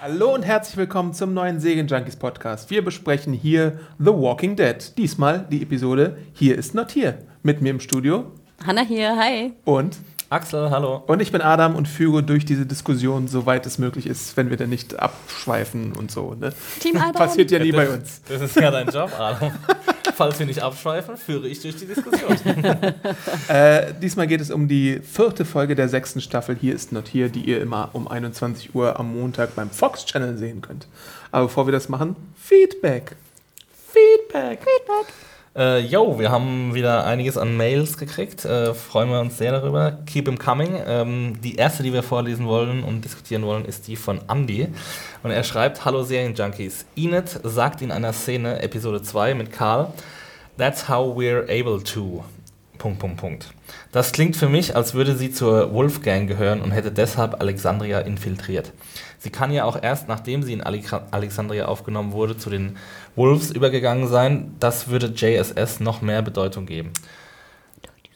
Hallo 0.00 0.34
und 0.34 0.42
herzlich 0.42 0.76
willkommen 0.76 1.14
zum 1.14 1.32
neuen 1.32 1.60
Segen 1.60 1.86
Junkies 1.86 2.16
Podcast. 2.16 2.70
Wir 2.70 2.84
besprechen 2.84 3.32
hier 3.32 3.78
The 3.98 4.06
Walking 4.06 4.56
Dead. 4.56 4.76
Diesmal 4.98 5.46
die 5.50 5.62
Episode 5.62 6.18
Hier 6.32 6.58
ist 6.58 6.74
not 6.74 6.90
hier. 6.90 7.18
Mit 7.42 7.62
mir 7.62 7.70
im 7.70 7.80
Studio 7.80 8.32
Hanna 8.66 8.82
hier, 8.82 9.16
hi. 9.16 9.52
und 9.64 9.96
Axel, 10.32 10.70
hallo. 10.70 11.02
und 11.06 11.20
ich 11.20 11.30
bin 11.30 11.42
Adam 11.42 11.76
und 11.76 11.86
führe 11.86 12.22
durch 12.22 12.46
diese 12.46 12.64
Diskussion, 12.64 13.28
soweit 13.28 13.66
es 13.66 13.76
möglich 13.76 14.06
ist, 14.06 14.34
wenn 14.38 14.48
wir 14.48 14.56
dann 14.56 14.70
nicht 14.70 14.98
abschweifen 14.98 15.92
und 15.92 16.10
so. 16.10 16.34
Ne? 16.34 16.54
Team 16.80 16.96
Adam. 16.96 17.12
Passiert 17.12 17.50
ja 17.50 17.58
nie 17.58 17.70
bei 17.70 17.86
uns. 17.90 18.22
Das 18.26 18.40
ist 18.40 18.56
ja 18.56 18.70
dein 18.70 18.88
Job, 18.88 19.12
Adam. 19.18 19.52
Falls 20.14 20.38
wir 20.38 20.46
nicht 20.46 20.62
abschweifen, 20.62 21.18
führe 21.18 21.48
ich 21.48 21.60
durch 21.60 21.76
die 21.76 21.86
Diskussion. 21.86 22.36
Äh, 23.48 23.92
diesmal 24.00 24.26
geht 24.26 24.40
es 24.40 24.50
um 24.50 24.68
die 24.68 25.00
vierte 25.00 25.44
Folge 25.44 25.74
der 25.74 25.88
sechsten 25.88 26.20
Staffel 26.20 26.56
Hier 26.58 26.74
ist 26.74 26.92
not 26.92 27.08
hier, 27.08 27.28
die 27.28 27.40
ihr 27.40 27.60
immer 27.60 27.90
um 27.92 28.08
21 28.08 28.74
Uhr 28.74 28.98
am 28.98 29.12
Montag 29.12 29.54
beim 29.54 29.68
Fox 29.70 30.06
Channel 30.06 30.38
sehen 30.38 30.62
könnt. 30.62 30.86
Aber 31.30 31.46
bevor 31.46 31.66
wir 31.66 31.72
das 31.72 31.88
machen, 31.88 32.16
Feedback. 32.36 33.16
Feedback. 33.92 34.60
Feedback. 34.60 35.12
Äh, 35.54 35.80
yo, 35.80 36.18
wir 36.18 36.30
haben 36.30 36.74
wieder 36.74 37.04
einiges 37.04 37.36
an 37.36 37.56
Mails 37.56 37.98
gekriegt. 37.98 38.44
Äh, 38.46 38.72
freuen 38.72 39.10
wir 39.10 39.20
uns 39.20 39.36
sehr 39.36 39.52
darüber. 39.52 39.98
Keep 40.06 40.24
them 40.24 40.38
coming. 40.38 40.78
Ähm, 40.86 41.34
die 41.42 41.56
erste, 41.56 41.82
die 41.82 41.92
wir 41.92 42.02
vorlesen 42.02 42.46
wollen 42.46 42.82
und 42.82 43.04
diskutieren 43.04 43.42
wollen, 43.42 43.66
ist 43.66 43.86
die 43.86 43.96
von 43.96 44.20
Andy. 44.30 44.68
Und 45.22 45.30
er 45.30 45.44
schreibt: 45.44 45.84
Hallo 45.84 46.04
Serienjunkies. 46.04 46.86
Enid 46.96 47.38
sagt 47.42 47.82
in 47.82 47.90
einer 47.90 48.14
Szene, 48.14 48.62
Episode 48.62 49.02
2 49.02 49.34
mit 49.34 49.52
Karl, 49.52 49.92
That's 50.56 50.88
how 50.88 51.14
we're 51.16 51.44
able 51.48 51.82
to. 51.84 52.24
Punkt, 52.78 52.98
Punkt, 52.98 53.16
Punkt. 53.18 53.54
Das 53.92 54.12
klingt 54.12 54.36
für 54.36 54.48
mich, 54.48 54.74
als 54.74 54.92
würde 54.92 55.14
sie 55.14 55.30
zur 55.30 55.72
Wolfgang 55.72 56.26
gehören 56.26 56.60
und 56.60 56.72
hätte 56.72 56.90
deshalb 56.90 57.40
Alexandria 57.40 58.00
infiltriert. 58.00 58.72
Sie 59.18 59.30
kann 59.30 59.52
ja 59.52 59.64
auch 59.64 59.80
erst, 59.80 60.08
nachdem 60.08 60.42
sie 60.42 60.52
in 60.52 60.62
Ale- 60.62 60.82
Alexandria 61.12 61.66
aufgenommen 61.66 62.10
wurde, 62.12 62.36
zu 62.36 62.50
den 62.50 62.76
Wolves 63.16 63.50
übergegangen 63.50 64.08
sein. 64.08 64.54
Das 64.58 64.88
würde 64.88 65.06
JSS 65.06 65.80
noch 65.80 66.00
mehr 66.02 66.22
Bedeutung 66.22 66.66
geben. 66.66 66.92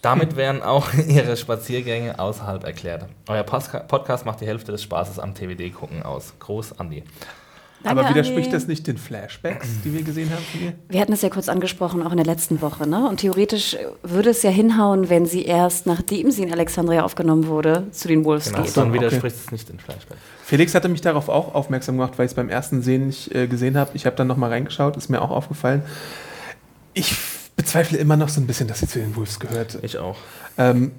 Damit 0.03 0.37
wären 0.37 0.63
auch 0.63 0.93
ihre 1.09 1.37
Spaziergänge 1.37 2.19
außerhalb 2.19 2.65
erklärt. 2.65 3.07
Euer 3.29 3.43
Podcast 3.43 4.25
macht 4.25 4.41
die 4.41 4.47
Hälfte 4.47 4.73
des 4.73 4.83
Spaßes 4.83 5.19
am 5.19 5.35
TWD-Gucken 5.35 6.03
aus. 6.03 6.35
Groß, 6.39 6.79
Andi. 6.79 7.03
Danke, 7.87 8.01
Aber 8.01 8.11
widerspricht 8.11 8.53
das 8.53 8.67
nicht 8.67 8.87
den 8.87 8.98
Flashbacks, 8.98 9.67
die 9.84 9.95
wir 9.95 10.03
gesehen 10.03 10.31
haben 10.31 10.42
von 10.53 10.61
ihr? 10.61 10.73
Wir 10.89 11.01
hatten 11.01 11.12
es 11.12 11.23
ja 11.23 11.29
kurz 11.29 11.48
angesprochen, 11.48 12.03
auch 12.03 12.11
in 12.11 12.17
der 12.17 12.27
letzten 12.27 12.61
Woche. 12.61 12.89
Ne? 12.89 13.09
Und 13.09 13.20
theoretisch 13.20 13.77
würde 14.03 14.31
es 14.31 14.43
ja 14.43 14.51
hinhauen, 14.51 15.09
wenn 15.09 15.27
sie 15.27 15.45
erst, 15.45 15.87
nachdem 15.87 16.31
sie 16.31 16.43
in 16.43 16.53
Alexandria 16.53 17.05
aufgenommen 17.05 17.47
wurde, 17.47 17.84
zu 17.93 18.09
den 18.09 18.25
Wolves 18.25 18.51
Genau, 18.51 18.62
geht. 18.62 18.77
dann 18.77 18.89
okay. 18.91 18.98
widerspricht 19.01 19.37
es 19.37 19.51
nicht 19.53 19.69
den 19.69 19.78
Flashback. 19.78 20.19
Felix 20.45 20.75
hatte 20.75 20.89
mich 20.89 21.01
darauf 21.01 21.28
auch 21.28 21.55
aufmerksam 21.55 21.97
gemacht, 21.97 22.15
weil 22.19 22.27
ich 22.27 22.33
es 22.33 22.37
beim 22.37 22.48
ersten 22.48 22.83
Sehen 22.83 23.06
nicht 23.06 23.34
äh, 23.34 23.47
gesehen 23.47 23.77
habe. 23.77 23.91
Ich 23.95 24.06
habe 24.06 24.17
dann 24.17 24.27
nochmal 24.27 24.50
reingeschaut, 24.50 24.97
ist 24.97 25.09
mir 25.09 25.23
auch 25.23 25.31
aufgefallen. 25.31 25.83
Ich 26.95 27.15
bezweifle 27.56 27.98
immer 27.98 28.17
noch 28.17 28.28
so 28.28 28.41
ein 28.41 28.47
bisschen, 28.47 28.69
dass 28.69 28.81
sie 28.81 28.87
zu 28.87 28.98
den 28.98 29.17
Wolves 29.17 29.39
gehört. 29.41 29.78
Ich 29.83 29.98
auch. 29.98 30.17
Ähm, 30.59 30.93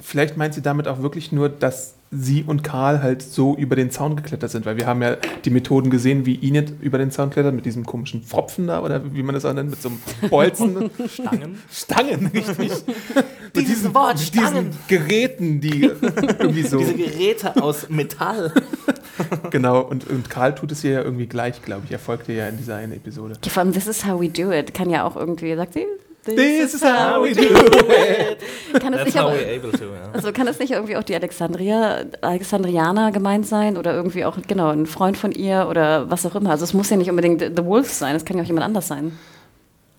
vielleicht 0.00 0.36
meint 0.36 0.54
sie 0.54 0.62
damit 0.62 0.88
auch 0.88 1.00
wirklich 1.02 1.32
nur, 1.32 1.48
dass 1.48 1.94
sie 2.14 2.44
und 2.46 2.62
Karl 2.62 3.02
halt 3.02 3.22
so 3.22 3.56
über 3.56 3.76
den 3.76 3.90
Zaun 3.90 4.16
geklettert 4.16 4.50
sind, 4.50 4.66
weil 4.66 4.76
wir 4.76 4.86
haben 4.86 5.02
ja 5.02 5.16
die 5.44 5.50
Methoden 5.50 5.90
gesehen, 5.90 6.26
wie 6.26 6.34
Enid 6.36 6.72
über 6.80 6.98
den 6.98 7.10
Zaun 7.10 7.30
klettert, 7.30 7.54
mit 7.54 7.64
diesem 7.64 7.84
komischen 7.84 8.22
Pfropfen 8.22 8.66
da 8.66 8.82
oder 8.82 9.14
wie 9.14 9.22
man 9.22 9.34
das 9.34 9.44
auch 9.44 9.52
nennt, 9.52 9.70
mit 9.70 9.82
so 9.82 9.88
einem 9.88 10.30
Bolzen. 10.30 10.90
Stangen? 11.08 11.58
Stangen, 11.70 12.26
richtig. 12.28 12.56
mit 12.58 13.56
Dieses 13.56 13.76
diesen, 13.76 13.94
Wort, 13.94 14.18
diesen 14.18 14.46
Stangen. 14.46 14.70
Geräten, 14.88 15.60
die 15.60 15.84
irgendwie 16.38 16.62
so. 16.62 16.78
Diese 16.78 16.94
Geräte 16.94 17.62
aus 17.62 17.88
Metall. 17.88 18.52
genau, 19.50 19.80
und, 19.80 20.08
und 20.08 20.30
Karl 20.30 20.54
tut 20.54 20.72
es 20.72 20.84
ihr 20.84 20.92
ja 20.92 21.02
irgendwie 21.02 21.26
gleich, 21.26 21.62
glaube 21.62 21.82
ich. 21.86 21.92
Er 21.92 21.98
folgt 21.98 22.28
ihr 22.28 22.34
ja 22.36 22.48
in 22.48 22.56
dieser 22.56 22.76
einen 22.76 22.92
Episode. 22.92 23.34
Ja, 23.44 23.50
vor 23.50 23.62
allem, 23.62 23.72
this 23.72 23.86
is 23.86 24.06
how 24.06 24.20
we 24.20 24.28
do 24.28 24.52
it, 24.52 24.74
kann 24.74 24.90
ja 24.90 25.04
auch 25.04 25.16
irgendwie, 25.16 25.54
sagt 25.56 25.74
sie? 25.74 25.86
This 26.24 26.74
is 26.74 26.82
how 26.82 27.22
we 27.22 27.32
do 27.34 27.42
it. 27.42 28.80
Kann 28.80 28.92
es 28.94 29.00
That's 29.00 29.04
nicht 29.04 29.18
how 29.18 29.30
aber, 29.30 29.34
we're 29.38 29.56
able 29.56 29.72
to. 29.72 29.84
Ja. 29.84 30.10
also 30.12 30.32
kann 30.32 30.46
es 30.48 30.58
nicht 30.58 30.72
irgendwie 30.72 30.96
auch 30.96 31.02
die 31.02 31.14
Alexandria, 31.14 32.04
Alexandrianer 32.20 33.12
gemeint 33.12 33.46
sein 33.46 33.76
oder 33.76 33.94
irgendwie 33.94 34.24
auch, 34.24 34.36
genau, 34.46 34.70
ein 34.70 34.86
Freund 34.86 35.16
von 35.16 35.32
ihr 35.32 35.66
oder 35.68 36.10
was 36.10 36.24
auch 36.26 36.34
immer. 36.34 36.50
Also 36.50 36.64
es 36.64 36.72
muss 36.74 36.90
ja 36.90 36.96
nicht 36.96 37.10
unbedingt 37.10 37.40
The 37.40 37.64
Wolves 37.64 37.98
sein, 37.98 38.16
es 38.16 38.24
kann 38.24 38.36
ja 38.36 38.42
auch 38.42 38.46
jemand 38.46 38.64
anders 38.66 38.88
sein. 38.88 39.18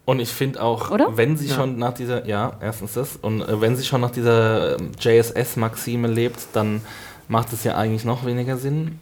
Und 0.06 0.19
ich 0.19 0.30
finde 0.30 0.62
auch, 0.62 0.91
Oder? 0.91 1.18
wenn 1.18 1.35
sie 1.35 1.47
Ja. 1.47 1.56
schon 1.56 1.78
nach 1.80 1.94
dieser, 1.94 2.28
ja, 2.28 2.53
erstens 2.62 2.94
das, 2.94 3.16
und 3.22 3.41
äh, 3.41 3.59
wenn 3.59 3.75
sie 3.75 3.84
schon 3.84 4.02
nach 4.02 4.12
dieser 4.12 4.78
ähm, 4.80 4.91
JSS-Maxime 5.00 6.08
lebt, 6.08 6.40
dann 6.53 6.81
macht 7.28 7.52
es 7.53 7.64
ja 7.64 7.75
eigentlich 7.75 8.06
noch 8.06 8.24
weniger 8.24 8.58
Sinn, 8.58 9.00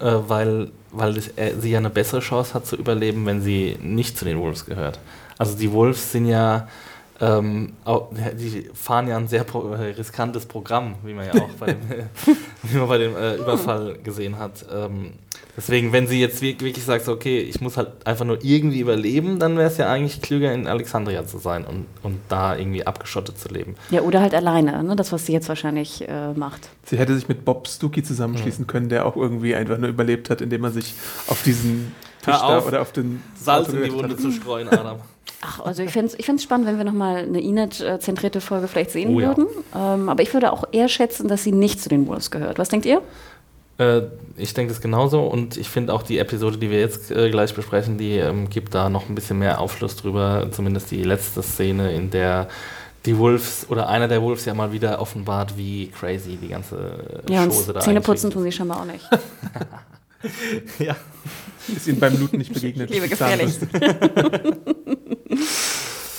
äh, 0.00 0.12
weil, 0.28 0.70
weil 0.92 1.16
es, 1.16 1.28
äh, 1.36 1.54
sie 1.58 1.72
ja 1.72 1.78
eine 1.78 1.90
bessere 1.90 2.20
Chance 2.20 2.54
hat 2.54 2.66
zu 2.66 2.76
überleben, 2.76 3.26
wenn 3.26 3.42
sie 3.42 3.76
nicht 3.82 4.16
zu 4.16 4.24
den 4.24 4.38
Wolves 4.38 4.64
gehört. 4.64 5.00
Also 5.38 5.56
die 5.56 5.70
Wolves 5.72 6.12
sind 6.12 6.26
ja, 6.26 6.68
ähm, 7.20 7.74
auch, 7.84 8.08
die 8.38 8.68
fahren 8.74 9.06
ja 9.08 9.16
ein 9.16 9.28
sehr 9.28 9.44
pro, 9.44 9.68
äh, 9.72 9.90
riskantes 9.92 10.46
Programm, 10.46 10.96
wie 11.04 11.14
man 11.14 11.26
ja 11.26 11.34
auch 11.42 11.48
bei 11.60 11.66
dem, 11.66 11.78
wie 12.64 12.76
man 12.76 12.88
bei 12.88 12.98
dem 12.98 13.16
äh, 13.16 13.36
Überfall 13.36 13.98
gesehen 14.02 14.38
hat. 14.38 14.64
Ähm, 14.72 15.12
deswegen, 15.56 15.92
wenn 15.92 16.06
sie 16.08 16.20
jetzt 16.20 16.42
wir- 16.42 16.58
wirklich 16.60 16.84
sagt, 16.84 17.08
okay, 17.08 17.38
ich 17.40 17.60
muss 17.60 17.76
halt 17.76 18.04
einfach 18.04 18.24
nur 18.24 18.42
irgendwie 18.44 18.80
überleben, 18.80 19.38
dann 19.38 19.56
wäre 19.56 19.68
es 19.68 19.76
ja 19.76 19.88
eigentlich 19.90 20.22
klüger, 20.22 20.52
in 20.52 20.66
Alexandria 20.66 21.24
zu 21.24 21.38
sein 21.38 21.64
und, 21.64 21.86
und 22.02 22.18
da 22.28 22.56
irgendwie 22.56 22.84
abgeschottet 22.86 23.38
zu 23.38 23.48
leben. 23.48 23.76
Ja, 23.90 24.00
oder 24.02 24.20
halt 24.20 24.34
alleine, 24.34 24.82
ne? 24.82 24.96
das, 24.96 25.12
was 25.12 25.24
sie 25.26 25.32
jetzt 25.32 25.48
wahrscheinlich 25.48 26.08
äh, 26.08 26.32
macht. 26.34 26.68
Sie 26.84 26.98
hätte 26.98 27.14
sich 27.14 27.28
mit 27.28 27.44
Bob 27.44 27.68
Stuckey 27.68 28.02
zusammenschließen 28.02 28.66
können, 28.66 28.88
der 28.88 29.06
auch 29.06 29.16
irgendwie 29.16 29.54
einfach 29.54 29.78
nur 29.78 29.88
überlebt 29.88 30.30
hat, 30.30 30.40
indem 30.40 30.64
er 30.64 30.70
sich 30.72 30.94
auf 31.28 31.42
diesen 31.44 31.92
Tisch 32.24 32.34
da 32.34 32.58
auf, 32.58 32.66
oder 32.66 32.80
auf 32.82 32.90
den 32.90 33.22
Salz 33.40 33.68
in 33.68 33.82
die 33.84 33.92
Wunde 33.92 34.10
hat. 34.14 34.20
zu 34.20 34.32
streuen, 34.32 34.68
Adam. 34.68 34.98
Ach, 35.46 35.60
also 35.60 35.82
ich 35.82 35.90
finde 35.90 36.08
es 36.08 36.18
ich 36.18 36.24
find's 36.24 36.42
spannend, 36.42 36.66
wenn 36.66 36.78
wir 36.78 36.84
nochmal 36.84 37.18
eine 37.18 37.40
Inet-zentrierte 37.40 38.40
Folge 38.40 38.66
vielleicht 38.66 38.90
sehen 38.90 39.14
Oh 39.14 39.20
ja. 39.20 39.28
würden. 39.28 39.46
Ähm, 39.76 40.08
aber 40.08 40.22
ich 40.22 40.32
würde 40.32 40.52
auch 40.52 40.64
eher 40.72 40.88
schätzen, 40.88 41.28
dass 41.28 41.44
sie 41.44 41.52
nicht 41.52 41.80
zu 41.82 41.88
den 41.88 42.06
Wolves 42.06 42.30
gehört. 42.30 42.58
Was 42.58 42.70
denkt 42.70 42.86
ihr? 42.86 43.02
Äh, 43.78 44.02
ich 44.36 44.54
denke 44.54 44.72
das 44.72 44.80
genauso 44.80 45.20
und 45.22 45.56
ich 45.56 45.68
finde 45.68 45.92
auch 45.92 46.02
die 46.02 46.18
Episode, 46.18 46.56
die 46.56 46.70
wir 46.70 46.80
jetzt 46.80 47.10
äh, 47.10 47.28
gleich 47.30 47.54
besprechen, 47.54 47.98
die 47.98 48.16
ähm, 48.16 48.48
gibt 48.48 48.74
da 48.74 48.88
noch 48.88 49.08
ein 49.08 49.14
bisschen 49.14 49.38
mehr 49.38 49.60
Aufschluss 49.60 49.96
drüber. 49.96 50.46
Zumindest 50.50 50.90
die 50.90 51.02
letzte 51.02 51.42
Szene, 51.42 51.92
in 51.92 52.10
der 52.10 52.48
die 53.04 53.18
Wolves 53.18 53.66
oder 53.68 53.88
einer 53.88 54.08
der 54.08 54.22
Wolves 54.22 54.46
ja 54.46 54.54
mal 54.54 54.72
wieder 54.72 54.98
offenbart, 55.00 55.58
wie 55.58 55.88
crazy 55.88 56.38
die 56.40 56.48
ganze 56.48 57.22
äh, 57.28 57.32
Ja, 57.32 57.44
Chose 57.46 57.72
da 57.74 57.80
Zähneputzen 57.80 58.28
eigentlich 58.28 58.34
tun 58.34 58.42
sie 58.44 58.52
scheinbar 58.52 58.80
auch 58.80 58.86
nicht. 58.86 59.06
Ja. 60.78 60.96
Ist 61.74 61.86
ihnen 61.86 61.98
beim 61.98 62.18
Looten 62.18 62.38
nicht 62.38 62.52
begegnet. 62.52 62.90
Liebe 62.90 63.08
gefährlich. 63.08 63.54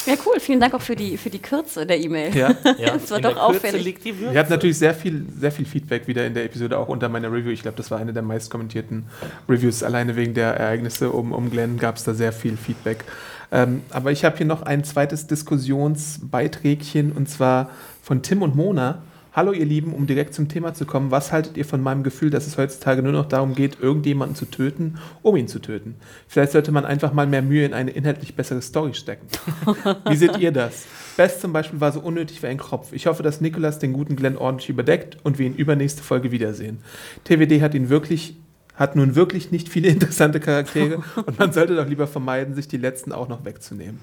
ja, 0.06 0.14
cool. 0.26 0.40
Vielen 0.40 0.60
Dank 0.60 0.74
auch 0.74 0.82
für 0.82 0.96
die, 0.96 1.18
für 1.18 1.30
die 1.30 1.40
Kürze 1.40 1.86
der 1.86 2.00
E-Mail. 2.00 2.36
Ja. 2.36 2.56
ja. 2.78 2.94
Das 2.94 3.12
war 3.12 3.18
in 3.18 3.24
doch 3.24 3.34
der 3.34 3.42
Kürze 3.42 3.42
auffällig. 3.42 3.84
liegt 3.84 4.06
die 4.06 4.20
Würze. 4.20 4.34
Ihr 4.34 4.40
habt 4.40 4.50
natürlich 4.50 4.78
sehr 4.78 4.96
viel, 4.96 5.26
sehr 5.40 5.52
viel 5.52 5.66
Feedback 5.66 6.08
wieder 6.08 6.26
in 6.26 6.34
der 6.34 6.46
Episode, 6.46 6.78
auch 6.78 6.88
unter 6.88 7.10
meiner 7.10 7.32
Review. 7.32 7.52
Ich 7.52 7.62
glaube, 7.62 7.78
das 7.78 7.92
war 7.92 8.00
eine 8.00 8.14
der 8.14 8.24
meist 8.24 8.50
kommentierten 8.50 9.06
Reviews. 9.48 9.84
Alleine 9.84 10.16
wegen 10.16 10.34
der 10.34 10.56
Ereignisse 10.56 11.12
um, 11.12 11.32
um 11.32 11.52
Glenn 11.52 11.78
gab 11.78 11.98
es 11.98 12.04
da 12.04 12.14
sehr 12.14 12.34
viel 12.34 12.58
Feedback. 12.58 13.04
Ähm, 13.52 13.84
aber 13.92 14.12
ich 14.12 14.26
habe 14.26 14.38
hier 14.38 14.48
noch 14.48 14.64
ein 14.64 14.84
zweites 14.84 15.28
Diskussionsbeiträgchen 15.28 17.12
und 17.12 17.30
zwar 17.30 17.70
von 18.02 18.24
Tim 18.24 18.42
und 18.42 18.56
Mona. 18.56 19.04
Hallo 19.36 19.52
ihr 19.52 19.66
Lieben, 19.66 19.94
um 19.94 20.08
direkt 20.08 20.34
zum 20.34 20.48
Thema 20.48 20.74
zu 20.74 20.86
kommen, 20.86 21.12
was 21.12 21.34
haltet 21.34 21.58
ihr 21.58 21.66
von 21.66 21.82
meinem 21.82 22.04
Gefühl, 22.04 22.30
dass 22.30 22.48
es 22.48 22.58
heutzutage 22.58 23.04
nur 23.04 23.12
noch 23.12 23.26
darum 23.26 23.54
geht, 23.54 23.82
irgendjemanden 23.82 24.34
zu 24.34 24.46
töten, 24.46 24.98
um 25.24 25.36
ihn 25.36 25.50
zu 25.50 25.60
töten? 25.60 25.96
Vielleicht 26.26 26.54
sollte 26.54 26.72
man 26.72 26.86
einfach 26.86 27.12
mal 27.12 27.28
mehr 27.28 27.42
Mühe 27.42 27.66
in 27.66 27.74
eine 27.74 27.92
inhaltlich 27.92 28.38
bessere 28.38 28.62
Story 28.62 28.94
stecken. 28.94 29.28
Wie 30.10 30.16
seht 30.16 30.38
ihr 30.38 30.54
das? 30.54 30.86
Best 31.18 31.42
zum 31.42 31.52
Beispiel 31.52 31.82
war 31.82 31.92
so 31.92 32.00
unnötig 32.00 32.42
wie 32.44 32.48
ein 32.48 32.58
Kropf. 32.58 32.94
Ich 32.94 33.08
hoffe, 33.08 33.24
dass 33.24 33.42
Nicholas 33.42 33.78
den 33.78 33.92
guten 33.92 34.16
Glenn 34.16 34.38
ordentlich 34.38 34.70
überdeckt 34.70 35.18
und 35.24 35.38
wir 35.38 35.48
ihn 35.48 35.56
übernächste 35.56 36.02
Folge 36.02 36.32
wiedersehen. 36.32 36.78
TWD 37.26 37.62
hat 37.62 37.76
ihn 37.76 37.90
wirklich 37.90 38.38
hat 38.76 38.96
nun 38.96 39.16
wirklich 39.16 39.52
nicht 39.52 39.68
viele 39.68 39.88
interessante 39.90 40.40
Charaktere 40.40 41.04
und 41.26 41.40
man 41.40 41.52
sollte 41.52 41.76
doch 41.76 41.88
lieber 41.88 42.08
vermeiden, 42.08 42.56
sich 42.56 42.70
die 42.70 42.78
letzten 42.78 43.12
auch 43.12 43.28
noch 43.28 43.44
wegzunehmen. 43.44 44.00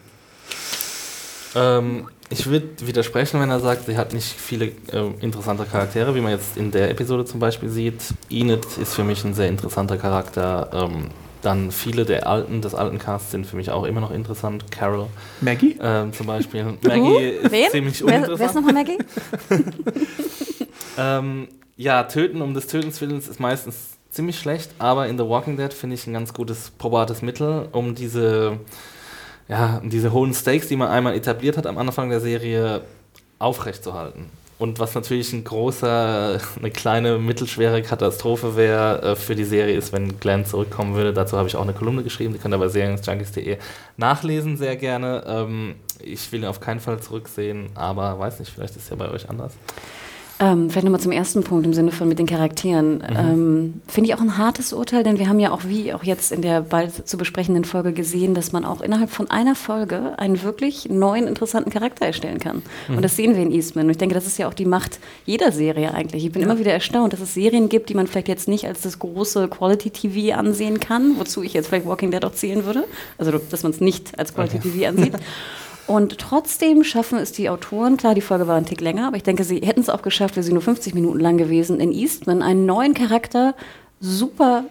Ähm, 1.55 2.09
ich 2.31 2.47
würde 2.47 2.69
widersprechen, 2.87 3.41
wenn 3.41 3.51
er 3.51 3.61
sagt, 3.61 3.87
sie 3.87 3.97
hat 3.97 4.15
nicht 4.15 4.27
viele 4.27 4.67
äh, 4.67 5.11
interessante 5.21 5.65
Charaktere, 5.65 6.15
wie 6.15 6.21
man 6.21 6.33
jetzt 6.33 6.57
in 6.57 6.71
der 6.71 6.91
Episode 6.91 7.25
zum 7.25 7.41
Beispiel 7.41 7.69
sieht. 7.69 8.03
Enid 8.31 8.65
ist 8.81 8.95
für 8.95 9.05
mich 9.05 9.25
ein 9.25 9.35
sehr 9.35 9.49
interessanter 9.49 9.99
Charakter. 9.99 10.71
Ähm, 10.73 11.09
dann 11.43 11.73
viele 11.73 12.05
der 12.05 12.27
alten, 12.29 12.63
des 12.63 12.75
alten 12.75 12.99
Casts 12.99 13.33
sind 13.33 13.47
für 13.47 13.57
mich 13.57 13.71
auch 13.71 13.85
immer 13.85 14.01
noch 14.01 14.13
interessant. 14.13 14.71
Carol 14.71 15.09
Maggie? 15.41 15.77
ähm, 15.83 16.13
zum 16.13 16.27
Beispiel. 16.27 16.79
Maggie 16.83 17.17
ist 17.43 17.51
Wen? 17.51 17.71
ziemlich 17.71 18.01
Wer, 18.07 18.09
wer 18.09 18.21
ist 18.23 18.29
uninteressant. 18.29 18.55
nochmal 18.55 18.75
Maggie? 18.75 18.99
Ähm, 20.99 21.49
ja, 21.77 22.03
Töten 22.05 22.43
um 22.43 22.55
des 22.55 22.67
Tötens 22.67 23.01
Willens 23.01 23.29
ist 23.29 23.41
meistens 23.41 23.97
ziemlich 24.11 24.39
schlecht, 24.39 24.73
aber 24.79 25.07
in 25.09 25.17
The 25.17 25.25
Walking 25.25 25.57
Dead 25.57 25.73
finde 25.73 25.95
ich 25.95 26.07
ein 26.07 26.13
ganz 26.13 26.35
gutes, 26.35 26.71
probates 26.71 27.23
Mittel, 27.23 27.69
um 27.73 27.95
diese, 27.95 28.59
ja, 29.53 29.83
diese 29.85 30.13
hohen 30.13 30.33
Stakes, 30.33 30.69
die 30.69 30.77
man 30.77 30.89
einmal 30.89 31.15
etabliert 31.15 31.59
hat 31.59 31.67
am 31.67 31.77
Anfang 31.77 32.09
der 32.09 32.21
Serie, 32.21 32.81
aufrechtzuerhalten. 33.39 34.31
und 34.59 34.79
was 34.79 34.95
natürlich 34.95 35.33
ein 35.33 35.45
großer, 35.45 36.41
eine 36.57 36.71
kleine, 36.71 37.19
mittelschwere 37.19 37.83
Katastrophe 37.83 38.57
wäre 38.57 39.03
äh, 39.03 39.17
für 39.17 39.35
die 39.35 39.45
Serie 39.45 39.77
ist, 39.77 39.93
wenn 39.93 40.21
Glenn 40.21 40.47
zurückkommen 40.47 40.95
würde. 40.95 41.13
Dazu 41.13 41.37
habe 41.37 41.49
ich 41.49 41.57
auch 41.57 41.63
eine 41.63 41.75
Kolumne 41.75 42.03
geschrieben, 42.03 42.33
die 42.33 42.39
könnt 42.39 42.55
ihr 42.55 42.59
bei 42.59 42.69
serienjunkies.de 42.69 43.59
nachlesen, 43.99 44.57
sehr 44.57 44.77
gerne. 44.77 45.25
Ähm, 45.27 45.75
ich 46.01 46.33
will 46.33 46.41
ihn 46.41 46.47
auf 46.47 46.61
keinen 46.61 46.81
Fall 46.81 47.01
zurücksehen, 47.01 47.71
aber 47.75 48.19
weiß 48.19 48.39
nicht, 48.39 48.53
vielleicht 48.53 48.77
ist 48.77 48.85
es 48.85 48.91
ja 48.91 48.97
bei 48.97 49.11
euch 49.11 49.29
anders. 49.29 49.53
Ähm, 50.43 50.71
vielleicht 50.71 50.85
nochmal 50.85 51.01
zum 51.01 51.13
ersten 51.13 51.45
Punkt 51.45 51.65
im 51.67 51.73
Sinne 51.73 51.93
von 51.93 52.09
mit 52.09 52.19
den 52.19 52.27
Charakteren. 52.27 52.95
Mhm. 52.95 53.17
Ähm, 53.17 53.75
Finde 53.87 54.11
ich 54.11 54.17
auch 54.17 54.21
ein 54.21 54.39
hartes 54.39 54.73
Urteil, 54.73 55.05
denn 55.05 55.21
wir 55.21 55.29
haben 55.29 55.39
ja 55.39 55.53
auch, 55.53 55.63
wie 55.67 55.95
auch 55.95 56.03
jetzt 56.03 56.33
in 56.33 56.43
der 56.43 56.63
bald 56.63 57.07
zu 57.09 57.17
besprechenden 57.17 57.65
Folge 57.65 57.93
gesehen, 57.93 58.35
dass 58.35 58.51
man 58.51 58.65
auch 58.65 58.81
innerhalb 58.81 59.11
von 59.11 59.31
einer 59.31 59.55
Folge 59.55 60.19
einen 60.19 60.43
wirklich 60.43 60.89
neuen, 60.89 61.29
interessanten 61.29 61.71
Charakter 61.71 62.07
erstellen 62.07 62.41
kann. 62.41 62.63
Mhm. 62.89 62.97
Und 62.97 63.03
das 63.03 63.15
sehen 63.15 63.37
wir 63.37 63.43
in 63.43 63.53
Eastman. 63.53 63.85
Und 63.85 63.93
ich 63.93 63.99
denke, 63.99 64.17
das 64.17 64.27
ist 64.27 64.37
ja 64.37 64.49
auch 64.49 64.55
die 64.55 64.65
Macht 64.65 64.99
jeder 65.27 65.53
Serie 65.53 65.95
eigentlich. 65.95 66.25
Ich 66.25 66.33
bin 66.33 66.43
ja. 66.43 66.49
immer 66.49 66.59
wieder 66.59 66.73
erstaunt, 66.73 67.13
dass 67.13 67.21
es 67.21 67.35
Serien 67.35 67.69
gibt, 67.69 67.89
die 67.89 67.95
man 67.95 68.09
vielleicht 68.09 68.29
jetzt 68.29 68.49
nicht 68.49 68.67
als 68.67 68.81
das 68.81 68.99
große 68.99 69.47
Quality-TV 69.47 70.37
ansehen 70.37 70.81
kann, 70.81 71.19
wozu 71.19 71.45
ich 71.45 71.53
jetzt 71.53 71.69
vielleicht 71.69 71.87
Walking 71.87 72.11
Dead 72.11 72.25
auch 72.25 72.33
zählen 72.33 72.65
würde. 72.65 72.83
Also, 73.17 73.31
dass 73.39 73.63
man 73.63 73.71
es 73.71 73.81
nicht 73.81 74.19
als 74.19 74.35
Quality-TV 74.35 74.75
okay. 74.75 74.87
ansieht. 74.87 75.15
Und 75.87 76.19
trotzdem 76.19 76.85
schaffen 76.85 77.19
es 77.19 77.33
die 77.33 77.49
Autoren, 77.49 77.97
klar, 77.97 78.15
die 78.15 78.21
Folge 78.21 78.47
war 78.47 78.57
ein 78.57 78.67
Tick 78.67 78.81
länger, 78.81 79.09
aber 79.09 79.17
ich 79.17 79.23
denke, 79.23 79.45
sie 79.45 79.61
hätten 79.61 79.81
es 79.81 79.89
auch 79.89 80.03
geschafft, 80.03 80.37
wäre 80.37 80.45
sie 80.45 80.53
nur 80.53 80.63
50 80.63 80.95
Minuten 80.95 81.21
lang 81.21 81.39
gewesen, 81.39 81.81
in 81.81 81.93
Eastman 81.93 82.43
einen 82.43 82.67
neuen 82.67 82.95
Charakter 82.95 83.55
super 84.01 84.65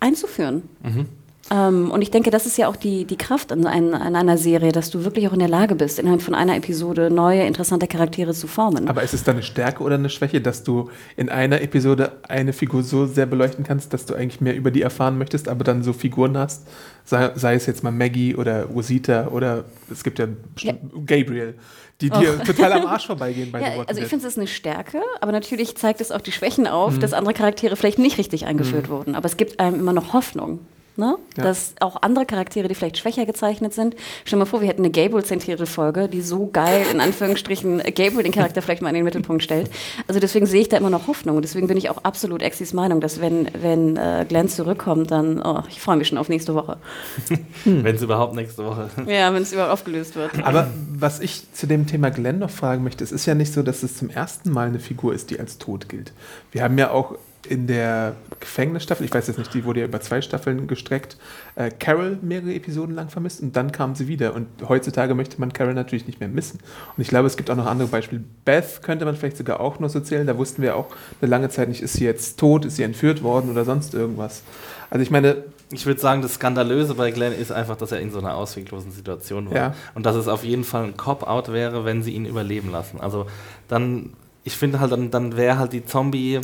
einzuführen. 0.00 0.62
Mhm. 0.82 1.08
Ähm, 1.50 1.90
und 1.90 2.00
ich 2.00 2.10
denke, 2.10 2.30
das 2.30 2.46
ist 2.46 2.56
ja 2.56 2.68
auch 2.68 2.76
die, 2.76 3.04
die 3.04 3.16
Kraft 3.16 3.52
an, 3.52 3.66
ein, 3.66 3.92
an, 3.92 4.16
einer 4.16 4.38
Serie, 4.38 4.72
dass 4.72 4.90
du 4.90 5.04
wirklich 5.04 5.28
auch 5.28 5.32
in 5.32 5.40
der 5.40 5.48
Lage 5.48 5.74
bist, 5.74 5.98
innerhalb 5.98 6.22
von 6.22 6.34
einer 6.34 6.56
Episode 6.56 7.10
neue, 7.10 7.42
interessante 7.42 7.86
Charaktere 7.86 8.32
zu 8.32 8.46
formen. 8.46 8.88
Aber 8.88 9.02
ist 9.02 9.12
es 9.12 9.24
dann 9.24 9.36
eine 9.36 9.42
Stärke 9.42 9.82
oder 9.82 9.96
eine 9.96 10.08
Schwäche, 10.08 10.40
dass 10.40 10.62
du 10.62 10.90
in 11.16 11.28
einer 11.28 11.60
Episode 11.60 12.12
eine 12.28 12.54
Figur 12.54 12.82
so 12.82 13.06
sehr 13.06 13.26
beleuchten 13.26 13.64
kannst, 13.64 13.92
dass 13.92 14.06
du 14.06 14.14
eigentlich 14.14 14.40
mehr 14.40 14.56
über 14.56 14.70
die 14.70 14.80
erfahren 14.80 15.18
möchtest, 15.18 15.48
aber 15.48 15.64
dann 15.64 15.82
so 15.82 15.92
Figuren 15.92 16.38
hast, 16.38 16.66
sei, 17.04 17.32
sei 17.34 17.54
es 17.54 17.66
jetzt 17.66 17.84
mal 17.84 17.92
Maggie 17.92 18.34
oder 18.34 18.64
Rosita 18.64 19.28
oder 19.28 19.64
es 19.90 20.02
gibt 20.02 20.18
ja, 20.18 20.28
ja. 20.60 20.72
Gabriel, 21.04 21.54
die 22.00 22.08
dir 22.08 22.38
oh. 22.40 22.44
total 22.44 22.72
am 22.72 22.86
Arsch 22.86 23.06
vorbeigehen 23.06 23.52
bei 23.52 23.60
ja, 23.60 23.84
Also 23.86 24.00
ich 24.00 24.08
finde, 24.08 24.26
es 24.26 24.32
ist 24.32 24.38
eine 24.38 24.46
Stärke, 24.46 25.02
aber 25.20 25.32
natürlich 25.32 25.76
zeigt 25.76 26.00
es 26.00 26.10
auch 26.10 26.22
die 26.22 26.32
Schwächen 26.32 26.66
auf, 26.66 26.94
mhm. 26.94 27.00
dass 27.00 27.12
andere 27.12 27.34
Charaktere 27.34 27.76
vielleicht 27.76 27.98
nicht 27.98 28.16
richtig 28.16 28.46
eingeführt 28.46 28.88
mhm. 28.88 28.92
wurden. 28.92 29.14
Aber 29.14 29.26
es 29.26 29.36
gibt 29.36 29.60
einem 29.60 29.78
immer 29.78 29.92
noch 29.92 30.14
Hoffnung. 30.14 30.60
Ne? 30.96 31.16
Ja. 31.36 31.42
Dass 31.42 31.74
auch 31.80 32.02
andere 32.02 32.24
Charaktere, 32.24 32.68
die 32.68 32.74
vielleicht 32.76 32.98
schwächer 32.98 33.26
gezeichnet 33.26 33.74
sind, 33.74 33.96
stell 34.24 34.38
dir 34.38 34.44
mal 34.44 34.48
vor, 34.48 34.60
wir 34.60 34.68
hätten 34.68 34.82
eine 34.82 34.92
Gable-zentrierte 34.92 35.66
Folge, 35.66 36.08
die 36.08 36.20
so 36.20 36.46
geil, 36.46 36.86
in 36.92 37.00
Anführungsstrichen, 37.00 37.78
Gable 37.94 38.22
den 38.22 38.30
Charakter 38.30 38.62
vielleicht 38.62 38.80
mal 38.80 38.90
in 38.90 38.94
den 38.94 39.04
Mittelpunkt 39.04 39.42
stellt. 39.42 39.70
Also 40.06 40.20
deswegen 40.20 40.46
sehe 40.46 40.60
ich 40.60 40.68
da 40.68 40.76
immer 40.76 40.90
noch 40.90 41.08
Hoffnung. 41.08 41.34
Und 41.34 41.42
deswegen 41.42 41.66
bin 41.66 41.76
ich 41.76 41.90
auch 41.90 41.98
absolut 42.04 42.42
Exis 42.42 42.72
Meinung, 42.72 43.00
dass 43.00 43.20
wenn, 43.20 43.48
wenn 43.60 43.96
äh, 43.96 44.24
Glenn 44.28 44.48
zurückkommt, 44.48 45.10
dann, 45.10 45.42
oh, 45.42 45.62
ich 45.68 45.80
freue 45.80 45.96
mich 45.96 46.06
schon 46.06 46.18
auf 46.18 46.28
nächste 46.28 46.54
Woche. 46.54 46.76
wenn 47.64 47.96
es 47.96 48.02
überhaupt 48.02 48.34
nächste 48.34 48.64
Woche. 48.64 48.88
Ja, 49.08 49.34
wenn 49.34 49.42
es 49.42 49.52
überhaupt 49.52 49.72
aufgelöst 49.72 50.14
wird. 50.14 50.44
Aber 50.44 50.70
was 50.92 51.18
ich 51.18 51.52
zu 51.52 51.66
dem 51.66 51.88
Thema 51.88 52.10
Glenn 52.10 52.38
noch 52.38 52.50
fragen 52.50 52.84
möchte, 52.84 53.02
es 53.02 53.10
ist 53.10 53.26
ja 53.26 53.34
nicht 53.34 53.52
so, 53.52 53.62
dass 53.62 53.82
es 53.82 53.96
zum 53.96 54.10
ersten 54.10 54.50
Mal 54.50 54.68
eine 54.68 54.78
Figur 54.78 55.12
ist, 55.12 55.30
die 55.30 55.40
als 55.40 55.58
tot 55.58 55.88
gilt. 55.88 56.12
Wir 56.52 56.62
haben 56.62 56.78
ja 56.78 56.90
auch 56.90 57.16
in 57.46 57.66
der 57.66 58.16
Gefängnisstaffel, 58.40 59.04
ich 59.04 59.14
weiß 59.14 59.26
jetzt 59.26 59.38
nicht, 59.38 59.52
die 59.54 59.64
wurde 59.64 59.80
ja 59.80 59.86
über 59.86 60.00
zwei 60.00 60.20
Staffeln 60.20 60.66
gestreckt, 60.66 61.16
äh, 61.56 61.70
Carol 61.70 62.18
mehrere 62.22 62.54
Episoden 62.54 62.94
lang 62.94 63.08
vermisst 63.08 63.42
und 63.42 63.54
dann 63.56 63.72
kam 63.72 63.94
sie 63.94 64.08
wieder. 64.08 64.34
Und 64.34 64.46
heutzutage 64.68 65.14
möchte 65.14 65.40
man 65.40 65.52
Carol 65.52 65.74
natürlich 65.74 66.06
nicht 66.06 66.20
mehr 66.20 66.28
missen. 66.28 66.60
Und 66.96 67.02
ich 67.02 67.08
glaube, 67.08 67.26
es 67.26 67.36
gibt 67.36 67.50
auch 67.50 67.56
noch 67.56 67.66
andere 67.66 67.88
Beispiele. 67.88 68.22
Beth 68.44 68.82
könnte 68.82 69.04
man 69.04 69.16
vielleicht 69.16 69.36
sogar 69.36 69.60
auch 69.60 69.78
noch 69.78 69.90
so 69.90 70.00
zählen. 70.00 70.26
Da 70.26 70.36
wussten 70.38 70.62
wir 70.62 70.76
auch 70.76 70.86
eine 71.20 71.30
lange 71.30 71.48
Zeit 71.48 71.68
nicht, 71.68 71.82
ist 71.82 71.94
sie 71.94 72.04
jetzt 72.04 72.38
tot, 72.38 72.64
ist 72.64 72.76
sie 72.76 72.82
entführt 72.82 73.22
worden 73.22 73.50
oder 73.50 73.64
sonst 73.64 73.94
irgendwas. 73.94 74.42
Also 74.90 75.02
ich 75.02 75.10
meine. 75.10 75.36
Ich 75.72 75.86
würde 75.86 75.98
sagen, 76.00 76.22
das 76.22 76.34
Skandalöse 76.34 76.94
bei 76.94 77.10
Glenn 77.10 77.32
ist 77.32 77.50
einfach, 77.50 77.74
dass 77.76 77.90
er 77.90 77.98
in 77.98 78.12
so 78.12 78.18
einer 78.18 78.36
ausweglosen 78.36 78.92
Situation 78.92 79.48
war. 79.50 79.56
Ja. 79.56 79.74
Und 79.94 80.06
dass 80.06 80.14
es 80.14 80.28
auf 80.28 80.44
jeden 80.44 80.62
Fall 80.62 80.84
ein 80.84 80.96
Cop-Out 80.96 81.52
wäre, 81.52 81.84
wenn 81.84 82.02
sie 82.02 82.12
ihn 82.12 82.26
überleben 82.26 82.70
lassen. 82.70 83.00
Also 83.00 83.26
dann, 83.66 84.10
ich 84.44 84.56
finde 84.56 84.78
halt, 84.78 84.92
dann, 84.92 85.10
dann 85.10 85.36
wäre 85.36 85.58
halt 85.58 85.72
die 85.72 85.84
Zombie- 85.84 86.42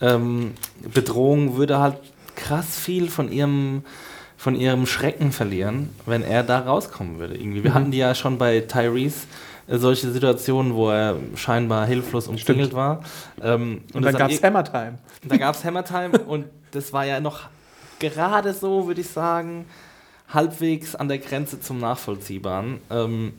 ähm, 0.00 0.54
Bedrohung 0.92 1.56
würde 1.56 1.78
halt 1.78 1.96
krass 2.36 2.78
viel 2.78 3.10
von 3.10 3.30
ihrem, 3.30 3.82
von 4.36 4.54
ihrem 4.54 4.86
Schrecken 4.86 5.32
verlieren, 5.32 5.90
wenn 6.06 6.22
er 6.22 6.42
da 6.42 6.60
rauskommen 6.60 7.18
würde. 7.18 7.36
Irgendwie. 7.36 7.62
Wir 7.62 7.70
mhm. 7.70 7.74
hatten 7.74 7.90
die 7.90 7.98
ja 7.98 8.14
schon 8.14 8.38
bei 8.38 8.60
Tyrese 8.60 9.26
äh, 9.66 9.78
solche 9.78 10.10
Situationen, 10.10 10.74
wo 10.74 10.90
er 10.90 11.16
scheinbar 11.36 11.86
hilflos 11.86 12.28
umzingelt 12.28 12.72
war. 12.72 13.02
Ähm, 13.42 13.82
und, 13.88 13.96
und 13.96 14.02
dann 14.04 14.16
gab 14.16 14.30
es 14.30 14.42
Hammer 14.42 14.64
Time. 14.64 14.98
Da 15.26 15.36
gab 15.36 15.54
es 15.54 15.64
Hammer 15.64 15.84
Time 15.84 16.18
und 16.26 16.46
das 16.70 16.92
war 16.92 17.04
ja 17.04 17.20
noch 17.20 17.48
gerade 17.98 18.52
so, 18.54 18.86
würde 18.86 19.02
ich 19.02 19.08
sagen, 19.08 19.66
halbwegs 20.28 20.94
an 20.94 21.08
der 21.08 21.18
Grenze 21.18 21.60
zum 21.60 21.78
Nachvollziehbaren. 21.78 22.80
Ähm, 22.90 23.34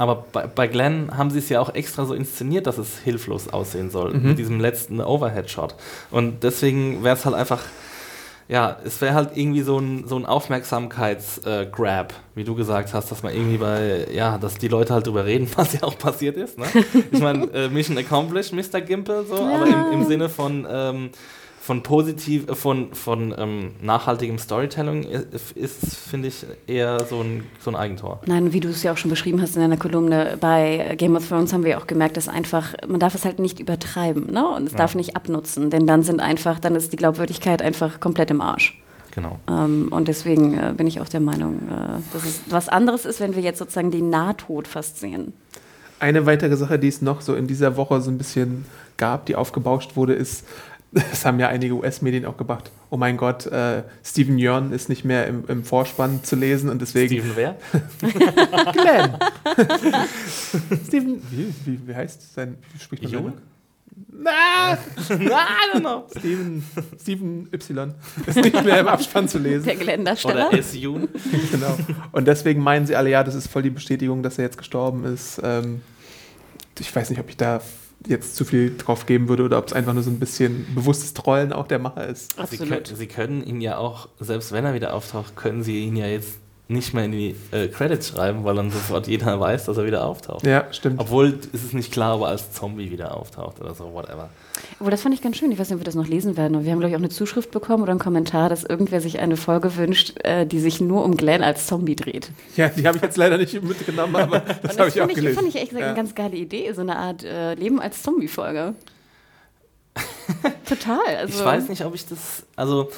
aber 0.00 0.24
bei, 0.32 0.46
bei 0.46 0.66
Glenn 0.66 1.14
haben 1.14 1.28
sie 1.28 1.40
es 1.40 1.50
ja 1.50 1.60
auch 1.60 1.74
extra 1.74 2.06
so 2.06 2.14
inszeniert, 2.14 2.66
dass 2.66 2.78
es 2.78 3.00
hilflos 3.00 3.52
aussehen 3.52 3.90
soll, 3.90 4.14
mhm. 4.14 4.28
mit 4.28 4.38
diesem 4.38 4.58
letzten 4.58 4.98
Overhead-Shot. 5.02 5.74
Und 6.10 6.42
deswegen 6.42 7.04
wäre 7.04 7.16
es 7.16 7.26
halt 7.26 7.36
einfach, 7.36 7.60
ja, 8.48 8.78
es 8.82 9.02
wäre 9.02 9.12
halt 9.12 9.36
irgendwie 9.36 9.60
so 9.60 9.78
ein, 9.78 10.08
so 10.08 10.16
ein 10.16 10.24
Aufmerksamkeits-Grab, 10.24 12.12
äh, 12.12 12.16
wie 12.34 12.44
du 12.44 12.54
gesagt 12.54 12.94
hast, 12.94 13.12
dass 13.12 13.22
man 13.22 13.34
irgendwie 13.34 13.58
bei, 13.58 14.06
ja, 14.10 14.38
dass 14.38 14.54
die 14.54 14.68
Leute 14.68 14.94
halt 14.94 15.06
drüber 15.06 15.26
reden, 15.26 15.46
was 15.56 15.74
ja 15.74 15.82
auch 15.82 15.98
passiert 15.98 16.38
ist. 16.38 16.56
Ne? 16.56 16.64
Ich 17.12 17.20
meine, 17.20 17.52
äh, 17.52 17.68
Mission 17.68 17.98
Accomplished, 17.98 18.54
Mr. 18.54 18.80
Gimple, 18.80 19.26
so, 19.28 19.36
ja. 19.36 19.54
aber 19.54 19.66
im, 19.66 20.00
im 20.00 20.06
Sinne 20.06 20.30
von, 20.30 20.66
ähm, 20.66 21.10
von 21.70 21.84
positiv, 21.84 22.48
äh, 22.48 22.56
von, 22.56 22.92
von 22.94 23.32
ähm, 23.38 23.70
nachhaltigem 23.80 24.38
Storytelling 24.38 25.04
ist, 25.04 25.52
ist 25.52 25.96
finde 25.96 26.26
ich, 26.26 26.44
eher 26.66 27.04
so 27.04 27.20
ein, 27.20 27.44
so 27.60 27.70
ein 27.70 27.76
Eigentor. 27.76 28.20
Nein, 28.26 28.52
wie 28.52 28.58
du 28.58 28.70
es 28.70 28.82
ja 28.82 28.90
auch 28.90 28.96
schon 28.96 29.08
beschrieben 29.08 29.40
hast 29.40 29.54
in 29.54 29.62
deiner 29.62 29.76
Kolumne, 29.76 30.36
bei 30.40 30.96
Game 30.98 31.14
of 31.14 31.28
Thrones 31.28 31.52
haben 31.52 31.62
wir 31.62 31.78
auch 31.78 31.86
gemerkt, 31.86 32.16
dass 32.16 32.26
einfach, 32.26 32.74
man 32.88 32.98
darf 32.98 33.14
es 33.14 33.24
halt 33.24 33.38
nicht 33.38 33.60
übertreiben, 33.60 34.32
ne? 34.32 34.48
Und 34.48 34.66
es 34.66 34.72
ja. 34.72 34.78
darf 34.78 34.96
nicht 34.96 35.14
abnutzen, 35.14 35.70
denn 35.70 35.86
dann 35.86 36.02
sind 36.02 36.18
einfach, 36.18 36.58
dann 36.58 36.74
ist 36.74 36.92
die 36.92 36.96
Glaubwürdigkeit 36.96 37.62
einfach 37.62 38.00
komplett 38.00 38.32
im 38.32 38.40
Arsch. 38.40 38.76
Genau. 39.12 39.38
Ähm, 39.48 39.92
und 39.92 40.08
deswegen 40.08 40.58
äh, 40.58 40.74
bin 40.76 40.88
ich 40.88 41.00
auch 41.00 41.08
der 41.08 41.20
Meinung, 41.20 41.60
äh, 41.68 42.00
dass 42.12 42.24
es 42.24 42.40
was 42.48 42.68
anderes 42.68 43.04
ist, 43.04 43.20
wenn 43.20 43.36
wir 43.36 43.42
jetzt 43.42 43.60
sozusagen 43.60 43.92
den 43.92 44.10
Nahtod 44.10 44.66
fast 44.66 44.98
sehen. 44.98 45.34
Eine 46.00 46.26
weitere 46.26 46.56
Sache, 46.56 46.80
die 46.80 46.88
es 46.88 47.00
noch 47.00 47.20
so 47.20 47.36
in 47.36 47.46
dieser 47.46 47.76
Woche 47.76 48.00
so 48.00 48.10
ein 48.10 48.18
bisschen 48.18 48.64
gab, 49.00 49.26
die 49.26 49.34
aufgebauscht 49.34 49.96
wurde, 49.96 50.14
ist 50.14 50.44
das 50.92 51.24
haben 51.24 51.38
ja 51.38 51.48
einige 51.48 51.74
US-Medien 51.74 52.24
auch 52.24 52.36
gemacht. 52.36 52.70
Oh 52.90 52.96
mein 52.96 53.16
Gott, 53.16 53.46
äh, 53.46 53.84
Steven 54.04 54.38
Yeun 54.38 54.72
ist 54.72 54.88
nicht 54.88 55.04
mehr 55.04 55.26
im, 55.26 55.44
im, 55.46 55.64
Vorspann 55.64 56.24
zu 56.24 56.34
lesen 56.34 56.68
und 56.68 56.82
deswegen. 56.82 57.20
Steven 57.20 57.32
wer? 57.36 57.56
Glenn. 58.72 59.16
Steven, 60.86 61.22
wie, 61.30 61.54
wie, 61.64 61.86
wie, 61.86 61.94
heißt 61.94 62.34
sein, 62.34 62.58
wie 62.72 62.80
spricht 62.80 63.04
man 63.04 63.12
Yeun? 63.12 63.32
Na, 64.12 64.76
na, 65.08 65.78
no. 65.80 66.06
Steven, 66.10 66.64
Steven 67.00 67.48
Y 67.52 67.94
ist 68.26 68.36
nicht 68.36 68.64
mehr 68.64 68.80
im 68.80 68.88
Abspann 68.88 69.28
zu 69.28 69.38
lesen. 69.38 69.64
Der 69.64 69.76
Geländersteller. 69.76 70.48
Oder 70.48 70.58
S. 70.58 70.74
Yoon. 70.74 71.08
genau. 71.50 71.76
Und 72.12 72.26
deswegen 72.26 72.62
meinen 72.62 72.86
sie 72.86 72.96
alle, 72.96 73.10
ja, 73.10 73.22
das 73.22 73.34
ist 73.34 73.46
voll 73.48 73.62
die 73.62 73.70
Bestätigung, 73.70 74.22
dass 74.22 74.38
er 74.38 74.44
jetzt 74.44 74.58
gestorben 74.58 75.04
ist. 75.04 75.40
Ähm, 75.42 75.82
ich 76.78 76.94
weiß 76.94 77.10
nicht, 77.10 77.20
ob 77.20 77.28
ich 77.28 77.36
da 77.36 77.60
jetzt 78.06 78.36
zu 78.36 78.44
viel 78.44 78.76
drauf 78.76 79.06
geben 79.06 79.28
würde 79.28 79.44
oder 79.44 79.58
ob 79.58 79.66
es 79.66 79.72
einfach 79.72 79.92
nur 79.92 80.02
so 80.02 80.10
ein 80.10 80.18
bisschen 80.18 80.66
bewusstes 80.74 81.14
Trollen 81.14 81.52
auch 81.52 81.66
der 81.66 81.78
Macher 81.78 82.06
ist. 82.06 82.34
Sie 82.48 82.58
können, 82.58 82.84
Sie 82.84 83.06
können 83.06 83.42
ihn 83.44 83.60
ja 83.60 83.76
auch, 83.76 84.08
selbst 84.18 84.52
wenn 84.52 84.64
er 84.64 84.74
wieder 84.74 84.94
auftaucht, 84.94 85.36
können 85.36 85.62
Sie 85.62 85.84
ihn 85.84 85.96
ja 85.96 86.06
jetzt 86.06 86.38
nicht 86.70 86.94
mehr 86.94 87.04
in 87.04 87.12
die 87.12 87.36
äh, 87.50 87.68
Credits 87.68 88.08
schreiben, 88.08 88.44
weil 88.44 88.54
dann 88.54 88.70
sofort 88.70 89.08
jeder 89.08 89.38
weiß, 89.40 89.64
dass 89.64 89.76
er 89.76 89.84
wieder 89.84 90.06
auftaucht. 90.06 90.46
Ja, 90.46 90.66
stimmt. 90.72 91.00
Obwohl 91.00 91.38
ist 91.52 91.64
es 91.64 91.72
nicht 91.72 91.92
klar, 91.92 92.16
ob 92.16 92.22
er 92.22 92.28
als 92.28 92.52
Zombie 92.52 92.90
wieder 92.90 93.16
auftaucht 93.16 93.60
oder 93.60 93.74
so, 93.74 93.92
whatever. 93.92 94.30
Obwohl, 94.78 94.90
das 94.90 95.02
fand 95.02 95.14
ich 95.14 95.22
ganz 95.22 95.36
schön. 95.36 95.50
Ich 95.50 95.58
weiß 95.58 95.68
nicht, 95.68 95.74
ob 95.74 95.80
wir 95.80 95.84
das 95.84 95.94
noch 95.94 96.06
lesen 96.06 96.36
werden. 96.36 96.54
Und 96.54 96.64
wir 96.64 96.72
haben, 96.72 96.78
glaube 96.78 96.90
ich, 96.90 96.96
auch 96.96 97.00
eine 97.00 97.08
Zuschrift 97.08 97.50
bekommen 97.50 97.82
oder 97.82 97.90
einen 97.90 97.98
Kommentar, 97.98 98.48
dass 98.48 98.64
irgendwer 98.64 99.00
sich 99.00 99.18
eine 99.18 99.36
Folge 99.36 99.76
wünscht, 99.76 100.14
äh, 100.24 100.46
die 100.46 100.60
sich 100.60 100.80
nur 100.80 101.04
um 101.04 101.16
Glenn 101.16 101.42
als 101.42 101.66
Zombie 101.66 101.96
dreht. 101.96 102.30
Ja, 102.56 102.68
die 102.68 102.86
habe 102.86 102.96
ich 102.96 103.02
jetzt 103.02 103.16
leider 103.16 103.36
nicht 103.36 103.60
mitgenommen, 103.62 104.16
aber 104.16 104.40
das, 104.62 104.62
das 104.62 104.78
habe 104.78 104.88
ich 104.88 105.02
auch 105.02 105.08
ich, 105.08 105.14
gelesen. 105.14 105.34
Das 105.34 105.44
fand 105.44 105.54
ich 105.54 105.60
echt 105.60 105.72
ja. 105.72 105.86
eine 105.86 105.96
ganz 105.96 106.14
geile 106.14 106.36
Idee, 106.36 106.72
so 106.72 106.82
eine 106.82 106.96
Art 106.96 107.24
äh, 107.24 107.54
Leben 107.54 107.80
als 107.80 108.02
Zombie-Folge. 108.02 108.74
Total. 110.68 111.16
Also. 111.18 111.40
Ich 111.40 111.44
weiß 111.44 111.68
nicht, 111.68 111.84
ob 111.84 111.94
ich 111.94 112.06
das. 112.06 112.44
Also 112.54 112.90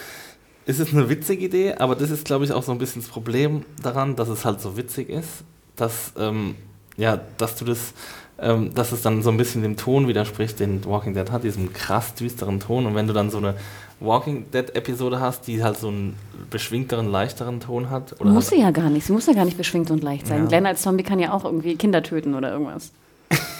es 0.66 0.78
ist 0.78 0.94
eine 0.94 1.08
witzige 1.08 1.44
Idee, 1.44 1.74
aber 1.74 1.96
das 1.96 2.10
ist, 2.10 2.24
glaube 2.24 2.44
ich, 2.44 2.52
auch 2.52 2.62
so 2.62 2.72
ein 2.72 2.78
bisschen 2.78 3.02
das 3.02 3.10
Problem 3.10 3.64
daran, 3.82 4.16
dass 4.16 4.28
es 4.28 4.44
halt 4.44 4.60
so 4.60 4.76
witzig 4.76 5.08
ist, 5.08 5.44
dass, 5.76 6.12
ähm, 6.18 6.54
ja, 6.96 7.20
dass 7.38 7.56
du 7.56 7.64
das, 7.64 7.94
ähm, 8.38 8.72
dass 8.74 8.92
es 8.92 9.02
dann 9.02 9.22
so 9.22 9.30
ein 9.30 9.36
bisschen 9.36 9.62
dem 9.62 9.76
Ton 9.76 10.08
widerspricht, 10.08 10.60
den 10.60 10.84
Walking 10.84 11.14
Dead 11.14 11.30
hat, 11.30 11.44
diesem 11.44 11.72
krass 11.72 12.14
düsteren 12.14 12.60
Ton. 12.60 12.86
Und 12.86 12.94
wenn 12.94 13.06
du 13.06 13.12
dann 13.12 13.30
so 13.30 13.38
eine 13.38 13.54
Walking 14.00 14.50
Dead-Episode 14.50 15.20
hast, 15.20 15.46
die 15.46 15.62
halt 15.62 15.78
so 15.78 15.88
einen 15.88 16.16
beschwingteren, 16.50 17.10
leichteren 17.10 17.60
Ton 17.60 17.90
hat. 17.90 18.20
Oder 18.20 18.30
muss 18.30 18.50
halt 18.50 18.54
sie 18.54 18.60
ja 18.60 18.70
gar 18.70 18.90
nicht. 18.90 19.06
Sie 19.06 19.12
muss 19.12 19.26
ja 19.26 19.32
gar 19.32 19.44
nicht 19.44 19.56
beschwingt 19.56 19.90
und 19.90 20.02
leicht 20.02 20.26
sein. 20.26 20.42
Ja. 20.42 20.48
Glenn 20.48 20.66
als 20.66 20.82
Zombie 20.82 21.04
kann 21.04 21.18
ja 21.18 21.32
auch 21.32 21.44
irgendwie 21.44 21.76
Kinder 21.76 22.02
töten 22.02 22.34
oder 22.34 22.52
irgendwas. 22.52 22.92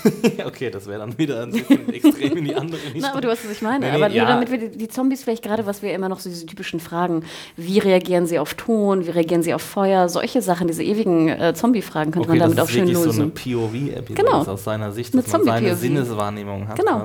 okay, 0.47 0.71
das 0.71 0.87
wäre 0.87 0.99
dann 1.01 1.17
wieder 1.19 1.43
ein 1.43 1.53
bisschen 1.53 1.93
extrem 1.93 2.37
in 2.37 2.45
die 2.45 2.55
andere 2.55 2.77
Richtung. 2.85 3.01
Na, 3.03 3.13
aber 3.13 3.21
du 3.21 3.29
weißt, 3.29 3.45
was 3.45 3.53
ich 3.53 3.63
meine. 3.63 3.81
Nee, 3.81 3.91
nee, 3.91 3.97
aber 3.97 4.09
nur 4.09 4.17
ja. 4.17 4.25
damit 4.27 4.51
wir 4.51 4.59
die, 4.59 4.77
die 4.77 4.89
Zombies 4.89 5.23
vielleicht 5.23 5.43
gerade, 5.43 5.67
was 5.67 5.83
wir 5.83 5.93
immer 5.93 6.09
noch 6.09 6.21
so 6.21 6.29
diese 6.31 6.47
typischen 6.47 6.81
Fragen, 6.81 7.25
wie 7.57 7.79
reagieren 7.79 8.27
sie 8.27 8.39
auf 8.39 8.55
Ton, 8.55 9.07
wie 9.07 9.11
reagieren 9.11 9.43
sie 9.43 9.55
auf 9.55 9.63
Feuer, 9.63 10.09
solche 10.09 10.43
Sachen, 10.43 10.67
diese 10.67 10.83
ewigen 10.83 11.29
äh, 11.29 11.55
Zombie-Fragen 11.55 12.11
könnte 12.13 12.29
Okay, 12.29 12.39
man 12.39 12.49
damit 12.51 12.59
das 12.59 12.65
auch 12.65 12.69
ist 12.69 12.75
schön 12.75 12.87
wirklich 12.89 12.99
so 12.99 13.11
eine 13.23 13.31
lösen. 13.31 13.35
POV-Episode 13.35 14.15
Genau. 14.23 14.43
ist 14.43 14.49
aus 14.49 14.65
seiner 14.65 14.93
Sicht, 14.93 15.15
Eine 15.15 15.23
dass 15.23 15.33
man 15.33 15.45
seine. 15.45 15.77
Sinneswahrnehmung 15.77 16.69
hat. 16.69 16.79
Genau. 16.79 17.05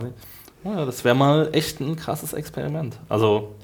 ja, 0.63 0.86
das 0.86 1.04
wäre 1.04 1.16
mal 1.16 1.50
echt 1.51 1.80
ein 1.80 1.96
krasses 1.96 2.34
Experiment. 2.34 2.98
Also, 3.10 3.56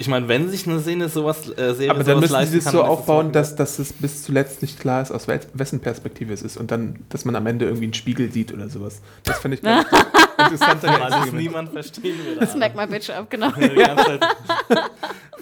ich 0.00 0.08
meine, 0.08 0.28
wenn 0.28 0.48
sich 0.48 0.66
eine 0.66 0.78
Sinne 0.78 1.10
sowas, 1.10 1.46
äh, 1.50 1.74
Serie 1.74 1.90
Aber 1.90 2.02
dann 2.02 2.22
sowas 2.22 2.30
müssen 2.30 2.52
sie 2.52 2.58
es 2.58 2.64
so 2.64 2.82
aufbauen, 2.82 3.26
Walking 3.26 3.32
dass, 3.32 3.54
dass 3.54 3.78
es 3.78 3.92
bis 3.92 4.22
zuletzt 4.22 4.62
nicht 4.62 4.80
klar 4.80 5.02
ist, 5.02 5.10
aus 5.10 5.28
wessen 5.28 5.80
Perspektive 5.80 6.32
es 6.32 6.40
ist. 6.40 6.56
Und 6.56 6.70
dann, 6.70 7.04
dass 7.10 7.26
man 7.26 7.36
am 7.36 7.46
Ende 7.46 7.66
irgendwie 7.66 7.84
einen 7.84 7.92
Spiegel 7.92 8.32
sieht 8.32 8.50
oder 8.54 8.70
sowas. 8.70 9.02
Das 9.24 9.40
finde 9.40 9.58
ich 9.58 9.62
interessanter 10.38 10.88
Dead, 10.88 11.00
weil 11.02 11.32
niemand 11.32 11.72
verstehen 11.72 12.16
würde. 12.24 12.40
Das 12.40 12.56
merkt 12.56 12.76
mein 12.76 12.88
Bitch 12.88 13.10
ab, 13.10 13.26
genau. 13.28 13.50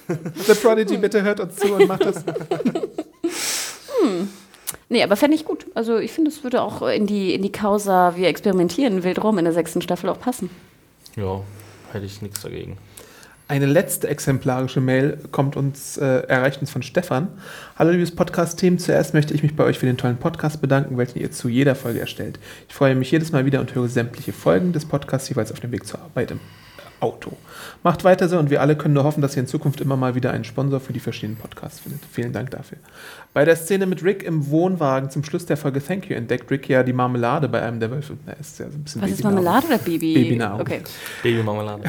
The 0.09 0.55
Prodigy, 0.61 0.97
bitte 0.97 1.23
hört 1.23 1.38
uns 1.38 1.55
zu 1.55 1.73
und 1.75 1.87
macht 1.87 2.05
das. 2.05 2.25
Nee, 4.88 5.05
aber 5.05 5.15
fände 5.15 5.37
ich 5.37 5.45
gut. 5.45 5.67
Also 5.75 5.99
ich 5.99 6.11
finde, 6.11 6.33
es 6.33 6.43
würde 6.43 6.62
auch 6.62 6.83
in 6.83 7.07
die, 7.07 7.33
in 7.33 7.43
die 7.43 7.53
Causa, 7.53 8.17
wir 8.17 8.27
experimentieren 8.27 9.05
wild 9.05 9.23
rum 9.23 9.38
in 9.38 9.45
der 9.45 9.55
sechsten 9.55 9.83
Staffel 9.83 10.11
auch 10.11 10.19
passen. 10.19 10.50
ja, 11.15 11.43
hätte 11.93 12.07
ich 12.07 12.23
nichts 12.23 12.43
dagegen. 12.43 12.77
Eine 13.50 13.64
letzte 13.64 14.09
exemplarische 14.09 14.83
Mail 14.83 15.19
kommt 15.31 15.57
uns, 15.57 15.97
äh, 15.97 16.05
erreicht 16.05 16.61
uns 16.61 16.71
von 16.71 16.83
Stefan. 16.83 17.28
Hallo 17.78 17.93
liebes 17.93 18.14
Podcast-Team, 18.14 18.78
zuerst 18.78 19.14
möchte 19.14 19.33
ich 19.33 19.43
mich 19.43 19.57
bei 19.57 19.64
euch 19.64 19.78
für 19.78 19.87
den 19.87 19.97
tollen 19.97 20.19
Podcast 20.19 20.61
bedanken, 20.61 20.99
welchen 20.99 21.19
ihr 21.19 21.31
zu 21.31 21.49
jeder 21.49 21.75
Folge 21.75 21.99
erstellt. 21.99 22.38
Ich 22.69 22.75
freue 22.75 22.95
mich 22.95 23.11
jedes 23.11 23.33
Mal 23.33 23.47
wieder 23.47 23.61
und 23.61 23.75
höre 23.75 23.88
sämtliche 23.88 24.35
Folgen 24.35 24.75
des 24.75 24.85
Podcasts 24.85 25.31
jeweils 25.31 25.50
auf 25.50 25.61
dem 25.61 25.73
Weg 25.73 25.87
zur 25.87 25.99
Arbeit 26.00 26.33
im 26.33 26.40
Auto. 27.00 27.37
Macht 27.83 28.05
weiter 28.05 28.28
so 28.28 28.38
und 28.38 28.50
wir 28.50 28.61
alle 28.61 28.76
können 28.76 28.95
nur 28.95 29.05
hoffen, 29.05 29.23
dass 29.23 29.37
ihr 29.37 29.40
in 29.40 29.47
Zukunft 29.47 29.81
immer 29.81 29.97
mal 29.97 30.14
wieder 30.14 30.33
einen 30.33 30.45
Sponsor 30.45 30.81
für 30.81 30.93
die 30.93 31.00
verschiedenen 31.00 31.38
Podcasts 31.38 31.81
findet. 31.81 32.00
Vielen 32.11 32.33
Dank 32.33 32.50
dafür. 32.50 32.78
Bei 33.35 33.45
der 33.45 33.57
Szene 33.57 33.87
mit 33.87 34.02
Rick 34.02 34.23
im 34.25 34.50
Wohnwagen 34.50 35.11
zum 35.11 35.23
Schluss 35.23 35.47
der 35.47 35.57
Folge 35.57 35.85
Thank 35.85 36.11
You 36.11 36.17
entdeckt 36.17 36.50
Rick 36.50 36.69
ja 36.69 36.83
die 36.83 36.93
Marmelade 36.93 37.49
bei 37.49 37.62
einem 37.62 37.78
der 37.78 37.90
Wölfe. 37.90 38.17
Na, 38.26 38.33
ist 38.33 38.59
ja 38.59 38.69
so 38.69 38.76
ein 38.76 38.83
bisschen 38.83 39.02
Was 39.02 39.11
ist. 39.11 39.23
Marmelade 39.23 39.67
oder 39.69 39.78
Baby? 39.78 40.14
Babynahrung. 40.14 40.61
Okay. 40.61 40.83
Babymarmelade. 41.23 41.85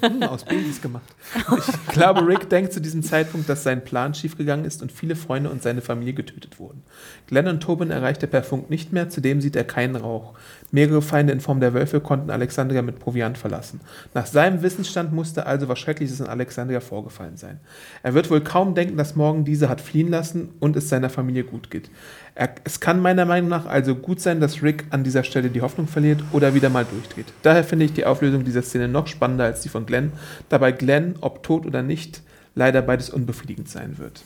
Hm, 0.00 0.22
aus 0.24 0.44
Babys 0.44 0.80
gemacht. 0.80 1.04
Ich 1.34 1.92
glaube, 1.92 2.26
Rick 2.26 2.48
denkt 2.48 2.72
zu 2.72 2.80
diesem 2.80 3.02
Zeitpunkt, 3.02 3.48
dass 3.48 3.62
sein 3.62 3.84
Plan 3.84 4.14
schiefgegangen 4.14 4.64
ist 4.64 4.82
und 4.82 4.92
viele 4.92 5.16
Freunde 5.16 5.50
und 5.50 5.62
seine 5.62 5.80
Familie 5.80 6.14
getötet 6.14 6.58
wurden. 6.58 6.82
Glenn 7.26 7.48
und 7.48 7.60
Tobin 7.60 7.90
erreicht 7.90 8.22
er 8.22 8.28
per 8.28 8.42
Funk 8.42 8.70
nicht 8.70 8.92
mehr, 8.92 9.08
zudem 9.08 9.40
sieht 9.40 9.56
er 9.56 9.64
keinen 9.64 9.96
Rauch. 9.96 10.34
Mehrere 10.70 11.00
Feinde 11.00 11.32
in 11.32 11.40
Form 11.40 11.60
der 11.60 11.72
Wölfe 11.72 12.00
konnten 12.00 12.30
Alexandria 12.30 12.82
mit 12.82 12.98
Proviant 12.98 13.38
verlassen. 13.38 13.80
Nach 14.12 14.26
seinem 14.26 14.62
Wissensstand 14.62 15.12
musste 15.12 15.46
also 15.46 15.68
was 15.68 15.78
Schreckliches 15.78 16.20
in 16.20 16.26
Alexandria 16.26 16.80
vorgefallen 16.80 17.38
sein. 17.38 17.60
Er 18.02 18.12
wird 18.12 18.30
wohl 18.30 18.42
kaum 18.42 18.74
denken, 18.74 18.98
dass 18.98 19.16
morgen 19.16 19.44
diese 19.44 19.68
hat 19.70 19.80
fliehen 19.80 20.10
lassen 20.10 20.50
und 20.60 20.76
es 20.76 20.90
seiner 20.90 21.08
Familie 21.08 21.44
gut 21.44 21.70
geht. 21.70 21.90
Er, 22.34 22.50
es 22.64 22.80
kann 22.80 23.00
meiner 23.00 23.24
Meinung 23.24 23.48
nach 23.48 23.64
also 23.64 23.94
gut 23.94 24.20
sein, 24.20 24.40
dass 24.40 24.62
Rick 24.62 24.84
an 24.90 25.04
dieser 25.04 25.24
Stelle 25.24 25.48
die 25.48 25.62
Hoffnung 25.62 25.86
verliert 25.86 26.22
oder 26.32 26.54
wieder 26.54 26.68
mal 26.68 26.84
durchdreht. 26.84 27.32
Daher 27.42 27.64
finde 27.64 27.86
ich 27.86 27.94
die 27.94 28.04
Auflösung 28.04 28.44
dieser 28.44 28.62
Szene 28.62 28.88
noch 28.88 29.06
spannender 29.06 29.44
als 29.44 29.62
die 29.62 29.70
von 29.70 29.86
Glenn, 29.86 30.12
da 30.50 30.58
bei 30.58 30.72
Glenn, 30.72 31.14
ob 31.22 31.42
tot 31.42 31.64
oder 31.64 31.82
nicht, 31.82 32.22
leider 32.54 32.82
beides 32.82 33.08
unbefriedigend 33.08 33.68
sein 33.68 33.98
wird. 33.98 34.22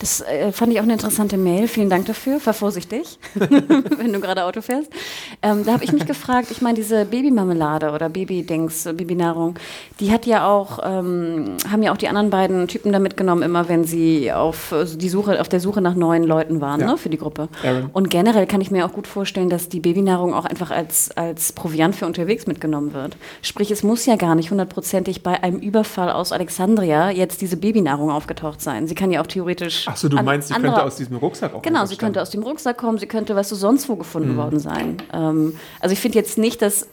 Das 0.00 0.20
äh, 0.20 0.52
fand 0.52 0.72
ich 0.72 0.78
auch 0.78 0.84
eine 0.84 0.92
interessante 0.94 1.36
Mail. 1.36 1.68
Vielen 1.68 1.90
Dank 1.90 2.06
dafür. 2.06 2.40
Fahr 2.40 2.54
vorsichtig, 2.54 3.18
wenn 3.34 4.12
du 4.12 4.20
gerade 4.20 4.44
Auto 4.44 4.60
fährst. 4.60 4.90
Ähm, 5.42 5.64
da 5.64 5.72
habe 5.72 5.84
ich 5.84 5.92
mich 5.92 6.06
gefragt, 6.06 6.48
ich 6.50 6.60
meine, 6.60 6.74
diese 6.76 7.04
Babymarmelade 7.04 7.90
oder 7.92 8.08
Babydings, 8.08 8.84
Babynahrung, 8.84 9.56
die 10.00 10.10
hat 10.12 10.26
ja 10.26 10.46
auch, 10.46 10.78
ähm, 10.84 11.56
haben 11.70 11.82
ja 11.82 11.92
auch 11.92 11.96
die 11.96 12.08
anderen 12.08 12.30
beiden 12.30 12.68
Typen 12.68 12.92
da 12.92 12.98
mitgenommen, 12.98 13.42
immer 13.42 13.68
wenn 13.68 13.84
sie 13.84 14.32
auf, 14.32 14.72
äh, 14.72 14.84
die 14.84 15.08
Suche, 15.08 15.40
auf 15.40 15.48
der 15.48 15.60
Suche 15.60 15.80
nach 15.80 15.94
neuen 15.94 16.24
Leuten 16.24 16.60
waren, 16.60 16.80
Ja. 16.80 16.86
ne, 16.92 16.96
für 16.98 17.08
die 17.08 17.18
Gruppe. 17.18 17.48
Aaron. 17.62 17.90
Und 17.92 18.10
generell 18.10 18.46
kann 18.46 18.60
ich 18.60 18.70
mir 18.70 18.86
auch 18.86 18.92
gut 18.92 19.06
vorstellen, 19.06 19.48
dass 19.50 19.68
die 19.68 19.80
Babynahrung 19.80 20.34
auch 20.34 20.44
einfach 20.44 20.70
als, 20.70 21.10
als 21.16 21.52
Proviant 21.52 21.94
für 21.96 22.06
unterwegs 22.06 22.46
mitgenommen 22.46 22.92
wird. 22.92 23.16
Sprich, 23.42 23.70
es 23.70 23.82
muss 23.82 24.06
ja 24.06 24.16
gar 24.16 24.34
nicht 24.34 24.50
hundertprozentig 24.50 25.22
bei 25.22 25.42
einem 25.42 25.58
Überfall 25.58 26.10
aus 26.10 26.32
Alexandria 26.32 27.10
jetzt 27.10 27.40
diese 27.40 27.56
Babynahrung 27.56 28.10
aufgetaucht 28.10 28.60
sein. 28.60 28.86
Sie 28.86 28.94
kann 28.94 29.10
ja 29.10 29.20
auch 29.20 29.26
theoretisch. 29.26 29.63
Achso, 29.86 30.08
du 30.08 30.20
meinst, 30.22 30.48
sie 30.48 30.54
könnte 30.54 30.82
aus 30.82 30.96
diesem 30.96 31.16
Rucksack 31.16 31.54
auch 31.54 31.62
Genau, 31.62 31.84
sie 31.86 31.96
könnte 31.96 32.20
aus 32.22 32.30
dem 32.30 32.42
Rucksack 32.42 32.76
kommen, 32.78 32.98
sie 32.98 33.06
könnte, 33.06 33.34
weißt 33.36 33.50
du, 33.52 33.54
sonst 33.56 33.88
wo 33.88 33.96
gefunden 33.96 34.32
Mhm. 34.32 34.36
worden 34.36 34.58
sein. 34.58 34.96
Ähm, 35.12 35.56
also 35.80 35.92
ich 35.92 36.00
finde 36.00 36.18
jetzt 36.18 36.38
nicht, 36.38 36.60
dass, 36.62 36.82
äh, 36.82 36.86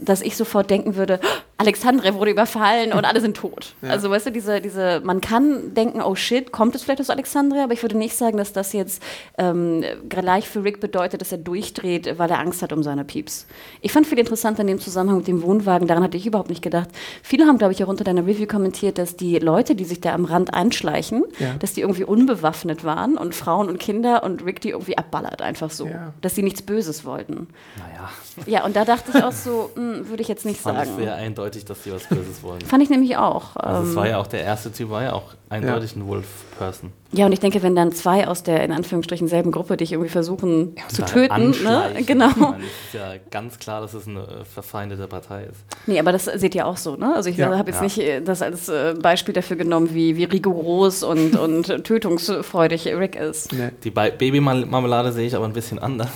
dass 0.00 0.20
ich 0.22 0.36
sofort 0.36 0.70
denken 0.70 0.96
würde, 0.96 1.20
"Oh, 1.55 1.55
Alexandre 1.58 2.14
wurde 2.14 2.30
überfallen 2.32 2.92
und 2.92 3.04
alle 3.06 3.20
sind 3.20 3.36
tot. 3.36 3.74
Ja. 3.82 3.90
Also 3.90 4.10
weißt 4.10 4.26
du, 4.26 4.30
diese, 4.32 4.60
diese, 4.60 5.00
man 5.04 5.20
kann 5.20 5.72
denken, 5.74 6.02
oh 6.02 6.14
shit, 6.14 6.52
kommt 6.52 6.74
es 6.74 6.82
vielleicht 6.82 7.00
aus 7.00 7.08
Alexandria, 7.10 7.64
aber 7.64 7.72
ich 7.72 7.82
würde 7.82 7.96
nicht 7.96 8.14
sagen, 8.16 8.36
dass 8.36 8.52
das 8.52 8.72
jetzt 8.74 9.02
ähm, 9.38 9.82
gleich 10.08 10.48
für 10.48 10.64
Rick 10.64 10.80
bedeutet, 10.80 11.20
dass 11.22 11.32
er 11.32 11.38
durchdreht, 11.38 12.18
weil 12.18 12.30
er 12.30 12.40
Angst 12.40 12.60
hat 12.62 12.72
um 12.72 12.82
seine 12.82 13.04
Pieps. 13.04 13.46
Ich 13.80 13.92
fand 13.92 14.06
viel 14.06 14.18
interessanter 14.18 14.60
in 14.62 14.66
dem 14.66 14.80
Zusammenhang 14.80 15.18
mit 15.18 15.28
dem 15.28 15.42
Wohnwagen, 15.42 15.88
daran 15.88 16.02
hatte 16.02 16.16
ich 16.18 16.26
überhaupt 16.26 16.50
nicht 16.50 16.62
gedacht. 16.62 16.88
Viele 17.22 17.46
haben, 17.46 17.56
glaube 17.58 17.72
ich, 17.72 17.82
auch 17.82 17.88
unter 17.88 18.04
deiner 18.04 18.26
Review 18.26 18.46
kommentiert, 18.46 18.98
dass 18.98 19.16
die 19.16 19.38
Leute, 19.38 19.74
die 19.74 19.84
sich 19.84 20.00
da 20.00 20.12
am 20.14 20.26
Rand 20.26 20.52
einschleichen, 20.52 21.24
Ja. 21.38 21.54
dass 21.58 21.72
die 21.72 21.80
irgendwie 21.80 22.04
unbewaffnet 22.04 22.84
waren 22.84 23.16
und 23.16 23.34
Frauen 23.34 23.68
und 23.68 23.78
Kinder 23.78 24.22
und 24.24 24.44
Rick 24.44 24.60
die 24.60 24.70
irgendwie 24.70 24.98
abballert, 24.98 25.40
einfach 25.40 25.70
so. 25.70 25.86
Ja. 25.86 26.12
Dass 26.20 26.34
sie 26.34 26.42
nichts 26.42 26.60
Böses 26.62 27.04
wollten. 27.04 27.46
Naja, 27.78 28.10
Ja, 28.46 28.64
und 28.66 28.76
da 28.76 28.84
dachte 28.84 29.12
ich 29.16 29.22
auch 29.24 29.32
so, 29.32 29.70
hm, 29.74 30.08
würde 30.10 30.20
ich 30.22 30.28
jetzt 30.28 30.44
nicht 30.44 30.60
fand 30.60 30.78
sagen. 30.78 30.90
sehr 30.98 31.14
eindeutig, 31.14 31.45
dass 31.64 31.84
sie 31.84 31.92
was 31.92 32.04
Böses 32.04 32.42
wollen. 32.42 32.60
Fand 32.60 32.82
ich 32.82 32.90
nämlich 32.90 33.16
auch. 33.16 33.56
Also 33.56 33.84
es 33.84 33.90
ähm, 33.90 33.96
war 33.96 34.08
ja 34.08 34.18
auch 34.18 34.26
der 34.26 34.42
erste 34.42 34.72
Typ, 34.72 34.90
war 34.90 35.02
ja 35.02 35.12
auch 35.12 35.34
eindeutig 35.48 35.94
ein 35.96 36.06
Wolf-Person. 36.08 36.92
ja, 37.12 37.26
und 37.26 37.32
ich 37.32 37.38
denke, 37.40 37.62
wenn 37.62 37.76
dann 37.76 37.92
zwei 37.92 38.26
aus 38.26 38.42
der 38.42 38.64
in 38.64 38.72
Anführungsstrichen 38.72 39.28
selben 39.28 39.52
Gruppe 39.52 39.76
dich 39.76 39.92
irgendwie 39.92 40.10
versuchen 40.10 40.74
zu 40.88 41.02
Da 41.02 41.06
töten, 41.06 41.50
ne? 41.62 41.94
Genau. 42.06 42.30
Ich 42.30 42.36
meine, 42.36 42.56
es 42.64 42.86
ist 42.86 42.94
ja 42.94 43.12
ganz 43.30 43.58
klar, 43.58 43.80
dass 43.80 43.94
es 43.94 44.08
eine 44.08 44.20
äh, 44.22 44.44
verfeindete 44.44 45.06
Partei 45.06 45.44
ist. 45.44 45.60
Nee, 45.86 46.00
aber 46.00 46.10
das 46.12 46.24
seht 46.24 46.54
ihr 46.54 46.66
auch 46.66 46.76
so, 46.76 46.96
ne? 46.96 47.14
Also 47.14 47.30
ich 47.30 47.36
Ja. 47.36 47.56
habe 47.56 47.70
jetzt 47.70 47.76
Ja. 47.78 47.82
nicht 47.84 47.98
äh, 47.98 48.20
das 48.20 48.42
als 48.42 48.68
äh, 48.68 48.94
Beispiel 49.00 49.34
dafür 49.34 49.56
genommen, 49.56 49.94
wie, 49.94 50.16
wie 50.16 50.24
rigoros 50.24 51.02
und, 51.04 51.36
und 51.38 51.84
tötungsfreudig 51.84 52.86
Rick 52.88 53.14
ist. 53.16 53.52
Nee. 53.52 53.70
Die 53.84 53.90
Ba- 53.90 54.10
Babymarmelade 54.10 55.12
sehe 55.12 55.26
ich 55.26 55.36
aber 55.36 55.44
ein 55.46 55.52
bisschen 55.52 55.78
anders. 55.78 56.08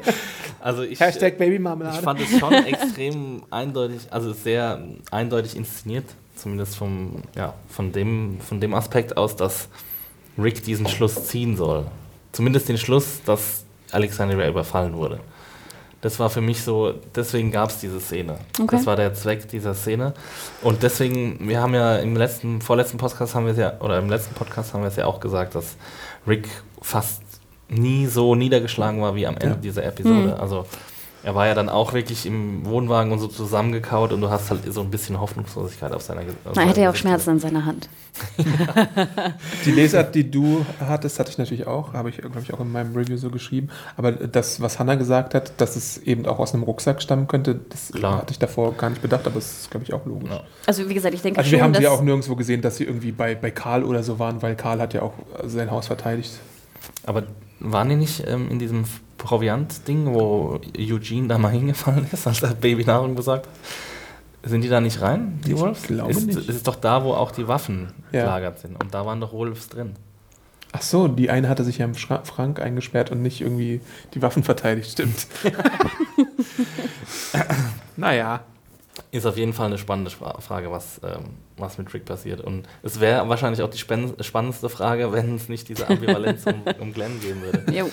also 0.60 0.82
ich, 0.82 0.98
Hashtag 1.00 1.32
ich 1.34 1.38
Babymarmelade. 1.38 2.02
fand 2.02 2.20
es 2.20 2.38
schon 2.38 2.52
extrem 2.52 3.42
eindeutig, 3.50 4.00
also 4.10 4.32
sehr 4.32 4.82
eindeutig 5.10 5.56
inszeniert, 5.56 6.04
zumindest 6.42 6.76
vom, 6.76 7.22
ja, 7.34 7.54
von, 7.68 7.92
dem, 7.92 8.38
von 8.40 8.60
dem 8.60 8.74
Aspekt 8.74 9.16
aus, 9.16 9.36
dass 9.36 9.68
Rick 10.38 10.62
diesen 10.64 10.86
Schluss 10.88 11.26
ziehen 11.28 11.56
soll. 11.56 11.86
Zumindest 12.32 12.68
den 12.68 12.78
Schluss, 12.78 13.20
dass 13.24 13.64
Alexandria 13.90 14.48
überfallen 14.48 14.94
wurde. 14.94 15.20
Das 16.00 16.18
war 16.18 16.30
für 16.30 16.40
mich 16.40 16.62
so, 16.62 16.94
deswegen 17.14 17.52
gab 17.52 17.70
es 17.70 17.78
diese 17.78 18.00
Szene. 18.00 18.38
Okay. 18.60 18.76
Das 18.76 18.86
war 18.86 18.96
der 18.96 19.14
Zweck 19.14 19.48
dieser 19.48 19.72
Szene. 19.74 20.14
Und 20.62 20.82
deswegen, 20.82 21.48
wir 21.48 21.60
haben 21.60 21.74
ja 21.74 21.96
im 21.98 22.16
letzten, 22.16 22.60
vorletzten 22.60 22.98
Podcast 22.98 23.34
haben 23.36 23.44
wir 23.46 23.52
es 23.52 23.58
ja, 23.58 23.74
oder 23.80 23.98
im 23.98 24.08
letzten 24.10 24.34
Podcast 24.34 24.74
haben 24.74 24.80
wir 24.82 24.88
es 24.88 24.96
ja 24.96 25.06
auch 25.06 25.20
gesagt, 25.20 25.54
dass 25.54 25.76
Rick 26.26 26.48
fast 26.80 27.22
nie 27.68 28.06
so 28.06 28.34
niedergeschlagen 28.34 29.00
war 29.00 29.14
wie 29.14 29.26
am 29.26 29.34
Ende 29.34 29.54
Ja. 29.54 29.54
dieser 29.54 29.84
Episode. 29.84 30.34
Mhm. 30.34 30.40
Also 30.40 30.66
er 31.24 31.34
war 31.34 31.46
ja 31.46 31.54
dann 31.54 31.68
auch 31.68 31.92
wirklich 31.92 32.26
im 32.26 32.66
Wohnwagen 32.66 33.12
und 33.12 33.18
so 33.20 33.28
zusammengekaut 33.28 34.12
und 34.12 34.20
du 34.20 34.30
hast 34.30 34.50
halt 34.50 34.60
so 34.72 34.80
ein 34.80 34.90
bisschen 34.90 35.20
Hoffnungslosigkeit 35.20 35.92
auf 35.92 36.02
seiner 36.02 36.24
Ge- 36.24 36.34
auf 36.44 36.52
Na, 36.56 36.62
er 36.62 36.68
hätte 36.68 36.80
ja 36.80 36.90
auch 36.90 36.96
Schmerzen 36.96 37.30
an 37.30 37.38
seiner 37.38 37.64
Hand. 37.64 37.88
Die 39.64 39.70
Lesart, 39.72 40.14
die 40.14 40.30
du 40.30 40.64
hattest, 40.80 41.18
hatte 41.18 41.30
ich 41.30 41.38
natürlich 41.38 41.66
auch, 41.66 41.92
habe 41.94 42.10
ich, 42.10 42.18
glaube 42.18 42.40
ich, 42.40 42.52
auch 42.52 42.60
in 42.60 42.70
meinem 42.72 42.94
Review 42.94 43.16
so 43.16 43.30
geschrieben. 43.30 43.68
Aber 43.96 44.12
das, 44.12 44.60
was 44.60 44.78
Hannah 44.78 44.96
gesagt 44.96 45.34
hat, 45.34 45.52
dass 45.60 45.76
es 45.76 45.98
eben 45.98 46.26
auch 46.26 46.38
aus 46.38 46.54
einem 46.54 46.62
Rucksack 46.64 47.00
stammen 47.02 47.26
könnte, 47.28 47.60
das 47.68 47.92
Klar. 47.92 48.18
hatte 48.18 48.32
ich 48.32 48.38
davor 48.38 48.74
gar 48.74 48.90
nicht 48.90 49.02
bedacht, 49.02 49.26
aber 49.26 49.36
es 49.36 49.62
ist, 49.62 49.70
glaube 49.70 49.84
ich, 49.84 49.92
auch 49.94 50.04
logisch. 50.06 50.30
Ja. 50.30 50.40
Also 50.66 50.88
wie 50.88 50.94
gesagt, 50.94 51.14
ich 51.14 51.22
denke 51.22 51.38
Also 51.38 51.50
schon, 51.50 51.58
wir 51.58 51.64
haben 51.64 51.74
sie 51.74 51.82
ja 51.82 51.90
auch 51.90 52.02
nirgendwo 52.02 52.36
gesehen, 52.36 52.60
dass 52.62 52.76
sie 52.76 52.84
irgendwie 52.84 53.12
bei, 53.12 53.34
bei 53.34 53.50
Karl 53.50 53.84
oder 53.84 54.02
so 54.02 54.18
waren, 54.18 54.42
weil 54.42 54.56
Karl 54.56 54.80
hat 54.80 54.94
ja 54.94 55.02
auch 55.02 55.14
sein 55.44 55.70
Haus 55.70 55.86
verteidigt. 55.86 56.32
Aber 57.06 57.22
waren 57.64 57.88
die 57.88 57.96
nicht 57.96 58.24
ähm, 58.26 58.48
in 58.50 58.58
diesem 58.58 58.84
Proviant-Ding, 59.18 60.12
wo 60.14 60.60
Eugene 60.76 61.28
da 61.28 61.38
mal 61.38 61.50
hingefallen 61.52 62.06
ist, 62.12 62.26
als 62.26 62.42
er 62.42 62.54
Babynahrung 62.54 63.14
besorgt 63.14 63.46
hat? 63.46 64.50
Sind 64.50 64.62
die 64.62 64.68
da 64.68 64.80
nicht 64.80 65.00
rein, 65.00 65.40
die 65.46 65.52
Ich 65.52 65.58
Wolves? 65.58 65.82
glaube 65.84 66.10
ist, 66.10 66.26
nicht. 66.26 66.48
ist 66.48 66.66
doch 66.66 66.74
da, 66.76 67.04
wo 67.04 67.12
auch 67.14 67.30
die 67.30 67.46
Waffen 67.46 67.92
Ja. 68.10 68.22
gelagert 68.22 68.58
sind. 68.58 68.82
Und 68.82 68.92
da 68.92 69.06
waren 69.06 69.20
doch 69.20 69.32
Wolves 69.32 69.68
drin. 69.68 69.92
Ach 70.72 70.82
so, 70.82 71.06
die 71.06 71.30
eine 71.30 71.48
hatte 71.48 71.62
sich 71.64 71.78
ja 71.78 71.84
im 71.84 71.94
Schra 71.94 72.22
Frank 72.24 72.58
eingesperrt 72.60 73.10
und 73.12 73.22
nicht 73.22 73.40
irgendwie 73.42 73.80
die 74.14 74.22
Waffen 74.22 74.42
verteidigt, 74.42 74.90
stimmt. 74.90 75.26
naja. 77.96 78.40
Ist 79.12 79.26
auf 79.26 79.36
jeden 79.36 79.52
Fall 79.52 79.66
eine 79.66 79.78
spannende 79.78 80.10
Frage, 80.10 80.72
was, 80.72 81.00
ähm, 81.04 81.36
was 81.58 81.78
mit 81.78 81.92
Rick 81.92 82.06
passiert. 82.06 82.40
Und 82.40 82.66
es 82.82 82.98
wäre 82.98 83.28
wahrscheinlich 83.28 83.62
auch 83.62 83.68
die 83.68 83.78
spann 83.78 84.14
spannendste 84.20 84.68
Frage, 84.68 85.12
wenn 85.12 85.36
es 85.36 85.48
nicht 85.48 85.68
diese 85.68 85.88
Ambivalenz 85.88 86.46
um, 86.46 86.62
um 86.80 86.92
Glenn 86.92 87.20
geben 87.20 87.42
würde. 87.42 87.70
Jo. 87.72 87.90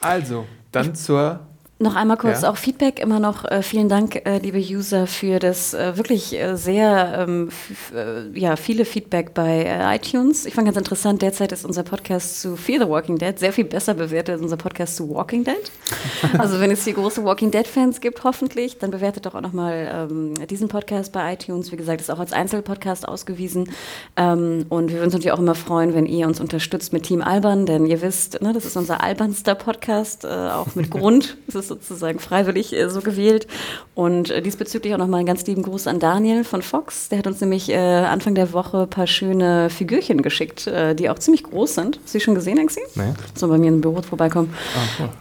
Also, 0.00 0.46
Dann 0.70 0.94
zur 0.94 1.40
noch 1.78 1.94
einmal 1.94 2.16
kurz 2.16 2.40
Ja. 2.42 2.50
auch 2.50 2.56
Feedback, 2.56 3.00
immer 3.00 3.20
noch 3.20 3.44
äh, 3.44 3.62
vielen 3.62 3.90
Dank, 3.90 4.16
äh, 4.26 4.38
liebe 4.38 4.58
User, 4.58 5.06
für 5.06 5.38
das 5.38 5.74
äh, 5.74 5.96
wirklich 5.98 6.32
äh, 6.32 6.56
sehr 6.56 7.26
ähm, 7.28 7.50
äh, 7.94 8.38
ja, 8.38 8.56
viele 8.56 8.86
Feedback 8.86 9.34
bei 9.34 9.64
äh, 9.64 9.96
iTunes. 9.96 10.46
Ich 10.46 10.54
fand 10.54 10.64
ganz 10.66 10.78
interessant, 10.78 11.20
derzeit 11.20 11.52
ist 11.52 11.66
unser 11.66 11.82
Podcast 11.82 12.40
zu 12.40 12.56
Fear 12.56 12.84
the 12.84 12.88
Walking 12.90 13.18
Dead 13.18 13.38
sehr 13.38 13.52
viel 13.52 13.66
besser 13.66 13.92
bewertet 13.92 14.34
als 14.36 14.42
unser 14.42 14.56
Podcast 14.56 14.96
zu 14.96 15.10
Walking 15.10 15.44
Dead. 15.44 15.54
Also 16.38 16.60
wenn 16.60 16.70
es 16.70 16.84
hier 16.84 16.94
große 16.94 17.24
Walking 17.24 17.50
Dead-Fans 17.50 18.00
gibt, 18.00 18.24
hoffentlich, 18.24 18.78
dann 18.78 18.90
bewertet 18.90 19.26
doch 19.26 19.34
auch 19.34 19.40
nochmal 19.40 20.08
ähm, 20.10 20.34
diesen 20.48 20.68
Podcast 20.68 21.12
bei 21.12 21.34
iTunes. 21.34 21.72
Wie 21.72 21.76
gesagt, 21.76 22.00
ist 22.00 22.10
auch 22.10 22.18
als 22.18 22.32
Einzelpodcast 22.32 23.06
ausgewiesen. 23.06 23.70
Ähm, 24.16 24.66
und 24.68 24.88
wir 24.88 24.96
würden 24.96 25.04
uns 25.06 25.12
natürlich 25.14 25.32
auch 25.32 25.38
immer 25.38 25.54
freuen, 25.54 25.94
wenn 25.94 26.06
ihr 26.06 26.26
uns 26.26 26.40
unterstützt 26.40 26.92
mit 26.92 27.04
Team 27.04 27.22
Alban, 27.22 27.66
denn 27.66 27.86
ihr 27.86 28.00
wisst, 28.02 28.40
ne, 28.42 28.52
das 28.52 28.64
ist 28.64 28.76
unser 28.76 29.02
albernster 29.02 29.54
Podcast, 29.54 30.26
auch 30.26 30.74
mit 30.74 30.90
Grund. 30.96 31.36
Ist 31.66 31.68
sozusagen 31.68 32.20
freiwillig 32.20 32.72
äh, 32.72 32.88
so 32.88 33.00
gewählt. 33.00 33.48
Und 33.94 34.30
äh, 34.30 34.40
diesbezüglich 34.40 34.94
auch 34.94 34.98
nochmal 34.98 35.18
einen 35.18 35.26
ganz 35.26 35.44
lieben 35.46 35.62
Gruß 35.62 35.88
an 35.88 35.98
Daniel 35.98 36.44
von 36.44 36.62
Fox. 36.62 37.08
Der 37.08 37.18
hat 37.18 37.26
uns 37.26 37.40
nämlich 37.40 37.68
äh, 37.70 37.76
Anfang 37.76 38.36
der 38.36 38.52
Woche 38.52 38.82
ein 38.82 38.90
paar 38.90 39.06
schöne 39.06 39.68
Figürchen 39.70 40.22
geschickt, 40.22 40.66
äh, 40.68 40.94
die 40.94 41.10
auch 41.10 41.18
ziemlich 41.18 41.42
groß 41.42 41.74
sind. 41.74 41.98
Hast 42.02 42.14
du 42.14 42.18
die 42.18 42.24
schon 42.24 42.34
gesehen, 42.36 42.58
Exi? 42.58 42.80
Nee. 42.94 43.14
So 43.34 43.48
bei 43.48 43.58
mir 43.58 43.68
im 43.68 43.80
Büro 43.80 44.00
vorbeikommen. 44.02 44.54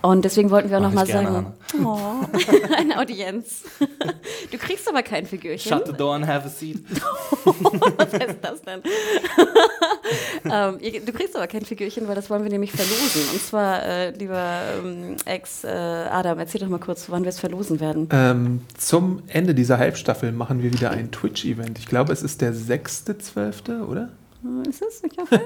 Und 0.04 0.24
deswegen 0.24 0.52
wollten 0.52 0.70
wir 0.70 0.78
auch 0.78 0.84
nochmal 0.84 1.08
sagen, 1.08 1.48
oh, 1.84 1.98
eine 2.78 3.00
Audienz. 3.00 3.64
Du 4.52 4.58
kriegst 4.58 4.88
aber 4.88 5.02
kein 5.02 5.26
Figürchen. 5.26 5.70
Shut 5.70 5.88
the 5.88 5.94
door 5.94 6.14
and 6.16 6.28
have 6.28 6.46
a 6.46 6.50
seat. 6.50 6.78
Was 7.46 8.14
heißt 8.14 8.38
das 8.42 8.62
denn? 8.62 8.82
ähm, 10.46 10.78
ihr, 10.82 11.02
du 11.04 11.12
kriegst 11.12 11.36
aber 11.36 11.48
kein 11.48 11.64
Figürchen, 11.66 12.08
weil 12.08 12.16
das 12.16 12.30
wollen 12.30 12.44
wir 12.44 12.52
nämlich 12.52 12.72
verlosen. 12.72 13.22
Und 13.34 13.42
zwar, 13.42 13.84
äh, 13.84 14.12
lieber 14.12 14.62
ähm, 14.84 15.16
Ex 15.26 15.64
äh, 15.64 15.68
Adam, 15.68 16.40
erzähl 16.40 16.62
doch 16.62 16.68
mal 16.68 16.80
kurz, 16.80 17.10
wann 17.10 17.24
wir 17.24 17.30
es 17.30 17.40
verlosen 17.40 17.80
werden. 17.80 18.08
Ähm, 18.12 18.62
zum 18.78 19.24
Ende 19.28 19.56
dieser 19.56 19.78
Halbstaffel 19.78 20.32
machen 20.32 20.62
wir 20.62 20.72
wieder 20.72 20.92
ein 20.92 21.12
Twitch-Event. 21.12 21.80
Ich 21.80 21.88
glaube, 21.88 22.14
es 22.14 22.22
ist 22.22 22.42
der 22.42 22.54
6.12., 22.54 23.86
oder? 23.86 24.10
Äh, 24.44 24.70
Ist 24.70 24.82
es? 24.82 25.04
Ich 25.04 25.18
hoffe. 25.18 25.42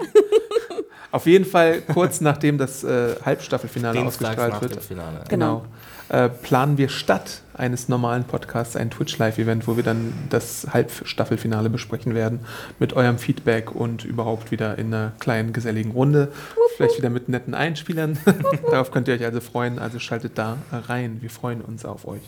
Auf 1.12 1.26
jeden 1.26 1.46
Fall 1.46 1.82
kurz 1.82 2.22
nachdem 2.22 2.58
das 2.58 2.84
äh, 2.84 3.16
Halbstaffelfinale 3.24 4.00
Dienstags 4.00 4.38
ausgestrahlt 4.40 4.54
nach 4.54 4.62
wird. 4.62 4.76
dem 4.76 4.82
Finale. 4.82 5.24
Genau. 5.30 5.58
Genau. 5.60 5.66
Äh, 6.10 6.30
planen 6.30 6.80
wir 6.80 6.90
statt 6.90 7.44
eines 7.54 7.88
normalen 7.88 8.24
Podcasts 8.24 8.76
ein 8.76 8.90
Twitch-Live-Event, 8.90 9.68
wo 9.68 9.76
wir 9.76 9.84
dann 9.84 10.12
das 10.30 10.66
Halbstaffelfinale 10.74 11.70
besprechen 11.70 12.16
werden 12.16 12.40
mit 12.80 12.94
eurem 12.94 13.20
Feedback 13.20 13.76
und 13.76 14.06
überhaupt 14.06 14.50
wieder 14.50 14.80
in 14.80 14.88
einer 14.88 15.12
kleinen, 15.20 15.54
geselligen 15.54 15.92
Runde. 15.92 16.32
Vielleicht 16.78 16.98
wieder 16.98 17.12
mit 17.12 17.30
netten 17.30 17.54
Einspielern. 17.54 18.18
Darauf 18.72 18.90
könnt 18.90 19.08
ihr 19.08 19.14
euch 19.14 19.24
also 19.24 19.40
freuen. 19.40 19.78
Also 19.78 20.00
schaltet 20.00 20.38
da 20.38 20.58
rein. 20.72 21.22
Wir 21.22 21.30
freuen 21.30 21.62
uns 21.62 21.86
auf 21.86 22.08
euch. 22.08 22.22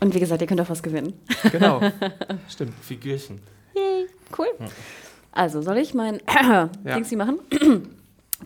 Und 0.00 0.14
wie 0.14 0.20
gesagt, 0.20 0.42
ihr 0.42 0.46
könnt 0.46 0.60
auch 0.60 0.70
was 0.70 0.82
gewinnen. 0.82 1.14
Genau. 1.50 1.80
Stimmt. 2.50 2.74
Figürchen. 2.82 3.40
Yay, 3.74 4.08
cool. 4.38 4.48
Also, 5.32 5.62
soll 5.62 5.78
ich 5.78 5.94
mein 5.94 6.20
Ja. 6.44 6.68
Dings 6.84 7.08
hier 7.08 7.18
machen? 7.18 7.38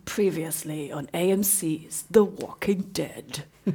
Previously 0.04 0.92
on 0.94 1.08
AMC's 1.12 2.04
The 2.12 2.20
Walking 2.20 2.92
Dead. 2.92 3.44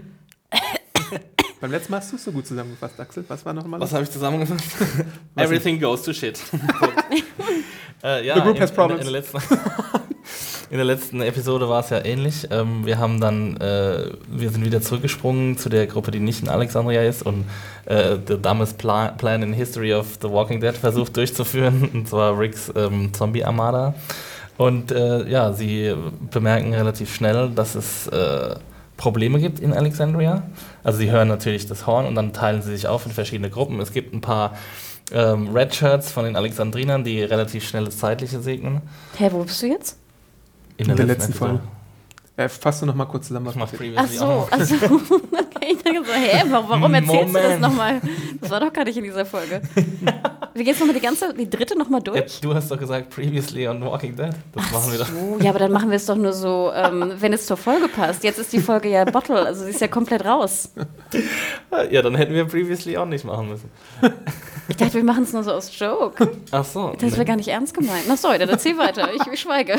Beim 1.61 1.69
letzten 1.69 1.91
Mal 1.91 1.99
hast 1.99 2.11
du 2.11 2.15
es 2.15 2.23
so 2.23 2.31
gut 2.31 2.47
zusammengefasst, 2.47 2.99
Axel. 2.99 3.23
Was 3.27 3.45
war 3.45 3.53
nochmal? 3.53 3.79
Was 3.79 3.93
habe 3.93 4.03
ich 4.03 4.09
zusammengefasst? 4.09 4.65
Everything 5.35 5.79
goes 5.79 6.01
to 6.01 6.11
shit. 6.11 6.39
äh, 8.03 8.25
ja, 8.25 8.33
The 8.33 8.41
group 8.41 8.55
in, 8.55 8.61
has 8.63 8.71
in, 8.71 8.75
problems. 8.75 9.01
in, 9.01 9.13
der 9.13 9.21
letzten, 9.21 9.37
in 10.71 10.77
der 10.77 10.85
letzten 10.85 11.21
Episode 11.21 11.69
war 11.69 11.81
es 11.81 11.91
ja 11.91 12.03
ähnlich. 12.03 12.47
Ähm, 12.49 12.83
wir 12.83 12.97
haben 12.97 13.21
dann, 13.21 13.57
äh, 13.57 14.09
wir 14.27 14.49
sind 14.49 14.65
wieder 14.65 14.81
zurückgesprungen 14.81 15.55
zu 15.59 15.69
der 15.69 15.85
Gruppe, 15.85 16.09
die 16.09 16.19
nicht 16.19 16.41
in 16.41 16.49
Alexandria 16.49 17.03
ist 17.03 17.21
und 17.21 17.45
äh, 17.85 18.17
The 18.27 18.41
Dumbest 18.41 18.79
Pla 18.79 19.09
Plan 19.09 19.43
in 19.43 19.53
History 19.53 19.93
of 19.93 20.17
The 20.19 20.31
Walking 20.31 20.61
Dead 20.61 20.75
versucht 20.75 21.15
durchzuführen, 21.15 21.91
und 21.93 22.09
zwar 22.09 22.39
Ricks 22.39 22.73
ähm, 22.75 23.13
Zombie 23.13 23.45
Armada. 23.45 23.93
Und 24.57 24.91
äh, 24.91 25.29
ja, 25.29 25.53
sie 25.53 25.93
bemerken 26.31 26.73
relativ 26.73 27.13
schnell, 27.13 27.51
dass 27.51 27.75
es 27.75 28.07
äh, 28.07 28.55
Probleme 29.01 29.39
gibt 29.39 29.59
in 29.59 29.73
Alexandria. 29.73 30.43
Also 30.83 30.99
sie 30.99 31.09
hören 31.09 31.27
natürlich 31.27 31.65
das 31.65 31.87
Horn 31.87 32.05
und 32.05 32.13
dann 32.13 32.33
teilen 32.33 32.61
sie 32.61 32.71
sich 32.71 32.85
auf 32.85 33.07
in 33.07 33.11
verschiedene 33.11 33.49
Gruppen. 33.49 33.79
Es 33.79 33.93
gibt 33.93 34.13
ein 34.13 34.21
paar 34.21 34.55
ähm, 35.11 35.49
Red 35.49 35.73
Shirts 35.73 36.11
von 36.11 36.23
den 36.23 36.35
Alexandrinern, 36.35 37.03
die 37.03 37.23
relativ 37.23 37.67
schnell 37.67 37.85
das 37.85 37.97
Zeitliche 37.97 38.39
segnen. 38.41 38.83
Hä, 39.17 39.29
wo 39.31 39.43
bist 39.43 39.59
du 39.63 39.65
jetzt? 39.65 39.97
In 40.77 40.95
der 40.95 41.07
letzten 41.07 41.31
Episode. 41.31 41.49
Folge. 41.49 41.63
Äh, 42.37 42.47
fass 42.47 42.79
du 42.79 42.85
nochmal 42.85 43.07
kurz 43.07 43.27
zusammen, 43.27 43.47
was 43.47 43.55
Ich 43.55 43.59
mach. 43.59 43.69
Ach 43.71 43.77
previously 43.77 44.17
so, 44.17 44.25
auch 44.25 44.49
ach 45.61 45.67
so. 45.67 45.71
Ich 45.71 45.83
dachte 45.83 46.03
so, 46.05 46.13
hä, 46.13 46.43
warum, 46.49 46.69
warum 46.69 46.93
erzählst 46.93 47.29
du 47.29 47.33
das 47.33 47.43
Moment. 47.43 47.61
nochmal? 47.61 48.01
Das 48.39 48.49
war 48.49 48.59
doch 48.59 48.73
gar 48.73 48.83
nicht 48.85 48.97
in 48.97 49.03
dieser 49.03 49.25
Folge. 49.25 49.61
Wir 50.53 50.63
gehen 50.63 50.73
jetzt 50.73 50.79
nochmal 50.79 50.95
die 50.95 51.01
ganze, 51.01 51.33
die 51.33 51.49
dritte 51.49 51.77
nochmal 51.77 52.01
Ja, 52.05 52.13
durch. 52.13 52.41
du 52.41 52.53
hast 52.53 52.69
doch 52.71 52.77
gesagt 52.77 53.09
previously 53.09 53.67
on 53.67 53.81
Walking 53.85 54.15
Dead. 54.15 54.31
Das 54.53 54.71
machen 54.71 54.91
wir 54.91 54.99
doch. 54.99 55.07
Oh, 55.17 55.37
ja, 55.41 55.49
aber 55.51 55.59
dann 55.59 55.71
machen 55.71 55.89
wir 55.89 55.95
es 55.95 56.05
doch 56.05 56.15
nur 56.17 56.33
so, 56.33 56.71
ähm, 56.75 57.13
wenn 57.19 57.31
es 57.33 57.45
zur 57.45 57.55
Folge 57.57 57.87
passt. 57.87 58.23
Jetzt 58.23 58.37
ist 58.39 58.51
die 58.51 58.59
Folge 58.59 58.89
ja 58.89 59.05
Bottle, 59.05 59.45
also 59.45 59.63
sie 59.63 59.69
ist 59.69 59.79
ja 59.81 59.87
komplett 59.87 60.25
raus. 60.25 60.71
Ja, 61.89 62.01
dann 62.01 62.15
hätten 62.15 62.33
wir 62.33 62.45
previously 62.45 62.97
auch 62.97 63.05
nicht 63.05 63.23
machen 63.25 63.49
müssen. 63.49 63.69
Ich 64.67 64.75
dachte, 64.77 64.93
wir 64.95 65.03
machen 65.03 65.23
es 65.23 65.33
nur 65.33 65.43
so 65.43 65.51
aus 65.51 65.71
Joke. 65.77 66.31
Ach 66.51 66.63
so. 66.65 66.93
Das 66.99 67.13
wäre 67.13 67.25
gar 67.25 67.35
nicht 67.35 67.47
ernst 67.49 67.73
gemeint. 67.73 68.03
Na 68.07 68.15
sorry, 68.17 68.37
dann 68.37 68.49
erzähl 68.49 68.77
weiter. 68.77 69.09
Ich, 69.13 69.21
ich 69.33 69.39
schweige. 69.39 69.77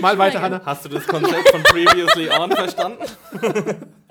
Mal 0.00 0.18
weiter, 0.18 0.40
Hanna. 0.42 0.60
Hast 0.64 0.84
du 0.84 0.88
das 0.88 1.06
Konzept 1.06 1.48
von 1.50 1.62
previously 1.62 2.28
on 2.30 2.50
verstanden? 2.50 2.98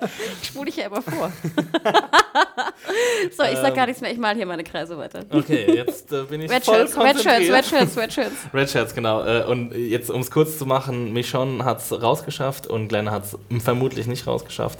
Ich 0.41 0.47
spule 0.47 0.65
dich 0.65 0.77
ja 0.77 0.87
immer 0.87 1.01
vor. 1.01 1.31
so, 3.37 3.43
ich 3.43 3.57
sag 3.57 3.75
gar 3.75 3.85
nichts 3.85 4.01
mehr. 4.01 4.11
Ich 4.11 4.17
mal 4.17 4.35
hier 4.35 4.45
meine 4.45 4.63
Kreise 4.63 4.97
weiter. 4.97 5.23
Okay, 5.29 5.75
jetzt 5.75 6.11
äh, 6.11 6.23
bin 6.23 6.41
ich 6.41 6.51
Red 6.51 6.63
voll 6.63 6.87
Shirts, 6.87 6.97
Red 6.97 7.21
Shirts, 7.21 7.23
konzentriert. 7.23 7.53
Red 7.53 7.65
Shirts, 7.65 7.97
Red 7.97 8.13
Shirts. 8.13 8.35
Red 8.53 8.69
Shirts, 8.69 8.95
genau. 8.95 9.23
Äh, 9.23 9.45
Und 9.45 9.73
jetzt, 9.73 10.09
um 10.09 10.21
es 10.21 10.31
kurz 10.31 10.57
zu 10.57 10.65
machen, 10.65 11.13
Michonne 11.13 11.63
hat 11.63 11.79
es 11.79 12.01
rausgeschafft 12.01 12.67
und 12.67 12.87
Glenn 12.87 13.11
hat 13.11 13.23
es 13.25 13.37
vermutlich 13.63 14.07
nicht 14.07 14.27
rausgeschafft. 14.27 14.79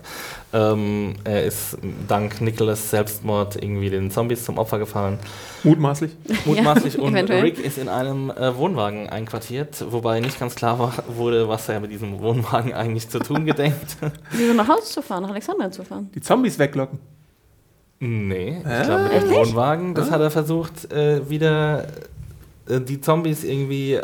Ähm, 0.54 1.14
er 1.24 1.44
ist 1.46 1.78
dank 2.08 2.42
Nicholas 2.42 2.90
Selbstmord 2.90 3.56
irgendwie 3.56 3.90
den 3.90 4.12
Zombies 4.12 4.44
zum 4.44 4.58
Opfer 4.58 4.80
gefallen. 4.80 5.18
Mutmaßlich. 5.64 6.12
Mutmaßlich. 6.46 6.96
Ja, 6.96 7.02
und 7.02 7.14
eventuell. 7.14 7.42
Rick 7.42 7.60
ist 7.60 7.78
in 7.78 7.88
einem 7.88 8.30
äh, 8.32 8.56
Wohnwagen 8.58 9.10
einquartiert, 9.10 9.86
wobei 9.92 10.20
nicht 10.20 10.40
ganz 10.40 10.56
klar 10.56 10.78
war, 10.78 10.94
wurde, 11.08 11.48
was 11.48 11.70
er 11.70 11.80
mit 11.80 11.92
diesem 11.92 12.20
Wohnwagen 12.20 12.74
eigentlich 12.74 13.08
zu 13.08 13.20
tun 13.20 13.46
gedenkt. 13.46 13.96
Wieso 14.32 14.54
nach 14.54 14.68
Hause 14.68 14.92
zu 14.92 15.02
fahren, 15.02 15.24
nach 15.24 15.30
Alexandria 15.30 15.72
zu 15.72 15.84
fahren? 15.84 16.10
Die 16.14 16.22
Zombies 16.22 16.60
weglocken. 16.60 17.00
nee, 18.00 18.58
ich 18.58 18.84
glaube 18.86 19.04
mit 19.04 19.24
dem? 19.24 19.30
Wohnwagen, 19.32 19.96
das 19.96 20.12
hat 20.12 20.20
er 20.20 20.32
versucht, 20.32 20.92
äh, 20.92 21.30
wieder 21.30 21.86
äh, 22.68 22.82
die 22.82 23.00
Zombies 23.00 23.44
irgendwie 23.44 23.94
äh, 23.94 24.04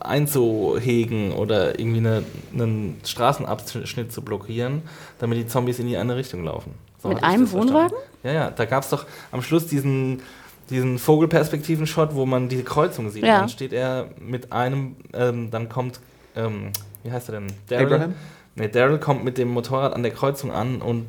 einzuhegen 0.00 1.32
oder 1.32 1.78
irgendwie 1.78 1.98
eine, 1.98 2.22
einen 2.52 3.00
Straßenabschnitt 3.04 4.12
zu 4.12 4.22
blockieren, 4.22 4.82
damit 5.18 5.38
die 5.38 5.46
Zombies 5.46 5.78
in 5.78 5.88
die 5.88 5.96
eine 5.96 6.16
Richtung 6.16 6.44
laufen. 6.44 6.72
So 7.02 7.08
Mit 7.08 7.22
einem 7.22 7.42
das 7.42 7.50
verstanden. 7.50 7.74
Wohnwagen? 7.74 7.98
Ja, 8.22 8.32
ja, 8.32 8.50
da 8.50 8.64
gab 8.64 8.82
es 8.82 8.90
doch 8.90 9.06
am 9.30 9.42
Schluss 9.42 9.66
diesen, 9.66 10.22
diesen 10.70 10.98
Vogelperspektiven-Shot, 10.98 12.14
wo 12.14 12.26
man 12.26 12.48
diese 12.48 12.64
Kreuzung 12.64 13.10
sieht. 13.10 13.24
Ja. 13.24 13.40
Dann 13.40 13.48
steht 13.48 13.72
er 13.72 14.08
mit 14.20 14.52
einem, 14.52 14.96
ähm, 15.12 15.50
dann 15.50 15.68
kommt, 15.68 16.00
ähm, 16.36 16.70
wie 17.04 17.12
heißt 17.12 17.28
er 17.28 17.40
denn? 17.40 17.46
Daryl? 17.68 17.86
Abraham? 17.86 18.14
Nee, 18.56 18.68
Daryl 18.68 18.98
kommt 18.98 19.24
mit 19.24 19.38
dem 19.38 19.48
Motorrad 19.48 19.94
an 19.94 20.02
der 20.02 20.12
Kreuzung 20.12 20.50
an 20.50 20.82
und 20.82 21.06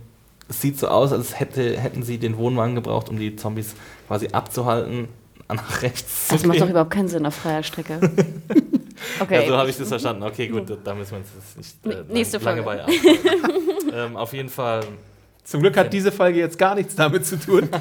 es 0.48 0.62
sieht 0.62 0.80
so 0.80 0.88
aus, 0.88 1.12
als 1.12 1.40
hätte, 1.40 1.80
hätten 1.80 2.04
sie 2.04 2.18
den 2.18 2.38
Wohnwagen 2.38 2.76
gebraucht, 2.76 3.10
um 3.10 3.18
die 3.18 3.36
Zombies 3.36 3.76
quasi 4.08 4.30
abzuhalten, 4.32 5.08
nach 5.56 5.82
rechts 5.82 6.28
zu 6.28 6.34
Das 6.36 6.46
macht 6.46 6.62
doch 6.62 6.70
überhaupt 6.70 6.92
keinen 6.92 7.08
Sinn 7.08 7.26
auf 7.26 7.36
freier 7.36 7.64
Strecke. 7.64 8.00
Okay. 9.22 9.42
Ja, 9.42 9.48
so 9.48 9.58
habe 9.58 9.70
ich 9.70 9.78
das 9.78 9.88
verstanden. 9.88 10.24
Okay, 10.24 10.48
gut, 10.50 10.78
da 10.84 10.94
müssen 10.94 11.12
wir 11.12 11.18
uns 11.20 11.30
jetzt 11.34 11.58
nicht 11.58 11.86
äh, 11.86 12.04
nächste 12.14 12.38
lange 12.40 12.64
Folge. 12.64 12.84
bei 12.86 13.94
ähm, 13.94 14.18
Auf 14.18 14.34
jeden 14.34 14.50
Fall 14.50 14.82
Zum 15.44 15.62
Glück 15.62 15.78
hat 15.78 15.94
diese 15.94 16.12
Folge 16.12 16.40
jetzt 16.40 16.58
gar 16.58 16.76
nichts 16.76 16.96
damit 16.96 17.26
zu 17.26 17.40
tun. 17.40 17.70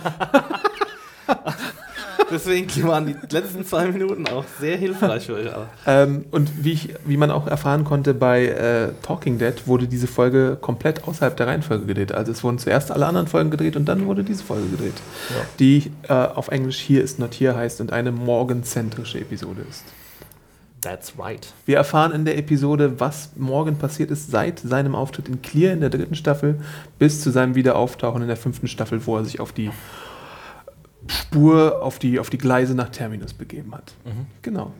Deswegen 2.30 2.68
waren 2.86 3.06
die 3.06 3.16
letzten 3.30 3.64
zwei 3.64 3.86
Minuten 3.86 4.26
auch 4.26 4.44
sehr 4.60 4.76
hilfreich 4.76 5.26
für 5.26 5.34
euch 5.34 5.52
alle. 5.52 5.68
ähm, 5.86 6.24
und 6.30 6.64
wie, 6.64 6.72
ich, 6.72 6.94
wie 7.04 7.16
man 7.16 7.30
auch 7.30 7.46
erfahren 7.46 7.84
konnte 7.84 8.14
bei 8.14 8.46
äh, 8.46 8.88
Talking 9.02 9.38
Dead, 9.38 9.66
wurde 9.66 9.86
diese 9.86 10.06
Folge 10.06 10.56
komplett 10.60 11.06
außerhalb 11.06 11.36
der 11.36 11.46
Reihenfolge 11.46 11.86
gedreht. 11.86 12.12
Also 12.12 12.32
es 12.32 12.44
wurden 12.44 12.58
zuerst 12.58 12.90
alle 12.90 13.06
anderen 13.06 13.26
Folgen 13.26 13.50
gedreht 13.50 13.76
und 13.76 13.86
dann 13.86 14.06
wurde 14.06 14.24
diese 14.24 14.44
Folge 14.44 14.68
gedreht. 14.68 14.94
Ja. 15.30 15.36
Die 15.58 15.90
äh, 16.08 16.12
auf 16.12 16.48
Englisch 16.48 16.78
hier 16.78 17.02
ist 17.02 17.18
not 17.18 17.34
hier 17.34 17.56
heißt 17.56 17.80
und 17.80 17.92
eine 17.92 18.12
morgenzentrische 18.12 19.20
Episode 19.20 19.62
ist. 19.68 19.84
That's 20.80 21.14
right. 21.18 21.52
Wir 21.66 21.76
erfahren 21.76 22.12
in 22.12 22.24
der 22.24 22.38
Episode, 22.38 23.00
was 23.00 23.30
morgen 23.36 23.78
passiert 23.78 24.12
ist 24.12 24.30
seit 24.30 24.60
seinem 24.60 24.94
Auftritt 24.94 25.28
in 25.28 25.42
Clear 25.42 25.72
in 25.72 25.80
der 25.80 25.90
dritten 25.90 26.14
Staffel 26.14 26.60
bis 27.00 27.20
zu 27.20 27.30
seinem 27.30 27.56
Wiederauftauchen 27.56 28.22
in 28.22 28.28
der 28.28 28.36
fünften 28.36 28.68
Staffel, 28.68 29.04
wo 29.04 29.16
er 29.16 29.24
sich 29.24 29.40
auf 29.40 29.52
die 29.52 29.70
Spur, 31.08 31.82
auf 31.82 31.98
die, 31.98 32.18
auf 32.18 32.30
die 32.30 32.38
Gleise 32.38 32.74
nach 32.74 32.88
Terminus 32.90 33.34
begeben 33.34 33.74
hat. 33.74 33.94
Mhm. 34.04 34.26
Genau. 34.42 34.72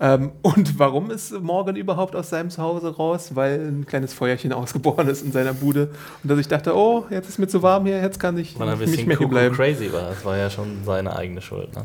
Ähm, 0.00 0.32
und 0.42 0.78
warum 0.80 1.10
ist 1.12 1.32
Morgan 1.40 1.76
überhaupt 1.76 2.16
aus 2.16 2.30
seinem 2.30 2.50
Zuhause 2.50 2.96
raus? 2.96 3.36
Weil 3.36 3.60
ein 3.68 3.86
kleines 3.86 4.12
Feuerchen 4.12 4.52
ausgeboren 4.52 5.08
ist 5.08 5.22
in 5.24 5.30
seiner 5.30 5.54
Bude. 5.54 5.90
Und 6.22 6.30
dass 6.30 6.38
ich 6.38 6.48
dachte, 6.48 6.76
oh, 6.76 7.06
jetzt 7.10 7.28
ist 7.28 7.38
mir 7.38 7.46
zu 7.46 7.62
warm 7.62 7.86
hier, 7.86 8.00
jetzt 8.02 8.18
kann 8.18 8.36
ich 8.36 8.58
Weil 8.58 8.68
ein 8.68 8.78
nicht 8.78 9.06
mehr 9.06 9.16
hier 9.16 9.28
bleiben. 9.28 9.54
crazy 9.54 9.92
war. 9.92 10.08
Das 10.08 10.24
war 10.24 10.36
ja 10.36 10.50
schon 10.50 10.78
seine 10.84 11.14
eigene 11.14 11.40
Schuld. 11.40 11.74
Ne? 11.74 11.84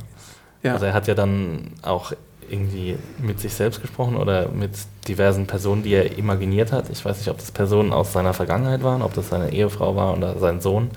Ja. 0.63 0.73
Also 0.73 0.87
er 0.87 0.93
hat 0.93 1.07
ja 1.07 1.13
dann 1.13 1.73
auch 1.83 2.11
irgendwie 2.49 2.97
mit 3.19 3.39
sich 3.39 3.53
selbst 3.53 3.81
gesprochen 3.81 4.15
oder 4.15 4.49
mit 4.49 4.71
diversen 5.07 5.47
Personen, 5.47 5.83
die 5.83 5.93
er 5.93 6.17
imaginiert 6.17 6.71
hat. 6.71 6.89
Ich 6.89 7.03
weiß 7.03 7.17
nicht, 7.17 7.29
ob 7.29 7.37
das 7.37 7.51
Personen 7.51 7.93
aus 7.93 8.13
seiner 8.13 8.33
Vergangenheit 8.33 8.83
waren, 8.83 9.01
ob 9.01 9.13
das 9.13 9.29
seine 9.29 9.51
Ehefrau 9.51 9.95
war 9.95 10.15
oder 10.17 10.37
sein 10.39 10.61
Sohn, 10.61 10.89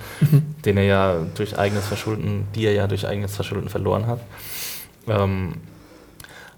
den 0.65 0.77
er 0.77 0.85
ja 0.85 1.17
durch 1.35 1.59
eigenes 1.59 1.87
Verschulden, 1.87 2.47
die 2.55 2.67
er 2.67 2.73
ja 2.73 2.87
durch 2.87 3.07
eigenes 3.07 3.35
Verschulden 3.35 3.69
verloren 3.69 4.07
hat. 4.07 4.21
Ähm, 5.09 5.55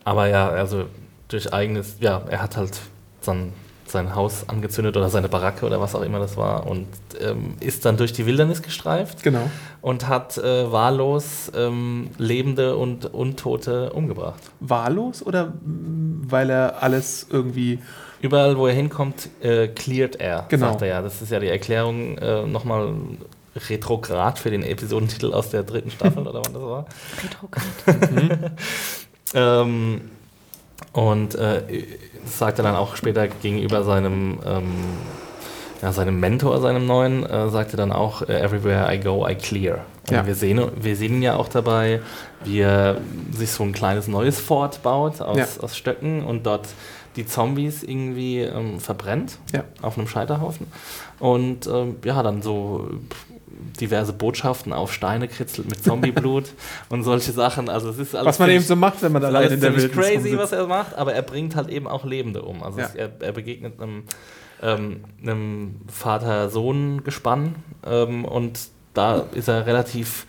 aber 0.04 0.28
ja, 0.28 0.48
also 0.48 0.84
durch 1.28 1.52
eigenes, 1.52 1.96
ja, 2.00 2.22
er 2.28 2.42
hat 2.42 2.56
halt 2.56 2.80
dann 3.24 3.52
sein 3.92 4.14
Haus 4.14 4.48
angezündet 4.48 4.96
oder 4.96 5.08
seine 5.08 5.28
Baracke 5.28 5.64
oder 5.66 5.80
was 5.80 5.94
auch 5.94 6.02
immer 6.02 6.18
das 6.18 6.36
war 6.36 6.66
und 6.66 6.86
ähm, 7.20 7.54
ist 7.60 7.84
dann 7.84 7.96
durch 7.96 8.12
die 8.12 8.26
Wildernis 8.26 8.62
gestreift 8.62 9.22
Genau. 9.22 9.50
und 9.80 10.08
hat 10.08 10.38
äh, 10.38 10.72
wahllos 10.72 11.52
ähm, 11.54 12.10
Lebende 12.18 12.76
und 12.76 13.06
Untote 13.14 13.92
umgebracht. 13.92 14.40
Wahllos 14.60 15.22
oder 15.24 15.52
weil 15.62 16.50
er 16.50 16.82
alles 16.82 17.26
irgendwie. 17.30 17.78
Überall, 18.20 18.56
wo 18.56 18.68
er 18.68 18.74
hinkommt, 18.74 19.28
äh, 19.42 19.66
cleared 19.68 20.16
er, 20.16 20.46
Genau. 20.48 20.68
sagt 20.70 20.82
er 20.82 20.88
ja. 20.88 21.02
Das 21.02 21.20
ist 21.22 21.32
ja 21.32 21.40
die 21.40 21.48
Erklärung 21.48 22.18
äh, 22.18 22.46
nochmal 22.46 22.94
retrograd 23.68 24.38
für 24.38 24.50
den 24.50 24.62
Episodentitel 24.62 25.32
aus 25.32 25.50
der 25.50 25.64
dritten 25.64 25.90
Staffel 25.90 26.22
oder 26.28 26.40
wann 26.44 26.52
das 26.54 26.62
war. 26.62 26.86
Retrograd. 27.22 28.52
Ähm, 29.34 30.10
und 30.92 31.34
äh, 31.34 31.62
das 32.24 32.38
sagt 32.38 32.58
er 32.58 32.64
dann 32.64 32.76
auch 32.76 32.96
später 32.96 33.28
gegenüber 33.28 33.82
seinem, 33.84 34.38
ähm, 34.46 34.64
ja, 35.80 35.92
seinem 35.92 36.20
Mentor, 36.20 36.60
seinem 36.60 36.86
neuen, 36.86 37.24
äh, 37.26 37.48
sagt 37.50 37.72
er 37.74 37.76
dann 37.78 37.92
auch, 37.92 38.22
äh, 38.22 38.40
everywhere 38.40 38.92
I 38.94 39.00
go, 39.00 39.26
I 39.26 39.34
clear. 39.34 39.84
Und 40.08 40.12
Ja. 40.16 40.26
wir, 40.26 40.34
sehen, 40.34 40.60
wir 40.76 40.96
sehen 40.96 41.14
ihn 41.14 41.22
ja 41.22 41.36
auch 41.36 41.48
dabei, 41.48 42.00
wie 42.44 42.60
er 42.60 42.98
sich 43.32 43.50
so 43.50 43.62
ein 43.64 43.72
kleines 43.72 44.06
neues 44.08 44.38
Fort 44.40 44.82
baut 44.82 45.20
aus, 45.20 45.38
Ja. 45.38 45.46
aus 45.62 45.76
Stöcken 45.76 46.24
und 46.24 46.44
dort 46.46 46.68
die 47.16 47.26
Zombies 47.26 47.82
irgendwie 47.82 48.40
ähm, 48.40 48.78
verbrennt 48.80 49.38
Ja. 49.52 49.64
auf 49.82 49.98
einem 49.98 50.08
Scheiterhaufen. 50.08 50.66
Und 51.18 51.66
ähm, 51.66 51.96
ja, 52.04 52.22
dann 52.22 52.42
so 52.42 52.88
diverse 53.80 54.12
Botschaften 54.12 54.72
auf 54.72 54.92
Steine 54.92 55.28
kritzelt 55.28 55.68
mit 55.68 55.82
Zombieblut 55.82 56.50
und 56.88 57.02
solche 57.02 57.32
Sachen. 57.32 57.68
Also 57.68 57.90
es 57.90 57.98
ist 57.98 58.14
alles 58.14 58.26
Was 58.28 58.38
man 58.38 58.50
eben 58.50 58.64
so 58.64 58.76
macht, 58.76 59.02
wenn 59.02 59.12
man 59.12 59.22
ist 59.22 59.28
allein 59.28 59.50
in 59.52 59.60
der 59.60 59.70
ziemlich 59.74 59.82
Wildnis 59.84 60.04
crazy, 60.06 60.14
rumsitzt. 60.34 60.38
was 60.38 60.52
er 60.52 60.66
macht, 60.66 60.94
aber 60.96 61.14
er 61.14 61.22
bringt 61.22 61.56
halt 61.56 61.68
eben 61.68 61.86
auch 61.88 62.04
Lebende 62.04 62.42
um. 62.42 62.62
Also 62.62 62.80
Ja. 62.80 62.86
es, 62.86 62.94
er, 62.94 63.10
er 63.20 63.32
begegnet 63.32 63.80
einem, 63.80 64.04
ähm, 64.62 65.04
einem 65.22 65.76
Vater-Sohn-Gespann 65.88 67.54
ähm, 67.86 68.24
und 68.24 68.58
da 68.94 69.24
ist 69.34 69.48
er 69.48 69.66
relativ 69.66 70.26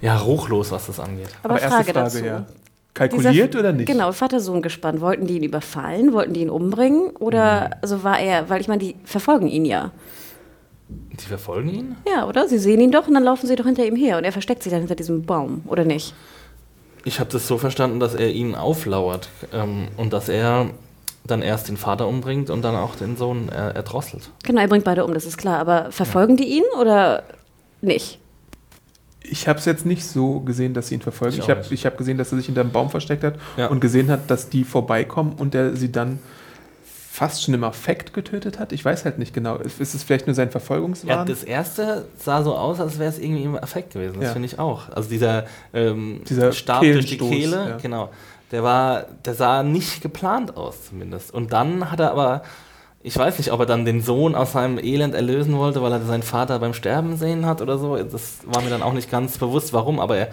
ja, 0.00 0.16
ruchlos, 0.18 0.72
was 0.72 0.86
das 0.86 0.98
angeht. 0.98 1.28
Aber, 1.42 1.58
Frage, 1.58 1.92
dazu. 1.92 2.24
ja. 2.24 2.46
Kalkuliert 2.94 3.54
Dieser- 3.54 3.60
oder 3.60 3.72
nicht? 3.72 3.86
Genau, 3.86 4.12
Vater-Sohn 4.12 4.60
gespannt. 4.60 5.00
Wollten 5.00 5.26
die 5.26 5.36
ihn 5.36 5.44
überfallen? 5.44 6.12
Wollten 6.12 6.34
die 6.34 6.40
ihn 6.42 6.50
umbringen? 6.50 7.10
Oder 7.20 7.68
Mhm. 7.68 7.74
also 7.82 8.04
war 8.04 8.18
er, 8.18 8.50
weil 8.50 8.60
ich 8.60 8.68
meine, 8.68 8.80
die 8.80 8.96
verfolgen 9.04 9.46
ihn 9.48 9.64
ja. 9.64 9.92
Die 11.20 11.24
verfolgen 11.26 11.68
ihn? 11.68 11.96
Ja, 12.08 12.26
oder? 12.26 12.48
Sie 12.48 12.58
sehen 12.58 12.80
ihn 12.80 12.90
doch 12.92 13.06
und 13.08 13.14
dann 13.14 13.24
laufen 13.24 13.46
sie 13.46 13.56
doch 13.56 13.66
hinter 13.66 13.84
ihm 13.84 13.96
her 13.96 14.18
und 14.18 14.24
er 14.24 14.32
versteckt 14.32 14.62
sich 14.62 14.70
dann 14.72 14.80
hinter 14.80 14.94
diesem 14.94 15.24
Baum, 15.24 15.62
oder 15.66 15.84
nicht? 15.84 16.14
Ich 17.04 17.18
habe 17.20 17.30
das 17.30 17.46
so 17.48 17.58
verstanden, 17.58 17.98
dass 18.00 18.14
er 18.14 18.30
ihnen 18.30 18.54
auflauert 18.54 19.28
ähm, 19.52 19.88
und 19.96 20.12
dass 20.12 20.28
er 20.28 20.70
dann 21.26 21.42
erst 21.42 21.68
den 21.68 21.76
Vater 21.76 22.06
umbringt 22.08 22.50
und 22.50 22.62
dann 22.62 22.74
auch 22.76 22.94
den 22.96 23.16
Sohn 23.16 23.48
äh, 23.48 23.74
erdrosselt. 23.74 24.30
Genau, 24.44 24.60
er 24.60 24.68
bringt 24.68 24.84
beide 24.84 25.04
um, 25.04 25.14
das 25.14 25.24
ist 25.24 25.36
klar. 25.36 25.58
Aber 25.58 25.90
verfolgen 25.92 26.36
die 26.36 26.44
ihn 26.44 26.64
oder 26.80 27.22
nicht? 27.80 28.18
Ich 29.24 29.46
habe 29.46 29.58
es 29.58 29.64
jetzt 29.64 29.86
nicht 29.86 30.04
so 30.04 30.40
gesehen, 30.40 30.74
dass 30.74 30.88
sie 30.88 30.96
ihn 30.96 31.00
verfolgen. 31.00 31.34
Ich 31.34 31.40
Ich 31.40 31.48
habe 31.48 31.62
hab 31.62 31.98
gesehen, 31.98 32.18
dass 32.18 32.32
er 32.32 32.38
sich 32.38 32.46
hinter 32.46 32.60
einem 32.62 32.72
Baum 32.72 32.90
versteckt 32.90 33.22
hat 33.22 33.34
Ja. 33.56 33.68
und 33.68 33.80
gesehen 33.80 34.10
hat, 34.10 34.28
dass 34.30 34.48
die 34.48 34.64
vorbeikommen 34.64 35.34
und 35.38 35.54
er 35.54 35.76
sie 35.76 35.92
dann 35.92 36.18
fast 37.14 37.42
schon 37.42 37.52
im 37.52 37.62
Affekt 37.62 38.14
getötet 38.14 38.58
hat. 38.58 38.72
Ich 38.72 38.82
weiß 38.82 39.04
halt 39.04 39.18
nicht 39.18 39.34
genau. 39.34 39.56
Ist 39.56 39.80
es 39.94 40.02
vielleicht 40.02 40.26
nur 40.26 40.32
sein 40.34 40.48
Ja, 40.48 40.52
Verfolgungswahn? 40.52 41.26
das 41.26 41.44
erste 41.44 42.06
sah 42.16 42.42
so 42.42 42.56
aus, 42.56 42.80
als 42.80 42.98
wäre 42.98 43.10
es 43.10 43.18
irgendwie 43.18 43.42
im 43.42 43.54
Affekt 43.54 43.92
gewesen. 43.92 44.14
Das 44.14 44.28
Ja. 44.28 44.32
finde 44.32 44.46
ich 44.46 44.58
auch. 44.58 44.88
Also 44.88 45.10
dieser, 45.10 45.44
ähm, 45.74 46.22
Dieser 46.26 46.52
Stab 46.52 46.80
durch 46.80 47.04
die 47.04 47.18
Kehle, 47.18 47.68
ja. 47.68 47.76
genau. 47.76 48.08
Der 48.50 48.62
war, 48.62 49.04
der 49.26 49.34
sah 49.34 49.62
nicht 49.62 50.00
geplant 50.00 50.56
aus 50.56 50.86
zumindest. 50.88 51.34
Und 51.34 51.52
dann 51.52 51.90
hat 51.90 52.00
er 52.00 52.12
aber, 52.12 52.44
ich 53.02 53.14
weiß 53.18 53.36
nicht, 53.36 53.52
ob 53.52 53.60
er 53.60 53.66
dann 53.66 53.84
den 53.84 54.00
Sohn 54.00 54.34
aus 54.34 54.52
seinem 54.52 54.78
Elend 54.78 55.14
erlösen 55.14 55.58
wollte, 55.58 55.82
weil 55.82 55.92
er 55.92 56.00
seinen 56.00 56.22
Vater 56.22 56.58
beim 56.60 56.72
Sterben 56.72 57.18
sehen 57.18 57.44
hat 57.44 57.60
oder 57.60 57.76
so. 57.76 57.94
Das 58.02 58.38
war 58.46 58.62
mir 58.62 58.70
dann 58.70 58.82
auch 58.82 58.94
nicht 58.94 59.10
ganz 59.10 59.36
bewusst, 59.36 59.74
warum. 59.74 60.00
Aber 60.00 60.16
er, 60.16 60.28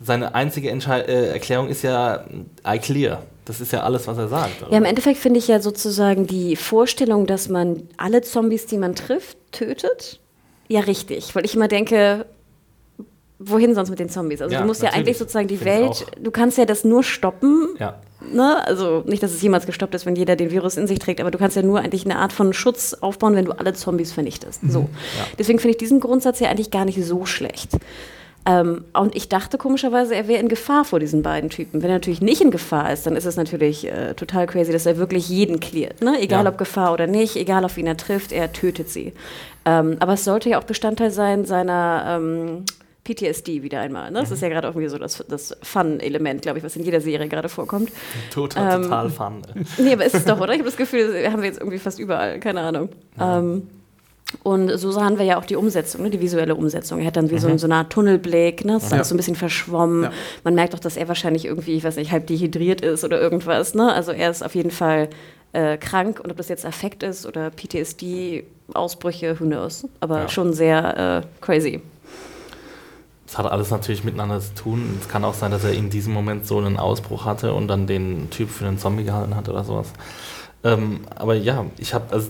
seine 0.00 0.34
einzige 0.34 0.70
Entschei 0.70 1.00
äh, 1.00 1.26
Erklärung 1.32 1.68
ist 1.68 1.82
ja 1.82 2.24
I 2.66 2.78
clear. 2.78 3.20
Das 3.44 3.60
ist 3.60 3.72
ja 3.72 3.82
alles, 3.82 4.06
was 4.06 4.16
er 4.16 4.28
sagt. 4.28 4.62
Ja, 4.70 4.78
im 4.78 4.84
Endeffekt 4.84 5.18
finde 5.18 5.38
ich 5.38 5.48
ja 5.48 5.60
sozusagen 5.60 6.26
die 6.26 6.56
Vorstellung, 6.56 7.26
dass 7.26 7.48
man 7.48 7.88
alle 7.96 8.22
Zombies, 8.22 8.66
die 8.66 8.78
man 8.78 8.94
trifft, 8.94 9.36
tötet, 9.52 10.20
ja 10.68 10.80
richtig. 10.80 11.34
Weil 11.34 11.44
ich 11.44 11.54
immer 11.54 11.68
denke, 11.68 12.26
wohin 13.38 13.74
sonst 13.74 13.90
mit 13.90 13.98
den 13.98 14.08
Zombies? 14.08 14.40
Also 14.40 14.54
Ja, 14.54 14.60
du 14.60 14.66
musst 14.66 14.82
ja 14.82 14.90
eigentlich 14.90 15.18
sozusagen 15.18 15.48
die 15.48 15.64
Welt, 15.64 16.06
du 16.20 16.30
kannst 16.30 16.58
ja 16.58 16.64
das 16.64 16.84
nur 16.84 17.02
stoppen, 17.02 17.68
ja. 17.78 18.00
ne? 18.32 18.66
Also 18.66 19.02
nicht, 19.06 19.22
dass 19.22 19.32
es 19.32 19.42
jemals 19.42 19.66
gestoppt 19.66 19.94
ist, 19.94 20.06
wenn 20.06 20.16
jeder 20.16 20.36
den 20.36 20.50
Virus 20.50 20.76
in 20.76 20.86
sich 20.86 20.98
trägt, 20.98 21.20
aber 21.20 21.30
du 21.30 21.38
kannst 21.38 21.56
ja 21.56 21.62
nur 21.62 21.80
eigentlich 21.80 22.04
eine 22.04 22.16
Art 22.16 22.32
von 22.32 22.52
Schutz 22.52 22.94
aufbauen, 22.94 23.34
wenn 23.34 23.44
du 23.44 23.52
alle 23.52 23.74
Zombies 23.74 24.12
vernichtest. 24.12 24.60
So. 24.68 24.88
Ja. 25.18 25.26
Deswegen 25.38 25.58
finde 25.58 25.72
ich 25.72 25.78
diesen 25.78 26.00
Grundsatz 26.00 26.40
ja 26.40 26.48
eigentlich 26.48 26.70
gar 26.70 26.84
nicht 26.84 27.04
so 27.04 27.26
schlecht. 27.26 27.72
Ähm, 28.46 28.84
und 28.92 29.16
ich 29.16 29.28
dachte 29.30 29.56
komischerweise, 29.56 30.14
er 30.14 30.28
wäre 30.28 30.40
in 30.40 30.48
Gefahr 30.48 30.84
vor 30.84 31.00
diesen 31.00 31.22
beiden 31.22 31.48
Typen. 31.48 31.82
Wenn 31.82 31.88
er 31.90 31.96
natürlich 31.96 32.20
nicht 32.20 32.42
in 32.42 32.50
Gefahr 32.50 32.92
ist, 32.92 33.06
dann 33.06 33.16
ist 33.16 33.24
es 33.24 33.36
natürlich 33.36 33.86
äh, 33.90 34.12
total 34.14 34.46
crazy, 34.46 34.70
dass 34.70 34.84
er 34.84 34.98
wirklich 34.98 35.28
jeden 35.30 35.60
cleart. 35.60 36.02
Ne? 36.02 36.20
Egal 36.20 36.44
Ja. 36.44 36.50
ob 36.50 36.58
Gefahr 36.58 36.92
oder 36.92 37.06
nicht, 37.06 37.36
egal 37.36 37.64
auf 37.64 37.76
wen 37.76 37.86
er 37.86 37.96
trifft, 37.96 38.32
er 38.32 38.52
tötet 38.52 38.90
sie. 38.90 39.14
Ähm, 39.64 39.96
aber 40.00 40.12
es 40.12 40.24
sollte 40.24 40.50
ja 40.50 40.58
auch 40.58 40.64
Bestandteil 40.64 41.10
sein 41.10 41.46
seiner 41.46 42.18
ähm, 42.20 42.64
PTSD 43.04 43.62
wieder 43.62 43.80
einmal. 43.80 44.10
Ne? 44.10 44.20
Das 44.20 44.30
ist 44.30 44.42
ja 44.42 44.48
gerade 44.50 44.66
irgendwie 44.68 44.88
so 44.88 44.98
das, 44.98 45.24
das 45.28 45.56
Fun-Element, 45.62 46.42
glaube 46.42 46.58
ich, 46.58 46.64
was 46.64 46.76
in 46.76 46.84
jeder 46.84 47.00
Serie 47.00 47.28
gerade 47.28 47.48
vorkommt. 47.48 47.90
Total, 48.30 48.76
Ähm, 48.76 48.82
total 48.82 49.08
fun. 49.10 49.42
Nee, 49.78 49.94
aber 49.94 50.04
ist 50.04 50.14
es 50.14 50.24
doch, 50.26 50.38
oder? 50.38 50.52
Ich 50.52 50.58
habe 50.58 50.68
das 50.68 50.76
Gefühl, 50.76 51.12
das 51.22 51.32
haben 51.32 51.40
wir 51.42 51.48
jetzt 51.48 51.60
irgendwie 51.60 51.78
fast 51.78 51.98
überall, 51.98 52.40
keine 52.40 52.60
Ahnung. 52.60 52.90
Ähm, 53.18 53.68
und 54.42 54.68
so 54.78 54.90
sahen 54.90 55.18
wir 55.18 55.24
ja 55.24 55.38
auch 55.38 55.44
die 55.44 55.56
Umsetzung, 55.56 56.02
ne, 56.02 56.10
die 56.10 56.20
visuelle 56.20 56.54
Umsetzung. 56.54 57.00
Er 57.00 57.06
hat 57.06 57.16
dann 57.16 57.30
wie 57.30 57.38
so, 57.38 57.48
ein- 57.48 57.58
so 57.58 57.66
eine 57.66 57.76
Art 57.76 57.90
Tunnelblick, 57.92 58.64
ne? 58.64 58.76
es 58.76 58.84
ist 58.84 58.90
Ja. 58.90 58.96
alles 58.96 59.08
so 59.08 59.14
ein 59.14 59.16
bisschen 59.18 59.36
verschwommen. 59.36 60.04
Ja. 60.04 60.12
Man 60.44 60.54
merkt 60.54 60.74
auch, 60.74 60.78
dass 60.80 60.96
er 60.96 61.08
wahrscheinlich 61.08 61.44
irgendwie, 61.44 61.74
ich 61.74 61.84
weiß 61.84 61.96
nicht, 61.96 62.10
halb 62.10 62.26
dehydriert 62.26 62.80
ist 62.80 63.04
oder 63.04 63.20
irgendwas. 63.20 63.74
Ne? 63.74 63.92
Also 63.92 64.12
er 64.12 64.30
ist 64.30 64.44
auf 64.44 64.54
jeden 64.54 64.70
Fall 64.70 65.08
äh, 65.52 65.76
krank 65.78 66.18
und 66.22 66.30
ob 66.32 66.36
das 66.36 66.48
jetzt 66.48 66.66
Affekt 66.66 67.04
ist 67.04 67.26
oder 67.26 67.50
PTSD-Ausbrüche, 67.50 69.38
who 69.38 69.44
knows. 69.44 69.86
Aber 70.00 70.22
Ja. 70.22 70.28
schon 70.28 70.52
sehr 70.52 71.22
äh, 71.22 71.26
crazy. 71.40 71.80
Es 73.26 73.38
hat 73.38 73.46
alles 73.46 73.70
natürlich 73.70 74.04
miteinander 74.04 74.40
zu 74.40 74.54
tun. 74.54 74.98
Es 75.00 75.08
kann 75.08 75.24
auch 75.24 75.34
sein, 75.34 75.50
dass 75.50 75.64
er 75.64 75.72
in 75.72 75.90
diesem 75.90 76.12
Moment 76.12 76.46
so 76.46 76.58
einen 76.58 76.76
Ausbruch 76.76 77.24
hatte 77.24 77.52
und 77.54 77.68
dann 77.68 77.86
den 77.86 78.30
Typ 78.30 78.50
für 78.50 78.66
einen 78.66 78.78
Zombie 78.78 79.04
gehalten 79.04 79.34
hat 79.34 79.48
oder 79.48 79.64
sowas. 79.64 79.88
Ähm, 80.62 81.00
aber 81.16 81.34
ja, 81.34 81.64
ich 81.78 81.94
habe, 81.94 82.12
also 82.12 82.28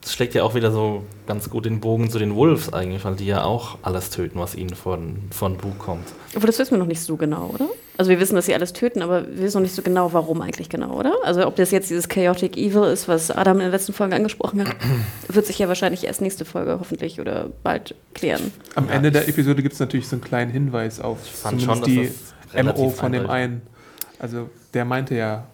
das 0.00 0.12
schlägt 0.12 0.34
ja 0.34 0.42
auch 0.44 0.54
wieder 0.54 0.70
so 0.70 1.02
ganz 1.26 1.50
gut 1.50 1.64
den 1.64 1.80
Bogen 1.80 2.08
zu 2.08 2.18
den 2.18 2.34
Wolves 2.34 2.72
eigentlich, 2.72 3.04
weil 3.04 3.16
die 3.16 3.26
ja 3.26 3.42
auch 3.44 3.78
alles 3.82 4.10
töten, 4.10 4.38
was 4.38 4.54
ihnen 4.54 4.74
von, 4.74 5.16
von 5.30 5.56
Bug 5.56 5.78
kommt. 5.78 6.06
Obwohl, 6.34 6.46
das 6.46 6.58
wissen 6.58 6.72
wir 6.72 6.78
noch 6.78 6.86
nicht 6.86 7.00
so 7.00 7.16
genau, 7.16 7.50
oder? 7.52 7.66
Also 7.96 8.10
wir 8.10 8.20
wissen, 8.20 8.36
dass 8.36 8.46
sie 8.46 8.54
alles 8.54 8.72
töten, 8.72 9.02
aber 9.02 9.26
wir 9.26 9.38
wissen 9.42 9.56
noch 9.56 9.62
nicht 9.62 9.74
so 9.74 9.82
genau, 9.82 10.12
warum 10.12 10.40
eigentlich 10.40 10.68
genau, 10.68 10.94
oder? 10.96 11.12
Also 11.24 11.44
ob 11.46 11.56
das 11.56 11.72
jetzt 11.72 11.90
dieses 11.90 12.08
Chaotic 12.08 12.56
Evil 12.56 12.84
ist, 12.84 13.08
was 13.08 13.30
Adam 13.32 13.56
in 13.56 13.64
der 13.64 13.70
letzten 13.70 13.92
Folge 13.92 14.14
angesprochen 14.14 14.60
hat, 14.60 14.76
wird 15.28 15.46
sich 15.46 15.58
ja 15.58 15.66
wahrscheinlich 15.66 16.04
erst 16.04 16.20
nächste 16.20 16.44
Folge 16.44 16.78
hoffentlich 16.78 17.20
oder 17.20 17.50
bald 17.64 17.96
klären. 18.14 18.52
Am 18.76 18.86
Ja, 18.88 18.94
Ende 18.94 19.10
der 19.10 19.28
Episode 19.28 19.62
gibt 19.62 19.74
es 19.74 19.80
natürlich 19.80 20.06
so 20.06 20.14
einen 20.14 20.22
kleinen 20.22 20.52
Hinweis 20.52 21.00
auf 21.00 21.18
zumindest 21.42 21.66
schon, 21.66 21.82
die 21.82 22.10
MO 22.62 22.90
von 22.90 23.10
dem 23.12 23.28
einen. 23.28 23.62
Also 24.20 24.48
der 24.74 24.84
meinte 24.84 25.16
ja, 25.16 25.44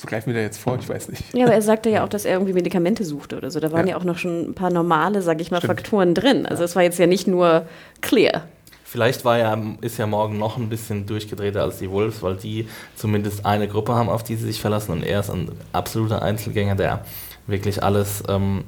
so 0.00 0.06
greifen 0.06 0.28
wir 0.28 0.34
da 0.34 0.40
jetzt 0.42 0.58
vor, 0.58 0.78
ich 0.80 0.88
weiß 0.88 1.08
nicht. 1.08 1.34
Ja, 1.34 1.46
aber 1.46 1.54
er 1.54 1.62
sagte 1.62 1.90
ja 1.90 2.04
auch, 2.04 2.08
dass 2.08 2.24
er 2.24 2.34
irgendwie 2.34 2.52
Medikamente 2.52 3.04
suchte 3.04 3.36
oder 3.36 3.50
so. 3.50 3.58
Da 3.58 3.72
waren 3.72 3.86
ja, 3.88 3.94
Ja. 3.94 3.96
auch 3.96 4.04
noch 4.04 4.16
schon 4.16 4.50
ein 4.50 4.54
paar 4.54 4.70
normale, 4.70 5.22
sag 5.22 5.40
ich 5.40 5.50
mal, 5.50 5.56
Stimmt. 5.58 5.72
Faktoren 5.80 6.14
drin. 6.14 6.46
Also 6.46 6.62
es 6.62 6.76
war 6.76 6.84
jetzt 6.84 7.00
ja 7.00 7.08
nicht 7.08 7.26
nur 7.26 7.64
clear. 8.00 8.44
Vielleicht 8.84 9.24
war 9.24 9.38
ja, 9.38 9.60
ist 9.80 9.98
ja 9.98 10.06
morgen 10.06 10.38
noch 10.38 10.56
ein 10.56 10.68
bisschen 10.68 11.04
durchgedrehter 11.06 11.62
als 11.62 11.78
die 11.78 11.90
Wolves, 11.90 12.22
weil 12.22 12.36
die 12.36 12.68
zumindest 12.94 13.44
eine 13.44 13.66
Gruppe 13.66 13.94
haben, 13.96 14.08
auf 14.08 14.22
die 14.22 14.36
sie 14.36 14.46
sich 14.46 14.60
verlassen 14.60 14.92
und 14.92 15.02
er 15.02 15.18
ist 15.18 15.30
ein 15.30 15.50
absoluter 15.72 16.22
Einzelgänger, 16.22 16.76
der 16.76 17.04
wirklich 17.48 17.82
alles 17.82 18.22
ähm, 18.28 18.62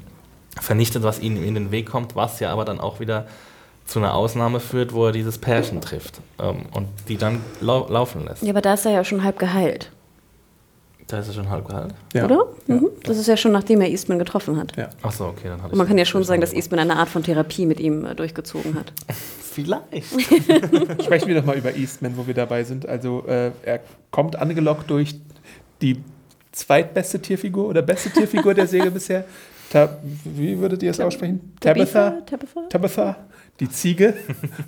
vernichtet, 0.61 1.05
was 1.05 1.21
ihnen 1.21 1.45
in 1.45 1.55
den 1.55 1.71
Weg 1.71 1.89
kommt, 1.89 2.17
was 2.17 2.41
ja 2.41 2.53
aber 2.53 2.65
dann 2.65 2.81
auch 2.81 2.99
wieder 2.99 3.27
zu 3.87 3.99
einer 4.01 4.15
Ausnahme 4.15 4.59
führt, 4.61 4.93
wo 4.93 5.07
er 5.07 5.13
dieses 5.13 5.39
Pärchen 5.39 5.81
trifft 5.81 6.21
ähm, 6.41 6.67
und 6.75 6.89
die 7.09 7.17
dann 7.17 7.41
lau 7.61 7.87
laufen 7.89 8.25
lässt. 8.27 8.43
Ja, 8.43 8.51
aber 8.51 8.61
da 8.63 8.75
ist 8.75 8.85
er 8.85 8.93
ja 8.93 9.05
schon 9.05 9.23
halb 9.25 9.39
geheilt. 9.39 9.91
Da 11.11 11.19
ist 11.19 11.27
er 11.27 11.35
schon 11.35 11.51
halb 11.51 11.67
gehalten. 11.67 11.95
Ja. 12.15 12.25
Oder? 12.27 12.47
Mhm. 12.69 12.89
Das 13.03 13.19
ist 13.19 13.27
ja 13.27 13.37
schon 13.37 13.51
nachdem 13.51 13.81
er 13.81 13.89
Eastman 13.89 14.21
getroffen 14.21 14.57
hat. 14.57 14.77
Ja. 14.77 14.91
Achso, 15.03 15.27
okay, 15.27 15.49
dann 15.49 15.61
hatte 15.61 15.73
Und 15.73 15.79
man 15.79 15.89
kann 15.89 15.99
ja 15.99 16.05
schon 16.05 16.23
sagen, 16.23 16.41
dass 16.41 16.53
Eastman. 16.53 16.79
Eastman 16.79 16.91
eine 16.91 17.01
Art 17.01 17.09
von 17.09 17.25
Therapie 17.25 17.67
mit 17.67 17.81
ihm 17.81 18.05
äh, 18.05 18.15
durchgezogen 18.15 18.77
hat. 18.77 18.93
Vielleicht. 19.41 20.05
Sprechen 21.03 21.27
wir 21.27 21.35
doch 21.35 21.45
mal 21.45 21.57
über 21.57 21.75
Eastman, 21.75 22.17
wo 22.17 22.29
wir 22.29 22.35
dabei 22.35 22.63
sind. 22.63 22.89
Also 22.89 23.25
äh, 23.27 23.51
er 23.65 23.81
kommt 24.13 24.37
angelockt 24.37 24.89
durch 24.89 25.17
die 25.83 26.01
zweitbeste 26.53 27.21
Tierfigur 27.21 27.67
oder 27.67 27.83
beste 27.83 28.11
Tierfigur 28.11 28.55
der 28.55 28.69
Serie 28.69 28.91
bisher. 28.93 29.25
Ta 29.71 29.99
wie 30.25 30.59
würdet 30.59 30.83
ihr 30.85 30.91
es 30.93 31.01
aussprechen? 31.01 31.55
Tabitha? 31.61 32.23
Tabitha? 32.27 32.61
Tabitha, 32.69 33.17
die 33.59 33.69
Ziege, 33.69 34.15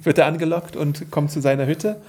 wird 0.02 0.18
er 0.18 0.26
angelockt 0.26 0.74
und 0.76 1.11
kommt 1.11 1.31
zu 1.31 1.40
seiner 1.40 1.66
Hütte 1.66 2.00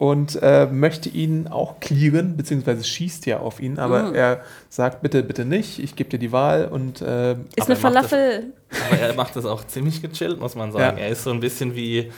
und 0.00 0.38
äh, 0.40 0.64
möchte 0.64 1.10
ihn 1.10 1.46
auch 1.46 1.78
clearen, 1.78 2.34
beziehungsweise 2.34 2.82
schießt 2.84 3.26
ja 3.26 3.40
auf 3.40 3.60
ihn, 3.60 3.78
aber 3.78 4.04
Mhm. 4.04 4.14
er 4.14 4.40
sagt, 4.70 5.02
bitte, 5.02 5.22
bitte 5.22 5.44
nicht, 5.44 5.78
ich 5.78 5.94
gebe 5.94 6.08
dir 6.08 6.18
die 6.18 6.32
Wahl 6.32 6.68
und 6.68 7.02
äh, 7.02 7.32
Ist 7.32 7.36
eine 7.36 7.42
er 7.58 7.68
macht 7.68 7.78
Falafel. 7.80 8.44
Aber 8.88 8.98
er 8.98 9.14
macht 9.14 9.36
das 9.36 9.44
auch 9.44 9.62
ziemlich 9.66 10.00
gechillt, 10.00 10.40
muss 10.40 10.54
man 10.54 10.72
sagen. 10.72 10.96
Ja. 10.96 11.04
Er 11.04 11.10
ist 11.10 11.22
so 11.24 11.30
ein 11.30 11.40
bisschen 11.40 11.74
wie, 11.76 12.10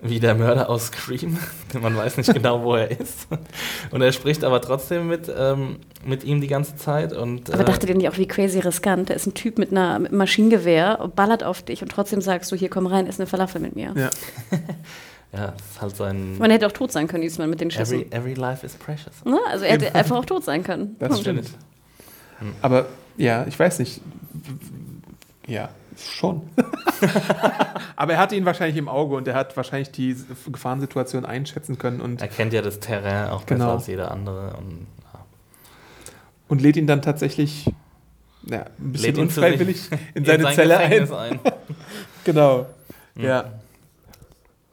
wie 0.00 0.20
der 0.20 0.36
Mörder 0.36 0.70
aus 0.70 0.86
Scream. 0.86 1.36
Man 1.82 1.96
weiß 1.96 2.18
nicht 2.18 2.32
genau, 2.32 2.62
wo 2.62 2.76
er 2.76 2.92
ist. 2.92 3.26
Und 3.90 4.00
er 4.00 4.12
spricht 4.12 4.44
aber 4.44 4.60
trotzdem 4.60 5.08
mit, 5.08 5.28
ähm, 5.36 5.78
mit 6.06 6.22
ihm 6.22 6.40
die 6.40 6.46
ganze 6.46 6.76
Zeit. 6.76 7.12
Und, 7.12 7.50
Aber 7.52 7.62
äh, 7.62 7.64
dachtet 7.64 7.88
ihr 7.88 7.96
nicht 7.96 8.08
auch, 8.08 8.16
wie 8.18 8.28
crazy 8.28 8.60
riskant? 8.60 9.10
Da 9.10 9.14
ist 9.14 9.26
ein 9.26 9.34
Typ 9.34 9.58
mit, 9.58 9.72
einer, 9.72 9.98
mit 9.98 10.10
einem 10.12 10.18
Maschinengewehr, 10.18 11.10
ballert 11.16 11.42
auf 11.42 11.62
dich 11.62 11.82
und 11.82 11.88
trotzdem 11.90 12.20
sagst 12.20 12.52
du, 12.52 12.56
hier 12.56 12.68
komm 12.68 12.86
rein, 12.86 13.06
ist 13.08 13.18
eine 13.18 13.26
Falafel 13.26 13.60
mit 13.60 13.74
mir. 13.74 13.92
ja. 13.96 14.10
ja, 15.32 15.46
ist 15.46 15.80
halt 15.80 15.96
sein. 15.96 16.38
Man 16.38 16.50
hätte 16.50 16.66
auch 16.66 16.72
tot 16.72 16.92
sein 16.92 17.08
können, 17.08 17.22
diesmal 17.22 17.48
mit 17.48 17.60
den 17.60 17.70
Schüssen. 17.70 18.00
Every, 18.02 18.16
every 18.30 18.34
life 18.34 18.64
is 18.64 18.74
precious. 18.74 19.24
Ne? 19.24 19.38
Also 19.50 19.64
er 19.64 19.72
hätte 19.72 19.94
einfach 19.94 20.16
auch 20.16 20.24
tot 20.24 20.44
sein 20.44 20.62
können. 20.62 20.96
Das 20.98 21.10
Hm. 21.14 21.20
stimmt. 21.20 21.50
Aber 22.62 22.86
ja, 23.16 23.46
ich 23.46 23.58
weiß 23.58 23.78
nicht. 23.78 24.00
Ja, 25.46 25.68
schon. 25.96 26.42
Aber 27.96 28.14
er 28.14 28.18
hatte 28.18 28.34
ihn 28.36 28.44
wahrscheinlich 28.44 28.76
im 28.76 28.88
Auge 28.88 29.14
und 29.16 29.28
er 29.28 29.34
hat 29.34 29.56
wahrscheinlich 29.56 29.90
die 29.92 30.16
Gefahrensituation 30.50 31.24
einschätzen 31.24 31.78
können 31.78 32.00
und, 32.00 32.20
Er 32.22 32.28
kennt 32.28 32.52
ja 32.52 32.62
das 32.62 32.80
Terrain 32.80 33.28
auch 33.30 33.42
besser 33.44 33.58
Genau. 33.60 33.72
als 33.74 33.86
jeder 33.86 34.10
andere. 34.10 34.56
Und, 34.56 34.86
ja. 35.12 35.20
und 36.48 36.60
lädt 36.60 36.76
ihn 36.76 36.86
dann 36.86 37.02
tatsächlich 37.02 37.70
ja, 38.46 38.64
ein 38.78 38.92
bisschen 38.92 39.14
Lädt 39.14 39.18
unfreiwillig 39.18 39.88
in 40.14 40.24
seine 40.24 40.42
sein 40.44 40.54
Zelle 40.54 40.78
ein. 40.78 41.12
Ein. 41.12 41.40
Genau. 42.24 42.66
Mhm. 43.14 43.24
Ja. 43.24 43.52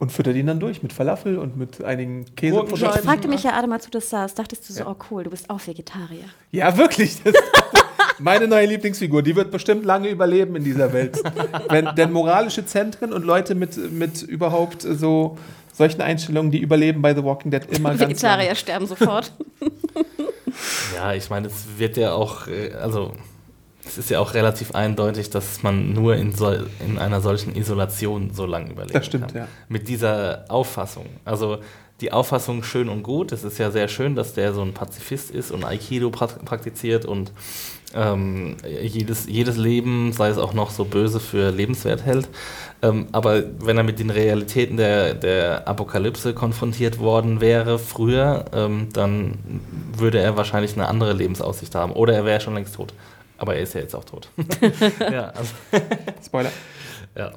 Und 0.02 0.12
füttert 0.12 0.36
ihn 0.36 0.48
dann 0.48 0.60
durch 0.60 0.82
mit 0.82 0.94
Falafel 0.94 1.38
und 1.38 1.58
mit 1.58 1.84
einigen 1.84 2.24
Ich 2.24 2.36
Käseprodukten. 2.36 3.04
fragte 3.04 3.28
mich 3.28 3.44
ja, 3.44 3.54
Adam, 3.54 3.72
als 3.72 3.86
du 3.86 3.92
das 3.92 4.10
sahst, 4.10 4.40
dachtest 4.40 4.68
du 4.68 4.74
so, 4.74 4.88
oh 4.88 4.96
cool, 5.12 5.26
du 5.26 5.30
bist 5.30 5.48
auch 5.48 5.60
Vegetarier. 5.64 6.24
Ja, 6.50 6.76
wirklich. 6.76 7.22
Das 7.24 7.36
meine 8.18 8.48
neue 8.48 8.66
Lieblingsfigur, 8.66 9.22
die 9.22 9.36
wird 9.36 9.52
bestimmt 9.52 9.86
lange 9.86 10.10
überleben 10.10 10.56
in 10.56 10.64
dieser 10.64 10.92
Welt. 10.92 11.22
Wenn, 11.70 11.94
denn 11.94 12.12
moralische 12.12 12.66
Zentren 12.66 13.14
und 13.14 13.24
Leute 13.24 13.54
mit, 13.54 13.78
mit 13.92 14.24
überhaupt 14.24 14.82
so 14.82 15.38
solchen 15.72 16.02
Einstellungen, 16.02 16.50
die 16.50 16.62
überleben 16.62 17.04
bei 17.04 17.14
The 17.14 17.24
Walking 17.24 17.52
Dead 17.52 17.62
immer 17.70 17.90
ganz 17.90 18.02
Vegetarier 18.02 18.56
sterben 18.56 18.88
sofort. 18.88 19.32
Ja, 20.96 21.14
ich 21.14 21.30
meine, 21.30 21.46
es 21.46 21.66
wird 21.78 21.98
ja 21.98 22.14
auch, 22.14 22.48
äh, 22.48 22.74
also 22.74 23.14
es 23.86 23.98
ist 23.98 24.10
ja 24.10 24.20
auch 24.20 24.34
relativ 24.34 24.72
eindeutig, 24.76 25.30
dass 25.30 25.64
man 25.64 25.94
nur 25.94 26.16
in, 26.16 26.34
sol 26.36 26.68
in 26.86 26.98
einer 26.98 27.22
solchen 27.22 27.56
Isolation 27.56 28.32
so 28.34 28.46
lange 28.46 28.72
überleben 28.72 28.94
Das 28.94 29.06
stimmt, 29.06 29.30
kann. 29.30 29.38
ja. 29.44 29.48
Mit 29.70 29.88
dieser 29.88 30.46
Auffassung. 30.50 31.06
Also 31.26 31.58
die 32.00 32.12
Auffassung 32.12 32.64
schön 32.64 32.90
und 32.90 33.04
gut. 33.04 33.32
Es 33.32 33.44
ist 33.44 33.58
ja 33.60 33.70
sehr 33.72 33.88
schön, 33.88 34.16
dass 34.16 34.34
der 34.34 34.54
so 34.54 34.62
ein 34.62 34.74
Pazifist 34.74 35.30
ist 35.32 35.52
und 35.52 35.64
Aikido 35.64 36.10
pra- 36.10 36.44
praktiziert 36.44 37.06
und 37.06 37.32
ähm, 37.94 38.56
jedes, 38.66 39.28
jedes 39.28 39.58
Leben, 39.58 40.14
sei 40.14 40.30
es 40.30 40.38
auch 40.38 40.54
noch 40.54 40.72
so 40.72 40.86
böse, 40.86 41.20
für 41.20 41.52
lebenswert 41.52 42.04
hält. 42.06 42.28
Ähm, 42.82 43.08
aber 43.12 43.44
wenn 43.60 43.78
er 43.78 43.84
mit 43.84 44.00
den 44.00 44.10
Realitäten 44.10 44.78
der, 44.78 45.14
der 45.14 45.68
Apokalypse 45.68 46.34
konfrontiert 46.34 46.98
worden 47.00 47.42
wäre 47.42 47.78
früher, 47.78 48.46
ähm, 48.54 48.88
dann 48.94 49.38
würde 49.96 50.20
er 50.20 50.38
wahrscheinlich 50.38 50.74
eine 50.74 50.88
andere 50.88 51.14
Lebensaussicht 51.14 51.76
haben. 51.76 51.92
Oder 51.92 52.14
er 52.16 52.26
wäre 52.26 52.40
schon 52.42 52.56
längst 52.56 52.76
tot. 52.76 52.94
Aber 53.42 53.56
er 53.56 53.62
ist 53.64 53.74
ja 53.74 53.82
jetzt 53.82 53.96
auch 53.96 54.04
tot. 54.06 54.30
ja, 55.00 55.30
also, 55.32 55.54
Spoiler. 56.26 56.52
ja. 57.18 57.32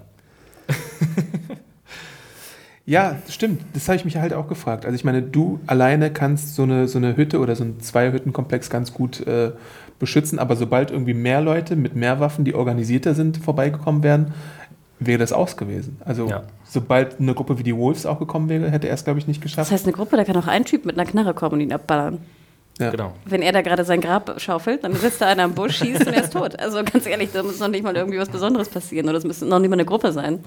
Ja, 2.87 3.17
stimmt. 3.31 3.63
Das 3.73 3.89
habe 3.89 3.97
ich 3.97 4.05
mich 4.05 4.19
halt 4.19 4.35
auch 4.35 4.47
gefragt. 4.47 4.85
Also 4.85 4.95
ich 4.95 5.05
meine, 5.05 5.23
du 5.23 5.59
alleine 5.67 6.13
kannst 6.13 6.55
so 6.55 6.65
eine, 6.65 6.87
so 6.87 6.99
eine 6.99 7.17
Hütte 7.17 7.39
oder 7.39 7.57
so 7.57 7.65
einen 7.65 7.81
Zweihüttenkomplex 7.81 8.69
ganz 8.69 8.93
gut 8.93 9.27
äh, 9.27 9.53
beschützen, 9.99 10.39
aber 10.39 10.55
sobald 10.55 10.91
irgendwie 10.91 11.15
mehr 11.15 11.41
Leute 11.41 11.77
mit 11.77 11.97
mehr 11.97 12.21
Waffen, 12.21 12.45
die 12.45 12.55
organisierter 12.55 13.15
sind, 13.15 13.39
vorbeigekommen 13.39 14.03
wären, 14.03 14.35
wäre 14.99 15.19
das 15.19 15.33
aus 15.33 15.57
gewesen. 15.57 15.97
Also 16.05 16.29
Ja. 16.29 16.43
sobald 16.65 17.19
eine 17.21 17.33
Gruppe 17.33 17.59
wie 17.59 17.63
die 17.63 17.75
Wolves 17.75 18.05
auch 18.05 18.19
gekommen 18.19 18.51
wäre, 18.51 18.71
hätte 18.71 18.89
er 18.89 18.95
es, 18.95 19.05
glaube 19.05 19.19
ich, 19.19 19.27
nicht 19.27 19.39
Das 19.43 19.51
geschafft. 19.53 19.71
heißt, 19.73 19.87
eine 19.87 19.95
Gruppe, 19.95 20.19
da 20.19 20.25
kann 20.25 20.37
auch 20.37 20.47
ein 20.47 20.67
Typ 20.67 20.85
mit 20.85 20.99
einer 20.99 21.09
Knarre 21.11 21.33
kommen 21.33 21.55
und 21.55 21.61
ihn 21.63 21.73
abballern. 21.73 22.19
Ja. 22.79 22.91
Genau. 22.91 23.13
Wenn 23.25 23.43
er 23.43 23.53
da 23.53 23.63
gerade 23.63 23.85
sein 23.85 24.01
Grab 24.01 24.41
schaufelt, 24.41 24.83
dann 24.83 24.95
sitzt 24.95 25.21
da 25.21 25.27
einer 25.27 25.45
am 25.45 25.55
Busch, 25.55 25.77
schießt 25.77 26.07
und 26.07 26.13
er 26.13 26.25
ist 26.25 26.33
tot. 26.33 26.59
Also 26.59 26.83
ganz 26.83 27.07
ehrlich, 27.07 27.31
da 27.33 27.43
muss 27.43 27.61
noch 27.61 27.69
nicht 27.69 27.85
mal 27.85 27.95
irgendwie 27.97 28.19
was 28.19 28.29
Besonderes 28.29 28.69
passieren 28.69 29.09
oder 29.09 29.19
es 29.19 29.25
müsste 29.25 29.47
noch 29.47 29.61
nicht 29.61 29.71
mal 29.71 29.77
eine 29.77 29.85
Gruppe 29.85 30.13
sein. 30.13 30.45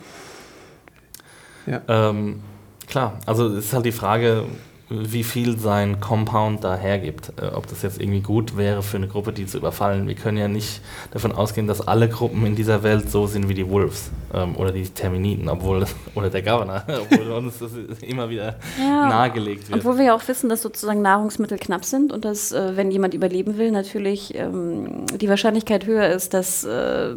Ähm, 1.88 2.42
klar, 2.88 3.20
also 3.26 3.48
es 3.48 3.66
ist 3.66 3.74
halt 3.74 3.86
die 3.86 3.92
Frage, 3.92 4.46
wie 4.90 5.24
viel 5.24 5.60
sein 5.60 6.00
Compound 6.00 6.64
da 6.64 6.76
hergibt. 6.78 7.34
Äh, 7.42 7.48
ob 7.48 7.68
das 7.68 7.82
jetzt 7.82 8.00
irgendwie 8.00 8.22
gut 8.22 8.56
wäre 8.56 8.82
für 8.84 8.96
eine 8.98 9.08
Gruppe, 9.08 9.34
die 9.34 9.46
zu 9.46 9.58
überfallen. 9.58 10.08
Wir 10.08 10.16
können 10.16 10.38
ja 10.38 10.48
nicht 10.48 10.82
davon 11.12 11.34
ausgehen, 11.34 11.68
dass 11.68 11.86
alle 11.86 12.08
Gruppen 12.08 12.46
in 12.46 12.56
dieser 12.56 12.84
Welt 12.84 13.12
so 13.12 13.28
sind 13.28 13.50
wie 13.50 13.54
die 13.54 13.70
Wolves 13.70 14.12
ähm, 14.34 14.56
oder 14.56 14.72
die 14.72 14.84
Terminiten, 14.84 15.50
obwohl 15.50 15.86
oder 16.16 16.30
der 16.30 16.42
Governor, 16.42 16.84
obwohl 17.12 17.28
uns 17.34 17.60
das 17.60 17.72
immer 18.02 18.30
wieder 18.30 18.56
Ja. 18.80 19.10
nahegelegt 19.10 19.70
wird. 19.70 19.80
Obwohl 19.80 19.98
wir 19.98 20.06
ja 20.06 20.16
auch 20.16 20.26
wissen, 20.28 20.48
dass 20.48 20.62
sozusagen 20.62 21.02
Nahrungsmittel 21.02 21.58
knapp 21.58 21.84
sind 21.84 22.14
und 22.14 22.24
dass, 22.24 22.54
äh, 22.54 22.78
wenn 22.78 22.90
jemand 22.90 23.14
überleben 23.14 23.58
will, 23.58 23.72
natürlich 23.72 24.36
ähm, 24.36 25.06
die 25.20 25.28
Wahrscheinlichkeit 25.28 25.86
höher 25.86 26.08
ist, 26.08 26.34
dass 26.34 26.64
äh, 26.64 27.10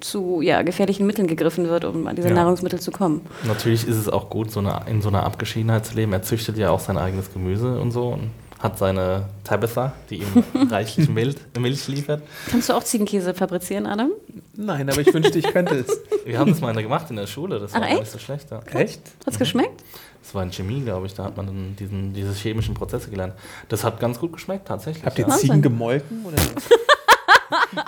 zu 0.00 0.40
ja, 0.40 0.62
gefährlichen 0.62 1.04
Mitteln 1.06 1.26
gegriffen 1.26 1.68
wird, 1.68 1.84
um 1.84 2.06
an 2.06 2.14
diese 2.14 2.28
Ja. 2.28 2.34
Nahrungsmittel 2.34 2.78
zu 2.78 2.92
kommen. 2.92 3.22
Natürlich 3.44 3.88
ist 3.88 3.96
es 3.96 4.08
auch 4.08 4.30
gut, 4.30 4.52
so 4.52 4.60
eine, 4.60 4.82
in 4.88 5.02
so 5.02 5.08
einer 5.08 5.24
Abgeschiedenheit 5.24 5.84
zu 5.84 5.94
leben. 5.96 6.12
Er 6.12 6.22
züchtet 6.22 6.56
ja 6.56 6.70
auch 6.70 6.78
sein 6.78 6.96
eigenes 6.96 7.07
Gemüse 7.32 7.78
und 7.80 7.90
so 7.90 8.08
und 8.08 8.30
hat 8.58 8.76
seine 8.76 9.28
Tabitha, 9.44 9.92
die 10.10 10.16
ihm 10.16 10.44
reichlich 10.70 11.08
Milch, 11.08 11.36
Milch 11.58 11.86
liefert. 11.86 12.22
Kannst 12.50 12.68
du 12.68 12.72
auch 12.74 12.82
Ziegenkäse 12.82 13.32
fabrizieren, 13.34 13.86
Adam? 13.86 14.10
Nein, 14.56 14.90
aber 14.90 15.00
ich 15.00 15.14
wünschte, 15.14 15.38
ich 15.38 15.46
könnte 15.46 15.76
es. 15.76 16.00
Wir 16.24 16.38
haben 16.38 16.50
das 16.50 16.60
mal 16.60 16.74
gemacht 16.74 17.08
in 17.10 17.16
der 17.16 17.28
Schule, 17.28 17.60
das 17.60 17.72
war 17.72 17.80
Ach, 17.80 17.86
gar 17.86 17.90
nicht 17.94 18.02
echt? 18.02 18.12
so 18.12 18.18
schlecht. 18.18 18.50
Ja. 18.50 18.60
Echt? 18.72 19.00
Hat's 19.24 19.38
geschmeckt? 19.38 19.84
Das 20.22 20.34
war 20.34 20.42
in 20.42 20.52
Chemie, 20.52 20.80
glaube 20.80 21.06
ich, 21.06 21.14
da 21.14 21.24
hat 21.24 21.36
man 21.36 21.46
dann 21.46 21.76
diesen, 21.76 22.12
diese 22.12 22.32
chemischen 22.34 22.74
Prozesse 22.74 23.08
gelernt. 23.10 23.34
Das 23.68 23.84
hat 23.84 24.00
ganz 24.00 24.18
gut 24.18 24.32
geschmeckt, 24.32 24.66
tatsächlich. 24.66 25.04
Habt 25.04 25.18
ihr 25.18 25.28
ja. 25.28 25.36
Ziegen 25.36 25.62
gemolken? 25.62 26.24
Oder? 26.24 26.36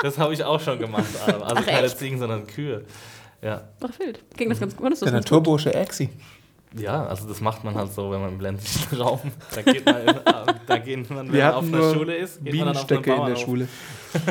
Das 0.02 0.18
habe 0.18 0.32
ich 0.32 0.42
auch 0.42 0.60
schon 0.60 0.78
gemacht, 0.78 1.04
Adam. 1.26 1.42
Also 1.42 1.56
Ach, 1.58 1.66
keine 1.66 1.86
echt? 1.86 1.98
Ziegen, 1.98 2.18
sondern 2.18 2.46
Kühe. 2.46 2.84
Ja. 3.42 3.62
Ach, 3.80 3.98
wild. 3.98 4.20
Ging 4.36 4.48
das 4.48 4.60
ganz 4.60 4.74
gut? 4.74 4.90
Das 4.92 5.00
ganz 5.00 5.12
gut? 5.12 5.20
Naturbursche 5.20 5.74
Exi. 5.74 6.08
Ja, 6.78 7.04
also 7.06 7.26
das 7.26 7.40
macht 7.40 7.64
man 7.64 7.74
halt 7.74 7.92
so, 7.92 8.10
wenn 8.10 8.20
man 8.20 8.34
im 8.34 8.40
ländlichen 8.40 8.96
Raum, 9.00 9.20
da 9.54 9.62
geht 9.62 9.84
man, 9.84 9.96
da 10.66 10.78
geht 10.78 11.10
man 11.10 11.26
wenn 11.28 11.32
Wir 11.32 11.44
man 11.44 11.54
auf 11.54 11.62
hatten 11.62 11.74
einer 11.74 11.84
nur 11.84 11.94
Schule 11.94 12.16
ist, 12.16 12.44
geht 12.44 12.54
man 12.54 12.66
dann 12.66 12.76
auf 12.76 12.90
einen 12.90 13.02
Bienenstöcke 13.02 13.12
in 13.12 13.26
der. 13.26 13.36
Schule. 13.36 13.68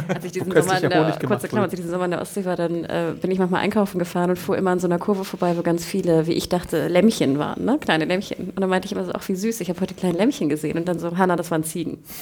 Als 0.08 0.25
ich 0.25 0.32
diesen 0.32 0.52
Sommer 0.52 0.84
in 0.84 0.89
der, 0.89 1.19
kurze 1.25 1.47
Klammer, 1.47 1.63
als 1.63 1.73
ich 1.73 1.80
diesen 1.80 1.91
Sommer 1.91 2.06
in 2.06 2.12
der 2.12 2.21
Ostsee 2.21 2.45
war, 2.45 2.56
dann 2.56 2.86
äh, 2.86 3.13
bin 3.21 3.32
ich 3.32 3.39
manchmal 3.39 3.62
einkaufen 3.62 3.99
gefahren 3.99 4.30
und 4.30 4.38
fuhr 4.38 4.58
immer 4.58 4.71
an 4.71 4.80
so 4.80 4.88
einer 4.88 4.99
Kurve 4.99 5.25
vorbei, 5.25 5.58
wo 5.58 5.62
ganz 5.62 5.86
viele, 5.86 6.28
wie 6.28 6.34
ich 6.34 6.49
dachte, 6.49 6.88
Lämmchen 6.88 7.39
waren, 7.39 7.65
ne? 7.65 7.78
kleine 7.80 8.06
Lämmchen. 8.06 8.49
Und 8.49 8.60
dann 8.60 8.69
meinte 8.69 8.86
ich 8.86 8.91
immer 8.91 9.06
so, 9.06 9.12
ach 9.13 9.28
wie 9.28 9.36
süß, 9.36 9.62
ich 9.62 9.69
habe 9.69 9.80
heute 9.82 9.93
kleine 9.93 10.17
Lämmchen 10.17 10.49
gesehen. 10.49 10.78
Und 10.78 10.88
dann 10.88 10.99
so, 10.99 11.17
Hanna, 11.17 11.36
das 11.36 11.52
waren 11.52 11.63
Ziegen. 11.63 12.04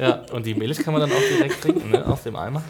Ja, 0.00 0.22
und 0.32 0.46
die 0.46 0.54
Milch 0.54 0.78
kann 0.78 0.94
man 0.94 1.02
dann 1.02 1.12
auch 1.12 1.36
direkt 1.36 1.60
trinken, 1.60 1.90
ne, 1.90 2.06
aus 2.06 2.22
dem 2.22 2.34
Eimer. 2.34 2.62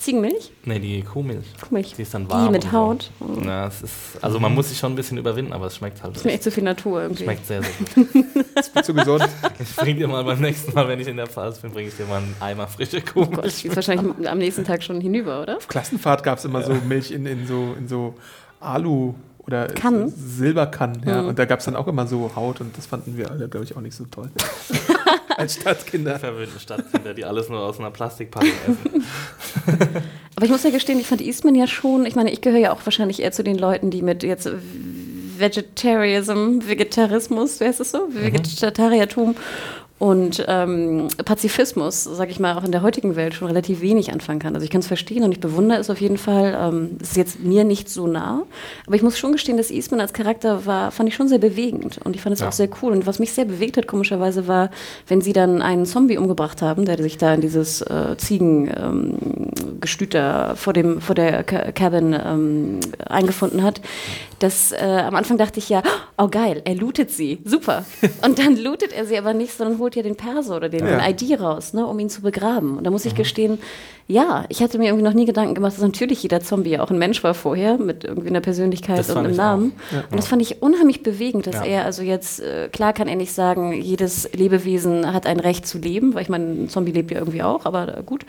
Ziegenmilch? 0.00 0.50
Ne, 0.64 0.80
die 0.80 1.02
Kuhmilch. 1.02 1.46
Kuhmilch. 1.60 1.94
Die 1.94 2.02
ist 2.02 2.14
dann 2.14 2.28
warm. 2.30 2.46
Die 2.46 2.52
mit 2.52 2.72
Haut. 2.72 3.10
So. 3.20 3.42
Ja, 3.42 3.66
es 3.66 3.82
ist, 3.82 3.92
also 4.22 4.40
man 4.40 4.54
muss 4.54 4.70
sich 4.70 4.78
schon 4.78 4.92
ein 4.92 4.96
bisschen 4.96 5.18
überwinden, 5.18 5.52
aber 5.52 5.66
es 5.66 5.76
schmeckt 5.76 6.02
halt. 6.02 6.14
Das 6.14 6.22
ist 6.22 6.24
mir 6.26 6.32
echt 6.32 6.42
zu 6.42 6.50
viel 6.50 6.64
Natur 6.64 7.02
irgendwie. 7.02 7.24
Schmeckt 7.24 7.46
sehr, 7.46 7.62
sehr 7.62 7.70
gut. 7.94 8.08
Ist 8.56 8.84
zu 8.84 8.94
gesund. 8.94 9.28
Ich 9.58 9.76
bring 9.76 9.96
dir 9.98 10.08
mal 10.08 10.24
beim 10.24 10.40
nächsten 10.40 10.72
Mal, 10.72 10.88
wenn 10.88 10.98
ich 11.00 11.06
in 11.06 11.16
der 11.16 11.26
Pfalz 11.26 11.58
bin, 11.58 11.70
bringe 11.72 11.88
ich 11.88 11.96
dir 11.96 12.06
mal 12.06 12.18
einen 12.18 12.34
Eimer 12.40 12.66
frische 12.66 13.02
Oh 13.14 13.24
Kuh. 13.24 13.26
Gott, 13.26 13.46
ich 13.46 13.62
bin 13.62 13.76
wahrscheinlich 13.76 14.26
am 14.26 14.38
nächsten 14.38 14.64
Tag 14.64 14.82
schon 14.82 15.00
hinüber, 15.00 15.42
oder? 15.42 15.58
Auf 15.58 15.68
Klassenfahrt 15.68 16.22
gab 16.22 16.38
es 16.38 16.44
immer 16.44 16.62
so 16.62 16.72
Milch 16.74 17.10
in, 17.10 17.26
in, 17.26 17.46
so, 17.46 17.74
in 17.78 17.86
so 17.86 18.14
Alu 18.60 19.14
oder 19.46 19.66
Kannen? 19.68 20.08
Silberkannen. 20.16 21.02
Ja. 21.06 21.22
Mhm. 21.22 21.28
Und 21.28 21.38
da 21.38 21.44
gab 21.44 21.58
es 21.60 21.64
dann 21.66 21.76
auch 21.76 21.88
immer 21.88 22.06
so 22.06 22.30
Haut 22.36 22.60
und 22.60 22.76
das 22.76 22.86
fanden 22.86 23.16
wir 23.16 23.30
alle, 23.30 23.48
glaube 23.48 23.64
ich, 23.64 23.76
auch 23.76 23.80
nicht 23.80 23.94
so 23.94 24.04
toll. 24.04 24.30
Als 25.40 25.54
Stadtkinder. 25.54 26.18
Verwöhnte 26.18 26.60
Stadtkinder, 26.60 27.14
die 27.14 27.24
alles 27.24 27.48
nur 27.48 27.60
aus 27.60 27.78
einer 27.78 27.90
Plastikpackung 27.90 28.50
essen. 28.66 29.04
Aber 30.36 30.44
ich 30.44 30.50
muss 30.50 30.62
ja 30.62 30.70
gestehen, 30.70 31.00
ich 31.00 31.06
fand 31.06 31.20
Eastman 31.20 31.54
ja 31.54 31.66
schon, 31.66 32.06
ich 32.06 32.14
meine, 32.14 32.30
ich 32.30 32.40
gehöre 32.40 32.60
ja 32.60 32.72
auch 32.72 32.80
wahrscheinlich 32.84 33.20
eher 33.20 33.32
zu 33.32 33.42
den 33.42 33.58
Leuten, 33.58 33.90
die 33.90 34.02
mit 34.02 34.22
jetzt 34.22 34.48
Vegetarianism, 35.38 36.60
Vegetarismus, 36.66 37.60
wer 37.60 37.70
ist 37.70 37.80
es 37.80 37.90
so? 37.90 38.06
Mhm. 38.06 38.22
Vegetariatum 38.22 39.34
und 40.00 40.44
ähm, 40.48 41.06
Pazifismus, 41.24 42.02
sage 42.04 42.32
ich 42.32 42.40
mal, 42.40 42.56
auch 42.58 42.64
in 42.64 42.72
der 42.72 42.82
heutigen 42.82 43.14
Welt 43.14 43.34
schon 43.34 43.46
relativ 43.46 43.80
wenig 43.82 44.12
anfangen 44.12 44.40
kann. 44.40 44.54
Also 44.54 44.64
ich 44.64 44.70
kann 44.70 44.80
es 44.80 44.86
verstehen 44.88 45.22
und 45.22 45.30
ich 45.30 45.40
bewundere 45.40 45.78
es 45.78 45.90
auf 45.90 46.00
jeden 46.00 46.16
Fall. 46.18 46.58
Ähm, 46.58 46.96
es 47.02 47.10
ist 47.10 47.16
jetzt 47.18 47.40
mir 47.40 47.64
nicht 47.64 47.88
so 47.88 48.06
nah, 48.06 48.42
aber 48.86 48.96
ich 48.96 49.02
muss 49.02 49.18
schon 49.18 49.32
gestehen, 49.32 49.58
dass 49.58 49.70
Eastman 49.70 50.00
als 50.00 50.12
Charakter 50.14 50.64
war, 50.66 50.90
fand 50.90 51.08
ich 51.08 51.14
schon 51.14 51.28
sehr 51.28 51.38
bewegend 51.38 51.98
und 52.02 52.16
ich 52.16 52.22
fand 52.22 52.32
es 52.34 52.40
Ja. 52.40 52.48
auch 52.48 52.52
sehr 52.52 52.70
cool. 52.82 52.92
Und 52.92 53.06
was 53.06 53.18
mich 53.18 53.32
sehr 53.32 53.44
bewegt 53.44 53.76
hat, 53.76 53.86
komischerweise, 53.86 54.48
war, 54.48 54.70
wenn 55.06 55.20
sie 55.20 55.34
dann 55.34 55.60
einen 55.62 55.84
Zombie 55.86 56.16
umgebracht 56.16 56.62
haben, 56.62 56.86
der 56.86 56.96
sich 56.96 57.18
da 57.18 57.34
in 57.34 57.42
dieses 57.42 57.82
äh, 57.82 58.16
Ziegengestüt 58.16 60.14
da 60.14 60.54
vor, 60.56 60.72
dem, 60.72 61.00
vor 61.00 61.14
der 61.14 61.42
Ca- 61.44 61.72
Cabin 61.72 62.12
ähm, 62.24 62.80
eingefunden 63.06 63.62
hat, 63.62 63.80
dass 64.38 64.72
äh, 64.72 64.76
am 65.06 65.14
Anfang 65.14 65.36
dachte 65.36 65.58
ich 65.58 65.68
ja, 65.68 65.82
oh 66.16 66.28
geil, 66.28 66.62
er 66.64 66.74
lootet 66.74 67.10
sie, 67.10 67.40
super. 67.44 67.84
Und 68.24 68.38
dann 68.38 68.56
lootet 68.56 68.92
er 68.92 69.04
sie 69.04 69.18
aber 69.18 69.34
nicht, 69.34 69.52
sondern 69.56 69.78
holt 69.78 69.89
ja 69.96 70.02
den 70.02 70.16
Perso 70.16 70.56
oder 70.56 70.68
den, 70.68 70.86
Ja. 70.86 70.98
den 70.98 71.10
ID 71.16 71.40
raus, 71.40 71.72
ne, 71.72 71.86
um 71.86 71.98
ihn 71.98 72.08
zu 72.10 72.22
begraben. 72.22 72.76
Und 72.78 72.84
da 72.84 72.90
muss 72.90 73.04
ich 73.04 73.14
gestehen, 73.14 73.58
ja, 74.06 74.44
ich 74.48 74.60
hatte 74.60 74.76
mir 74.78 74.86
irgendwie 74.86 75.04
noch 75.04 75.12
nie 75.14 75.24
Gedanken 75.24 75.54
gemacht, 75.54 75.74
dass 75.74 75.82
natürlich 75.82 76.20
jeder 76.24 76.40
Zombie 76.40 76.70
ja 76.70 76.82
auch 76.82 76.90
ein 76.90 76.98
Mensch 76.98 77.22
war 77.22 77.32
vorher, 77.32 77.78
mit 77.78 78.02
irgendwie 78.02 78.28
einer 78.28 78.40
Persönlichkeit 78.40 78.98
Das 78.98 79.08
und 79.10 79.18
einem 79.18 79.36
Namen. 79.36 79.72
Ja. 79.92 80.02
Und 80.10 80.16
das 80.18 80.26
fand 80.26 80.42
ich 80.42 80.62
unheimlich 80.62 81.04
bewegend, 81.04 81.46
dass 81.46 81.54
Ja. 81.56 81.64
er 81.64 81.84
also 81.84 82.02
jetzt, 82.02 82.40
äh, 82.40 82.68
klar 82.72 82.92
kann 82.92 83.06
er 83.06 83.14
nicht 83.14 83.32
sagen, 83.32 83.72
jedes 83.72 84.28
Lebewesen 84.32 85.12
hat 85.12 85.26
ein 85.26 85.38
Recht 85.38 85.64
zu 85.66 85.78
leben, 85.78 86.14
weil 86.14 86.22
ich 86.22 86.28
meine, 86.28 86.44
ein 86.64 86.68
Zombie 86.68 86.90
lebt 86.90 87.12
ja 87.12 87.18
irgendwie 87.18 87.42
auch, 87.44 87.66
aber 87.66 87.98
äh, 87.98 88.02
gut. 88.04 88.26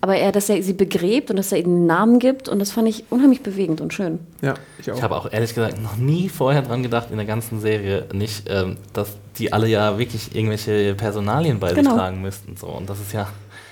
Aber 0.00 0.14
er, 0.16 0.30
dass 0.30 0.48
er 0.48 0.62
sie 0.62 0.72
begräbt 0.72 1.30
und 1.30 1.36
dass 1.36 1.50
er 1.50 1.58
ihnen 1.58 1.78
einen 1.78 1.86
Namen 1.86 2.18
gibt 2.20 2.48
und 2.48 2.60
das 2.60 2.70
fand 2.70 2.86
ich 2.88 3.04
unheimlich 3.10 3.42
bewegend 3.42 3.80
und 3.80 3.92
schön. 3.92 4.20
Ja, 4.40 4.54
ich 4.78 4.88
auch. 4.92 4.96
Ich 4.96 5.02
habe 5.02 5.16
auch 5.16 5.32
ehrlich 5.32 5.52
gesagt 5.54 5.82
noch 5.82 5.96
nie 5.96 6.28
vorher 6.28 6.62
dran 6.62 6.84
gedacht, 6.84 7.08
in 7.10 7.16
der 7.16 7.26
ganzen 7.26 7.60
Serie 7.60 8.04
nicht, 8.12 8.44
ähm, 8.48 8.76
dass 8.92 9.16
die 9.38 9.52
alle 9.52 9.66
ja 9.68 9.98
wirklich 9.98 10.34
irgendwelche 10.34 10.94
Personalien 10.94 11.58
bei 11.60 11.72
Genau. 11.72 11.90
sich 11.90 11.98
tragen 11.98 12.22
müssten. 12.22 12.56
So. 12.56 12.66
Und 12.68 12.88
das 12.88 13.00
ist 13.00 13.12
ja 13.12 13.28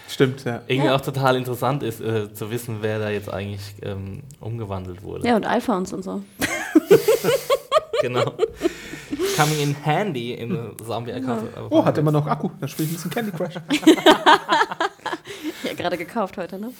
Stimmt, 0.09 0.45
ja. 0.45 0.61
irgendwie 0.67 0.89
Ja. 0.89 0.97
auch 0.97 1.01
total 1.01 1.37
interessant 1.37 1.83
ist, 1.83 2.01
äh, 2.01 2.33
zu 2.35 2.51
wissen, 2.51 2.79
wer 2.83 2.99
da 2.99 3.09
jetzt 3.11 3.33
eigentlich 3.33 3.63
ähm, 3.83 4.23
umgewandelt 4.41 5.03
wurde. 5.03 5.27
Ja, 5.27 5.37
und 5.37 5.47
Alphons 5.47 5.93
und 5.93 6.03
so. 6.05 6.23
Genau. 8.03 8.33
Coming 9.37 9.61
in 9.61 9.75
handy 9.77 10.33
in 10.35 10.73
Zombie 10.85 11.13
Oh, 11.71 11.85
hat 11.85 11.97
immer 11.99 12.11
noch 12.11 12.27
Akku. 12.27 12.51
Dann 12.59 12.69
spiele 12.69 12.87
ich 12.89 12.95
ein 12.95 12.97
bisschen 12.97 13.11
Candy 13.13 13.31
Crush. 13.31 13.55
Ja, 15.65 15.75
gerade 15.75 15.97
gekauft 15.97 16.37
heute, 16.39 16.59
ne? 16.59 16.73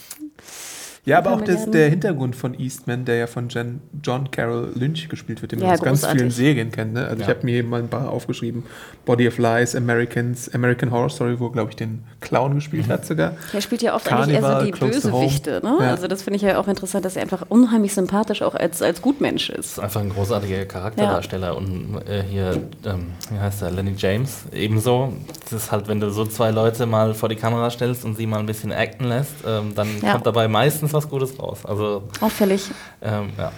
Ja, 1.05 1.19
aber 1.19 1.33
auch 1.33 1.41
das, 1.41 1.69
der 1.69 1.89
Hintergrund 1.91 2.37
von 2.37 2.55
Eastman, 2.57 3.05
der 3.05 3.17
ja 3.17 3.27
von 3.27 3.49
Jen, 3.49 3.81
John 4.05 4.31
Carroll 4.31 4.71
Lynch 4.77 5.09
gespielt 5.09 5.43
wird, 5.43 5.51
den 5.51 5.59
man 5.59 5.67
Ja, 5.67 5.75
aus 5.75 5.81
ganz 5.81 6.07
vielen 6.07 6.31
Serien 6.31 6.71
kennt. 6.71 6.93
Ne? 6.93 7.05
Also 7.05 7.23
ich 7.23 7.27
Ja. 7.29 7.35
habe 7.35 7.45
mir 7.45 7.55
hier 7.55 7.65
mal 7.65 7.81
ein 7.81 7.89
paar 7.89 8.09
aufgeschrieben. 8.09 8.63
Body 9.05 9.27
of 9.27 9.37
Lies, 9.39 9.75
Americans, 9.75 10.49
American 10.55 10.93
Horror 10.93 11.11
Story, 11.11 11.41
wo, 11.41 11.51
glaube 11.51 11.71
ich, 11.71 11.77
den 11.77 12.05
Clown 12.21 12.55
gespielt 12.55 12.89
hat 12.89 13.05
sogar. 13.05 13.33
Er 13.53 13.61
spielt 13.61 13.83
ja 13.83 13.97
oft 13.97 14.07
eigentlich 14.07 14.37
eher 14.37 14.43
so 14.43 14.47
Carnival, 14.47 14.65
die 14.65 14.71
Bösewichte, 14.79 15.61
ne? 15.65 15.77
Ja. 15.81 15.91
Also 15.91 16.07
das 16.07 16.23
finde 16.23 16.37
ich 16.37 16.43
ja 16.43 16.57
auch 16.61 16.69
interessant, 16.69 17.05
dass 17.05 17.17
er 17.17 17.23
einfach 17.23 17.47
unheimlich 17.49 17.95
sympathisch 17.95 18.41
auch 18.43 18.55
als, 18.55 18.81
als 18.81 19.03
Gutmensch 19.03 19.51
ist. 19.51 19.81
einfach 19.81 20.01
ein 20.03 20.11
großartiger 20.11 20.67
Charakterdarsteller 20.67 21.57
und 21.57 22.01
äh, 22.09 22.23
hier, 22.23 22.63
ähm, 22.85 23.07
wie 23.29 23.41
heißt 23.41 23.61
er, 23.63 23.73
Lenny 23.73 23.95
James, 23.99 24.43
ebenso. 24.53 25.15
Das 25.43 25.53
ist 25.65 25.73
halt, 25.73 25.89
wenn 25.89 25.99
du 25.99 26.11
so 26.11 26.25
zwei 26.27 26.53
Leute 26.53 26.87
mal 26.87 27.13
vor 27.15 27.29
die 27.29 27.35
Kamera 27.35 27.71
stellst 27.71 28.05
und 28.05 28.17
sie 28.17 28.27
mal 28.27 28.39
ein 28.39 28.47
bisschen 28.47 28.71
acten 28.73 29.07
lässt, 29.07 29.33
ähm, 29.45 29.75
dann 29.75 29.89
Ja. 30.01 30.13
kommt 30.13 30.27
dabei 30.27 30.47
meistens 30.47 30.92
was 30.93 31.09
Gutes 31.09 31.39
raus. 31.39 31.65
Also, 31.65 32.05
Auffällig. 32.21 32.71
ähm, 33.01 33.31
ja. 33.39 33.53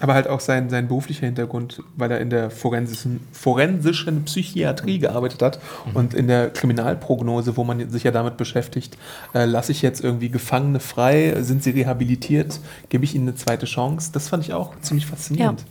Aber 0.00 0.14
halt 0.14 0.28
auch 0.28 0.40
sein, 0.40 0.68
sein 0.68 0.88
beruflicher 0.88 1.24
Hintergrund, 1.24 1.82
weil 1.96 2.10
er 2.10 2.20
in 2.20 2.28
der 2.28 2.50
forensischen, 2.50 3.26
forensischen 3.32 4.24
Psychiatrie 4.24 4.98
gearbeitet 4.98 5.40
hat 5.40 5.60
und 5.94 6.12
in 6.12 6.26
der 6.26 6.50
Kriminalprognose, 6.50 7.56
wo 7.56 7.64
man 7.64 7.88
sich 7.88 8.02
ja 8.02 8.10
damit 8.10 8.36
beschäftigt, 8.36 8.98
äh, 9.34 9.44
lasse 9.46 9.72
ich 9.72 9.82
jetzt 9.82 10.02
irgendwie 10.02 10.28
Gefangene 10.28 10.80
frei, 10.80 11.36
sind 11.40 11.62
sie 11.62 11.70
rehabilitiert, 11.70 12.60
gebe 12.88 13.04
ich 13.04 13.14
ihnen 13.14 13.28
eine 13.28 13.36
zweite 13.36 13.66
Chance. 13.66 14.10
Das 14.12 14.28
fand 14.28 14.44
ich 14.44 14.52
auch 14.52 14.78
ziemlich 14.80 15.06
faszinierend. 15.06 15.60
Ja. 15.60 15.66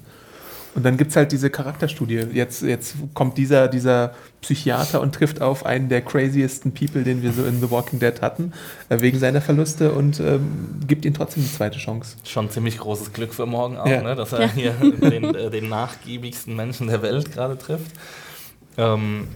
Und 0.75 0.83
dann 0.83 0.97
gibt 0.97 1.11
es 1.11 1.15
halt 1.15 1.31
diese 1.31 1.49
Charakterstudie. 1.49 2.25
Jetzt, 2.33 2.63
jetzt 2.63 2.95
kommt 3.13 3.37
dieser, 3.37 3.67
dieser 3.67 4.13
Psychiater 4.41 5.01
und 5.01 5.13
trifft 5.13 5.41
auf 5.41 5.65
einen 5.65 5.87
der 5.87 6.01
craziesten 6.01 6.73
People, 6.73 7.03
den 7.03 7.21
wir 7.21 7.31
so 7.31 7.43
in 7.45 7.61
The 7.61 7.69
Walking 7.69 7.99
Dead 7.99 8.21
hatten, 8.21 8.53
äh, 8.89 8.99
wegen 8.99 9.19
seiner 9.19 9.39
Verluste 9.41 9.91
und 9.91 10.19
ähm, 10.19 10.79
gibt 10.87 11.05
ihm 11.05 11.13
trotzdem 11.13 11.43
eine 11.43 11.51
zweite 11.51 11.77
Chance. 11.77 12.17
Schon 12.23 12.49
ziemlich 12.49 12.79
großes 12.79 13.13
Glück 13.13 13.33
für 13.33 13.45
morgen 13.45 13.77
auch, 13.77 13.85
Ja. 13.85 14.01
ne? 14.01 14.15
dass 14.15 14.33
er 14.33 14.47
hier 14.49 14.71
den, 14.81 15.35
äh, 15.35 15.49
den 15.51 15.69
nachgiebigsten 15.69 16.55
Menschen 16.55 16.87
der 16.87 17.01
Welt 17.03 17.31
gerade 17.31 17.57
trifft. 17.57 17.91
Ähm, 18.77 19.27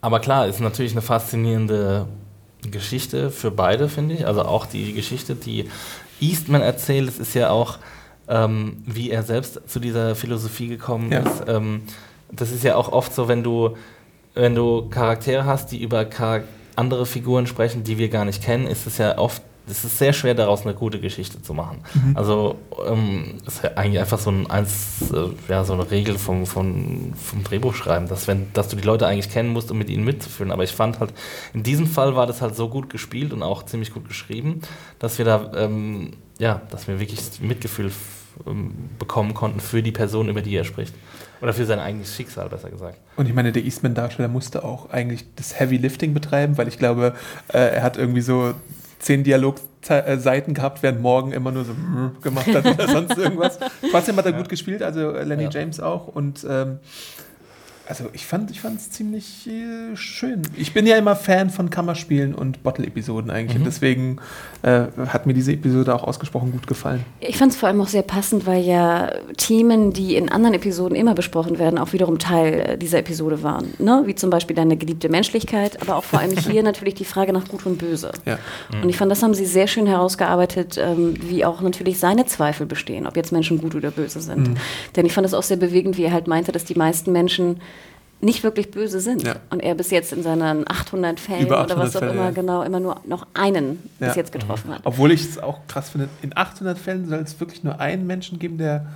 aber 0.00 0.20
klar, 0.20 0.48
ist 0.48 0.60
natürlich 0.60 0.92
eine 0.92 1.02
faszinierende 1.02 2.06
Geschichte 2.70 3.30
für 3.30 3.50
beide, 3.50 3.88
finde 3.88 4.14
ich. 4.16 4.26
Also 4.26 4.42
auch 4.42 4.66
die 4.66 4.92
Geschichte, 4.92 5.34
die 5.34 5.68
Eastman 6.20 6.62
erzählt, 6.62 7.08
es 7.08 7.18
ist 7.18 7.34
ja 7.34 7.50
auch, 7.50 7.78
ähm, 8.28 8.82
wie 8.86 9.10
er 9.10 9.22
selbst 9.22 9.60
zu 9.66 9.78
dieser 9.80 10.14
Philosophie 10.14 10.68
gekommen 10.68 11.10
Ja. 11.12 11.20
ist. 11.20 11.44
Ähm, 11.48 11.82
das 12.32 12.50
ist 12.50 12.64
ja 12.64 12.76
auch 12.76 12.90
oft 12.92 13.14
so, 13.14 13.28
wenn 13.28 13.42
du, 13.42 13.76
wenn 14.34 14.54
du 14.54 14.88
Charaktere 14.88 15.44
hast, 15.44 15.70
die 15.72 15.82
über 15.82 16.06
Char 16.10 16.40
andere 16.76 17.06
Figuren 17.06 17.46
sprechen, 17.46 17.84
die 17.84 17.98
wir 17.98 18.08
gar 18.08 18.24
nicht 18.24 18.42
kennen, 18.42 18.66
ist 18.66 18.86
es 18.86 18.98
ja 18.98 19.16
oft, 19.18 19.42
es 19.68 19.84
ist 19.84 19.96
sehr 19.98 20.12
schwer 20.12 20.34
daraus 20.34 20.62
eine 20.66 20.74
gute 20.74 20.98
Geschichte 21.00 21.40
zu 21.40 21.54
machen. 21.54 21.78
Also 22.14 22.56
ähm, 22.86 23.36
ist 23.46 23.62
ja 23.62 23.70
eigentlich 23.76 24.00
einfach 24.00 24.18
so, 24.18 24.30
ein, 24.30 24.50
eins, 24.50 25.10
äh, 25.12 25.28
ja, 25.48 25.62
so 25.64 25.72
eine 25.74 25.90
Regel 25.90 26.18
vom, 26.18 26.44
vom, 26.46 27.14
vom 27.14 27.44
Drehbuchschreiben, 27.44 28.08
dass, 28.08 28.26
wenn, 28.26 28.52
dass 28.52 28.68
du 28.68 28.76
die 28.76 28.82
Leute 28.82 29.06
eigentlich 29.06 29.30
kennen 29.30 29.50
musst, 29.50 29.70
um 29.70 29.78
mit 29.78 29.88
ihnen 29.88 30.04
mitzufühlen. 30.04 30.50
Aber 30.52 30.64
ich 30.64 30.72
fand 30.72 30.98
halt, 30.98 31.14
in 31.54 31.62
diesem 31.62 31.86
Fall 31.86 32.16
war 32.16 32.26
das 32.26 32.42
halt 32.42 32.56
so 32.56 32.68
gut 32.68 32.90
gespielt 32.90 33.32
und 33.32 33.42
auch 33.44 33.62
ziemlich 33.64 33.92
gut 33.94 34.08
geschrieben, 34.08 34.60
dass 34.98 35.16
wir 35.18 35.24
da, 35.24 35.52
ähm, 35.56 36.10
ja, 36.44 36.60
dass 36.70 36.86
wir 36.86 37.00
wirklich 37.00 37.20
Mitgefühl 37.40 37.90
ähm, 38.46 38.74
bekommen 38.98 39.32
konnten 39.32 39.60
für 39.60 39.82
die 39.82 39.92
Person, 39.92 40.28
über 40.28 40.42
die 40.42 40.54
er 40.54 40.64
spricht. 40.64 40.94
Oder 41.40 41.54
für 41.54 41.64
sein 41.64 41.78
eigenes 41.78 42.14
Schicksal, 42.14 42.50
besser 42.50 42.68
gesagt. 42.68 42.98
Und 43.16 43.26
ich 43.26 43.34
meine, 43.34 43.50
der 43.50 43.64
Eastman-Darsteller 43.64 44.28
musste 44.28 44.62
auch 44.62 44.90
eigentlich 44.90 45.24
das 45.36 45.58
Heavy 45.58 45.78
Lifting 45.78 46.12
betreiben, 46.12 46.58
weil 46.58 46.68
ich 46.68 46.78
glaube, 46.78 47.14
äh, 47.48 47.58
er 47.76 47.82
hat 47.82 47.96
irgendwie 47.96 48.20
so 48.20 48.52
zehn 48.98 49.24
Dialogseiten 49.24 50.52
gehabt, 50.52 50.82
während 50.82 51.00
morgen 51.00 51.32
immer 51.32 51.50
nur 51.50 51.64
so 51.64 51.72
mm, 51.72 52.18
gemacht 52.22 52.54
hat 52.54 52.66
oder 52.66 52.88
sonst 52.88 53.16
irgendwas. 53.16 53.58
Trotzdem 53.90 54.16
hat 54.16 54.26
er 54.26 54.32
gut 54.32 54.50
gespielt, 54.50 54.82
also 54.82 55.12
Lenny 55.12 55.44
Ja. 55.44 55.50
James 55.50 55.80
auch. 55.80 56.08
Und 56.08 56.46
ähm, 56.48 56.78
also 57.86 58.08
ich 58.12 58.24
fand 58.24 58.50
ich 58.50 58.64
es 58.64 58.90
ziemlich 58.90 59.46
äh, 59.46 59.94
schön. 59.94 60.42
Ich 60.56 60.72
bin 60.72 60.86
ja 60.86 60.96
immer 60.96 61.16
Fan 61.16 61.50
von 61.50 61.68
Kammerspielen 61.68 62.34
und 62.34 62.62
Bottle-Episoden 62.62 63.30
eigentlich. 63.30 63.56
Und 63.58 63.66
deswegen 63.66 64.16
äh, 64.62 64.84
hat 65.08 65.26
mir 65.26 65.34
diese 65.34 65.52
Episode 65.52 65.94
auch 65.94 66.02
ausgesprochen 66.02 66.52
gut 66.52 66.66
gefallen. 66.66 67.04
Ich 67.20 67.36
fand 67.36 67.52
es 67.52 67.58
vor 67.58 67.68
allem 67.68 67.80
auch 67.80 67.88
sehr 67.88 68.02
passend, 68.02 68.46
weil 68.46 68.62
ja 68.64 69.12
Themen, 69.36 69.92
die 69.92 70.16
in 70.16 70.30
anderen 70.30 70.54
Episoden 70.54 70.96
immer 70.96 71.14
besprochen 71.14 71.58
werden, 71.58 71.78
auch 71.78 71.92
wiederum 71.92 72.18
Teil 72.18 72.54
äh, 72.54 72.78
dieser 72.78 72.98
Episode 72.98 73.42
waren. 73.42 73.74
Ne? 73.78 74.04
Wie 74.06 74.14
zum 74.14 74.30
Beispiel 74.30 74.56
deine 74.56 74.76
geliebte 74.76 75.10
Menschlichkeit, 75.10 75.80
aber 75.82 75.96
auch 75.96 76.04
vor 76.04 76.20
allem 76.20 76.36
hier 76.36 76.62
natürlich 76.62 76.94
die 76.94 77.04
Frage 77.04 77.32
nach 77.34 77.46
Gut 77.48 77.66
und 77.66 77.76
Böse. 77.76 78.12
Ja. 78.24 78.38
Und 78.82 78.88
ich 78.88 78.96
fand, 78.96 79.10
das 79.10 79.22
haben 79.22 79.34
sie 79.34 79.44
sehr 79.44 79.66
schön 79.66 79.86
herausgearbeitet, 79.86 80.78
ähm, 80.78 81.14
wie 81.20 81.44
auch 81.44 81.60
natürlich 81.60 81.98
seine 81.98 82.24
Zweifel 82.24 82.66
bestehen, 82.66 83.06
ob 83.06 83.16
jetzt 83.16 83.30
Menschen 83.30 83.60
gut 83.60 83.74
oder 83.74 83.90
böse 83.90 84.20
sind. 84.20 84.48
Mhm. 84.48 84.56
Denn 84.96 85.04
ich 85.04 85.12
fand 85.12 85.26
es 85.26 85.34
auch 85.34 85.42
sehr 85.42 85.58
bewegend, 85.58 85.98
wie 85.98 86.04
er 86.04 86.12
halt 86.12 86.28
meinte, 86.28 86.50
dass 86.50 86.64
die 86.64 86.74
meisten 86.74 87.12
Menschen 87.12 87.60
nicht 88.24 88.42
wirklich 88.42 88.70
böse 88.70 89.00
sind. 89.00 89.22
Ja. 89.22 89.36
Und 89.50 89.60
er 89.60 89.74
bis 89.74 89.90
jetzt 89.90 90.12
in 90.12 90.22
seinen 90.22 90.68
800 90.68 91.20
Fällen 91.20 91.46
Über 91.46 91.62
oder 91.64 91.74
800 91.76 91.78
was 91.86 91.96
auch 91.96 92.00
Fälle, 92.00 92.12
immer 92.12 92.24
ja. 92.24 92.30
genau 92.30 92.62
immer 92.62 92.80
nur 92.80 93.00
noch 93.06 93.26
einen 93.34 93.78
bis 93.98 94.08
Ja. 94.08 94.14
jetzt 94.16 94.32
getroffen 94.32 94.72
hat. 94.74 94.80
Obwohl 94.84 95.12
ich 95.12 95.22
es 95.24 95.38
auch 95.38 95.58
krass 95.68 95.90
finde, 95.90 96.08
in 96.22 96.36
800 96.36 96.78
Fällen 96.78 97.08
soll 97.08 97.20
es 97.20 97.38
wirklich 97.40 97.62
nur 97.64 97.80
einen 97.80 98.06
Menschen 98.06 98.38
geben, 98.38 98.58
der 98.58 98.86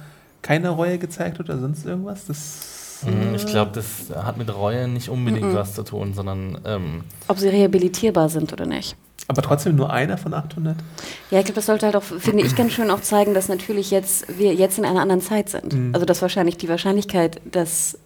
keine 0.42 0.70
Reue 0.70 0.98
gezeigt 0.98 1.38
hat 1.38 1.48
oder 1.48 1.58
sonst 1.58 1.84
irgendwas. 1.86 2.26
Das 2.26 2.74
Mhm, 3.06 3.36
Ich 3.36 3.46
glaube, 3.46 3.70
das 3.72 3.84
hat 4.24 4.38
mit 4.38 4.52
Reue 4.52 4.88
nicht 4.88 5.08
unbedingt 5.08 5.54
was 5.54 5.72
zu 5.74 5.84
tun, 5.84 6.14
sondern 6.14 6.58
ähm, 6.64 7.04
Ob 7.28 7.38
sie 7.38 7.46
rehabilitierbar 7.48 8.28
sind 8.28 8.52
oder 8.52 8.66
nicht. 8.66 8.96
aber 9.28 9.40
trotzdem 9.40 9.76
nur 9.76 9.92
einer 9.92 10.18
von 10.18 10.34
800. 10.34 10.74
Ja, 11.30 11.38
ich 11.38 11.44
glaube, 11.44 11.54
das 11.54 11.66
sollte 11.66 11.86
halt 11.86 11.94
auch, 11.94 12.02
finde 12.02 12.42
ich, 12.44 12.56
ganz 12.56 12.72
schön 12.72 12.90
auch 12.90 13.00
zeigen, 13.00 13.34
dass 13.34 13.48
natürlich 13.48 13.92
jetzt 13.92 14.26
wir 14.36 14.52
jetzt 14.52 14.78
in 14.78 14.84
einer 14.84 15.00
anderen 15.00 15.20
Zeit 15.22 15.48
sind. 15.48 15.74
Mhm. 15.74 15.94
Also 15.94 16.06
dass 16.06 16.22
wahrscheinlich 16.22 16.56
die 16.56 16.68
Wahrscheinlichkeit, 16.68 17.40
dass 17.52 17.96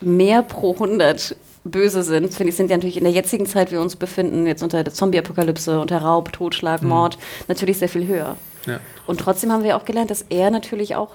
mehr 0.00 0.42
pro 0.42 0.72
100 0.74 1.36
böse 1.64 2.02
sind, 2.02 2.32
finde 2.32 2.50
ich, 2.50 2.56
sind 2.56 2.70
ja 2.70 2.76
natürlich 2.76 2.96
in 2.96 3.04
der 3.04 3.12
jetzigen 3.12 3.46
Zeit, 3.46 3.68
wie 3.70 3.72
wir 3.74 3.80
uns 3.80 3.96
befinden, 3.96 4.46
jetzt 4.46 4.62
unter 4.62 4.84
der 4.84 4.92
Zombie-Apokalypse, 4.92 5.80
unter 5.80 5.98
Raub, 5.98 6.32
Totschlag, 6.32 6.82
Mhm. 6.82 6.88
Mord, 6.90 7.18
natürlich 7.48 7.78
sehr 7.78 7.88
viel 7.88 8.06
höher. 8.06 8.36
Ja. 8.66 8.78
Und 9.06 9.18
trotzdem 9.20 9.50
haben 9.52 9.64
wir 9.64 9.76
auch 9.76 9.84
gelernt, 9.84 10.10
dass 10.10 10.22
er 10.28 10.50
natürlich 10.50 10.94
auch, 10.94 11.10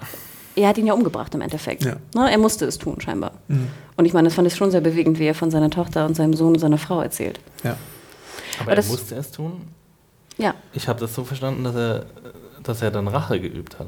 er 0.56 0.68
hat 0.70 0.78
ihn 0.78 0.88
ja 0.88 0.94
umgebracht 0.94 1.34
im 1.36 1.42
Endeffekt. 1.42 1.86
Ja. 1.86 1.96
Ne, 2.16 2.30
er 2.32 2.38
musste 2.38 2.66
es 2.66 2.78
tun, 2.78 3.00
scheinbar. 3.00 3.32
Mhm. 3.48 3.68
Und 3.96 4.06
ich 4.06 4.14
meine, 4.14 4.28
das 4.28 4.36
fand 4.36 4.48
ich 4.48 4.56
schon 4.56 4.72
sehr 4.72 4.82
bewegend, 4.82 5.20
wie 5.20 5.26
er 5.26 5.36
von 5.36 5.52
seiner 5.52 5.70
Tochter 5.70 6.06
und 6.06 6.16
seinem 6.16 6.34
Sohn 6.34 6.54
und 6.54 6.60
seiner 6.60 6.78
Frau 6.78 7.02
erzählt. 7.02 7.40
ja. 7.64 7.72
aber 8.58 8.62
Aber 8.64 8.72
er 8.72 8.76
das- 8.76 8.90
musste 8.90 9.16
es 9.16 9.32
tun. 9.32 9.62
Ja, 10.38 10.56
Ich 10.74 10.88
habe 10.88 11.00
das 11.00 11.14
so 11.16 11.24
verstanden, 11.24 11.64
dass 11.64 11.76
er, 11.76 12.06
dass 12.64 12.82
er 12.82 12.92
dann 12.92 13.08
Rache 13.08 13.40
geübt 13.40 13.80
hat. 13.80 13.88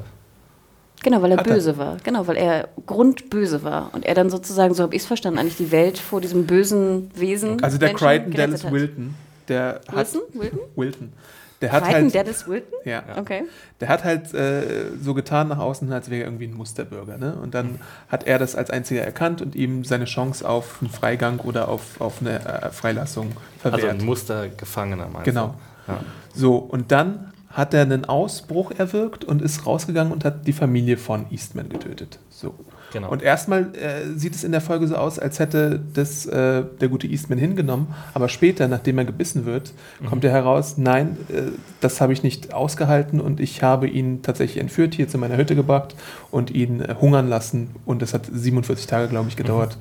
Genau, 1.04 1.22
weil 1.22 1.30
er 1.32 1.36
Hat 1.38 1.46
er. 1.46 1.54
böse 1.54 1.78
war. 1.78 1.96
Genau, 2.02 2.26
weil 2.26 2.36
er 2.36 2.68
grundböse 2.86 3.62
war. 3.62 3.90
Und 3.92 4.04
er 4.04 4.14
dann 4.14 4.30
sozusagen, 4.30 4.74
so 4.74 4.82
habe 4.82 4.96
ich 4.96 5.02
es 5.02 5.06
verstanden, 5.06 5.38
eigentlich 5.38 5.56
die 5.58 5.70
Welt 5.70 5.98
vor 5.98 6.20
diesem 6.20 6.46
bösen 6.46 7.10
Wesen. 7.14 7.62
Also 7.62 7.78
der 7.78 7.90
Menschen 7.90 8.06
Crichton 8.06 8.32
Dallas 8.32 8.64
hat. 8.64 8.72
Wilton, 8.72 9.14
der 9.48 9.80
hat 9.88 9.96
Wilson? 9.96 10.22
Wilton? 10.32 10.58
Wilton. 10.76 11.12
Der 11.60 11.72
hat 11.72 11.84
Crichton 11.84 12.02
halt, 12.04 12.14
Dallas 12.14 12.48
Wilton? 12.48 12.74
ja, 12.84 13.02
Okay. 13.18 13.44
der 13.80 13.88
hat 13.88 14.04
halt 14.04 14.34
äh, 14.34 14.62
so 15.00 15.14
getan 15.14 15.48
nach 15.48 15.58
außen, 15.58 15.90
als 15.92 16.10
wäre 16.10 16.22
er 16.22 16.26
irgendwie 16.26 16.46
ein 16.46 16.54
Musterbürger. 16.54 17.16
Ne? 17.16 17.36
Und 17.40 17.54
dann 17.54 17.78
hat 18.08 18.26
er 18.26 18.38
das 18.38 18.54
als 18.56 18.70
einziger 18.70 19.02
erkannt 19.02 19.40
und 19.40 19.54
ihm 19.54 19.84
seine 19.84 20.04
Chance 20.06 20.46
auf 20.46 20.78
einen 20.80 20.90
Freigang 20.90 21.38
oder 21.40 21.68
auf, 21.68 22.00
auf 22.00 22.20
eine 22.20 22.40
äh, 22.44 22.70
Freilassung 22.70 23.32
Also 23.62 23.78
verwehrt. 23.78 24.00
ein 24.00 24.04
Mustergefangener 24.04 25.08
meinst 25.10 25.24
Genau. 25.24 25.54
Ja. 25.86 26.00
So, 26.34 26.56
und 26.56 26.90
dann 26.92 27.32
hat 27.54 27.72
er 27.72 27.82
einen 27.82 28.04
Ausbruch 28.04 28.72
erwirkt 28.72 29.24
und 29.24 29.40
ist 29.40 29.64
rausgegangen 29.66 30.12
und 30.12 30.24
hat 30.24 30.46
die 30.46 30.52
Familie 30.52 30.96
von 30.96 31.24
Eastman 31.30 31.68
getötet. 31.68 32.18
So. 32.28 32.54
Genau. 32.92 33.10
Und 33.10 33.22
erstmal 33.22 33.74
äh, 33.74 34.16
sieht 34.16 34.34
es 34.34 34.44
in 34.44 34.52
der 34.52 34.60
Folge 34.60 34.86
so 34.86 34.94
aus, 34.96 35.18
als 35.18 35.38
hätte 35.38 35.80
das 35.94 36.26
äh, 36.26 36.62
der 36.80 36.88
gute 36.88 37.06
Eastman 37.06 37.38
hingenommen, 37.38 37.88
aber 38.12 38.28
später, 38.28 38.68
nachdem 38.68 38.98
er 38.98 39.04
gebissen 39.04 39.46
wird, 39.46 39.72
Mhm. 40.00 40.06
kommt 40.06 40.24
er 40.24 40.30
heraus, 40.32 40.78
nein, 40.78 41.16
äh, 41.28 41.42
das 41.80 42.00
habe 42.00 42.12
ich 42.12 42.22
nicht 42.22 42.52
ausgehalten 42.54 43.20
und 43.20 43.40
ich 43.40 43.62
habe 43.62 43.88
ihn 43.88 44.22
tatsächlich 44.22 44.60
entführt, 44.60 44.94
hier 44.94 45.08
zu 45.08 45.18
meiner 45.18 45.36
Hütte 45.36 45.56
gebracht 45.56 45.96
und 46.30 46.50
ihn 46.50 46.80
äh, 46.80 46.94
hungern 47.00 47.28
lassen 47.28 47.70
und 47.86 48.02
das 48.02 48.14
hat 48.14 48.26
47 48.32 48.86
Tage, 48.86 49.08
glaube 49.08 49.28
ich, 49.28 49.36
gedauert. 49.36 49.78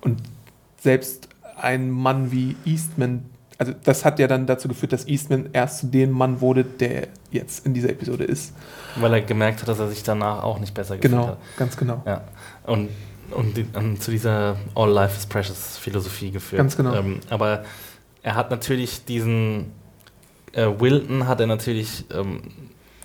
Und 0.00 0.20
selbst 0.80 1.28
ein 1.60 1.90
Mann 1.90 2.32
wie 2.32 2.56
Eastman, 2.64 3.24
also 3.58 3.72
das 3.84 4.04
hat 4.04 4.18
ja 4.18 4.26
dann 4.26 4.46
dazu 4.46 4.68
geführt, 4.68 4.92
dass 4.92 5.06
Eastman 5.08 5.48
erst 5.52 5.78
zu 5.78 5.86
dem 5.86 6.10
Mann 6.10 6.40
wurde, 6.40 6.64
der 6.64 7.08
jetzt 7.30 7.64
in 7.66 7.72
dieser 7.74 7.90
Episode 7.90 8.24
ist. 8.24 8.52
Weil 8.96 9.12
er 9.14 9.20
gemerkt 9.22 9.60
hat, 9.60 9.68
dass 9.68 9.78
er 9.78 9.88
sich 9.88 10.02
danach 10.02 10.42
auch 10.42 10.58
nicht 10.58 10.74
besser 10.74 10.96
gefühlt 10.96 11.12
Genau, 11.12 11.28
hat. 11.28 11.38
ganz 11.56 11.76
genau. 11.76 12.02
Ja. 12.06 12.22
Und, 12.64 12.90
und, 13.30 13.76
und 13.76 14.02
zu 14.02 14.10
dieser 14.10 14.56
All 14.74 14.90
Life 14.90 15.16
is 15.16 15.26
Precious 15.26 15.78
Philosophie 15.78 16.30
geführt. 16.30 16.58
Ganz 16.58 16.76
genau. 16.76 16.94
Ähm, 16.94 17.20
aber 17.30 17.64
er 18.22 18.34
hat 18.34 18.50
natürlich 18.50 19.04
diesen 19.04 19.72
äh, 20.52 20.66
Wilton 20.78 21.26
hat 21.26 21.40
er 21.40 21.46
natürlich 21.46 22.04
ähm, 22.14 22.42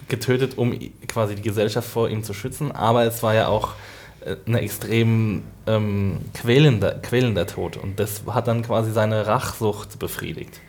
getötet, 0.07 0.57
um 0.57 0.77
quasi 1.07 1.35
die 1.35 1.41
Gesellschaft 1.41 1.87
vor 1.87 2.09
ihm 2.09 2.23
zu 2.23 2.33
schützen. 2.33 2.71
Aber 2.71 3.03
es 3.05 3.23
war 3.23 3.33
ja 3.33 3.47
auch 3.47 3.73
ein 4.47 4.55
extrem 4.55 5.43
ähm, 5.67 6.19
quälender, 6.33 6.91
quälender 6.99 7.47
Tod. 7.47 7.77
Und 7.77 7.99
das 7.99 8.21
hat 8.27 8.47
dann 8.47 8.61
quasi 8.63 8.91
seine 8.91 9.25
Rachsucht 9.27 9.97
befriedigt. 9.99 10.59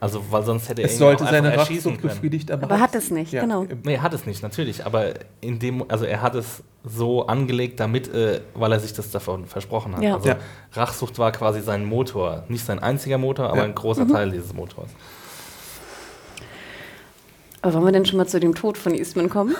Also, 0.00 0.22
weil 0.30 0.44
sonst 0.44 0.68
hätte 0.68 0.82
er 0.82 0.88
Es 0.88 0.96
sollte 0.98 1.24
auch 1.24 1.30
seine 1.30 1.56
Rachsucht 1.56 2.00
befriedigt, 2.00 2.52
aber, 2.52 2.64
Aber 2.64 2.78
hat 2.80 2.94
es 2.94 3.10
nicht, 3.10 3.32
genau. 3.32 3.62
im- 3.64 3.80
Nee, 3.84 3.94
er 3.94 4.02
hat 4.02 4.14
es 4.14 4.26
nicht, 4.26 4.44
natürlich. 4.44 4.86
Aber 4.86 5.06
in 5.40 5.58
dem, 5.58 5.84
also 5.90 6.04
er 6.04 6.22
hat 6.22 6.36
es 6.36 6.62
so 6.84 7.26
angelegt, 7.26 7.80
damit, 7.80 8.06
äh, 8.14 8.40
weil 8.54 8.70
er 8.70 8.78
sich 8.78 8.92
das 8.92 9.10
davon 9.10 9.46
versprochen 9.46 9.96
hat. 9.96 10.02
Ja. 10.04 10.14
Also 10.14 10.28
Ja. 10.28 10.36
Rachsucht 10.72 11.18
war 11.18 11.32
quasi 11.32 11.60
sein 11.62 11.84
Motor. 11.84 12.44
Nicht 12.48 12.64
sein 12.64 12.78
einziger 12.78 13.18
Motor, 13.18 13.48
aber 13.48 13.58
Ja. 13.58 13.64
ein 13.64 13.74
großer 13.74 14.04
Mhm. 14.04 14.12
Teil 14.12 14.30
dieses 14.30 14.52
Motors. 14.54 14.88
Aber 17.62 17.74
wollen 17.74 17.86
wir 17.86 17.92
denn 17.92 18.06
schon 18.06 18.18
mal 18.18 18.26
zu 18.26 18.38
dem 18.38 18.54
Tod 18.54 18.78
von 18.78 18.94
Eastman 18.94 19.28
kommen? 19.28 19.56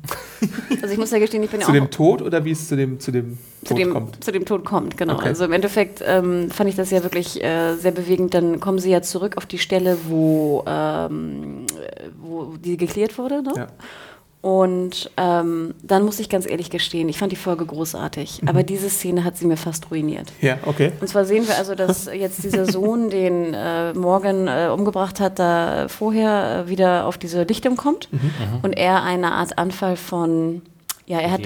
also 0.82 0.92
ich 0.92 0.98
muss 0.98 1.10
ja 1.10 1.18
gestehen, 1.18 1.42
ich 1.42 1.50
bin 1.50 1.60
ja 1.60 1.66
Zu 1.66 1.72
auch 1.72 1.76
dem 1.76 1.90
Tod 1.90 2.20
oder 2.20 2.44
wie 2.44 2.50
es 2.50 2.68
zu 2.68 2.76
dem, 2.76 3.00
zu 3.00 3.10
dem 3.10 3.38
zu 3.62 3.68
Tod 3.68 3.78
dem, 3.78 3.92
kommt? 3.92 4.22
zu 4.22 4.32
dem 4.32 4.44
Tod 4.44 4.64
kommt, 4.64 4.96
genau. 4.96 5.14
Okay. 5.14 5.28
Also 5.28 5.44
im 5.44 5.52
Endeffekt 5.52 6.02
ähm, 6.04 6.50
fand 6.50 6.68
ich 6.68 6.76
das 6.76 6.90
ja 6.90 7.02
wirklich 7.02 7.42
äh, 7.42 7.74
sehr 7.76 7.92
bewegend. 7.92 8.34
Dann 8.34 8.60
kommen 8.60 8.78
sie 8.78 8.90
ja 8.90 9.02
zurück 9.02 9.36
auf 9.36 9.46
die 9.46 9.58
Stelle, 9.58 9.96
wo, 10.08 10.64
ähm, 10.66 11.66
äh, 11.80 12.08
wo 12.20 12.54
die 12.56 12.76
geklärt 12.76 13.16
wurde. 13.18 13.42
Ne? 13.42 13.52
Ja. 13.56 13.66
Und 14.42 15.08
ähm, 15.16 15.72
dann 15.84 16.04
muss 16.04 16.18
ich 16.18 16.28
ganz 16.28 16.50
ehrlich 16.50 16.68
gestehen, 16.68 17.08
ich 17.08 17.16
fand 17.16 17.30
die 17.30 17.36
Folge 17.36 17.64
großartig. 17.64 18.42
Mhm. 18.42 18.48
Aber 18.48 18.64
diese 18.64 18.90
Szene 18.90 19.22
hat 19.22 19.36
sie 19.38 19.46
mir 19.46 19.56
fast 19.56 19.88
ruiniert. 19.92 20.32
Ja, 20.40 20.58
okay. 20.66 20.90
Und 21.00 21.06
zwar 21.06 21.24
sehen 21.24 21.46
wir 21.46 21.56
also, 21.56 21.76
dass 21.76 22.06
jetzt 22.12 22.42
dieser 22.42 22.66
Sohn, 22.66 23.08
den 23.08 23.54
äh, 23.54 23.92
Morgan 23.94 24.48
äh, 24.48 24.68
umgebracht 24.72 25.20
hat, 25.20 25.38
da 25.38 25.86
vorher 25.88 26.64
äh, 26.66 26.68
wieder 26.68 27.06
auf 27.06 27.18
diese 27.18 27.44
Lichtung 27.44 27.76
kommt 27.76 28.08
Mhm. 28.12 28.20
und 28.62 28.72
er 28.72 29.04
eine 29.04 29.30
Art 29.32 29.58
Anfall 29.58 29.96
von 29.96 30.62
ja, 31.12 31.20
er 31.20 31.30
hat 31.30 31.40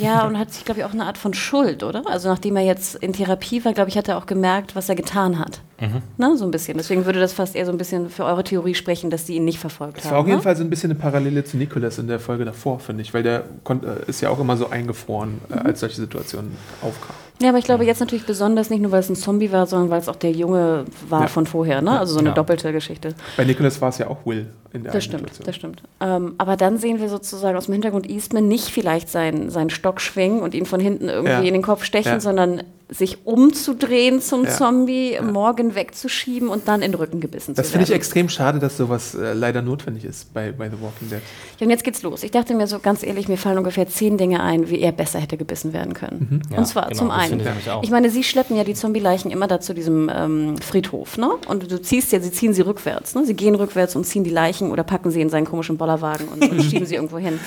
ja 0.00 0.26
und 0.26 0.36
hat 0.38 0.52
sich 0.52 0.64
glaube 0.64 0.80
ich 0.80 0.84
auch 0.86 0.92
eine 0.92 1.04
Art 1.06 1.16
von 1.16 1.32
Schuld, 1.32 1.82
oder? 1.84 2.02
Also 2.06 2.28
nachdem 2.28 2.56
er 2.56 2.64
jetzt 2.64 2.96
in 2.96 3.12
Therapie 3.12 3.64
war, 3.64 3.72
glaube 3.72 3.88
ich, 3.88 3.96
hat 3.96 4.08
er 4.08 4.18
auch 4.18 4.26
gemerkt, 4.26 4.74
was 4.74 4.88
er 4.88 4.96
getan 4.96 5.38
hat. 5.38 5.60
Mhm. 5.80 6.02
Ne, 6.16 6.36
so 6.36 6.44
ein 6.44 6.50
bisschen. 6.50 6.76
Deswegen 6.78 7.04
würde 7.06 7.20
das 7.20 7.32
fast 7.32 7.54
eher 7.54 7.66
so 7.66 7.70
ein 7.72 7.78
bisschen 7.78 8.08
für 8.10 8.24
eure 8.24 8.42
Theorie 8.42 8.74
sprechen, 8.74 9.10
dass 9.10 9.24
die 9.26 9.36
ihn 9.36 9.44
nicht 9.44 9.58
verfolgt 9.58 9.98
Es 9.98 10.04
haben. 10.06 10.12
war 10.12 10.18
auf 10.20 10.26
jeden 10.26 10.38
ne? 10.38 10.42
Fall 10.42 10.56
so 10.56 10.64
ein 10.64 10.70
bisschen 10.70 10.90
eine 10.90 10.98
Parallele 10.98 11.44
zu 11.44 11.56
Nicholas 11.56 11.98
in 11.98 12.08
der 12.08 12.18
Folge 12.18 12.44
davor, 12.44 12.80
finde 12.80 13.02
ich, 13.02 13.14
weil 13.14 13.22
der 13.22 13.44
äh, 13.68 13.74
ist 14.08 14.20
ja 14.22 14.30
auch 14.30 14.40
immer 14.40 14.56
so 14.56 14.70
eingefroren, 14.70 15.40
äh, 15.50 15.54
als 15.54 15.80
solche 15.80 15.96
Situationen 15.96 16.56
aufkamen. 16.82 17.14
Ja, 17.42 17.50
aber 17.50 17.58
ich 17.58 17.66
glaube 17.66 17.84
jetzt 17.84 18.00
natürlich 18.00 18.24
besonders 18.24 18.70
nicht 18.70 18.80
nur, 18.80 18.90
weil 18.92 19.00
es 19.00 19.10
ein 19.10 19.16
Zombie 19.16 19.52
war, 19.52 19.66
sondern 19.66 19.90
weil 19.90 20.00
es 20.00 20.08
auch 20.08 20.16
der 20.16 20.30
Junge 20.32 20.86
war 21.10 21.22
Ja. 21.22 21.26
von 21.28 21.44
vorher, 21.46 21.82
ne? 21.82 21.98
Also 22.00 22.14
so 22.14 22.20
eine 22.20 22.30
Ja. 22.30 22.34
doppelte 22.34 22.72
Geschichte. 22.72 23.14
Bei 23.36 23.44
Nicholas 23.44 23.78
war 23.82 23.90
es 23.90 23.98
ja 23.98 24.08
auch 24.08 24.24
Will 24.24 24.46
in 24.72 24.82
der 24.84 24.92
Das 24.92 24.94
einen 24.94 25.02
stimmt, 25.02 25.34
Situation. 25.34 25.46
das 25.46 25.56
stimmt. 25.56 25.82
Ähm, 26.00 26.34
aber 26.38 26.56
dann 26.56 26.78
sehen 26.78 27.00
wir 27.00 27.08
sozusagen 27.08 27.56
aus 27.56 27.66
dem 27.66 27.72
Hintergrund 27.74 28.08
Eastman 28.08 28.48
nicht 28.48 28.68
vielleicht 28.68 29.08
seinen, 29.08 29.50
seinen 29.50 29.70
Stock 29.70 30.00
schwingen 30.00 30.40
und 30.42 30.54
ihn 30.54 30.66
von 30.66 30.80
hinten 30.80 31.08
irgendwie 31.08 31.30
Ja. 31.32 31.40
in 31.40 31.54
den 31.54 31.62
Kopf 31.62 31.84
stechen, 31.84 32.12
Ja. 32.12 32.20
sondern 32.20 32.62
sich 32.88 33.26
umzudrehen 33.26 34.20
zum 34.20 34.44
Ja. 34.44 34.50
Zombie, 34.50 35.18
morgen 35.20 35.74
wegzuschieben 35.74 36.48
und 36.48 36.68
dann 36.68 36.82
in 36.82 36.92
den 36.92 36.98
Rücken 37.00 37.18
gebissen 37.20 37.54
Das 37.56 37.66
zu 37.66 37.72
finde 37.72 37.82
ich 37.84 37.88
werden. 37.90 37.96
extrem 37.98 38.28
schade, 38.28 38.60
dass 38.60 38.76
sowas 38.76 39.14
äh, 39.16 39.32
leider 39.32 39.60
notwendig 39.60 40.04
ist 40.04 40.32
bei, 40.32 40.52
bei 40.52 40.68
The 40.68 40.76
Walking 40.80 41.08
Dead. 41.10 41.18
Ja, 41.58 41.64
und 41.64 41.70
jetzt 41.70 41.82
geht's 41.82 42.02
los. 42.02 42.22
Ich 42.22 42.30
dachte 42.30 42.54
mir 42.54 42.68
so 42.68 42.78
ganz 42.78 43.02
ehrlich, 43.02 43.26
mir 43.26 43.38
fallen 43.38 43.58
ungefähr 43.58 43.88
zehn 43.88 44.18
Dinge 44.18 44.40
ein, 44.40 44.70
wie 44.70 44.78
er 44.78 44.92
besser 44.92 45.18
hätte 45.18 45.36
gebissen 45.36 45.72
werden 45.72 45.94
können. 45.94 46.42
Ja, 46.52 46.58
und 46.58 46.66
zwar 46.66 46.84
genau, 46.88 46.98
zum 46.98 47.08
das 47.08 47.18
einen. 47.18 47.40
ich. 47.40 47.46
Ich 47.82 47.90
meine, 47.90 48.08
sie 48.10 48.22
schleppen 48.22 48.56
ja 48.56 48.62
die 48.62 48.74
Zombie-Leichen 48.74 49.32
immer 49.32 49.48
da 49.48 49.58
zu 49.60 49.74
diesem 49.74 50.08
ähm, 50.14 50.56
Friedhof, 50.58 51.18
ne? 51.18 51.30
Und 51.48 51.68
du 51.70 51.82
ziehst 51.82 52.12
ja, 52.12 52.20
sie 52.20 52.30
ziehen 52.30 52.54
sie 52.54 52.62
rückwärts, 52.62 53.16
ne? 53.16 53.26
Sie 53.26 53.34
gehen 53.34 53.56
rückwärts 53.56 53.96
und 53.96 54.04
ziehen 54.04 54.22
die 54.22 54.30
Leichen 54.30 54.65
oder 54.70 54.84
packen 54.84 55.10
sie 55.10 55.20
in 55.20 55.28
seinen 55.30 55.44
komischen 55.44 55.76
Bollerwagen 55.76 56.28
und, 56.28 56.42
und 56.50 56.62
schieben 56.62 56.86
sie 56.86 56.94
irgendwo 56.96 57.18
hin. 57.18 57.38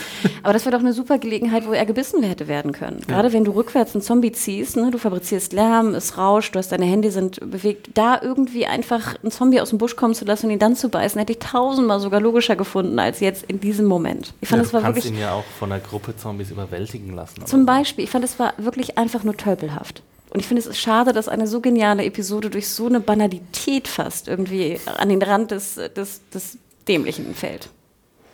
Aber 0.43 0.53
das 0.53 0.65
wäre 0.65 0.75
doch 0.75 0.83
eine 0.83 0.93
super 0.93 1.17
Gelegenheit, 1.17 1.67
wo 1.67 1.73
er 1.73 1.85
gebissen 1.85 2.23
hätte 2.23 2.47
werden 2.47 2.71
können. 2.71 3.01
Gerade 3.07 3.33
wenn 3.33 3.43
du 3.43 3.51
rückwärts 3.51 3.95
einen 3.95 4.01
Zombie 4.01 4.31
ziehst, 4.31 4.75
ne? 4.77 4.91
Du 4.91 4.97
fabrizierst 4.97 5.53
Lärm, 5.53 5.93
es 5.95 6.17
rauscht, 6.17 6.55
du 6.55 6.59
hast 6.59 6.71
deine 6.71 6.85
Hände 6.85 7.11
sind 7.11 7.39
bewegt. 7.51 7.89
Da 7.93 8.19
irgendwie 8.21 8.65
einfach 8.65 9.15
einen 9.21 9.31
Zombie 9.31 9.61
aus 9.61 9.69
dem 9.69 9.77
Busch 9.77 9.95
kommen 9.95 10.13
zu 10.13 10.25
lassen 10.25 10.47
und 10.47 10.51
ihn 10.53 10.59
dann 10.59 10.75
zu 10.75 10.89
beißen, 10.89 11.19
hätte 11.19 11.33
ich 11.33 11.39
tausendmal 11.39 11.99
sogar 11.99 12.19
logischer 12.21 12.55
gefunden 12.55 12.99
als 12.99 13.19
jetzt 13.19 13.43
in 13.43 13.59
diesem 13.59 13.85
Moment. 13.85 14.33
Ich 14.41 14.49
fand, 14.49 14.59
Ja, 14.59 14.63
das 14.63 14.71
du 14.71 14.73
war 14.75 14.81
kannst 14.81 14.97
wirklich 14.97 15.13
ihn 15.13 15.19
ja 15.19 15.33
auch 15.33 15.43
von 15.57 15.71
einer 15.71 15.81
Gruppe 15.81 16.15
Zombies 16.17 16.51
überwältigen 16.51 17.13
lassen. 17.15 17.45
zum. 17.45 17.65
Beispiel, 17.65 18.03
ich 18.03 18.09
fand, 18.09 18.23
es 18.25 18.39
war 18.39 18.53
wirklich 18.57 18.97
einfach 18.97 19.23
nur 19.23 19.37
tölpelhaft. 19.37 20.01
Und 20.31 20.39
ich 20.39 20.47
finde, 20.47 20.61
es 20.61 20.67
ist 20.67 20.77
schade, 20.77 21.11
dass 21.11 21.27
eine 21.27 21.47
so 21.47 21.59
geniale 21.59 22.03
Episode 22.05 22.49
durch 22.49 22.69
so 22.69 22.85
eine 22.85 22.99
Banalität 22.99 23.87
fast 23.87 24.27
irgendwie 24.27 24.79
an 24.97 25.09
den 25.09 25.21
Rand 25.21 25.51
des, 25.51 25.75
des, 25.95 26.21
des 26.33 26.57
Dämlichen 26.89 27.33
fällt. 27.35 27.69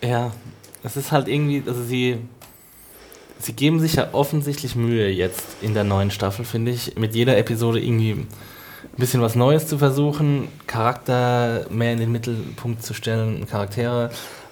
Ja, 0.01 0.31
es 0.83 0.97
ist 0.97 1.11
halt 1.11 1.27
irgendwie, 1.27 1.63
also 1.65 1.83
sie, 1.83 2.17
sie 3.39 3.53
geben 3.53 3.79
sich 3.79 3.95
ja 3.95 4.09
offensichtlich 4.13 4.75
Mühe 4.75 5.09
jetzt 5.09 5.43
in 5.61 5.73
der 5.73 5.83
neuen 5.83 6.09
Staffel, 6.09 6.45
finde 6.45 6.71
ich, 6.71 6.95
mit 6.95 7.13
jeder 7.15 7.37
Episode 7.37 7.79
irgendwie 7.79 8.11
ein 8.11 8.27
bisschen 8.97 9.21
was 9.21 9.35
Neues 9.35 9.67
zu 9.67 9.77
versuchen, 9.77 10.47
Charakter 10.67 11.65
mehr 11.69 11.93
in 11.93 11.99
den 11.99 12.11
Mittelpunkt 12.11 12.83
zu 12.83 12.93
stellen, 12.93 13.45
Charaktere. 13.47 14.09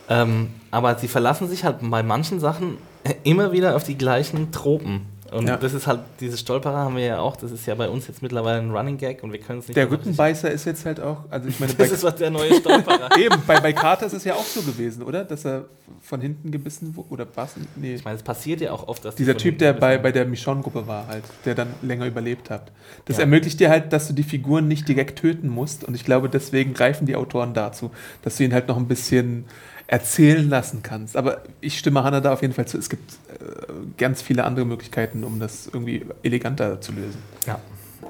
Ähm, 0.10 0.50
aber 0.70 0.98
sie 0.98 1.08
verlassen 1.08 1.48
sich 1.48 1.64
halt 1.64 1.78
bei 1.82 2.04
manchen 2.04 2.40
Sachen 2.40 2.78
immer 3.24 3.52
wieder 3.52 3.76
auf 3.76 3.84
die 3.84 3.98
gleichen 3.98 4.52
Tropen. 4.52 5.13
Und 5.32 5.48
Ja. 5.48 5.58
das 5.58 5.74
ist 5.74 5.88
halt, 5.88 6.02
diese 6.20 6.38
Stolperer 6.38 6.78
haben 6.78 6.96
wir 6.96 7.06
ja 7.06 7.20
auch, 7.20 7.36
das 7.36 7.52
ist 7.52 7.66
ja 7.66 7.76
bei 7.76 7.90
uns 7.90 8.08
jetzt 8.08 8.22
mittlerweile 8.22 8.60
ein 8.60 8.72
Running 8.72 8.98
Gag 8.98 9.24
und 9.24 9.32
wir 9.32 9.40
können 9.40 9.60
es 9.60 9.68
nicht 9.68 9.76
Der 9.78 9.90
Rückenbeißer 9.90 10.52
ist 10.52 10.66
jetzt 10.66 10.86
halt 10.86 11.00
auch, 11.00 11.20
also 11.30 11.48
ich 11.50 11.60
meine, 11.60 11.74
Das 11.74 11.92
ist 11.92 12.04
was 12.04 12.16
der 12.16 12.30
neue 12.30 12.54
Stolperer. 12.60 13.10
eben, 13.18 13.36
bei, 13.48 13.60
bei 13.60 13.74
Carter 13.74 14.06
ist 14.06 14.14
es 14.14 14.24
ja 14.26 14.34
auch 14.36 14.44
so 14.46 14.62
gewesen, 14.62 15.02
oder? 15.04 15.24
Dass 15.24 15.46
er 15.46 15.66
von 16.02 16.22
hinten 16.22 16.52
gebissen 16.52 16.96
wurde, 16.96 17.10
oder 17.10 17.28
was? 17.36 17.56
Nee. 17.76 17.96
Ich 17.96 18.04
meine, 18.06 18.18
es 18.18 18.24
passiert 18.24 18.62
ja 18.62 18.72
auch 18.72 18.88
oft, 18.88 19.06
dass 19.06 19.16
die 19.16 19.24
Dieser 19.24 19.38
Typ, 19.38 19.58
der 19.60 19.74
bei, 19.74 19.98
bei 19.98 20.12
der 20.12 20.26
Michonne-Gruppe 20.26 20.88
war 20.88 21.08
halt, 21.08 21.24
der 21.46 21.56
dann 21.56 21.70
länger 21.82 22.06
überlebt 22.06 22.50
hat. 22.50 22.72
Das 23.06 23.18
Ja. 23.18 23.22
ermöglicht 23.22 23.60
dir 23.60 23.70
halt, 23.70 23.94
dass 23.94 24.08
du 24.08 24.14
die 24.14 24.24
Figuren 24.24 24.68
nicht 24.68 24.88
direkt 24.88 25.20
töten 25.20 25.48
musst. 25.48 25.84
Und 25.84 25.96
ich 25.96 26.04
glaube, 26.06 26.30
deswegen 26.30 26.74
greifen 26.74 27.06
die 27.08 27.16
Autoren 27.16 27.54
dazu, 27.54 27.92
dass 28.24 28.38
du 28.38 28.44
ihn 28.44 28.54
halt 28.54 28.68
noch 28.68 28.78
ein 28.78 28.88
bisschen 28.88 29.46
erzählen 29.94 30.50
lassen 30.50 30.82
kannst. 30.82 31.16
Aber 31.16 31.44
ich 31.62 31.78
stimme 31.78 32.04
Hannah 32.04 32.20
da 32.20 32.34
auf 32.34 32.42
jeden 32.42 32.54
Fall 32.56 32.66
zu. 32.68 32.80
Es 32.80 32.90
gibt 32.90 33.14
äh, 33.14 33.72
ganz 33.98 34.24
viele 34.24 34.44
andere 34.44 34.66
Möglichkeiten, 34.66 35.24
um 35.24 35.40
das 35.40 35.68
irgendwie 35.68 36.04
eleganter 36.24 36.82
zu 36.82 36.94
lösen. 36.94 37.20
Ja. 37.46 37.60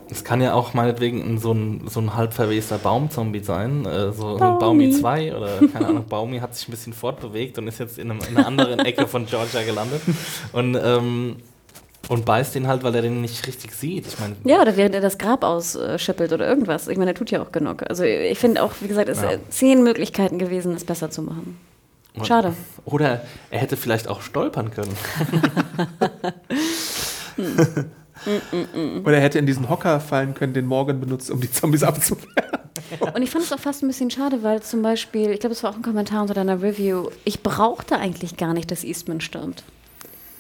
Es 0.09 0.23
kann 0.23 0.39
ja 0.41 0.53
auch 0.53 0.73
meinetwegen 0.73 1.21
ein- 1.21 1.37
so 1.39 1.51
ein, 1.53 1.81
so 1.89 1.99
ein 1.99 2.15
halb 2.15 2.33
verwester 2.33 2.77
Baumzombie 2.77 3.43
sein, 3.43 3.85
äh, 3.85 4.13
so 4.13 4.35
ein 4.37 4.59
Baumi 4.59 4.91
2 4.91 5.35
oder 5.35 5.49
keine 5.73 5.87
Ahnung, 5.87 6.05
Baumi 6.07 6.39
hat 6.39 6.55
sich 6.55 6.67
ein 6.69 6.71
bisschen 6.71 6.93
fortbewegt 6.93 7.57
und 7.57 7.67
ist 7.67 7.79
jetzt 7.79 7.97
in, 7.99 8.09
einem, 8.11 8.19
in 8.29 8.37
einer 8.37 8.47
anderen 8.47 8.79
Ecke 8.79 9.05
von 9.07 9.25
Georgia 9.25 9.63
gelandet 9.63 10.01
und, 10.53 10.77
ähm, 10.81 11.35
und 12.09 12.25
beißt 12.25 12.55
den 12.55 12.67
halt, 12.67 12.83
weil 12.83 12.95
er 12.95 13.01
den 13.01 13.21
nicht 13.21 13.45
richtig 13.47 13.73
sieht. 13.73 14.07
Ich 14.07 14.19
meine, 14.19 14.35
Ja, 14.45 14.61
oder 14.61 14.75
während 14.77 14.93
er 14.95 15.01
das 15.01 15.17
Grab 15.17 15.43
ausschüppelt 15.43 16.31
oder 16.33 16.47
irgendwas. 16.47 16.87
Ich 16.87 16.97
meine, 16.97 17.11
er 17.11 17.15
tut 17.15 17.31
ja 17.31 17.41
auch 17.41 17.51
genug. 17.51 17.83
Also 17.89 18.03
ich 18.03 18.37
finde 18.39 18.61
auch, 18.63 18.71
wie 18.81 18.87
gesagt, 18.87 19.09
es 19.09 19.21
Ja. 19.21 19.31
sind 19.31 19.53
zehn 19.53 19.83
Möglichkeiten 19.83 20.37
gewesen, 20.37 20.73
es 20.75 20.83
besser 20.85 21.09
zu 21.11 21.21
machen. 21.21 21.57
Schade. 22.21 22.53
Oder 22.85 23.21
er 23.49 23.59
hätte 23.59 23.75
vielleicht 23.75 24.07
auch 24.07 24.21
stolpern 24.21 24.69
können. 24.71 24.95
Oder 29.03 29.17
er 29.17 29.21
hätte 29.21 29.39
in 29.39 29.45
diesen 29.45 29.69
Hocker 29.69 29.99
fallen 29.99 30.35
können, 30.35 30.53
den 30.53 30.67
Morgan 30.67 30.99
benutzt, 30.99 31.31
um 31.31 31.41
die 31.41 31.51
Zombies 31.51 31.83
abzuwehren. 31.83 32.59
Und 33.13 33.21
ich 33.21 33.31
fand 33.31 33.43
es 33.43 33.51
auch 33.51 33.59
fast 33.59 33.81
ein 33.81 33.87
bisschen 33.87 34.11
schade, 34.11 34.43
weil 34.43 34.61
zum 34.61 34.81
Beispiel, 34.81 35.31
ich 35.31 35.39
glaube, 35.39 35.53
es 35.53 35.63
war 35.63 35.71
auch 35.71 35.75
ein 35.75 35.81
Kommentar 35.81 36.21
unter 36.21 36.35
deiner 36.35 36.61
Review, 36.61 37.09
ich 37.23 37.41
brauchte 37.41 37.97
eigentlich 37.97 38.37
gar 38.37 38.53
nicht, 38.53 38.69
dass 38.69 38.83
Eastman 38.83 39.19
stirbt. 39.19 39.63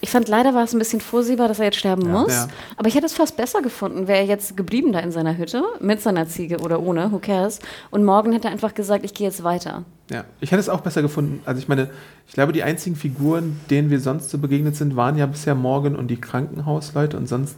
Ich 0.03 0.09
fand 0.09 0.27
leider 0.27 0.53
war 0.53 0.65
es 0.65 0.73
ein 0.73 0.79
bisschen 0.79 0.99
vorsehbar, 0.99 1.47
dass 1.47 1.59
er 1.59 1.65
jetzt 1.65 1.77
sterben 1.77 2.11
muss. 2.11 2.33
Ja. 2.33 2.49
Aber 2.75 2.89
ich 2.89 2.95
hätte 2.95 3.05
es 3.05 3.13
fast 3.13 3.37
besser 3.37 3.61
gefunden, 3.61 4.05
wäre 4.09 4.19
er 4.19 4.25
jetzt 4.25 4.57
geblieben 4.57 4.91
da 4.91 4.99
in 4.99 5.13
seiner 5.13 5.37
Hütte, 5.37 5.63
mit 5.79 6.01
seiner 6.01 6.27
Ziege 6.27 6.57
oder 6.59 6.81
ohne, 6.81 7.09
who 7.13 7.19
cares. 7.19 7.59
Und 7.89 8.03
morgen 8.03 8.33
hätte 8.33 8.49
er 8.49 8.51
einfach 8.51 8.73
gesagt, 8.73 9.05
ich 9.05 9.13
gehe 9.13 9.25
jetzt 9.25 9.45
weiter. 9.45 9.85
Ja, 10.11 10.25
ich 10.41 10.51
hätte 10.51 10.59
es 10.59 10.67
auch 10.67 10.81
besser 10.81 11.01
gefunden. 11.01 11.41
Also 11.45 11.59
ich 11.61 11.69
meine, 11.69 11.89
ich 12.27 12.33
glaube, 12.33 12.51
die 12.51 12.63
einzigen 12.63 12.97
Figuren, 12.97 13.61
denen 13.69 13.89
wir 13.91 14.01
sonst 14.01 14.29
so 14.29 14.39
begegnet 14.39 14.75
sind, 14.75 14.97
waren 14.97 15.17
ja 15.17 15.25
bisher 15.25 15.55
Morgan 15.55 15.95
und 15.95 16.09
die 16.09 16.19
Krankenhausleute 16.19 17.15
und 17.15 17.29
sonst 17.29 17.55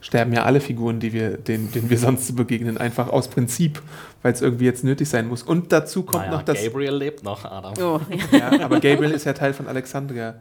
sterben 0.00 0.32
ja 0.32 0.44
alle 0.44 0.60
Figuren, 0.60 1.00
die 1.00 1.12
wir, 1.12 1.36
denen, 1.36 1.72
denen 1.72 1.90
wir 1.90 1.98
sonst 1.98 2.26
so 2.28 2.34
begegnen, 2.34 2.78
einfach 2.78 3.08
aus 3.08 3.28
Prinzip, 3.28 3.82
weil 4.22 4.32
es 4.32 4.40
irgendwie 4.42 4.64
jetzt 4.66 4.84
nötig 4.84 5.08
sein 5.08 5.26
muss. 5.28 5.42
Und 5.42 5.72
dazu 5.72 6.02
kommt 6.04 6.24
Naja, 6.26 6.36
noch 6.36 6.42
das. 6.42 6.62
Gabriel 6.62 6.94
lebt 6.94 7.22
noch, 7.24 7.44
Adam. 7.44 7.74
Oh, 7.82 8.00
ja. 8.36 8.60
Aber 8.64 8.80
Gabriel 8.80 9.10
ist 9.12 9.24
ja 9.24 9.32
Teil 9.32 9.52
von 9.52 9.66
Alexandria. 9.66 10.34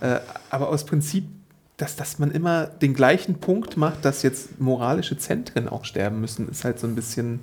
Ja. 0.00 0.16
Äh, 0.16 0.20
aber 0.50 0.68
aus 0.68 0.84
Prinzip, 0.84 1.24
dass, 1.76 1.96
dass 1.96 2.18
man 2.18 2.30
immer 2.30 2.66
den 2.66 2.94
gleichen 2.94 3.36
Punkt 3.40 3.76
macht, 3.76 4.04
dass 4.04 4.22
jetzt 4.22 4.60
moralische 4.60 5.16
Zentren 5.18 5.68
auch 5.68 5.84
sterben 5.84 6.20
müssen, 6.20 6.48
ist 6.48 6.64
halt 6.64 6.78
so 6.78 6.86
ein 6.86 6.94
bisschen. 6.94 7.40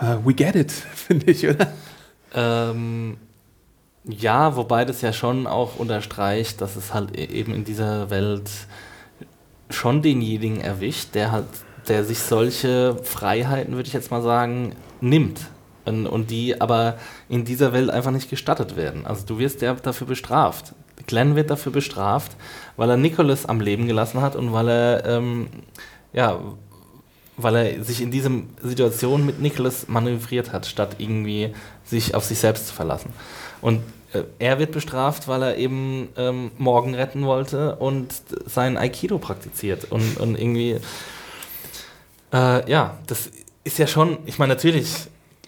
äh, 0.00 0.16
we 0.24 0.34
get 0.34 0.54
it, 0.56 0.70
finde 0.94 1.30
ich, 1.30 1.46
oder? 1.48 1.72
Ähm, 2.34 3.16
ja, 4.04 4.56
wobei 4.56 4.84
das 4.84 5.02
ja 5.02 5.12
schon 5.12 5.46
auch 5.46 5.76
unterstreicht, 5.76 6.60
dass 6.60 6.76
es 6.76 6.94
halt 6.94 7.16
e- 7.16 7.24
eben 7.24 7.52
in 7.54 7.64
dieser 7.64 8.08
Welt 8.10 8.48
schon 9.70 10.02
denjenigen 10.02 10.60
erwischt, 10.60 11.14
der 11.14 11.32
halt, 11.32 11.46
der 11.88 12.04
sich 12.04 12.18
solche 12.18 12.96
Freiheiten, 13.02 13.74
würde 13.74 13.86
ich 13.86 13.92
jetzt 13.92 14.10
mal 14.10 14.22
sagen, 14.22 14.74
nimmt. 15.00 15.40
Und, 15.86 16.06
und 16.06 16.30
die 16.30 16.60
aber 16.60 16.98
in 17.28 17.44
dieser 17.44 17.72
Welt 17.72 17.88
einfach 17.90 18.10
nicht 18.10 18.28
gestattet 18.28 18.76
werden. 18.76 19.06
Also 19.06 19.24
du 19.26 19.38
wirst 19.38 19.62
ja 19.62 19.74
dafür 19.74 20.06
bestraft. 20.06 20.74
Glenn 21.06 21.36
wird 21.36 21.50
dafür 21.50 21.72
bestraft, 21.72 22.32
weil 22.76 22.90
er 22.90 22.98
Nicholas 22.98 23.46
am 23.46 23.60
Leben 23.60 23.86
gelassen 23.86 24.20
hat 24.20 24.36
und 24.36 24.52
weil 24.52 24.68
er 24.68 25.04
ähm, 25.06 25.48
ja, 26.12 26.38
weil 27.36 27.56
er 27.56 27.84
sich 27.84 28.02
in 28.02 28.10
dieser 28.10 28.30
Situation 28.62 29.24
mit 29.24 29.40
Nicholas 29.40 29.88
manövriert 29.88 30.52
hat, 30.52 30.66
statt 30.66 30.96
irgendwie 30.98 31.54
sich 31.84 32.14
auf 32.14 32.24
sich 32.24 32.38
selbst 32.38 32.68
zu 32.68 32.74
verlassen. 32.74 33.12
Und 33.60 33.82
er 34.38 34.58
wird 34.58 34.72
bestraft, 34.72 35.28
weil 35.28 35.42
er 35.42 35.56
eben 35.56 36.08
ähm, 36.16 36.50
Morgen 36.58 36.94
retten 36.94 37.24
wollte 37.24 37.76
und 37.76 38.12
sein 38.46 38.76
Aikido 38.76 39.18
praktiziert. 39.18 39.86
Und, 39.90 40.16
und 40.18 40.38
irgendwie, 40.38 40.78
äh, 42.32 42.70
ja, 42.70 42.98
das 43.06 43.30
ist 43.64 43.78
ja 43.78 43.86
schon, 43.86 44.18
ich 44.26 44.38
meine, 44.38 44.54
natürlich, 44.54 44.88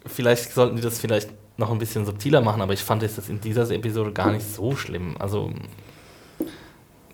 vielleicht 0.07 0.53
sollten 0.53 0.77
die 0.77 0.83
das 0.83 0.99
vielleicht 1.01 1.31
noch 1.57 1.71
ein 1.71 1.79
bisschen 1.79 2.07
subtiler 2.07 2.41
machen, 2.41 2.63
aber 2.63 2.73
ich 2.73 2.83
fand 2.83 3.03
es 3.03 3.17
das 3.17 3.29
in 3.29 3.41
dieser 3.41 3.69
Episode 3.71 4.13
gar 4.13 4.31
nicht 4.33 4.47
so 4.55 4.75
schlimm. 4.77 5.17
Also, 5.19 5.53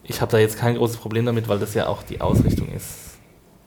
ich 0.04 0.20
habe 0.20 0.30
da 0.32 0.38
jetzt 0.38 0.58
kein 0.58 0.76
großes 0.76 0.96
Problem 0.96 1.26
damit, 1.26 1.48
weil 1.48 1.58
das 1.58 1.74
ja 1.74 1.86
auch 1.86 2.02
die 2.02 2.20
Ausrichtung 2.20 2.68
ist 2.72 3.18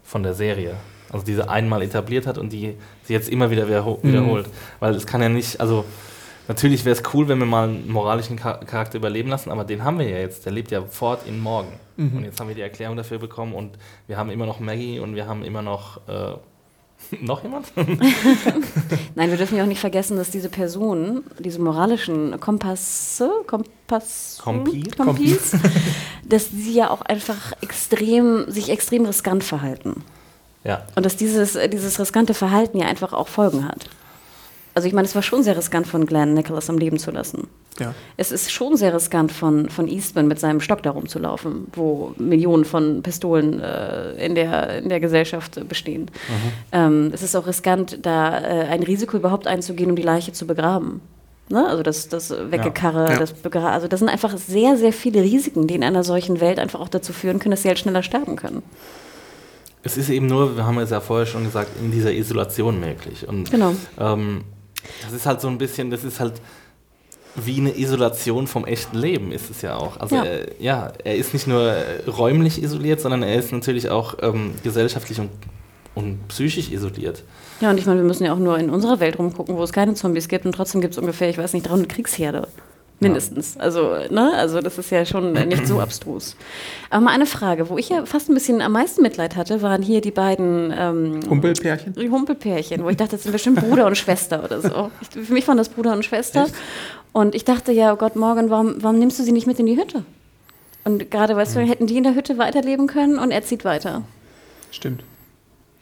von 0.03 0.23
der 0.23 0.33
Serie. 0.33 0.75
Also 1.09 1.25
diese 1.25 1.49
einmal 1.49 1.81
etabliert 1.81 2.25
hat 2.25 2.37
und 2.37 2.51
die 2.53 2.75
sie 3.03 3.13
jetzt 3.13 3.29
immer 3.29 3.51
wieder 3.51 3.65
Mhm. 3.65 3.97
wiederholt. 4.01 4.47
Weil 4.79 4.95
es 4.95 5.05
kann 5.05 5.21
ja 5.21 5.29
nicht, 5.29 5.59
also 5.59 5.83
natürlich 6.53 6.85
wäre 6.85 6.95
es 6.95 7.03
cool, 7.13 7.27
wenn 7.27 7.39
wir 7.39 7.45
mal 7.45 7.67
einen 7.69 7.91
moralischen 7.91 8.37
Char- 8.37 8.59
Charakter 8.65 8.97
überleben 8.97 9.29
lassen, 9.29 9.49
aber 9.51 9.63
den 9.63 9.83
haben 9.83 9.97
wir 9.99 10.07
ja 10.09 10.17
jetzt. 10.17 10.45
Der 10.45 10.51
lebt 10.51 10.71
ja 10.71 10.81
fort 10.83 11.21
in 11.27 11.39
morgen. 11.39 11.71
Mhm. 11.97 12.17
Und 12.17 12.23
jetzt 12.23 12.39
haben 12.39 12.47
wir 12.47 12.55
die 12.55 12.61
Erklärung 12.61 12.97
dafür 12.97 13.19
bekommen 13.19 13.53
und 13.53 13.77
wir 14.07 14.17
haben 14.17 14.29
immer 14.29 14.45
noch 14.45 14.59
Maggie 14.59 14.99
und 14.99 15.15
wir 15.15 15.27
haben 15.27 15.43
immer 15.43 15.61
noch 15.61 15.97
äh, 16.07 16.33
noch 17.21 17.41
jemand? 17.43 17.65
Nein, 19.15 19.29
wir 19.31 19.37
dürfen 19.37 19.57
ja 19.57 19.63
auch 19.63 19.67
nicht 19.67 19.79
vergessen, 19.79 20.17
dass 20.17 20.29
diese 20.29 20.49
Personen, 20.49 21.23
diese 21.39 21.59
moralischen 21.59 22.39
Kompasse, 22.39 23.29
Kompass, 23.47 24.39
Kompis? 24.43 24.95
Kompis, 24.97 25.51
dass 26.25 26.49
sie 26.51 26.73
ja 26.73 26.89
auch 26.91 27.01
einfach 27.01 27.53
extrem, 27.61 28.49
sich 28.51 28.69
extrem 28.69 29.05
riskant 29.05 29.43
verhalten. 29.43 30.03
ja. 30.63 30.83
Und 30.95 31.05
dass 31.05 31.15
dieses, 31.17 31.57
dieses 31.71 31.99
riskante 31.99 32.33
Verhalten 32.33 32.77
ja 32.77 32.87
einfach 32.87 33.13
auch 33.13 33.27
Folgen 33.27 33.67
hat. 33.67 33.89
Also 34.73 34.87
ich 34.87 34.93
meine, 34.93 35.05
es 35.05 35.15
war 35.15 35.21
schon 35.21 35.43
sehr 35.43 35.57
riskant 35.57 35.85
von 35.85 36.05
Glenn 36.05 36.33
Nicholas 36.33 36.69
am 36.69 36.77
Leben 36.77 36.97
zu 36.97 37.11
lassen. 37.11 37.47
Ja. 37.79 37.93
Es 38.15 38.31
ist 38.31 38.51
schon 38.51 38.77
sehr 38.77 38.93
riskant 38.93 39.31
von, 39.31 39.69
von 39.69 39.87
Eastman 39.87 40.27
mit 40.27 40.39
seinem 40.39 40.61
Stock 40.61 40.81
da 40.83 40.91
rumzulaufen, 40.91 41.67
wo 41.73 42.13
Millionen 42.17 42.63
von 42.63 43.01
Pistolen 43.03 43.59
äh, 43.59 44.25
in, 44.25 44.35
der, 44.35 44.77
in 44.77 44.89
der 44.89 44.99
Gesellschaft 44.99 45.67
bestehen. 45.67 46.09
Ähm, 46.71 47.11
es 47.13 47.21
ist 47.21 47.35
auch 47.35 47.47
riskant, 47.47 47.99
da 48.05 48.37
äh, 48.39 48.67
ein 48.67 48.83
Risiko 48.83 49.17
überhaupt 49.17 49.47
einzugehen, 49.47 49.89
um 49.89 49.95
die 49.95 50.01
Leiche 50.03 50.31
zu 50.31 50.47
begraben. 50.47 51.01
Ne? 51.49 51.67
Also 51.67 51.83
das, 51.83 52.07
das 52.07 52.29
Weggekarre, 52.31 53.11
Ja. 53.11 53.17
das 53.19 53.33
Begra 53.33 53.73
also 53.73 53.87
das 53.89 53.99
sind 53.99 54.07
einfach 54.09 54.37
sehr, 54.37 54.77
sehr 54.77 54.93
viele 54.93 55.21
Risiken, 55.21 55.67
die 55.67 55.75
in 55.75 55.83
einer 55.83 56.03
solchen 56.05 56.39
Welt 56.39 56.59
einfach 56.59 56.79
auch 56.79 56.87
dazu 56.89 57.11
führen 57.11 57.39
können, 57.39 57.51
dass 57.51 57.63
sie 57.63 57.67
halt 57.67 57.79
schneller 57.79 58.03
sterben 58.03 58.37
können. 58.37 58.63
Es 59.83 59.97
ist 59.97 60.09
eben 60.09 60.27
nur, 60.27 60.55
wir 60.55 60.65
haben 60.65 60.77
es 60.77 60.91
ja 60.91 61.01
vorher 61.01 61.25
schon 61.25 61.43
gesagt, 61.43 61.71
in 61.81 61.91
dieser 61.91 62.13
Isolation 62.13 62.79
möglich. 62.79 63.27
Und 63.27 63.49
Genau. 63.51 63.73
ähm, 63.99 64.43
das 65.03 65.13
ist 65.13 65.25
halt 65.25 65.41
so 65.41 65.47
ein 65.47 65.57
bisschen, 65.57 65.91
das 65.91 66.03
ist 66.03 66.19
halt 66.19 66.33
wie 67.35 67.59
eine 67.59 67.77
Isolation 67.77 68.47
vom 68.47 68.65
echten 68.65 68.97
Leben 68.97 69.31
ist 69.31 69.49
es 69.49 69.61
ja 69.61 69.77
auch. 69.77 69.99
Also 69.99 70.15
Ja. 70.15 70.25
Äh, 70.25 70.47
ja, 70.59 70.91
er 71.03 71.15
ist 71.15 71.33
nicht 71.33 71.47
nur 71.47 71.61
äh, 71.61 72.09
räumlich 72.09 72.61
isoliert, 72.61 72.99
sondern 72.99 73.23
er 73.23 73.35
ist 73.35 73.51
natürlich 73.51 73.89
auch 73.89 74.15
ähm, 74.21 74.53
gesellschaftlich 74.63 75.19
und, 75.19 75.29
und 75.95 76.27
psychisch 76.27 76.69
isoliert. 76.69 77.23
Ja, 77.61 77.69
und 77.69 77.77
ich 77.77 77.85
meine, 77.85 77.99
wir 77.99 78.07
müssen 78.07 78.25
ja 78.25 78.33
auch 78.33 78.39
nur 78.39 78.57
in 78.57 78.69
unserer 78.69 78.99
Welt 78.99 79.17
rumgucken, 79.17 79.55
wo 79.55 79.63
es 79.63 79.71
keine 79.71 79.93
Zombies 79.93 80.27
gibt 80.27 80.45
und 80.45 80.53
trotzdem 80.53 80.81
gibt 80.81 80.93
es 80.93 80.97
ungefähr, 80.97 81.29
ich 81.29 81.37
weiß 81.37 81.53
nicht, 81.53 81.69
300 81.69 81.87
Kriegsherde. 81.87 82.47
Mindestens. 83.01 83.57
Also, 83.57 83.95
ne? 84.09 84.31
Also, 84.35 84.61
das 84.61 84.77
ist 84.77 84.91
ja 84.91 85.05
schon 85.05 85.33
nicht 85.33 85.67
so 85.67 85.79
abstrus. 85.79 86.35
Aber 86.89 87.01
mal 87.01 87.11
eine 87.11 87.25
Frage, 87.25 87.69
wo 87.69 87.77
ich 87.77 87.89
ja 87.89 88.05
fast 88.05 88.29
ein 88.29 88.33
bisschen 88.35 88.61
am 88.61 88.73
meisten 88.73 89.01
Mitleid 89.01 89.35
hatte, 89.35 89.61
waren 89.61 89.81
hier 89.81 90.01
die 90.01 90.11
beiden 90.11 90.73
ähm, 90.77 91.19
Humpelpärchen? 91.29 91.93
die 91.93 92.09
Humpelpärchen, 92.09 92.83
wo 92.83 92.89
ich 92.89 92.97
dachte, 92.97 93.11
das 93.11 93.23
sind 93.23 93.31
bestimmt 93.31 93.59
Bruder 93.59 93.87
und 93.87 93.97
Schwester 93.97 94.43
oder 94.43 94.61
so. 94.61 94.91
Ich, 95.01 95.25
für 95.25 95.33
mich 95.33 95.47
waren 95.47 95.57
das 95.57 95.69
Bruder 95.69 95.93
und 95.93 96.05
Schwester. 96.05 96.47
Und 97.11 97.35
ich 97.35 97.43
dachte, 97.43 97.71
ja, 97.71 97.91
oh 97.91 97.95
Gott, 97.97 98.15
Morgan, 98.15 98.49
warum, 98.49 98.75
warum 98.83 98.99
nimmst 98.99 99.19
du 99.19 99.23
sie 99.23 99.31
nicht 99.31 99.47
mit 99.47 99.59
in 99.59 99.65
die 99.65 99.77
Hütte? 99.77 100.05
Und 100.83 101.11
gerade, 101.11 101.35
weißt 101.35 101.55
du, 101.55 101.59
hätten 101.59 101.87
die 101.87 101.97
in 101.97 102.03
der 102.03 102.15
Hütte 102.15 102.37
weiterleben 102.37 102.87
können 102.87 103.19
und 103.19 103.31
er 103.31 103.43
zieht 103.43 103.65
weiter. 103.65 104.03
Stimmt. 104.71 105.03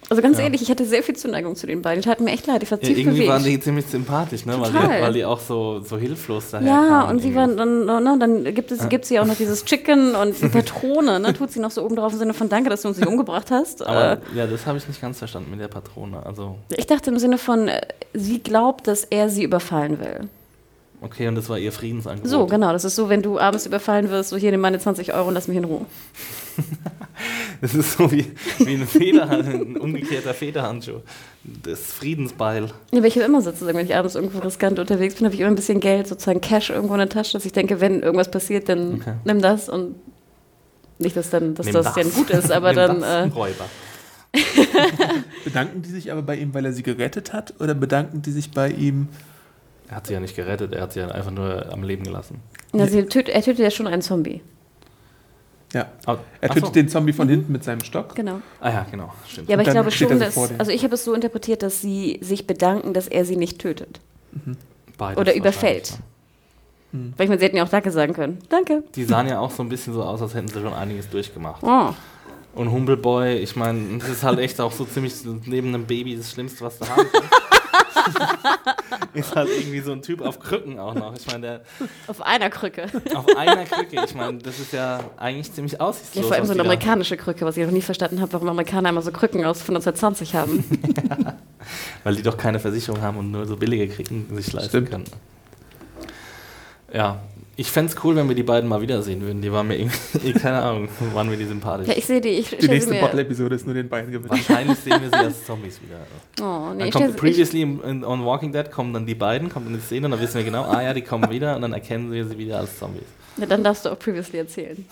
Also 0.09 0.21
ganz 0.23 0.37
Ja. 0.39 0.45
ehrlich, 0.45 0.61
ich 0.63 0.69
hatte 0.71 0.85
sehr 0.85 1.03
viel 1.03 1.15
Zuneigung 1.15 1.55
zu 1.55 1.67
den 1.67 1.81
beiden. 1.83 2.01
Die 2.01 2.07
taten 2.09 2.23
mir 2.23 2.31
echt 2.31 2.47
leid, 2.47 2.63
ich 2.63 2.71
war 2.71 2.79
Ja, 2.81 2.89
irgendwie 2.89 3.09
bewegt. 3.11 3.29
waren 3.29 3.43
die 3.43 3.59
ziemlich 3.59 3.85
sympathisch, 3.85 4.45
ne? 4.45 4.59
weil, 4.59 4.71
die, 4.71 4.77
weil 5.03 5.13
die 5.13 5.25
auch 5.25 5.39
so, 5.39 5.81
so 5.81 5.97
hilflos 5.97 6.49
daher 6.51 6.67
ja, 6.67 6.87
kamen 6.87 7.09
und 7.11 7.19
sie 7.21 7.27
irgendwie. 7.29 7.57
waren 7.57 7.85
dann, 7.85 8.03
ne, 8.03 8.17
dann 8.19 8.53
gibt 8.55 8.71
es 8.71 8.89
gibt 8.89 9.05
sie 9.05 9.19
auch 9.19 9.25
noch 9.25 9.35
dieses 9.35 9.65
Chicken 9.65 10.15
und 10.15 10.41
die 10.41 10.47
Patrone, 10.49 11.19
ne, 11.19 11.33
tut 11.33 11.51
sie 11.51 11.59
noch 11.59 11.71
so 11.71 11.83
oben 11.83 11.95
drauf 11.95 12.11
im 12.13 12.19
Sinne 12.19 12.33
von 12.33 12.49
Danke, 12.49 12.69
dass 12.69 12.81
du 12.81 12.87
uns 12.87 12.97
nicht 12.97 13.07
umgebracht 13.07 13.51
hast. 13.51 13.85
Aber 13.85 14.13
Äh, 14.13 14.17
ja, 14.35 14.47
das 14.47 14.65
habe 14.65 14.77
ich 14.79 14.87
nicht 14.87 14.99
ganz 15.01 15.19
verstanden 15.19 15.51
mit 15.51 15.59
der 15.59 15.67
Patrone. 15.67 16.25
Also, 16.25 16.55
ich 16.75 16.87
dachte 16.87 17.11
im 17.11 17.19
Sinne 17.19 17.37
von, 17.37 17.67
äh, 17.67 17.81
sie 18.13 18.39
glaubt, 18.41 18.87
dass 18.87 19.03
er 19.03 19.29
sie 19.29 19.43
überfallen 19.43 19.99
will. 19.99 20.27
Okay, 21.01 21.27
und 21.27 21.35
das 21.35 21.49
war 21.49 21.57
ihr 21.59 21.71
Friedensangebot. 21.71 22.29
So, 22.29 22.45
genau, 22.47 22.71
das 22.71 22.83
ist 22.85 22.95
so, 22.95 23.09
wenn 23.09 23.21
du 23.21 23.39
abends 23.39 23.65
überfallen 23.65 24.09
wirst, 24.09 24.29
so 24.29 24.37
hier 24.37 24.51
nimm 24.51 24.61
meine 24.61 24.79
20 24.79 25.13
Euro 25.13 25.27
und 25.29 25.33
lass 25.33 25.47
mich 25.47 25.57
in 25.57 25.63
Ruhe. 25.65 25.85
Das 27.61 27.75
ist 27.75 27.97
so 27.97 28.09
wie, 28.09 28.25
wie 28.59 28.75
ein, 28.75 28.87
Federhand, 28.87 29.45
ein 29.45 29.75
umgekehrter 29.77 30.33
Federhandschuh. 30.33 31.01
Das 31.43 31.81
Friedensbeil. 31.81 32.67
Ja, 32.91 32.99
aber 32.99 33.07
ich 33.07 33.15
habe 33.15 33.25
immer 33.25 33.41
sozusagen, 33.41 33.77
wenn 33.77 33.85
ich 33.85 33.93
abends 33.95 34.15
irgendwo 34.15 34.39
riskant 34.39 34.79
unterwegs 34.79 35.15
bin, 35.15 35.25
habe 35.25 35.35
ich 35.35 35.41
immer 35.41 35.49
ein 35.49 35.55
bisschen 35.55 35.81
Geld, 35.81 36.07
sozusagen 36.07 36.39
Cash 36.39 36.69
irgendwo 36.69 36.93
in 36.93 36.99
der 36.99 37.09
Tasche, 37.09 37.33
dass 37.33 37.43
ich 37.43 37.51
denke, 37.51 37.81
wenn 37.81 38.01
irgendwas 38.01 38.31
passiert, 38.31 38.69
dann 38.69 38.95
Okay. 39.01 39.13
nimm 39.25 39.41
das 39.41 39.67
und 39.67 39.95
nicht, 40.99 41.17
dass, 41.17 41.29
dann, 41.29 41.53
dass 41.55 41.65
Nimm 41.65 41.73
das, 41.75 41.93
dann 41.93 42.09
gut 42.13 42.29
ist, 42.29 42.49
aber 42.49 42.69
Nimm 42.69 42.75
dann. 42.77 43.01
das, 43.01 43.09
Äh, 43.09 43.23
ein 43.23 43.31
Räuber. 43.31 43.65
Bedanken 45.43 45.81
die 45.81 45.89
sich 45.89 46.11
aber 46.13 46.21
bei 46.21 46.35
ihm, 46.37 46.53
weil 46.53 46.65
er 46.65 46.71
sie 46.73 46.83
gerettet 46.83 47.33
hat? 47.33 47.55
Oder 47.59 47.73
bedanken 47.73 48.21
die 48.21 48.31
sich 48.31 48.51
bei 48.51 48.69
ihm? 48.69 49.07
Er 49.89 49.95
hat 49.95 50.07
sie 50.07 50.13
ja 50.13 50.19
nicht 50.19 50.35
gerettet, 50.35 50.73
er 50.73 50.83
hat 50.83 50.93
sie 50.93 50.99
ja 50.99 51.07
einfach 51.09 51.31
nur 51.31 51.71
am 51.71 51.83
Leben 51.83 52.03
gelassen. 52.03 52.39
na, 52.73 52.85
sie 52.87 53.03
töt, 53.05 53.27
er 53.29 53.41
tötet 53.41 53.59
ja 53.59 53.71
schon 53.71 53.87
einen 53.87 54.01
Zombie. 54.01 54.41
Ja. 55.73 55.87
Ah, 56.05 56.17
Er 56.41 56.49
tötet 56.49 56.65
so. 56.65 56.71
den 56.71 56.89
Zombie 56.89 57.13
von 57.13 57.29
hinten 57.29 57.51
mit 57.51 57.63
seinem 57.63 57.81
Stock. 57.81 58.15
Genau. 58.15 58.41
Ah 58.59 58.69
ja, 58.71 58.87
genau, 58.89 59.13
stimmt. 59.27 59.49
Ja, 59.49 59.55
aber 59.55 59.63
ich 59.63 59.69
glaube 59.69 59.91
schon, 59.91 60.09
er 60.11 60.17
dass. 60.19 60.37
Also 60.59 60.71
ich 60.71 60.83
habe 60.83 60.95
es 60.95 61.03
so 61.03 61.13
interpretiert, 61.13 61.61
dass 61.61 61.81
sie 61.81 62.17
sich 62.21 62.47
bedanken, 62.47 62.93
dass 62.93 63.07
er 63.07 63.23
sie 63.25 63.35
nicht 63.35 63.59
tötet. 63.59 63.99
Beides 64.97 65.19
Oder 65.19 65.35
überfällt. 65.35 65.99
wahrscheinlich, 66.91 67.13
Weil 67.17 67.23
ich 67.25 67.29
meine, 67.29 67.39
sie 67.39 67.45
hätten 67.45 67.57
ja 67.57 67.63
auch 67.65 67.69
Danke 67.69 67.91
sagen 67.91 68.13
können. 68.13 68.39
Danke. 68.49 68.73
ja. 68.73 68.79
Die 68.95 69.03
sahen 69.03 69.27
ja 69.27 69.39
auch 69.39 69.51
so 69.51 69.61
ein 69.63 69.69
bisschen 69.69 69.93
so 69.93 70.03
aus, 70.03 70.21
als 70.23 70.33
hätten 70.33 70.47
sie 70.47 70.59
schon 70.59 70.73
einiges 70.73 71.07
durchgemacht. 71.09 71.61
Oh. 71.63 71.93
Und 72.55 72.71
Humbleboy, 72.71 73.35
ich 73.37 73.55
meine, 73.55 73.99
das 73.99 74.09
ist 74.09 74.23
halt 74.23 74.39
echt 74.39 74.59
auch 74.59 74.71
so 74.71 74.85
ziemlich 74.85 75.13
neben 75.45 75.67
einem 75.69 75.85
Baby 75.85 76.15
das 76.17 76.31
Schlimmste, 76.31 76.61
was 76.65 76.79
du 76.79 76.87
haben 76.87 77.05
kannst. 77.11 77.29
ist 79.13 79.35
halt 79.35 79.49
irgendwie 79.49 79.79
so 79.81 79.91
ein 79.91 80.01
Typ 80.01 80.21
auf 80.21 80.39
Krücken 80.39 80.79
auch 80.79 80.93
noch. 80.93 81.15
Ich 81.15 81.25
meine, 81.27 81.39
der 81.41 81.61
Auf 82.07 82.21
einer 82.21 82.49
Krücke. 82.49 82.85
auf 83.15 83.25
einer 83.35 83.65
Krücke, 83.65 84.03
ich 84.05 84.15
meine, 84.15 84.37
das 84.39 84.59
ist 84.59 84.73
ja 84.73 84.99
eigentlich 85.17 85.51
ziemlich 85.53 85.73
Ja, 85.73 85.79
aussichtslos. 85.81 86.25
vor 86.27 86.35
allem 86.35 86.45
so 86.45 86.53
eine 86.53 86.61
amerikanische 86.61 87.17
Krücke, 87.17 87.45
was 87.45 87.57
ich 87.57 87.65
noch 87.65 87.71
nie 87.73 87.81
verstanden 87.81 88.21
habe, 88.21 88.33
warum 88.33 88.49
Amerikaner 88.49 88.89
immer 88.89 89.01
so 89.01 89.11
Krücken 89.11 89.45
aus 89.45 89.61
1920 89.61 90.35
haben. 90.35 90.63
Weil 92.03 92.15
die 92.15 92.23
doch 92.23 92.37
keine 92.37 92.59
Versicherung 92.59 93.01
haben 93.01 93.17
und 93.17 93.31
nur 93.31 93.45
so 93.45 93.57
billige 93.57 93.87
Krücken 93.87 94.25
sich 94.35 94.53
leisten 94.53 94.69
Stimmt. 94.69 94.89
können. 94.91 95.05
Ja, 96.93 97.19
ich 97.59 97.69
fände 97.69 97.91
es 97.91 98.03
cool, 98.05 98.15
wenn 98.15 98.29
wir 98.29 98.35
die 98.35 98.43
beiden 98.43 98.69
mal 98.69 98.79
wiedersehen 98.81 99.21
würden. 99.21 99.41
Die 99.41 99.51
waren 99.51 99.67
mir 99.67 99.77
irgendwie, 99.77 100.31
keine 100.39 100.61
Ahnung, 100.61 100.87
waren 101.13 101.29
mir 101.29 101.35
die 101.35 101.43
sympathisch. 101.45 101.89
ja, 101.89 101.93
ich 101.97 102.05
sehe 102.05 102.21
die, 102.21 102.29
ich 102.29 102.55
Die 102.57 102.69
nächste. 102.69 102.95
Bottle-Episode 102.95 103.53
ist 103.55 103.65
nur 103.65 103.75
den 103.75 103.89
beiden 103.89 104.13
gewidmet. 104.13 104.31
Wahrscheinlich 104.31 104.77
sehen 104.79 105.01
wir 105.01 105.09
sie 105.09 105.15
als 105.25 105.45
Zombies 105.45 105.77
wieder. 105.81 105.97
Oh, 106.41 106.71
nee, 106.71 106.79
Dann 106.79 106.87
ich 106.87 106.93
kommt 106.93 107.17
previously 107.17 107.61
in, 107.63 107.81
in, 107.81 108.05
on 108.05 108.25
Walking 108.25 108.53
Dead 108.53 108.71
kommen 108.71 108.93
dann 108.93 109.05
die 109.05 109.13
beiden, 109.15 109.49
kommt 109.49 109.67
in 109.67 109.73
die 109.73 109.81
Szene 109.81 110.05
und 110.05 110.11
dann 110.11 110.21
wissen 110.21 110.35
wir 110.35 110.45
genau, 110.45 110.63
ah 110.63 110.81
ja, 110.81 110.93
die 110.93 111.01
kommen 111.01 111.29
wieder 111.31 111.57
und 111.57 111.61
dann 111.61 111.73
erkennen 111.73 112.13
wir 112.13 112.25
sie 112.25 112.37
wieder 112.37 112.59
als 112.59 112.79
Zombies. 112.79 113.03
ja, 113.35 113.45
Dann 113.45 113.61
darfst 113.61 113.85
du 113.85 113.89
auch 113.89 113.99
previously 113.99 114.39
erzählen. 114.39 114.85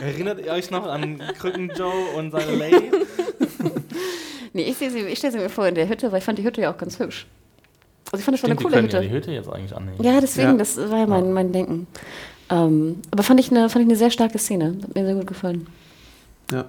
Erinnert 0.00 0.40
ihr 0.42 0.50
euch 0.50 0.70
noch 0.70 0.86
an 0.86 1.20
Krücken 1.38 1.70
Joe 1.76 1.92
und 2.16 2.30
seine 2.30 2.56
Lady? 2.56 2.90
Nee, 4.54 4.62
ich, 4.62 4.78
sehe 4.78 4.90
sie, 4.90 5.00
ich 5.00 5.18
stelle 5.18 5.34
sie 5.34 5.38
mir 5.40 5.50
vor 5.50 5.66
in 5.66 5.74
der 5.74 5.90
Hütte, 5.90 6.10
weil 6.10 6.20
ich 6.20 6.24
fand 6.24 6.38
die 6.38 6.44
Hütte 6.44 6.62
ja 6.62 6.72
auch 6.72 6.78
ganz 6.78 6.98
hübsch. 6.98 7.26
Also 8.12 8.18
ich 8.20 8.24
fand 8.24 8.34
das 8.34 8.40
schon 8.40 8.50
eine 8.50 8.56
coole 8.60 8.74
können 8.76 8.88
ja 8.88 8.98
Hütte. 8.98 9.08
die 9.08 9.14
Hütte 9.14 9.32
jetzt 9.32 9.48
eigentlich 9.48 9.74
annehmen. 9.74 10.02
Ja, 10.02 10.20
deswegen, 10.20 10.50
Ja. 10.52 10.56
das 10.56 10.76
war 10.76 10.98
ja 10.98 11.06
mein, 11.06 11.32
mein 11.32 11.52
Denken. 11.52 11.86
Ähm, 12.50 13.00
aber 13.10 13.22
fand 13.22 13.40
ich, 13.40 13.50
eine, 13.50 13.68
fand 13.68 13.84
ich 13.84 13.88
eine 13.88 13.96
sehr 13.96 14.10
starke 14.10 14.38
Szene. 14.38 14.76
Hat 14.82 14.94
mir 14.94 15.04
sehr 15.04 15.14
gut 15.14 15.26
gefallen. 15.26 15.66
Ja. 16.52 16.64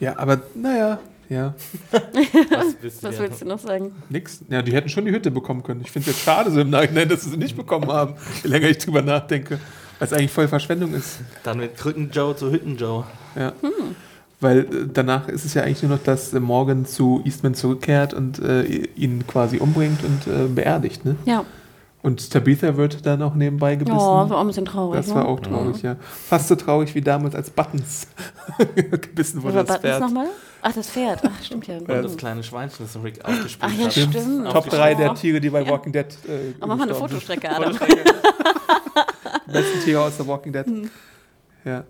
Ja, 0.00 0.18
aber 0.18 0.42
naja, 0.54 0.98
ja, 1.28 1.54
Was 1.90 2.76
willst 2.82 3.02
du 3.02 3.08
Was 3.08 3.18
willst 3.18 3.40
du 3.40 3.46
noch 3.46 3.58
sagen? 3.58 3.92
nix. 4.10 4.40
Ja, 4.50 4.60
die 4.60 4.72
hätten 4.74 4.88
schon 4.90 5.06
die 5.06 5.10
Hütte 5.12 5.30
bekommen 5.30 5.62
können. 5.62 5.80
Ich 5.82 5.90
finde 5.90 6.10
es 6.10 6.16
jetzt 6.16 6.24
schade 6.24 6.50
so 6.50 6.60
im 6.60 6.70
Nachhinein, 6.70 7.08
dass 7.08 7.22
sie 7.22 7.30
sie 7.30 7.36
nicht 7.38 7.56
bekommen 7.56 7.90
haben, 7.90 8.14
je 8.42 8.50
länger 8.50 8.68
ich 8.68 8.78
drüber 8.78 9.00
nachdenke. 9.02 9.58
Weil 9.98 10.08
es 10.08 10.12
eigentlich 10.12 10.32
voll 10.32 10.48
Verschwendung 10.48 10.92
ist. 10.92 11.20
Dann 11.44 11.58
mit 11.58 11.76
Krücken 11.76 12.10
Joe 12.10 12.36
zu 12.36 12.50
Hütten 12.50 12.76
Joe. 12.76 13.04
Ja. 13.36 13.52
Weil 14.40 14.58
äh, 14.60 14.66
danach 14.92 15.28
ist 15.28 15.44
es 15.44 15.54
ja 15.54 15.62
eigentlich 15.62 15.82
nur 15.82 15.96
noch, 15.96 16.02
dass 16.02 16.32
äh, 16.34 16.40
Morgan 16.40 16.84
zu 16.86 17.22
Eastman 17.24 17.54
zurückkehrt 17.54 18.12
und 18.14 18.38
äh, 18.40 18.62
ihn 18.96 19.26
quasi 19.26 19.58
umbringt 19.58 20.00
und 20.04 20.26
äh, 20.26 20.46
beerdigt. 20.48 21.04
Ne? 21.04 21.16
Ja, 21.24 21.44
Und 22.02 22.30
Tabitha 22.30 22.76
wird 22.76 23.06
dann 23.06 23.22
auch 23.22 23.34
nebenbei 23.34 23.76
gebissen. 23.76 23.96
oh, 23.96 24.00
war 24.28 24.32
auch 24.32 24.40
ein 24.40 24.46
bisschen 24.48 24.64
traurig. 24.66 24.96
das 24.98 25.08
ne? 25.08 25.14
war 25.14 25.26
auch 25.28 25.40
traurig, 25.40 25.82
ja. 25.82 25.96
Fast 26.28 26.48
so 26.48 26.56
traurig 26.56 26.94
wie 26.94 27.00
damals, 27.00 27.34
als 27.34 27.48
Buttons 27.50 28.08
gebissen 29.00 29.42
wurde. 29.42 29.54
war 29.56 29.64
Das 29.64 29.76
Buttons 29.76 29.90
Pferd. 29.96 30.00
nochmal? 30.02 30.26
Ach, 30.66 30.72
das 30.72 30.88
Pferd. 30.90 31.20
Ach, 31.24 31.42
stimmt 31.44 31.66
ja. 31.66 31.76
Und 31.78 31.88
das 31.88 32.16
kleine 32.16 32.42
Schweinchen, 32.42 32.86
das 32.86 33.02
Rick 33.02 33.24
aufgespielt 33.24 33.72
Ach 33.74 33.78
ja, 33.78 33.84
hat. 33.86 33.92
stimmt. 33.92 34.50
Top 34.50 34.68
3 34.70 34.94
der. 34.94 35.14
Tiere, 35.14 35.40
die 35.40 35.50
bei 35.50 35.62
Ja. 35.62 35.70
Walking 35.70 35.92
Dead. 35.92 36.06
Äh, 36.26 36.54
Aber 36.58 36.68
mach 36.68 36.76
mal 36.78 36.82
eine. 36.84 36.94
Fotostrecke, 36.94 37.50
Adam. 37.50 37.72
Besten 39.46 39.80
Tiere 39.84 40.00
aus 40.00 40.16
der 40.16 40.26
Walking 40.26 40.52
Dead. 40.52 40.66
Hm. 40.66 40.90
Ja. 41.64 41.84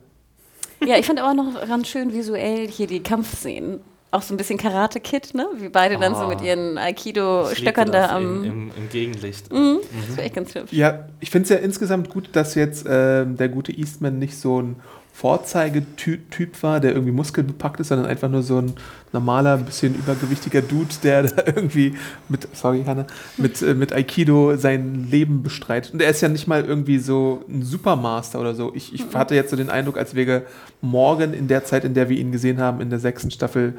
Ja, 0.88 0.98
ich 0.98 1.06
fand 1.06 1.20
auch 1.20 1.34
noch 1.34 1.66
ganz 1.66 1.88
schön 1.88 2.12
visuell 2.12 2.68
hier 2.68 2.86
die 2.86 3.00
Kampfszenen. 3.02 3.80
Auch 4.10 4.22
so 4.22 4.32
ein 4.32 4.36
bisschen 4.36 4.58
Karate-Kid, 4.58 5.34
ne? 5.34 5.46
Wie 5.56 5.68
beide 5.68 5.98
dann 5.98 6.14
so 6.14 6.20
Ah. 6.22 6.28
mit 6.28 6.40
ihren 6.40 6.78
Ich 6.78 7.04
liebte 7.04 7.20
Aikido-Stöckern 7.50 7.90
da 7.90 8.16
im, 8.16 8.26
am. 8.26 8.44
im, 8.44 8.70
im 8.76 8.88
Gegenlicht. 8.88 9.52
Mhm, 9.52 9.78
Das 10.08 10.16
war 10.16 10.24
echt 10.24 10.34
ganz 10.34 10.54
hübsch. 10.54 10.72
Ja, 10.72 11.06
ich 11.18 11.30
finde 11.30 11.44
es 11.44 11.48
ja 11.50 11.56
insgesamt 11.56 12.10
gut, 12.10 12.28
dass 12.32 12.54
jetzt 12.54 12.86
ähm, 12.88 13.36
der 13.36 13.48
gute 13.48 13.72
Eastman 13.72 14.18
nicht 14.20 14.36
so 14.38 14.62
ein 14.62 14.76
Vorzeigetyp 15.14 16.60
war, 16.64 16.80
der 16.80 16.90
irgendwie 16.90 17.12
muskelbepackt 17.12 17.78
ist, 17.78 17.88
sondern 17.88 18.08
einfach 18.08 18.28
nur 18.28 18.42
so 18.42 18.58
ein 18.58 18.72
normaler, 19.12 19.54
ein 19.54 19.64
bisschen 19.64 19.94
übergewichtiger 19.94 20.60
Dude, 20.60 20.92
der 21.04 21.22
da 21.22 21.42
irgendwie 21.46 21.94
mit, 22.28 22.48
sorry 22.52 22.82
Hanna, 22.84 23.06
mit, 23.36 23.62
äh, 23.62 23.74
mit 23.74 23.92
Aikido 23.92 24.56
sein 24.56 25.06
Leben 25.08 25.44
bestreitet. 25.44 25.94
Und 25.94 26.02
er 26.02 26.10
ist 26.10 26.20
ja 26.20 26.28
nicht 26.28 26.48
mal 26.48 26.64
irgendwie 26.64 26.98
so 26.98 27.44
ein 27.48 27.62
Supermaster 27.62 28.40
oder 28.40 28.56
so. 28.56 28.74
Ich, 28.74 28.92
ich 28.92 29.04
hatte 29.14 29.36
jetzt 29.36 29.50
so 29.50 29.56
den 29.56 29.70
Eindruck, 29.70 29.98
als 29.98 30.16
wäre 30.16 30.42
Morgan 30.80 31.32
in 31.32 31.46
der 31.46 31.64
Zeit, 31.64 31.84
in 31.84 31.94
der 31.94 32.08
wir 32.08 32.18
ihn 32.18 32.32
gesehen 32.32 32.58
haben, 32.58 32.80
in 32.80 32.90
der 32.90 32.98
sechsten 32.98 33.30
Staffel, 33.30 33.74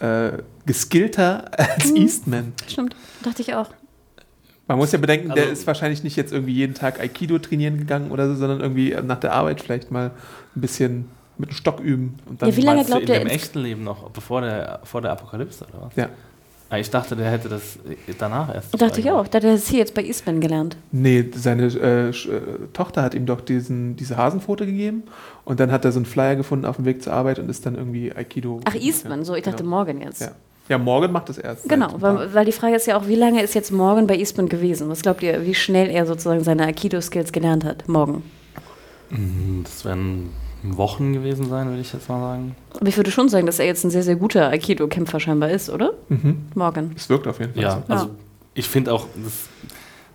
äh, 0.00 0.32
geskillter 0.66 1.50
als 1.58 1.90
Eastman. 1.92 2.52
Stimmt, 2.68 2.94
dachte 3.22 3.40
ich 3.40 3.54
auch. 3.54 3.70
Man 4.68 4.76
muss 4.78 4.92
ja 4.92 4.98
bedenken, 4.98 5.28
der 5.34 5.44
Also- 5.44 5.52
ist 5.52 5.66
wahrscheinlich 5.66 6.04
nicht 6.04 6.14
jetzt 6.16 6.32
irgendwie 6.32 6.52
jeden 6.52 6.74
Tag 6.74 7.00
Aikido 7.00 7.38
trainieren 7.38 7.78
gegangen 7.78 8.10
oder 8.10 8.28
so, 8.28 8.34
sondern 8.36 8.60
irgendwie 8.60 8.94
nach 9.04 9.18
der 9.18 9.32
Arbeit 9.32 9.60
vielleicht 9.62 9.90
mal 9.90 10.12
ein 10.54 10.60
bisschen 10.60 11.06
mit 11.38 11.50
dem 11.50 11.54
Stock 11.54 11.80
üben. 11.80 12.18
Und 12.26 12.42
dann 12.42 12.50
Ja, 12.50 12.56
wie 12.56 12.60
lange 12.62 12.80
du 12.82 12.86
glaubt 12.88 13.02
in 13.02 13.06
dem 13.12 13.22
ins- 13.22 13.32
echten 13.32 13.60
Leben 13.60 13.82
noch, 13.84 14.10
bevor 14.10 14.42
der, 14.42 14.80
vor 14.84 15.00
der 15.00 15.12
Apokalypse 15.12 15.64
oder 15.72 15.86
was? 15.86 15.96
Ja. 15.96 16.08
Ah, 16.70 16.76
Ich 16.76 16.90
dachte, 16.90 17.16
der 17.16 17.30
hätte 17.30 17.48
das 17.48 17.78
danach 18.18 18.54
erst. 18.54 18.78
Dachte 18.78 19.00
ich 19.00 19.10
auch. 19.10 19.26
Da 19.26 19.38
hat 19.38 19.44
er 19.44 19.54
es 19.54 19.68
hier 19.68 19.78
jetzt 19.78 19.94
bei 19.94 20.04
Eastman 20.04 20.38
gelernt. 20.38 20.76
Nee, 20.92 21.24
seine 21.34 21.62
äh, 21.68 22.10
äh, 22.10 22.12
Tochter 22.74 23.02
hat 23.02 23.14
ihm 23.14 23.24
doch 23.24 23.40
diesen, 23.40 23.96
diese 23.96 24.18
Hasenpfote 24.18 24.66
gegeben 24.66 25.04
und 25.46 25.60
dann 25.60 25.72
hat 25.72 25.86
er 25.86 25.92
so 25.92 25.98
einen 25.98 26.04
Flyer 26.04 26.36
gefunden 26.36 26.66
auf 26.66 26.76
dem 26.76 26.84
Weg 26.84 27.02
zur 27.02 27.14
Arbeit 27.14 27.38
und 27.38 27.48
ist 27.48 27.64
dann 27.64 27.74
irgendwie 27.74 28.12
Aikido. 28.14 28.60
Ach, 28.66 28.74
Eastman, 28.74 29.24
so. 29.24 29.34
Ich 29.34 29.44
dachte 29.44 29.62
genau. 29.62 29.76
Morgan 29.76 30.02
jetzt. 30.02 30.20
Ja. 30.20 30.32
Ja, 30.68 30.78
Morgan 30.78 31.12
macht 31.12 31.28
das 31.28 31.38
erst. 31.38 31.68
Genau, 31.68 31.88
weil, 31.98 32.32
weil 32.34 32.44
die 32.44 32.52
Frage 32.52 32.76
ist 32.76 32.86
ja 32.86 32.96
auch, 32.98 33.06
wie 33.06 33.14
lange 33.14 33.42
ist 33.42 33.54
jetzt 33.54 33.70
Morgan 33.70 34.06
bei 34.06 34.16
Eastman 34.16 34.48
gewesen? 34.48 34.88
Was 34.88 35.02
glaubt 35.02 35.22
ihr, 35.22 35.44
wie 35.44 35.54
schnell 35.54 35.88
er 35.90 36.06
sozusagen 36.06 36.44
seine 36.44 36.64
Aikido-Skills 36.66 37.32
gelernt 37.32 37.64
hat? 37.64 37.88
Morgan. 37.88 38.22
Mhm, 39.10 39.62
Das 39.64 39.84
werden 39.84 40.30
Wochen 40.62 41.12
gewesen 41.12 41.48
sein, 41.48 41.68
würde 41.68 41.80
ich 41.80 41.92
jetzt 41.92 42.08
mal 42.08 42.20
sagen. 42.20 42.56
Aber 42.74 42.86
ich 42.88 42.96
würde 42.96 43.10
schon 43.10 43.28
sagen, 43.28 43.46
dass 43.46 43.58
er 43.58 43.66
jetzt 43.66 43.84
ein 43.84 43.90
sehr, 43.90 44.02
sehr 44.02 44.16
guter 44.16 44.48
Aikido-Kämpfer 44.50 45.20
scheinbar 45.20 45.50
ist, 45.50 45.70
oder? 45.70 45.92
Mhm. 46.08 46.46
Morgan. 46.54 46.92
Es 46.96 47.08
wirkt 47.08 47.26
auf 47.26 47.38
jeden 47.40 47.54
Fall. 47.54 47.62
Ja, 47.62 47.82
so. 47.86 47.92
also 47.92 48.10
ich 48.54 48.68
finde 48.68 48.92
auch, 48.92 49.06
das, 49.22 49.48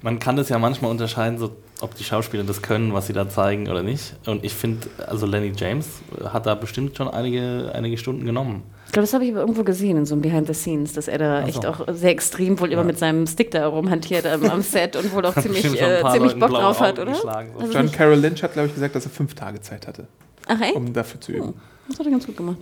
man 0.04 0.20
kann 0.20 0.36
das 0.36 0.50
ja 0.50 0.60
manchmal 0.60 0.92
unterscheiden, 0.92 1.40
so, 1.40 1.50
ob 1.82 1.96
die 1.96 2.04
Schauspieler 2.04 2.44
das 2.44 2.62
können, 2.62 2.94
was 2.94 3.08
sie 3.08 3.14
da 3.14 3.28
zeigen 3.28 3.68
oder 3.70 3.82
nicht. 3.82 4.16
Und 4.28 4.44
ich 4.44 4.54
finde, 4.54 4.88
also 5.08 5.26
Lenny 5.26 5.54
James 5.56 5.88
hat 6.26 6.46
da 6.46 6.54
bestimmt 6.56 6.96
schon 6.96 7.08
einige, 7.08 7.72
einige 7.74 7.98
Stunden 7.98 8.26
genommen. 8.26 8.64
Ich 8.86 8.92
glaube, 8.92 9.06
das 9.06 9.14
habe 9.14 9.26
ich 9.26 9.32
aber 9.32 9.40
irgendwo 9.40 9.64
gesehen 9.64 9.98
in 9.98 10.06
so 10.06 10.14
einem 10.14 10.22
Behind 10.22 10.46
the 10.46 10.54
Scenes, 10.54 10.94
dass 10.94 11.08
er 11.08 11.18
da 11.18 11.42
so. 11.42 11.48
echt 11.48 11.66
auch 11.66 11.88
sehr 11.94 12.12
extrem 12.12 12.60
wohl 12.60 12.72
immer 12.72 12.82
Ja. 12.82 12.88
mit 12.88 13.00
seinem 13.00 13.26
Stick 13.26 13.50
da 13.50 13.66
rumhantiert 13.66 14.28
am, 14.28 14.44
am 14.46 14.62
Set 14.62 14.96
und 14.96 15.12
wohl 15.14 15.26
auch 15.26 15.34
ziemlich, 15.36 15.66
äh, 15.66 16.04
ziemlich 16.12 16.38
Bock 16.38 16.50
drauf 16.52 16.80
hat, 16.80 17.00
oder? 17.00 17.12
geschlagen, 17.12 17.52
so. 17.56 17.62
Also 17.62 17.74
John 17.74 17.92
Carroll 17.92 18.20
Lynch 18.20 18.44
hat, 18.44 18.54
glaube 18.54 18.68
ich, 18.68 18.76
gesagt, 18.76 18.94
dass 18.96 19.06
er 19.06 19.10
fünf 19.12 19.34
Tage 19.34 19.60
Zeit 19.62 19.88
hatte, 19.88 20.06
Ach, 20.48 20.62
echt? 20.62 20.76
um 20.76 20.94
dafür 20.94 21.20
zu 21.22 21.32
üben. 21.32 21.54
Das 21.88 21.98
hat 21.98 22.06
er 22.06 22.12
ganz 22.12 22.26
gut 22.28 22.38
gemacht. 22.38 22.58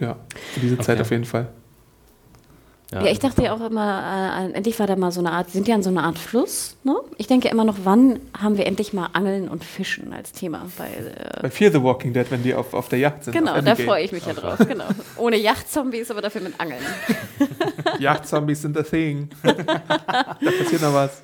Ja, 0.00 0.16
für 0.52 0.60
diese 0.60 0.76
Zeit 0.78 0.96
Okay. 0.96 1.00
auf 1.02 1.10
jeden 1.12 1.24
Fall. 1.24 1.48
Ja, 2.90 3.04
ich 3.04 3.18
dachte 3.18 3.42
ja 3.42 3.52
auch 3.52 3.60
immer, 3.60 4.48
äh, 4.48 4.52
endlich 4.52 4.78
war 4.78 4.86
da 4.86 4.96
mal 4.96 5.12
so 5.12 5.20
eine 5.20 5.32
Art, 5.32 5.50
sind 5.50 5.68
ja 5.68 5.74
an 5.74 5.82
so 5.82 5.90
einer 5.90 6.04
Art 6.04 6.18
Fluss. 6.18 6.76
Ne? 6.84 6.96
Ich 7.18 7.26
denke 7.26 7.48
immer 7.48 7.64
noch, 7.64 7.76
wann 7.84 8.18
haben 8.40 8.56
wir 8.56 8.64
endlich 8.64 8.94
mal 8.94 9.10
Angeln 9.12 9.48
und 9.48 9.62
Fischen 9.62 10.14
als 10.14 10.32
Thema? 10.32 10.66
Bei, 10.78 10.86
äh, 10.86 11.42
Bei 11.42 11.50
Fear 11.50 11.70
the 11.70 11.82
Walking 11.82 12.14
Dead, 12.14 12.24
wenn 12.30 12.42
die 12.42 12.54
auf, 12.54 12.72
auf 12.72 12.88
der 12.88 12.98
Yacht 12.98 13.24
sind. 13.24 13.34
genau, 13.34 13.60
da 13.60 13.74
freue 13.74 14.04
ich 14.04 14.12
mich 14.12 14.24
ja 14.24 14.32
drauf. 14.32 14.58
Genau. 14.66 14.86
Ohne 15.18 15.36
Yachtzombies, 15.36 16.10
aber 16.10 16.22
dafür 16.22 16.40
mit 16.40 16.58
Angeln. 16.58 16.80
Yachtzombies 17.98 18.62
sind 18.62 18.76
a 18.78 18.82
thing. 18.82 19.28
da 19.42 20.36
passiert 20.40 20.80
noch 20.80 20.94
was. 20.94 21.22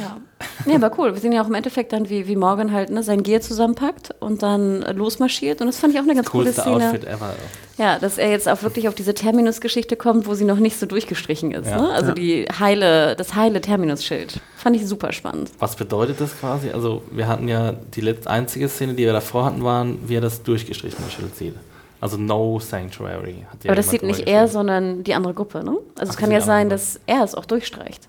Ja. 0.00 0.16
Nee, 0.64 0.74
aber 0.74 0.90
cool. 0.98 1.14
Wir 1.14 1.20
sehen 1.20 1.32
ja 1.32 1.42
auch 1.42 1.48
im 1.48 1.54
Endeffekt 1.54 1.92
dann, 1.92 2.08
wie, 2.08 2.26
wie 2.26 2.34
Morgan 2.34 2.72
halt 2.72 2.90
ne, 2.90 3.02
sein 3.02 3.22
Gear 3.22 3.40
zusammenpackt 3.40 4.10
und 4.20 4.42
dann 4.42 4.82
äh, 4.82 4.92
losmarschiert. 4.92 5.60
Und 5.60 5.68
das 5.68 5.78
fand 5.78 5.94
ich 5.94 6.00
auch 6.00 6.04
eine 6.04 6.14
ganz 6.14 6.30
Coolste 6.30 6.62
coole 6.62 6.76
Szene. 6.76 6.90
Outfit 6.90 7.04
ever. 7.04 7.34
Ja, 7.76 7.98
dass 7.98 8.18
er 8.18 8.30
jetzt 8.30 8.48
auch 8.48 8.62
wirklich 8.62 8.86
auf 8.88 8.94
diese 8.94 9.14
Terminus-Geschichte 9.14 9.96
kommt, 9.96 10.26
wo 10.26 10.34
sie 10.34 10.44
noch 10.44 10.58
nicht 10.58 10.78
so 10.78 10.86
durchgestrichen 10.86 11.52
ist. 11.52 11.68
Ja. 11.68 11.80
Ne? 11.80 11.88
Also 11.90 12.08
Ja. 12.08 12.14
die 12.14 12.46
heile, 12.58 13.16
das 13.16 13.34
heile 13.34 13.60
Terminus-Schild. 13.60 14.40
Fand 14.56 14.76
ich 14.76 14.86
super 14.86 15.12
spannend. 15.12 15.50
Was 15.58 15.74
bedeutet 15.74 16.20
das 16.20 16.38
quasi? 16.38 16.70
Also 16.70 17.02
wir 17.10 17.26
hatten 17.26 17.48
ja 17.48 17.72
die 17.94 18.00
letzte 18.00 18.30
einzige 18.30 18.68
Szene, 18.68 18.94
die 18.94 19.04
wir 19.04 19.12
davor 19.12 19.44
hatten, 19.46 19.64
waren, 19.64 19.98
wie 20.06 20.14
er 20.16 20.20
das 20.20 20.42
durchgestrichene 20.42 21.10
Schild 21.10 21.34
sieht. 21.36 21.54
Also 22.00 22.16
No 22.16 22.60
Sanctuary. 22.60 23.44
Hat 23.50 23.64
ja 23.64 23.70
Aber 23.70 23.76
das 23.76 23.90
sieht 23.90 24.02
nicht 24.02 24.26
er, 24.28 24.46
sondern 24.46 25.02
die 25.04 25.14
andere 25.14 25.34
Gruppe, 25.34 25.64
ne? 25.64 25.76
Also 25.98 26.10
es 26.10 26.16
Ach, 26.16 26.20
kann 26.20 26.30
die 26.30 26.34
ja 26.34 26.42
sein, 26.42 26.68
dass 26.68 27.00
er 27.06 27.24
es 27.24 27.34
auch 27.34 27.46
durchstreicht. 27.46 28.08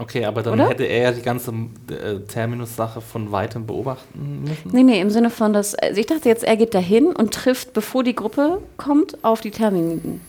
Okay, 0.00 0.24
aber 0.24 0.42
dann 0.42 0.54
Oder? 0.54 0.68
hätte 0.68 0.84
er 0.84 1.02
ja 1.02 1.12
die 1.12 1.22
ganze 1.22 1.50
äh, 1.90 2.20
Terminus-Sache 2.20 3.00
von 3.00 3.32
weitem 3.32 3.66
beobachten 3.66 4.44
müssen. 4.44 4.70
Nee, 4.70 4.84
nee, 4.84 5.00
im 5.00 5.10
Sinne 5.10 5.28
von, 5.28 5.52
dass. 5.52 5.74
Also 5.74 6.00
ich 6.00 6.06
dachte 6.06 6.28
jetzt, 6.28 6.44
er 6.44 6.56
geht 6.56 6.72
dahin 6.72 7.06
und 7.06 7.34
trifft, 7.34 7.72
bevor 7.72 8.04
die 8.04 8.14
Gruppe 8.14 8.62
kommt, 8.76 9.22
auf 9.24 9.40
die 9.40 9.50
Terminiten. 9.50 10.20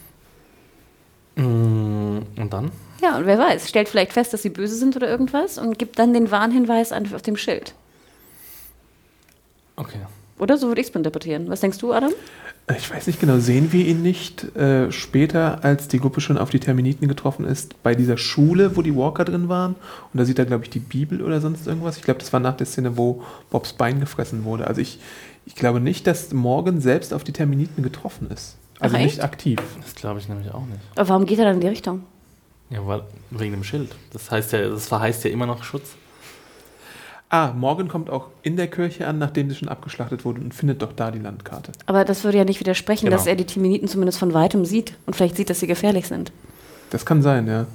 Mm, 1.36 2.20
Und 2.36 2.52
dann? 2.52 2.72
Ja, 3.02 3.16
und 3.18 3.28
wer 3.28 3.38
weiß, 3.38 3.70
stellt 3.70 3.88
vielleicht 3.90 4.12
fest, 4.14 4.34
dass 4.34 4.42
sie 4.42 4.50
böse 4.50 4.76
sind 4.76 4.96
oder 4.96 5.08
irgendwas 5.08 5.58
und 5.60 5.78
gibt 5.78 6.00
dann 6.00 6.14
den 6.14 6.32
Warnhinweis 6.32 6.92
an, 6.92 7.08
auf 7.14 7.22
dem 7.22 7.38
Schild. 7.38 7.74
Okay. 9.76 10.00
Oder 10.40 10.58
so 10.58 10.68
würde 10.68 10.82
ich 10.82 10.88
es 10.90 10.96
interpretieren. 10.96 11.48
Was 11.50 11.62
denkst 11.62 11.78
du, 11.78 11.94
Adam? 11.94 12.12
Ich 12.78 12.92
weiß 12.92 13.08
nicht 13.08 13.20
genau, 13.20 13.40
sehen 13.40 13.74
wir 13.74 13.86
ihn 13.86 14.04
nicht 14.04 14.56
äh, 14.56 14.92
später, 14.92 15.64
als 15.64 15.88
die 15.88 16.00
Gruppe 16.00 16.22
schon 16.22 16.38
auf 16.38 16.52
die 16.52 16.60
Terminiten 16.60 17.08
getroffen 17.08 17.46
ist, 17.46 17.82
bei 17.82 17.96
dieser 17.96 18.18
Schule, 18.18 18.76
wo 18.76 18.84
die 18.84 18.96
Walker 18.96 19.26
drin 19.26 19.50
waren? 19.50 19.76
Und 20.14 20.20
da 20.20 20.26
sieht 20.26 20.38
er, 20.38 20.46
glaube 20.46 20.66
ich, 20.66 20.70
die 20.70 20.80
Bibel 20.80 21.24
oder 21.24 21.42
sonst 21.42 21.66
irgendwas. 21.66 21.98
Ich 21.98 22.04
glaube, 22.04 22.20
das 22.20 22.32
war 22.32 22.40
nach 22.40 22.56
der 22.56 22.68
Szene, 22.68 22.96
wo 22.96 23.24
Bobs 23.50 23.74
Bein 23.74 24.00
gefressen 24.00 24.44
wurde. 24.44 24.68
Also 24.68 24.82
ich, 24.82 25.00
ich 25.48 25.56
glaube 25.56 25.80
nicht, 25.80 26.06
dass 26.06 26.32
Morgan 26.32 26.80
selbst 26.80 27.12
auf 27.14 27.24
die 27.24 27.32
Terminiten 27.32 27.82
getroffen 27.82 28.30
ist. 28.30 28.56
Also 28.80 28.98
Ach, 28.98 29.02
nicht 29.02 29.24
aktiv. 29.24 29.60
Das 29.82 29.96
glaube 29.96 30.20
ich 30.20 30.30
nämlich 30.30 30.54
auch 30.54 30.66
nicht. 30.66 30.80
Aber 30.96 31.10
warum 31.10 31.26
geht 31.26 31.40
er 31.40 31.46
dann 31.46 31.56
in 31.56 31.62
die 31.62 31.68
Richtung? 31.68 32.04
Ja, 32.70 32.86
weil, 32.86 33.02
wegen 33.32 33.54
dem 33.54 33.64
Schild. 33.64 33.96
Das 34.14 34.30
heißt 34.30 34.52
ja, 34.54 34.70
das 34.70 34.88
verheißt 34.88 35.24
ja 35.24 35.32
immer 35.32 35.48
noch 35.48 35.64
Schutz. 35.64 35.96
Ah, 37.32 37.52
Morgan 37.56 37.88
kommt 37.88 38.10
auch 38.10 38.28
in 38.42 38.56
der 38.58 38.68
Kirche 38.68 39.06
an, 39.06 39.20
nachdem 39.20 39.50
sie 39.50 39.56
schon 39.56 39.70
abgeschlachtet 39.70 40.26
wurde 40.26 40.42
und 40.42 40.54
findet 40.54 40.82
doch 40.82 40.92
da 40.94 41.12
die 41.12 41.20
Landkarte. 41.20 41.72
Aber 41.86 42.04
das 42.04 42.24
würde 42.24 42.40
ja 42.40 42.44
nicht 42.44 42.60
widersprechen, 42.60 43.06
Genau. 43.06 43.18
dass 43.18 43.28
er 43.28 43.36
die 43.36 43.46
Timeniten 43.46 43.88
zumindest 43.88 44.18
von 44.18 44.34
weitem 44.34 44.66
sieht 44.66 44.94
und 45.06 45.16
vielleicht 45.16 45.36
sieht, 45.36 45.50
dass 45.52 45.60
sie 45.60 45.68
gefährlich 45.68 46.08
sind. 46.08 46.32
Das 46.90 47.06
kann 47.06 47.22
sein, 47.22 47.46
ja. 47.48 47.68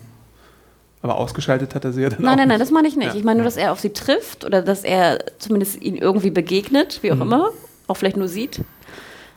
Aber 1.02 1.16
ausgeschaltet 1.18 1.74
hat 1.74 1.84
er 1.84 1.92
sie 1.92 2.02
ja 2.02 2.08
dann 2.08 2.18
auch 2.18 2.22
Nein, 2.24 2.38
nein, 2.38 2.48
nein, 2.48 2.58
das 2.58 2.70
meine 2.72 2.88
ich 2.88 2.96
nicht. 2.96 3.08
Ja. 3.12 3.14
Ich 3.14 3.22
meine 3.24 3.36
nur, 3.38 3.44
dass 3.44 3.56
er 3.56 3.70
auf 3.70 3.78
sie 3.78 3.90
trifft 3.90 4.44
oder 4.44 4.60
dass 4.62 4.82
er 4.82 5.18
zumindest 5.38 5.80
ihnen 5.80 5.98
irgendwie 5.98 6.30
begegnet, 6.30 6.98
wie 7.02 7.12
auch 7.12 7.20
immer, 7.20 7.50
auch 7.86 7.94
vielleicht 7.96 8.16
nur 8.16 8.26
sieht. 8.28 8.60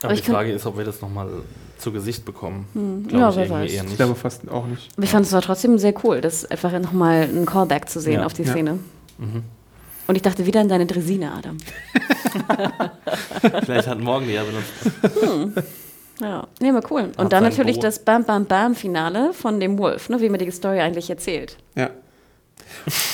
Aber 0.02 0.14
ich 0.14 0.22
die 0.22 0.30
Frage 0.30 0.50
ist, 0.50 0.66
ob 0.66 0.78
wir 0.78 0.84
das 0.84 1.00
nochmal 1.00 1.28
zu 1.76 1.92
Gesicht 1.92 2.24
bekommen. 2.24 2.66
Hm, 2.72 3.06
Glaub 3.06 3.36
ja, 3.36 3.42
ich 3.42 3.50
weiß. 3.50 3.70
eher 3.70 3.76
Ich 3.82 3.88
nicht. 3.90 3.96
glaube 3.96 4.14
fast 4.16 4.48
auch 4.50 4.66
nicht. 4.66 4.88
Aber 4.96 5.04
ich 5.04 5.10
fand 5.10 5.26
es 5.26 5.32
aber 5.32 5.42
trotzdem 5.42 5.78
sehr 5.78 5.94
cool, 6.02 6.20
das 6.20 6.44
einfach 6.44 6.72
nochmal 6.80 7.28
ein 7.32 7.46
Callback 7.46 7.88
zu 7.88 8.00
sehen 8.00 8.20
Ja. 8.20 8.26
auf 8.26 8.32
die 8.32 8.42
Ja. 8.42 8.50
Szene. 8.52 8.78
Mhm. 9.18 9.42
Und 10.08 10.16
ich 10.16 10.22
dachte 10.22 10.44
wieder 10.46 10.60
an 10.60 10.68
deine 10.68 10.86
Dresine, 10.86 11.32
Adam. 11.32 11.58
Vielleicht 13.64 13.86
hat 13.88 14.00
morgen 14.00 14.26
die 14.26 14.32
ja 14.32 14.42
benutzt. 14.42 15.62
Ja, 16.20 16.46
nee, 16.60 16.70
aber 16.70 16.80
cool. 16.90 17.12
Und 17.16 17.24
Hat 17.26 17.32
dann 17.32 17.44
natürlich 17.44 17.76
Bo- 17.76 17.82
das 17.82 17.98
Bam 18.00 18.24
Bam 18.24 18.44
Bam 18.46 18.74
Finale 18.74 19.32
von 19.34 19.60
dem 19.60 19.78
Wolf, 19.78 20.08
ne, 20.08 20.20
wie 20.20 20.28
mir 20.28 20.38
die 20.38 20.50
Story 20.50 20.80
eigentlich 20.80 21.08
erzählt. 21.10 21.56
Ja. 21.76 21.90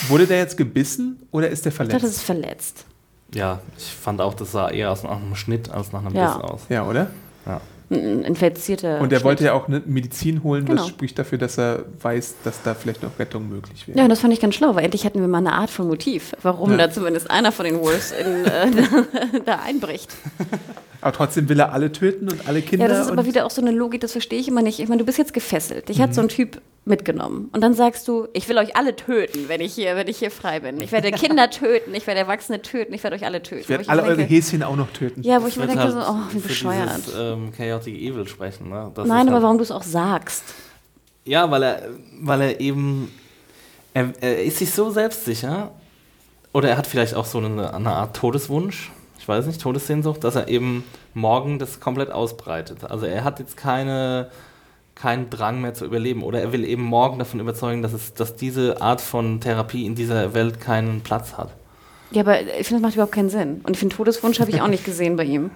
Wurde 0.09 0.27
der 0.27 0.39
jetzt 0.39 0.57
gebissen 0.57 1.21
oder 1.31 1.49
ist 1.51 1.65
der 1.65 1.73
Ich 1.73 1.79
dachte, 1.79 1.91
verletzt? 1.91 2.05
das 2.07 2.17
ist 2.17 2.23
verletzt. 2.23 2.87
Ja, 3.35 3.61
ich 3.77 3.85
fand 3.85 4.21
auch, 4.21 4.35
das 4.35 4.53
sah 4.53 4.71
eher 4.71 4.91
aus 4.93 5.03
nach 5.03 5.17
einem 5.17 5.35
Schnitt 5.35 5.69
als 5.71 5.93
nach 5.93 6.05
einem 6.05 6.15
Ja. 6.15 6.37
Biss 6.37 6.45
aus. 6.51 6.61
ja, 6.69 6.87
oder? 6.87 7.11
Ja. 7.45 7.61
Ein 7.91 8.22
infizierter. 8.22 9.01
Und 9.01 9.12
er 9.12 9.18
Schnitt. 9.18 9.24
wollte 9.24 9.45
ja 9.45 9.53
auch 9.53 9.68
eine 9.68 9.82
Medizin 9.85 10.43
holen, 10.43 10.64
Genau. 10.64 10.82
das 10.82 10.89
spricht 10.89 11.18
dafür, 11.18 11.37
dass 11.39 11.59
er 11.59 11.85
weiß, 12.01 12.37
dass 12.43 12.62
da 12.62 12.74
vielleicht 12.74 13.03
noch 13.03 13.18
Rettung 13.18 13.49
möglich 13.49 13.87
wäre. 13.87 13.99
Ja, 13.99 14.05
und 14.05 14.11
das 14.11 14.20
fand 14.20 14.32
ich 14.32 14.41
ganz 14.41 14.55
schlau, 14.55 14.74
weil 14.74 14.85
endlich 14.85 15.05
hätten 15.05 15.20
wir 15.20 15.28
mal 15.28 15.39
eine 15.39 15.53
Art 15.53 15.70
von 15.70 15.87
Motiv, 15.87 16.32
warum 16.43 16.70
Ja. 16.72 16.76
da 16.78 16.91
zumindest 16.91 17.30
einer 17.30 17.53
von 17.53 17.66
den 17.66 17.78
Wolves 17.80 18.12
in, 18.12 18.45
äh, 18.47 19.41
da 19.45 19.61
einbricht. 19.64 20.11
Aber 21.03 21.12
trotzdem 21.12 21.49
will 21.51 21.61
er 21.61 21.72
alle 21.72 21.93
töten 21.93 22.30
und 22.30 22.49
alle 22.49 22.62
Kinder. 22.62 22.87
Ja, 22.87 22.89
das 22.95 23.07
ist 23.07 23.12
aber 23.12 23.26
wieder 23.26 23.45
auch 23.45 23.51
so 23.51 23.61
eine 23.61 23.70
Logik, 23.70 24.01
das 24.01 24.12
verstehe 24.12 24.41
ich 24.41 24.49
immer 24.49 24.62
nicht. 24.62 24.80
Ich 24.80 24.89
meine, 24.89 25.01
du 25.01 25.05
bist 25.05 25.18
jetzt 25.18 25.35
gefesselt. 25.35 25.89
Dich 25.91 25.99
Mhm. 25.99 26.03
hat 26.03 26.14
so 26.14 26.22
ein 26.22 26.28
Typ 26.28 26.62
mitgenommen. 26.85 27.49
Und 27.53 27.62
dann 27.62 27.74
sagst 27.74 28.07
du, 28.09 28.28
ich 28.32 28.49
will 28.49 28.59
euch 28.59 28.76
alle 28.76 28.95
töten, 28.95 29.49
wenn 29.49 29.61
ich 29.61 29.74
hier, 29.74 29.97
wenn 29.97 30.07
ich 30.07 30.18
hier 30.18 30.30
frei 30.30 30.61
bin. 30.61 30.80
Ich 30.80 30.93
werde 30.93 31.11
Kinder 31.12 31.49
töten, 31.51 31.95
ich 31.95 32.07
werde 32.07 32.20
Erwachsene 32.20 32.61
töten, 32.61 32.93
ich 32.93 33.03
werde 33.03 33.16
euch 33.16 33.24
alle 33.24 33.43
töten. 33.43 33.62
ich 33.62 33.68
werde 33.68 33.89
alle 33.89 34.03
eure 34.03 34.22
Häschen 34.22 34.62
auch 34.62 34.76
noch 34.76 34.91
töten. 34.93 35.22
Ja, 35.22 35.43
wo 35.43 35.47
ich 35.47 35.57
mir 35.57 35.66
denke, 35.66 35.82
halt 35.82 35.93
so, 35.93 35.99
oh, 36.01 36.16
wie 36.30 36.41
für 36.41 36.49
bescheuert. 36.49 36.99
Dieses, 36.99 37.14
ähm, 37.18 37.53
Chaotic 37.53 37.95
Evil 37.95 38.28
sprechen. 38.28 38.68
Ne? 38.68 38.91
Das 38.95 39.09
Nein, 39.09 39.26
aber 39.28 39.37
halt, 39.37 39.43
warum 39.45 39.59
du 39.59 39.64
es 39.64 39.70
auch 39.70 39.82
sagst. 39.82 40.45
Ja, 41.24 41.51
weil 41.51 41.62
er, 41.62 41.82
weil 42.20 42.41
er 42.43 42.61
eben, 42.61 43.11
er, 43.95 44.12
er 44.20 44.45
ist 44.45 44.59
sich 44.59 44.70
so 44.70 44.91
selbstsicher, 44.91 45.72
oder 46.53 46.68
er 46.68 46.76
hat 46.76 46.87
vielleicht 46.87 47.14
auch 47.14 47.24
so 47.24 47.39
eine, 47.39 47.72
eine 47.72 47.91
Art 47.91 48.14
Todeswunsch, 48.16 48.93
ich 49.18 49.26
weiß 49.26 49.47
nicht, 49.47 49.61
Todessehnsucht, 49.61 50.22
dass 50.22 50.37
er 50.37 50.49
eben 50.49 50.85
morgen 51.14 51.59
das 51.59 51.80
komplett 51.80 52.11
ausbreitet. 52.11 52.85
Also 52.85 53.07
er 53.07 53.24
hat 53.24 53.39
jetzt 53.39 53.57
keine, 53.57 54.30
keinen 54.95 55.29
Drang 55.31 55.61
mehr 55.61 55.75
zu 55.75 55.85
überleben, 55.85 56.23
oder 56.23 56.41
er 56.41 56.53
will 56.53 56.65
eben 56.65 56.83
morgen 56.83 57.19
davon 57.19 57.41
überzeugen, 57.41 57.83
dass, 57.83 57.93
es, 57.93 58.15
dass 58.15 58.37
diese 58.37 58.81
Art 58.81 59.01
von 59.01 59.41
Therapie 59.41 59.87
in 59.87 59.95
dieser 59.95 60.35
Welt 60.35 60.61
keinen 60.61 61.01
Platz 61.01 61.35
hat. 61.37 61.51
Ja, 62.11 62.23
aber 62.23 62.41
ich 62.43 62.69
finde, 62.69 62.75
das 62.75 62.83
macht 62.83 62.95
überhaupt 62.95 63.13
keinen 63.13 63.31
Sinn. 63.31 63.61
Und 63.65 63.73
ich 63.73 63.79
finde, 63.79 63.97
Todeswunsch 63.97 64.39
habe 64.39 64.51
ich 64.51 64.61
auch 64.61 64.69
nicht 64.69 64.85
gesehen 64.85 65.17
bei 65.17 65.25
ihm. 65.25 65.51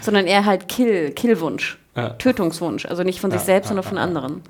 Sondern 0.00 0.26
eher 0.26 0.44
halt 0.44 0.68
Kill, 0.68 1.10
Killwunsch. 1.10 1.78
Ja. 1.96 2.10
Tötungswunsch. 2.10 2.86
Also 2.86 3.02
nicht 3.02 3.20
von 3.20 3.30
sich 3.30 3.40
Ja, 3.40 3.46
selbst, 3.46 3.66
ja, 3.66 3.68
sondern 3.70 3.84
von 3.84 3.98
anderen. 3.98 4.42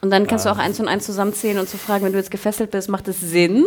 Und 0.00 0.10
dann 0.10 0.26
kannst 0.26 0.46
du 0.46 0.50
auch 0.50 0.58
eins 0.58 0.80
und 0.80 0.88
eins 0.88 1.06
zusammenzählen 1.06 1.58
und 1.58 1.68
zu 1.68 1.78
fragen, 1.78 2.04
wenn 2.04 2.12
du 2.12 2.18
jetzt 2.18 2.30
gefesselt 2.30 2.70
bist, 2.72 2.88
macht 2.88 3.08
es 3.08 3.20
Sinn 3.20 3.64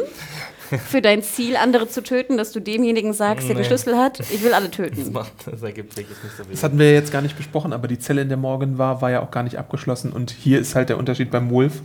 für 0.88 1.01
dein 1.01 1.22
Ziel, 1.24 1.55
andere 1.57 1.88
zu 1.88 2.01
töten, 2.03 2.38
dass 2.38 2.51
du 2.51 2.59
demjenigen 2.59 3.13
sagst, 3.13 3.47
der 3.47 3.55
den. 3.55 3.65
Schlüssel 3.65 3.97
hat, 3.97 4.20
ich 4.20 4.43
will 4.43 4.53
alle 4.53 4.68
Das, 4.68 4.76
töten. 4.76 5.11
macht, 5.11 5.32
das 5.45 5.61
ergibt 5.61 5.95
wirklich 5.97 6.18
nicht 6.24 6.36
so 6.38 6.43
viel. 6.43 6.51
Das 6.51 6.63
hatten 6.63 6.80
wir 6.80 6.93
jetzt 6.93 7.11
gar 7.11 7.22
nicht 7.22 7.38
besprochen, 7.38 7.74
aber 7.74 7.88
die 7.88 7.99
Zelle, 7.99 8.22
in 8.22 8.30
der 8.30 8.38
Morgan 8.38 8.78
war, 8.78 9.01
war 9.01 9.11
ja 9.11 9.22
auch 9.22 9.32
gar 9.32 9.43
nicht 9.43 9.57
abgeschlossen. 9.57 10.11
Und 10.11 10.32
hier 10.32 10.59
ist 10.59 10.76
halt 10.76 10.89
der 10.89 10.97
Unterschied 10.97 11.32
beim 11.32 11.49
Wolf, 11.49 11.82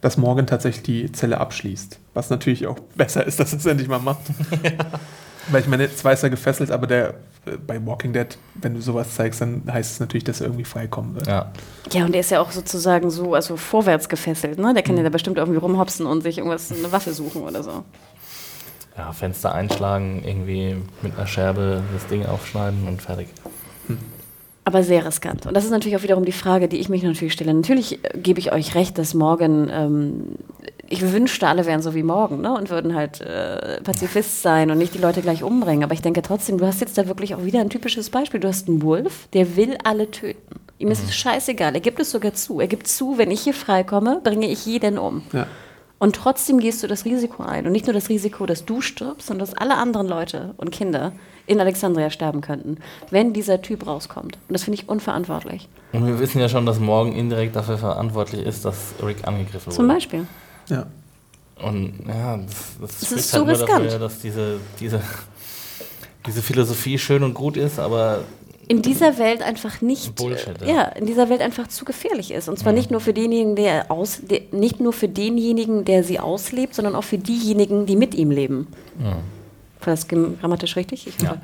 dass 0.00 0.16
Morgan 0.16 0.46
tatsächlich 0.46 0.82
die 0.82 1.12
Zelle 1.12 1.38
abschließt. 1.40 1.98
Was 2.14 2.30
natürlich 2.30 2.66
auch 2.66 2.78
besser 2.94 3.24
ist, 3.26 3.40
dass 3.40 3.52
er 3.52 3.58
es 3.58 3.66
endlich 3.66 3.88
mal 3.88 3.98
macht. 4.00 4.20
Weil 5.50 5.60
ich 5.60 5.66
meine, 5.68 5.94
zwar 5.94 6.14
ist 6.14 6.22
er 6.22 6.30
gefesselt, 6.30 6.70
aber 6.70 6.86
der 6.86 7.10
äh, 7.44 7.56
bei 7.66 7.84
Walking 7.84 8.14
Dead, 8.14 8.26
wenn 8.54 8.72
du 8.74 8.80
sowas 8.80 9.14
zeigst, 9.14 9.42
dann 9.42 9.62
heißt 9.70 9.92
es 9.92 10.00
natürlich, 10.00 10.24
dass 10.24 10.40
er 10.40 10.46
irgendwie 10.46 10.64
freikommen 10.64 11.14
wird. 11.14 11.26
ja. 11.26 11.52
Ja, 11.92 12.06
und 12.06 12.12
der 12.12 12.22
ist 12.22 12.30
ja 12.30 12.40
auch 12.40 12.50
sozusagen 12.50 13.10
so, 13.10 13.34
also 13.34 13.58
vorwärts 13.58 14.08
gefesselt, 14.08 14.58
ne? 14.58 14.72
Der 14.72 14.82
kann 14.82 14.96
ja 14.96 15.02
da 15.02 15.10
bestimmt 15.10 15.36
irgendwie 15.36 15.58
rumhopsen 15.58 16.06
und 16.06 16.22
sich 16.22 16.38
irgendwas, 16.38 16.72
eine 16.72 16.90
Waffe 16.92 17.12
suchen 17.12 17.42
oder 17.42 17.62
so. 17.62 17.84
Ja, 18.96 19.12
Fenster 19.12 19.54
einschlagen, 19.54 20.22
irgendwie 20.24 20.76
mit 21.02 21.16
einer 21.16 21.26
Scherbe 21.26 21.82
das 21.92 22.06
Ding 22.06 22.26
aufschneiden 22.26 22.86
und 22.86 23.02
fertig. 23.02 23.28
Aber 24.66 24.82
sehr 24.82 25.04
riskant. 25.04 25.44
Und 25.44 25.54
das 25.54 25.64
ist 25.64 25.70
natürlich 25.70 25.96
auch 25.98 26.02
wiederum 26.02 26.24
die 26.24 26.32
Frage, 26.32 26.68
die 26.68 26.78
ich 26.78 26.88
mich 26.88 27.02
natürlich 27.02 27.34
stelle. 27.34 27.52
Natürlich 27.52 28.02
äh, 28.02 28.18
gebe 28.18 28.40
ich 28.40 28.52
euch 28.52 28.74
recht, 28.74 28.96
dass 28.96 29.12
morgen, 29.12 29.68
ähm, 29.70 30.36
ich 30.88 31.02
wünschte, 31.12 31.46
alle 31.46 31.66
wären 31.66 31.82
so 31.82 31.94
wie 31.94 32.02
morgen, 32.02 32.40
ne? 32.40 32.54
Und 32.54 32.70
würden 32.70 32.94
halt 32.94 33.20
äh, 33.20 33.82
Pazifist 33.82 34.40
sein 34.40 34.70
und 34.70 34.78
nicht 34.78 34.94
die 34.94 34.98
Leute 34.98 35.20
gleich 35.20 35.42
umbringen. 35.42 35.84
Aber 35.84 35.92
ich 35.92 36.00
denke 36.00 36.22
trotzdem, 36.22 36.56
du 36.56 36.66
hast 36.66 36.80
jetzt 36.80 36.96
da 36.96 37.06
wirklich 37.08 37.34
auch 37.34 37.44
wieder 37.44 37.60
ein 37.60 37.68
typisches 37.68 38.08
Beispiel. 38.08 38.40
Du 38.40 38.48
hast 38.48 38.68
einen 38.68 38.80
Wolf, 38.80 39.28
der 39.34 39.56
will 39.56 39.76
alle 39.84 40.10
töten. 40.10 40.60
Ihm 40.78 40.90
ist 40.90 41.04
es 41.04 41.14
scheißegal. 41.14 41.74
Er 41.74 41.80
gibt 41.80 42.00
es 42.00 42.10
sogar 42.10 42.32
zu. 42.32 42.58
Er 42.60 42.66
gibt 42.66 42.88
zu, 42.88 43.18
wenn 43.18 43.30
ich 43.30 43.42
hier 43.42 43.54
freikomme, 43.54 44.20
bringe 44.24 44.48
ich 44.48 44.64
jeden 44.64 44.98
um. 44.98 45.22
Ja. 45.32 45.46
Und 45.98 46.16
trotzdem 46.16 46.58
gehst 46.58 46.82
du 46.82 46.86
das 46.86 47.04
Risiko 47.04 47.42
ein. 47.42 47.66
Und 47.66 47.72
nicht 47.72 47.86
nur 47.86 47.94
das 47.94 48.08
Risiko, 48.08 48.46
dass 48.46 48.64
du 48.64 48.80
stirbst, 48.80 49.26
sondern 49.28 49.46
dass 49.46 49.56
alle 49.56 49.76
anderen 49.76 50.06
Leute 50.08 50.54
und 50.56 50.70
Kinder 50.70 51.12
in 51.46 51.60
Alexandria 51.60 52.10
sterben 52.10 52.40
könnten, 52.40 52.78
wenn 53.10 53.32
dieser 53.32 53.62
Typ 53.62 53.86
rauskommt. 53.86 54.38
Und 54.48 54.52
das 54.52 54.64
finde 54.64 54.80
ich 54.80 54.88
unverantwortlich. 54.88 55.68
Und 55.92 56.06
wir 56.06 56.18
wissen 56.18 56.40
ja 56.40 56.48
schon, 56.48 56.66
dass 56.66 56.80
morgen 56.80 57.12
indirekt 57.12 57.54
dafür 57.54 57.78
verantwortlich 57.78 58.44
ist, 58.44 58.64
dass 58.64 58.94
Rick 59.02 59.26
angegriffen 59.26 59.70
Zum 59.72 59.84
wurde. 59.84 59.94
Beispiel. 59.94 60.26
Ja. 60.68 60.86
Und 61.62 62.00
ja, 62.08 62.36
das, 62.38 62.56
das, 62.80 62.90
Es 63.02 63.06
spricht 63.06 63.20
ist 63.20 63.32
halt 63.32 63.40
so 63.40 63.44
nur 63.46 63.60
riskant. 63.60 63.84
dafür, 63.86 63.98
dass 64.00 64.18
diese, 64.20 64.58
diese, 64.80 65.00
diese 66.26 66.42
Philosophie 66.42 66.98
schön 66.98 67.22
und 67.22 67.34
gut 67.34 67.56
ist, 67.56 67.78
aber 67.78 68.24
In 68.68 68.82
dieser 68.82 69.18
Welt 69.18 69.42
einfach 69.42 69.80
nicht, 69.80 70.14
Bullshit, 70.16 70.62
äh, 70.62 70.68
ja. 70.68 70.74
ja, 70.74 70.82
in 70.84 71.06
dieser 71.06 71.28
Welt 71.28 71.40
einfach 71.40 71.68
zu 71.68 71.84
gefährlich 71.84 72.30
ist. 72.32 72.48
Und 72.48 72.58
zwar 72.58 72.72
nicht 72.72 72.90
nur 72.90 73.00
für 73.00 73.12
denjenigen, 73.12 73.56
der 73.56 73.90
aus, 73.90 74.20
der, 74.22 74.42
nicht 74.52 74.80
nur 74.80 74.92
für 74.92 75.08
denjenigen, 75.08 75.84
der 75.84 76.04
sie 76.04 76.18
auslebt, 76.20 76.74
sondern 76.74 76.94
auch 76.94 77.04
für 77.04 77.18
diejenigen, 77.18 77.86
die 77.86 77.96
mit 77.96 78.14
ihm 78.14 78.30
leben. 78.30 78.68
ja. 79.00 79.18
War 79.80 79.92
das 79.92 80.08
grammatisch 80.08 80.76
richtig? 80.76 81.06
Ich 81.06 81.20
Ja. 81.20 81.36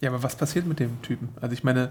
ja, 0.00 0.08
aber 0.08 0.22
was 0.22 0.34
passiert 0.34 0.66
mit 0.66 0.80
dem 0.80 1.02
Typen? 1.02 1.28
Also 1.40 1.52
ich 1.52 1.62
meine, 1.62 1.90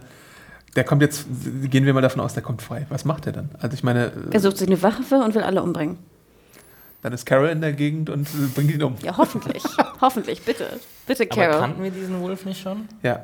der 0.75 0.83
kommt 0.83 1.01
jetzt, 1.01 1.27
gehen 1.63 1.85
wir 1.85 1.93
mal 1.93 2.01
davon 2.01 2.21
aus, 2.21 2.33
der 2.33 2.43
kommt 2.43 2.61
frei. 2.61 2.85
Was 2.89 3.05
macht 3.05 3.27
er 3.27 3.33
dann? 3.33 3.49
Also 3.59 3.75
ich 3.75 3.83
meine, 3.83 4.11
Er 4.31 4.39
sucht 4.39 4.57
sich 4.57 4.67
eine 4.67 4.81
Waffe 4.81 5.15
und 5.23 5.35
will 5.35 5.43
alle 5.43 5.61
umbringen. 5.61 5.97
Dann 7.01 7.13
ist 7.13 7.25
Carol 7.25 7.49
in 7.49 7.61
der 7.61 7.73
Gegend 7.73 8.09
und 8.09 8.27
bringt 8.55 8.71
ihn 8.71 8.83
um. 8.83 8.95
Ja, 9.03 9.15
hoffentlich. 9.17 9.63
hoffentlich, 10.01 10.41
bitte. 10.43 10.79
Bitte, 11.07 11.23
Aber 11.29 11.35
Carol. 11.41 11.59
kannten 11.59 11.83
wir 11.83 11.91
diesen 11.91 12.21
Wolf 12.21 12.45
nicht 12.45 12.61
schon? 12.61 12.87
Ja. 13.03 13.23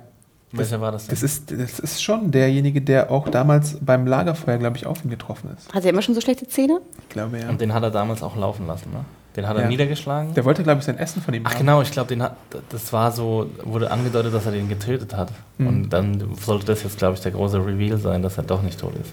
Welcher 0.52 0.80
war 0.80 0.92
das 0.94 1.08
denn? 1.08 1.16
Das 1.16 1.24
ist, 1.24 1.52
das 1.52 1.80
ist 1.80 2.02
schon 2.02 2.32
derjenige, 2.32 2.82
der 2.82 3.12
auch 3.12 3.28
damals 3.28 3.78
beim 3.82 4.08
Lagerfeuer, 4.08 4.58
glaube 4.58 4.78
ich, 4.78 4.86
auf 4.86 5.04
ihn 5.04 5.10
getroffen 5.10 5.50
ist. 5.58 5.74
Hat 5.74 5.84
er 5.84 5.90
immer 5.90 6.02
schon 6.02 6.16
so 6.16 6.22
schlechte 6.22 6.48
Zähne? 6.48 6.80
Ich 7.02 7.10
glaube, 7.10 7.40
ja. 7.40 7.50
Und 7.50 7.60
den 7.60 7.74
hat 7.74 7.84
er 7.84 7.92
damals 7.92 8.24
auch 8.24 8.38
laufen 8.38 8.66
lassen, 8.68 8.92
ne? 8.92 9.04
Den 9.36 9.50
hat 9.50 9.58
er 9.58 9.64
Ja. 9.64 9.68
niedergeschlagen. 9.68 10.34
Der 10.34 10.46
wollte, 10.46 10.64
glaube 10.64 10.80
ich, 10.80 10.86
sein 10.86 10.98
Essen 10.98 11.22
von 11.22 11.34
ihm 11.34 11.42
Ach 11.46 11.52
haben. 11.52 11.60
genau, 11.60 11.82
ich 11.82 11.92
glaube, 11.92 12.08
den 12.08 12.24
hat, 12.24 12.38
das 12.70 12.94
war 12.94 13.12
so, 13.12 13.50
wurde 13.66 13.92
angedeutet, 13.92 14.34
dass 14.34 14.46
er 14.46 14.54
den 14.54 14.70
getötet 14.70 15.14
hat. 15.18 15.30
Mhm. 15.58 15.68
Und 15.68 15.90
dann 15.90 16.36
sollte 16.40 16.68
das 16.68 16.84
jetzt, 16.84 16.98
glaube 17.00 17.16
ich, 17.16 17.20
der 17.20 17.34
große 17.34 17.58
Reveal 17.58 17.98
sein, 17.98 18.22
dass 18.22 18.38
er 18.38 18.44
doch 18.44 18.62
nicht 18.62 18.80
tot 18.80 18.94
ist. 18.96 19.12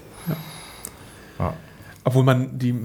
Ja. 1.39 1.53
Obwohl 2.05 2.23
man 2.23 2.59
die, 2.59 2.75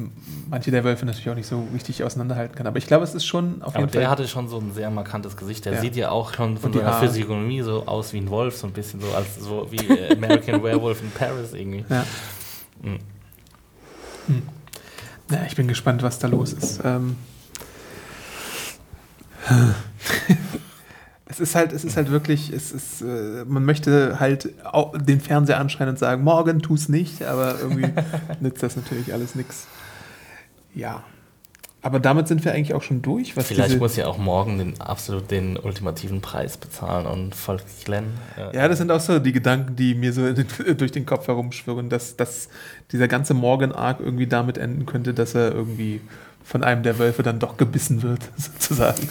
manche 0.49 0.71
der 0.71 0.85
Wölfe 0.85 1.05
natürlich 1.05 1.29
auch 1.29 1.35
nicht 1.35 1.49
so 1.49 1.67
richtig 1.75 2.05
auseinanderhalten 2.05 2.55
kann. 2.55 2.69
Aber 2.69 2.79
ich 2.79 2.87
glaube, 2.87 3.03
es 3.05 3.15
ist 3.15 3.25
schon 3.27 3.63
auf 3.63 3.75
Aber 3.75 3.81
jeden 3.81 3.91
der 3.93 4.03
Fall. 4.03 4.11
hatte 4.11 4.29
schon 4.29 4.49
so 4.49 4.59
ein 4.59 4.73
sehr 4.73 4.91
markantes 4.91 5.37
Gesicht. 5.37 5.65
Der 5.65 5.73
Ja. 5.75 5.81
sieht 5.81 5.97
ja 5.97 6.11
auch 6.11 6.33
schon 6.35 6.57
von 6.57 6.73
seiner. 6.73 6.93
Physiognomie 6.93 7.63
so 7.63 7.85
aus 7.87 8.13
wie 8.13 8.19
ein 8.19 8.31
Wolf, 8.31 8.57
so 8.57 8.69
ein 8.69 8.73
bisschen 8.73 9.01
so 9.01 9.13
als 9.13 9.35
so 9.41 9.67
wie 9.73 9.79
äh, 9.89 10.13
American 10.17 10.63
Werewolf 10.63 11.03
in 11.03 11.11
Paris 11.11 11.53
irgendwie. 11.53 11.85
Ja. 11.89 12.07
Mhm. 12.83 12.99
Hm. 14.29 14.43
Ja, 15.33 15.39
ich 15.49 15.57
bin 15.57 15.67
gespannt, 15.67 16.03
was 16.05 16.19
da 16.21 16.29
los 16.29 16.53
ist. 16.53 16.81
Ähm 16.85 17.17
es 21.29 21.41
ist 21.41 21.55
halt, 21.55 21.73
es 21.73 21.85
ist 21.85 21.97
halt 21.97 22.11
wirklich, 22.11 22.51
es 22.53 22.73
ist, 22.73 23.03
äh, 23.03 23.45
man 23.47 23.65
möchte 23.65 24.19
halt 24.19 24.51
den 24.95 25.21
Fernseher 25.21 25.61
anschreien 25.61 25.91
und 25.91 25.99
sagen, 25.99 26.25
morgen 26.25 26.61
tu's 26.61 26.89
nicht, 26.89 27.23
aber 27.23 27.59
irgendwie 27.61 27.93
nützt 28.41 28.63
das 28.63 28.77
natürlich 28.77 29.13
alles 29.13 29.35
nichts. 29.35 29.67
Ja. 30.75 31.05
Aber 31.81 32.01
damit 32.01 32.27
sind 32.27 32.45
wir 32.45 32.53
eigentlich 32.53 32.75
auch 32.75 32.83
schon 32.83 33.03
durch. 33.03 33.37
Was 33.37 33.47
Vielleicht 33.47 33.79
muss 33.79 33.95
ja 33.95 34.07
auch 34.07 34.19
morgen 34.19 34.59
den 34.59 34.81
absolut 34.81 35.31
den 35.31 35.57
ultimativen 35.57 36.21
Preis 36.21 36.57
bezahlen 36.57 37.07
und 37.07 37.35
voll 37.35 37.59
Glenn. 37.85 38.07
Ja. 38.37 38.53
ja, 38.53 38.69
das 38.69 38.79
sind 38.79 38.91
auch 38.91 39.01
so 39.01 39.21
die 39.21 39.33
Gedanken, 39.33 39.77
die 39.77 39.95
mir 39.95 40.13
so 40.13 40.33
durch 40.77 40.93
den 40.93 41.07
Kopf 41.07 41.29
herumschwirren, 41.29 41.89
dass, 41.89 42.17
dass 42.17 42.49
dieser 42.91 43.07
ganze 43.07 43.35
Morgan-Arc 43.35 44.01
irgendwie 44.01 44.27
damit 44.27 44.59
enden 44.59 44.87
könnte, 44.87 45.15
dass 45.15 45.35
er 45.35 45.53
irgendwie 45.53 46.01
von 46.43 46.65
einem 46.65 46.83
der 46.83 46.99
Wölfe 46.99 47.23
dann 47.23 47.39
doch 47.39 47.59
gebissen 47.59 48.03
wird, 48.03 48.21
sozusagen. 48.37 49.09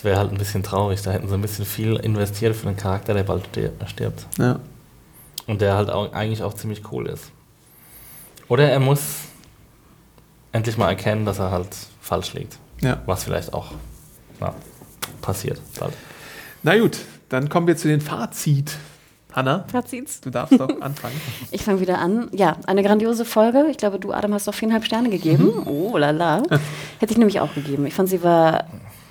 Das 0.00 0.04
wäre 0.06 0.18
halt 0.18 0.32
ein 0.32 0.38
bisschen 0.38 0.62
traurig. 0.62 1.02
Da 1.02 1.10
hätten 1.10 1.28
sie 1.28 1.34
ein 1.34 1.42
bisschen 1.42 1.66
viel 1.66 1.96
investiert 1.96 2.56
für 2.56 2.66
einen 2.66 2.78
Charakter, 2.78 3.12
der 3.12 3.22
bald 3.22 3.46
stirbt. 3.84 4.26
Ja. 4.38 4.58
Und 5.46 5.60
der 5.60 5.74
halt 5.74 5.90
auch, 5.90 6.14
eigentlich 6.14 6.42
auch 6.42 6.54
ziemlich 6.54 6.90
cool 6.90 7.06
ist. 7.06 7.30
Oder 8.48 8.70
er 8.70 8.80
muss 8.80 9.00
endlich 10.52 10.78
mal 10.78 10.88
erkennen, 10.88 11.26
dass 11.26 11.38
er 11.38 11.50
halt 11.50 11.76
falsch 12.00 12.32
liegt. 12.32 12.56
Ja. 12.80 13.02
Was 13.04 13.24
vielleicht 13.24 13.52
auch 13.52 13.72
na, 14.40 14.54
passiert 15.20 15.60
bald. 15.78 15.92
Na 16.62 16.78
gut, 16.78 16.96
dann 17.28 17.50
kommen 17.50 17.66
wir 17.66 17.76
zu 17.76 17.88
den 17.88 18.00
Fazit. 18.00 18.78
Hanna, 19.34 19.66
Fazits. 19.70 20.22
du 20.22 20.30
darfst 20.30 20.58
doch 20.58 20.68
anfangen. 20.80 21.20
Ich 21.50 21.62
fange 21.62 21.80
wieder 21.80 21.98
an. 21.98 22.30
Ja, 22.32 22.56
eine 22.66 22.82
grandiose 22.82 23.26
Folge. 23.26 23.66
Ich 23.70 23.76
glaube, 23.76 23.98
du, 23.98 24.14
Adam, 24.14 24.32
hast 24.32 24.48
doch 24.48 24.54
viereinhalb 24.54 24.86
Sterne 24.86 25.10
gegeben. 25.10 25.44
Mhm. 25.44 25.66
Oh, 25.66 25.98
lala. 25.98 26.42
Hätte 27.00 27.12
ich 27.12 27.18
nämlich 27.18 27.38
auch 27.40 27.54
gegeben. 27.54 27.84
Ich 27.84 27.92
fand, 27.92 28.08
sie 28.08 28.22
war 28.22 28.64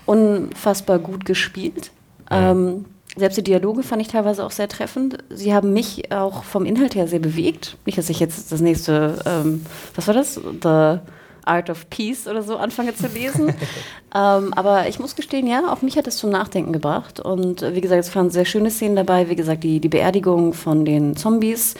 unfassbar 0.09 0.97
gut 0.97 1.23
gespielt. 1.23 1.91
Ja. 2.31 2.51
Ähm, 2.51 2.85
selbst 3.15 3.37
die 3.37 3.43
Dialoge 3.43 3.83
fand 3.83 4.01
ich 4.01 4.07
teilweise 4.07 4.43
auch 4.43 4.51
sehr 4.51 4.67
treffend. 4.67 5.17
Sie 5.29 5.53
haben 5.53 5.71
mich 5.71 6.11
auch 6.11 6.43
vom 6.43 6.65
Inhalt 6.65 6.95
her 6.95 7.07
sehr 7.07 7.19
bewegt. 7.19 7.77
Nicht, 7.85 7.97
dass 7.97 8.09
ich 8.09 8.19
jetzt 8.19 8.51
das 8.51 8.61
nächste, 8.61 9.19
ähm, 9.25 9.65
was 9.95 10.07
war 10.07 10.13
das? 10.13 10.35
The 10.35 10.99
Art 11.45 11.69
of 11.69 11.89
Peace 11.89 12.27
oder 12.27 12.41
so 12.41 12.57
anfange 12.57 12.95
zu 12.95 13.07
lesen. 13.07 13.47
ähm, 14.15 14.53
aber 14.53 14.87
ich 14.87 14.99
muss 14.99 15.15
gestehen, 15.15 15.47
ja, 15.47 15.71
auch 15.71 15.81
mich 15.81 15.97
hat 15.97 16.07
es 16.07 16.17
zum 16.17 16.31
Nachdenken 16.31 16.73
gebracht. 16.73 17.19
Und 17.19 17.61
äh, 17.61 17.75
wie 17.75 17.81
gesagt, 17.81 18.03
es 18.03 18.15
waren 18.15 18.31
sehr 18.31 18.45
schöne 18.45 18.71
Szenen 18.71 18.95
dabei. 18.95 19.29
Wie 19.29 19.35
gesagt, 19.35 19.63
die, 19.63 19.79
die 19.79 19.89
Beerdigung 19.89 20.53
von 20.53 20.85
den 20.85 21.15
Zombies. 21.15 21.75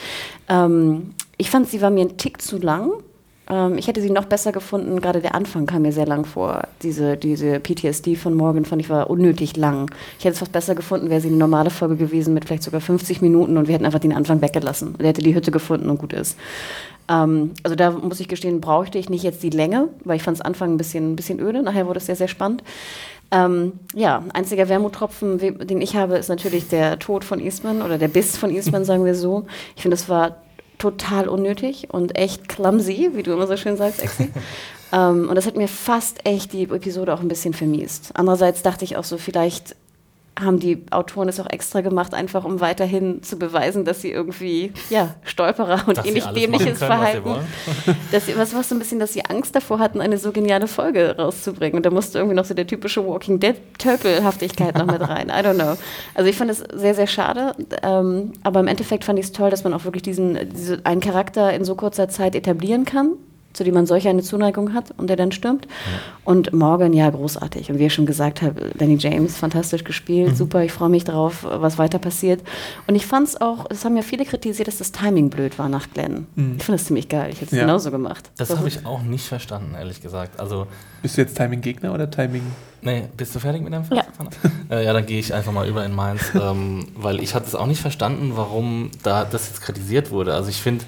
Ähm, 0.48 1.14
ich 1.36 1.50
fand, 1.50 1.68
sie 1.68 1.80
war 1.80 1.90
mir 1.90 2.02
ein 2.02 2.16
Tick 2.16 2.42
zu 2.42 2.58
lang. 2.58 2.92
Ähm, 3.50 3.76
ich 3.76 3.88
hätte 3.88 4.00
sie 4.00 4.10
noch 4.10 4.24
besser 4.24 4.52
gefunden. 4.52 5.00
Gerade 5.00 5.20
der 5.20 5.34
Anfang 5.34 5.66
kam 5.66 5.82
mir 5.82 5.92
sehr 5.92 6.06
lang 6.06 6.24
vor. 6.24 6.62
Diese, 6.82 7.16
diese 7.16 7.60
PTSD 7.60 8.14
von 8.14 8.34
Morgan 8.34 8.64
fand 8.64 8.80
ich 8.80 8.88
war 8.88 9.10
unnötig 9.10 9.56
lang. 9.56 9.90
Ich 10.18 10.24
hätte 10.24 10.34
es 10.34 10.38
fast 10.38 10.52
besser 10.52 10.74
gefunden, 10.74 11.10
wäre 11.10 11.20
sie 11.20 11.28
eine 11.28 11.36
normale 11.36 11.70
Folge 11.70 11.96
gewesen 11.96 12.32
mit 12.32 12.44
vielleicht 12.44 12.62
sogar 12.62 12.80
50 12.80 13.20
Minuten 13.20 13.56
und 13.56 13.66
wir 13.66 13.74
hätten 13.74 13.86
einfach 13.86 13.98
den 13.98 14.14
Anfang 14.14 14.40
weggelassen. 14.40 14.94
Der 14.98 15.08
hätte 15.08 15.22
die 15.22 15.34
Hütte 15.34 15.50
gefunden 15.50 15.90
und 15.90 15.98
gut 15.98 16.12
ist. 16.12 16.38
Ähm, 17.08 17.50
also 17.64 17.74
da 17.74 17.90
muss 17.90 18.20
ich 18.20 18.28
gestehen, 18.28 18.60
brauchte 18.60 18.98
ich 18.98 19.10
nicht 19.10 19.24
jetzt 19.24 19.42
die 19.42 19.50
Länge, 19.50 19.88
weil 20.04 20.16
ich 20.16 20.22
fand 20.22 20.36
es 20.36 20.40
Anfang 20.40 20.72
ein 20.74 20.76
bisschen, 20.78 21.12
ein 21.12 21.16
bisschen 21.16 21.40
öde. 21.40 21.62
Nachher 21.62 21.86
wurde 21.86 21.98
es 21.98 22.06
sehr, 22.06 22.16
sehr 22.16 22.28
spannend. 22.28 22.62
Ähm, 23.32 23.72
ja, 23.94 24.24
einziger 24.32 24.68
Wermuttropfen, 24.68 25.38
den 25.38 25.80
ich 25.80 25.94
habe, 25.94 26.16
ist 26.16 26.28
natürlich 26.28 26.68
der 26.68 26.98
Tod 26.98 27.24
von 27.24 27.38
Eastman 27.38 27.80
oder 27.80 27.96
der 27.96 28.08
Biss 28.08 28.36
von 28.36 28.50
Eastman, 28.50 28.84
sagen 28.84 29.04
wir 29.04 29.14
so. 29.14 29.46
Ich 29.76 29.82
finde, 29.82 29.94
es 29.94 30.08
war 30.08 30.36
total 30.80 31.28
unnötig 31.28 31.88
und 31.90 32.16
echt 32.16 32.48
clumsy, 32.48 33.10
wie 33.14 33.22
du 33.22 33.32
immer 33.32 33.46
so 33.46 33.56
schön 33.56 33.76
sagst, 33.76 34.02
Exi. 34.02 34.30
ähm, 34.92 35.28
und 35.28 35.34
das 35.36 35.46
hat 35.46 35.56
mir 35.56 35.68
fast 35.68 36.26
echt 36.26 36.52
die 36.52 36.64
Episode 36.64 37.14
auch 37.14 37.20
ein 37.20 37.28
bisschen 37.28 37.54
vermiest. 37.54 38.10
Andererseits 38.14 38.62
dachte 38.62 38.84
ich 38.84 38.96
auch 38.96 39.04
so, 39.04 39.18
vielleicht 39.18 39.76
haben 40.38 40.58
die 40.58 40.84
Autoren 40.90 41.28
es 41.28 41.40
auch 41.40 41.48
extra 41.48 41.80
gemacht, 41.80 42.14
einfach 42.14 42.44
um 42.44 42.60
weiterhin 42.60 43.22
zu 43.22 43.38
beweisen, 43.38 43.84
dass 43.84 44.00
sie 44.00 44.10
irgendwie, 44.10 44.72
ja, 44.88 45.14
Stolperer 45.24 45.86
und 45.86 45.98
dass 45.98 46.06
ähnlich 46.06 46.24
dämliches 46.26 46.78
können, 46.78 46.90
Verhalten. 46.90 47.34
dass 48.12 48.26
sie, 48.26 48.36
was 48.36 48.54
war 48.54 48.62
so 48.62 48.74
ein 48.74 48.78
bisschen, 48.78 48.98
dass 48.98 49.12
sie 49.12 49.24
Angst 49.24 49.54
davor 49.54 49.78
hatten, 49.78 50.00
eine 50.00 50.18
so 50.18 50.32
geniale 50.32 50.66
Folge 50.66 51.16
rauszubringen. 51.16 51.76
Und 51.76 51.86
da 51.86 51.90
musste 51.90 52.18
irgendwie 52.18 52.36
noch 52.36 52.44
so 52.44 52.54
der 52.54 52.66
typische 52.66 53.06
Walking 53.06 53.40
Dead-Tölpelhaftigkeit 53.40 54.76
noch 54.76 54.86
mit 54.86 55.00
rein. 55.00 55.28
I 55.28 55.44
don't 55.44 55.54
know. 55.54 55.76
Also 56.14 56.30
ich 56.30 56.36
fand 56.36 56.50
es 56.50 56.58
sehr, 56.72 56.94
sehr 56.94 57.06
schade. 57.06 57.54
Ähm, 57.82 58.32
aber 58.42 58.60
im 58.60 58.68
Endeffekt 58.68 59.04
fand 59.04 59.18
ich 59.18 59.26
es 59.26 59.32
toll, 59.32 59.50
dass 59.50 59.64
man 59.64 59.74
auch 59.74 59.84
wirklich 59.84 60.02
diesen, 60.02 60.38
diese, 60.54 60.80
einen 60.84 61.00
Charakter 61.00 61.52
in 61.52 61.64
so 61.64 61.74
kurzer 61.74 62.08
Zeit 62.08 62.34
etablieren 62.34 62.84
kann 62.84 63.16
zu 63.52 63.64
dem 63.64 63.74
man 63.74 63.86
solch 63.86 64.06
eine 64.06 64.22
Zuneigung 64.22 64.74
hat 64.74 64.92
und 64.96 65.08
der 65.08 65.16
dann 65.16 65.32
stürmt. 65.32 65.66
Ja. 65.66 65.70
Und 66.24 66.52
Morgan, 66.52 66.92
ja, 66.92 67.10
großartig. 67.10 67.70
Und 67.70 67.78
wie 67.78 67.86
ich 67.86 67.94
schon 67.94 68.06
gesagt 68.06 68.42
habe, 68.42 68.70
Danny 68.78 68.96
James, 68.96 69.36
fantastisch 69.36 69.84
gespielt, 69.84 70.30
mhm. 70.30 70.36
super, 70.36 70.62
ich 70.62 70.72
freue 70.72 70.88
mich 70.88 71.04
darauf, 71.04 71.44
was 71.44 71.78
weiter 71.78 71.98
passiert. 71.98 72.42
Und 72.86 72.94
ich 72.94 73.06
fand 73.06 73.28
es 73.28 73.40
auch, 73.40 73.66
es 73.70 73.84
haben 73.84 73.96
ja 73.96 74.02
viele 74.02 74.24
kritisiert, 74.24 74.68
dass 74.68 74.78
das 74.78 74.92
Timing 74.92 75.30
blöd 75.30 75.58
war 75.58 75.68
nach 75.68 75.88
Glenn. 75.92 76.26
Mhm. 76.36 76.56
Ich 76.58 76.64
finde 76.64 76.78
das 76.78 76.86
ziemlich 76.86 77.08
geil, 77.08 77.30
ich 77.32 77.40
hätte 77.40 77.52
es 77.52 77.58
ja. 77.58 77.62
genauso 77.62 77.90
gemacht. 77.90 78.30
Das 78.36 78.56
habe 78.56 78.68
ich 78.68 78.86
auch 78.86 79.02
nicht 79.02 79.26
verstanden, 79.26 79.74
ehrlich 79.74 80.00
gesagt. 80.00 80.38
Also, 80.38 80.66
bist 81.02 81.16
du 81.16 81.22
jetzt 81.22 81.36
Timing-Gegner 81.36 81.92
oder 81.92 82.10
Timing... 82.10 82.42
Nee, 82.82 83.08
bist 83.14 83.34
du 83.34 83.40
fertig 83.40 83.62
mit 83.62 83.74
deinem 83.74 83.84
Fazit? 83.84 84.06
Ja. 84.70 84.76
äh, 84.78 84.84
ja, 84.86 84.94
dann 84.94 85.04
gehe 85.04 85.18
ich 85.18 85.34
einfach 85.34 85.52
mal 85.52 85.68
über 85.68 85.84
in 85.84 85.92
meins, 85.92 86.22
ähm, 86.34 86.86
weil 86.96 87.20
ich 87.20 87.34
hatte 87.34 87.46
es 87.46 87.54
auch 87.54 87.66
nicht 87.66 87.80
verstanden, 87.82 88.32
warum 88.36 88.90
da 89.02 89.26
das 89.26 89.48
jetzt 89.48 89.60
kritisiert 89.60 90.10
wurde. 90.10 90.32
Also 90.32 90.48
ich 90.48 90.62
finde, 90.62 90.84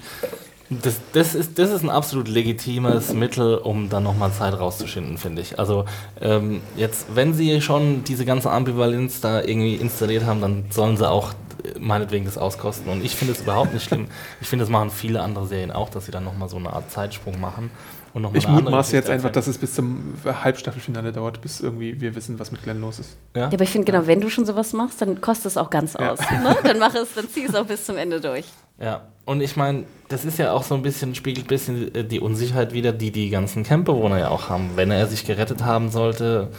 das, 0.81 0.99
das, 1.13 1.35
ist, 1.35 1.59
das 1.59 1.71
ist 1.71 1.83
ein 1.83 1.89
absolut 1.89 2.27
legitimes 2.27 3.13
Mittel, 3.13 3.57
um 3.57 3.89
dann 3.89 4.03
nochmal 4.03 4.31
Zeit 4.31 4.57
rauszuschinden, 4.57 5.17
finde 5.17 5.41
ich. 5.41 5.59
Also 5.59 5.85
ähm, 6.21 6.61
jetzt, 6.75 7.07
wenn 7.15 7.33
sie 7.33 7.61
schon 7.61 8.03
diese 8.03 8.25
ganze 8.25 8.51
Ambivalenz 8.51 9.21
da 9.21 9.41
irgendwie 9.41 9.75
installiert 9.75 10.25
haben, 10.25 10.41
dann 10.41 10.65
sollen 10.69 10.97
sie 10.97 11.09
auch 11.09 11.33
äh, 11.63 11.79
meinetwegen 11.79 12.25
das 12.25 12.37
auskosten. 12.37 12.91
Und 12.91 13.03
ich 13.03 13.15
finde 13.15 13.33
es 13.33 13.41
überhaupt 13.41 13.73
nicht 13.73 13.83
schlimm. 13.83 14.07
Ich 14.41 14.47
finde, 14.47 14.63
das 14.63 14.71
machen 14.71 14.89
viele 14.89 15.21
andere 15.21 15.47
Serien 15.47 15.71
auch, 15.71 15.89
dass 15.89 16.05
sie 16.05 16.11
dann 16.11 16.23
nochmal 16.23 16.49
so 16.49 16.57
eine 16.57 16.71
Art 16.71 16.91
Zeitsprung 16.91 17.39
machen. 17.39 17.71
Und 18.13 18.21
noch 18.21 18.35
ich 18.35 18.47
mutmaße 18.47 18.95
jetzt 18.95 19.09
einfach, 19.09 19.31
dass 19.31 19.47
es 19.47 19.57
bis 19.57 19.73
zum 19.73 20.13
Halbstaffelfinale 20.23 21.11
dauert, 21.11 21.41
bis 21.41 21.61
irgendwie 21.61 21.99
wir 21.99 22.13
wissen, 22.15 22.37
was 22.37 22.51
mit 22.51 22.61
Glenn 22.61 22.79
los 22.79 22.99
ist. 22.99 23.17
Ja, 23.35 23.41
ja 23.41 23.47
aber 23.47 23.63
ich 23.63 23.71
finde, 23.71 23.91
genau, 23.91 24.05
wenn 24.05 24.21
du 24.21 24.29
schon 24.29 24.45
sowas 24.45 24.71
machst, 24.73 25.01
dann 25.01 25.19
kostet 25.19 25.47
es 25.47 25.57
auch 25.57 25.71
ganz 25.71 25.93
ja. 25.93 26.11
aus. 26.11 26.19
Ne? 26.19 26.55
Dann 26.63 26.77
mach 26.77 26.93
es, 26.93 27.15
dann 27.15 27.27
zieh 27.27 27.45
es 27.45 27.55
auch 27.55 27.65
bis 27.65 27.85
zum 27.85 27.97
Ende 27.97 28.21
durch. 28.21 28.45
Ja, 28.79 29.01
und 29.25 29.41
ich 29.41 29.55
meine, 29.55 29.85
das 30.09 30.25
ist 30.25 30.37
ja 30.37 30.51
auch 30.51 30.63
so 30.63 30.75
ein 30.75 30.81
bisschen, 30.81 31.15
spiegelt 31.15 31.45
ein 31.45 31.49
bisschen 31.49 31.95
äh, 31.95 32.03
die 32.03 32.19
Unsicherheit 32.19 32.73
wieder, 32.73 32.91
die 32.91 33.11
die 33.11 33.29
ganzen 33.29 33.63
Campbewohner 33.63 34.19
ja 34.19 34.29
auch 34.29 34.49
haben. 34.49 34.71
Wenn 34.75 34.91
er 34.91 35.07
sich 35.07 35.25
gerettet 35.25 35.63
haben 35.63 35.89
sollte, 35.89 36.49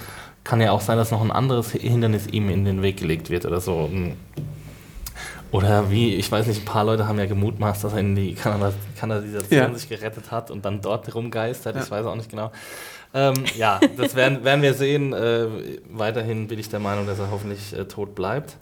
kann 0.45 0.61
ja 0.61 0.73
auch 0.73 0.81
sein, 0.81 0.97
dass 0.97 1.11
noch 1.11 1.23
ein 1.23 1.31
anderes 1.31 1.73
Hindernis 1.73 2.27
ihm 2.27 2.49
in 2.51 2.65
den 2.65 2.83
Weg 2.83 2.99
gelegt 2.99 3.31
wird 3.31 3.47
oder 3.47 3.61
so. 3.61 3.91
Oder 5.51 5.91
wie, 5.91 6.15
ich 6.15 6.31
weiß 6.31 6.47
nicht, 6.47 6.63
ein 6.63 6.65
paar 6.65 6.85
Leute 6.85 7.07
haben 7.07 7.19
ja 7.19 7.27
gemutmaßt, 7.27 7.85
dass 7.85 7.93
er 7.93 8.01
in 8.01 8.15
die 8.15 8.35
Kanalisation 8.35 9.51
ja. 9.51 9.73
sich 9.73 9.89
gerettet 9.89 10.31
hat 10.31 10.51
und 10.51 10.65
dann 10.65 10.81
dort 10.81 11.15
rumgeistert. 11.15 11.77
Ja. 11.77 11.83
Ich 11.83 11.91
weiß 11.91 12.07
auch 12.07 12.17
nicht 12.17 12.31
genau. 12.31 12.51
Ähm, 13.15 13.35
ja, 13.57 13.79
das 13.97 14.17
werden, 14.17 14.43
werden 14.43 14.63
wir 14.63 14.75
sehen. 14.75 15.13
Äh, 15.13 15.47
weiterhin 15.91 16.49
bin 16.49 16.59
ich 16.59 16.69
der 16.69 16.81
Meinung, 16.81 17.07
dass 17.07 17.21
er 17.21 17.31
hoffentlich 17.31 17.73
äh, 17.73 17.85
tot 17.85 18.15
bleibt. 18.15 18.57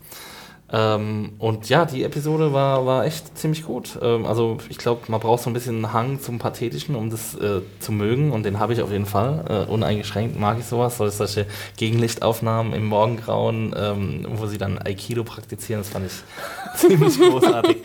Ähm, 0.73 1.35
und 1.39 1.69
ja, 1.69 1.85
die 1.85 2.03
Episode 2.03 2.55
war, 2.55 2.87
war 2.87 3.05
echt 3.05 3.37
ziemlich 3.37 3.65
gut. 3.65 3.99
Ähm, 4.01 4.25
also 4.25 4.57
ich 4.71 4.79
glaube, 4.79 5.03
man 5.09 5.21
braucht 5.21 5.43
so 5.43 5.51
ein 5.51 5.53
bisschen 5.53 5.77
einen 5.77 5.93
Hang 5.93 6.21
zum 6.21 6.39
Pathetischen, 6.39 6.95
um 6.95 7.11
das 7.11 7.35
äh, 7.35 7.61
zu 7.79 7.93
mögen. 7.93 8.33
Und 8.33 8.45
den 8.45 8.59
habe 8.59 8.73
ich 8.73 8.81
auf 8.81 8.91
jeden 8.91 9.05
Fall. 9.05 9.45
Äh, 9.49 9.71
uneingeschränkt 9.71 10.41
mag 10.41 10.59
ich 10.59 10.65
sowas. 10.65 10.97
So, 10.97 11.07
solche 11.09 11.47
Gegenlichtaufnahmen 11.77 12.73
im 12.73 12.87
Morgengrauen, 12.87 13.75
ähm, 13.77 14.27
wo 14.31 14.47
sie 14.47 14.59
dann 14.59 14.79
Aikido 14.79 15.25
praktizieren, 15.25 15.83
das 15.83 15.91
fand 15.91 16.07
ich 16.07 16.13
ziemlich 16.77 17.21
großartig. 17.21 17.77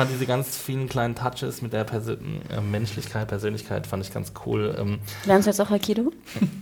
Ich 0.00 0.06
fand 0.06 0.14
diese 0.14 0.24
ganz 0.24 0.56
vielen 0.56 0.88
kleinen 0.88 1.14
Touches 1.14 1.60
mit 1.60 1.74
der 1.74 1.84
Persön 1.84 2.40
äh, 2.48 2.62
Menschlichkeit, 2.62 3.28
Persönlichkeit, 3.28 3.86
fand 3.86 4.02
ich 4.02 4.10
ganz 4.10 4.32
cool. 4.46 4.74
Ähm, 4.78 4.98
Lernst 5.26 5.46
du 5.46 5.50
jetzt 5.50 5.60
auch 5.60 5.70
Aikido? 5.70 6.10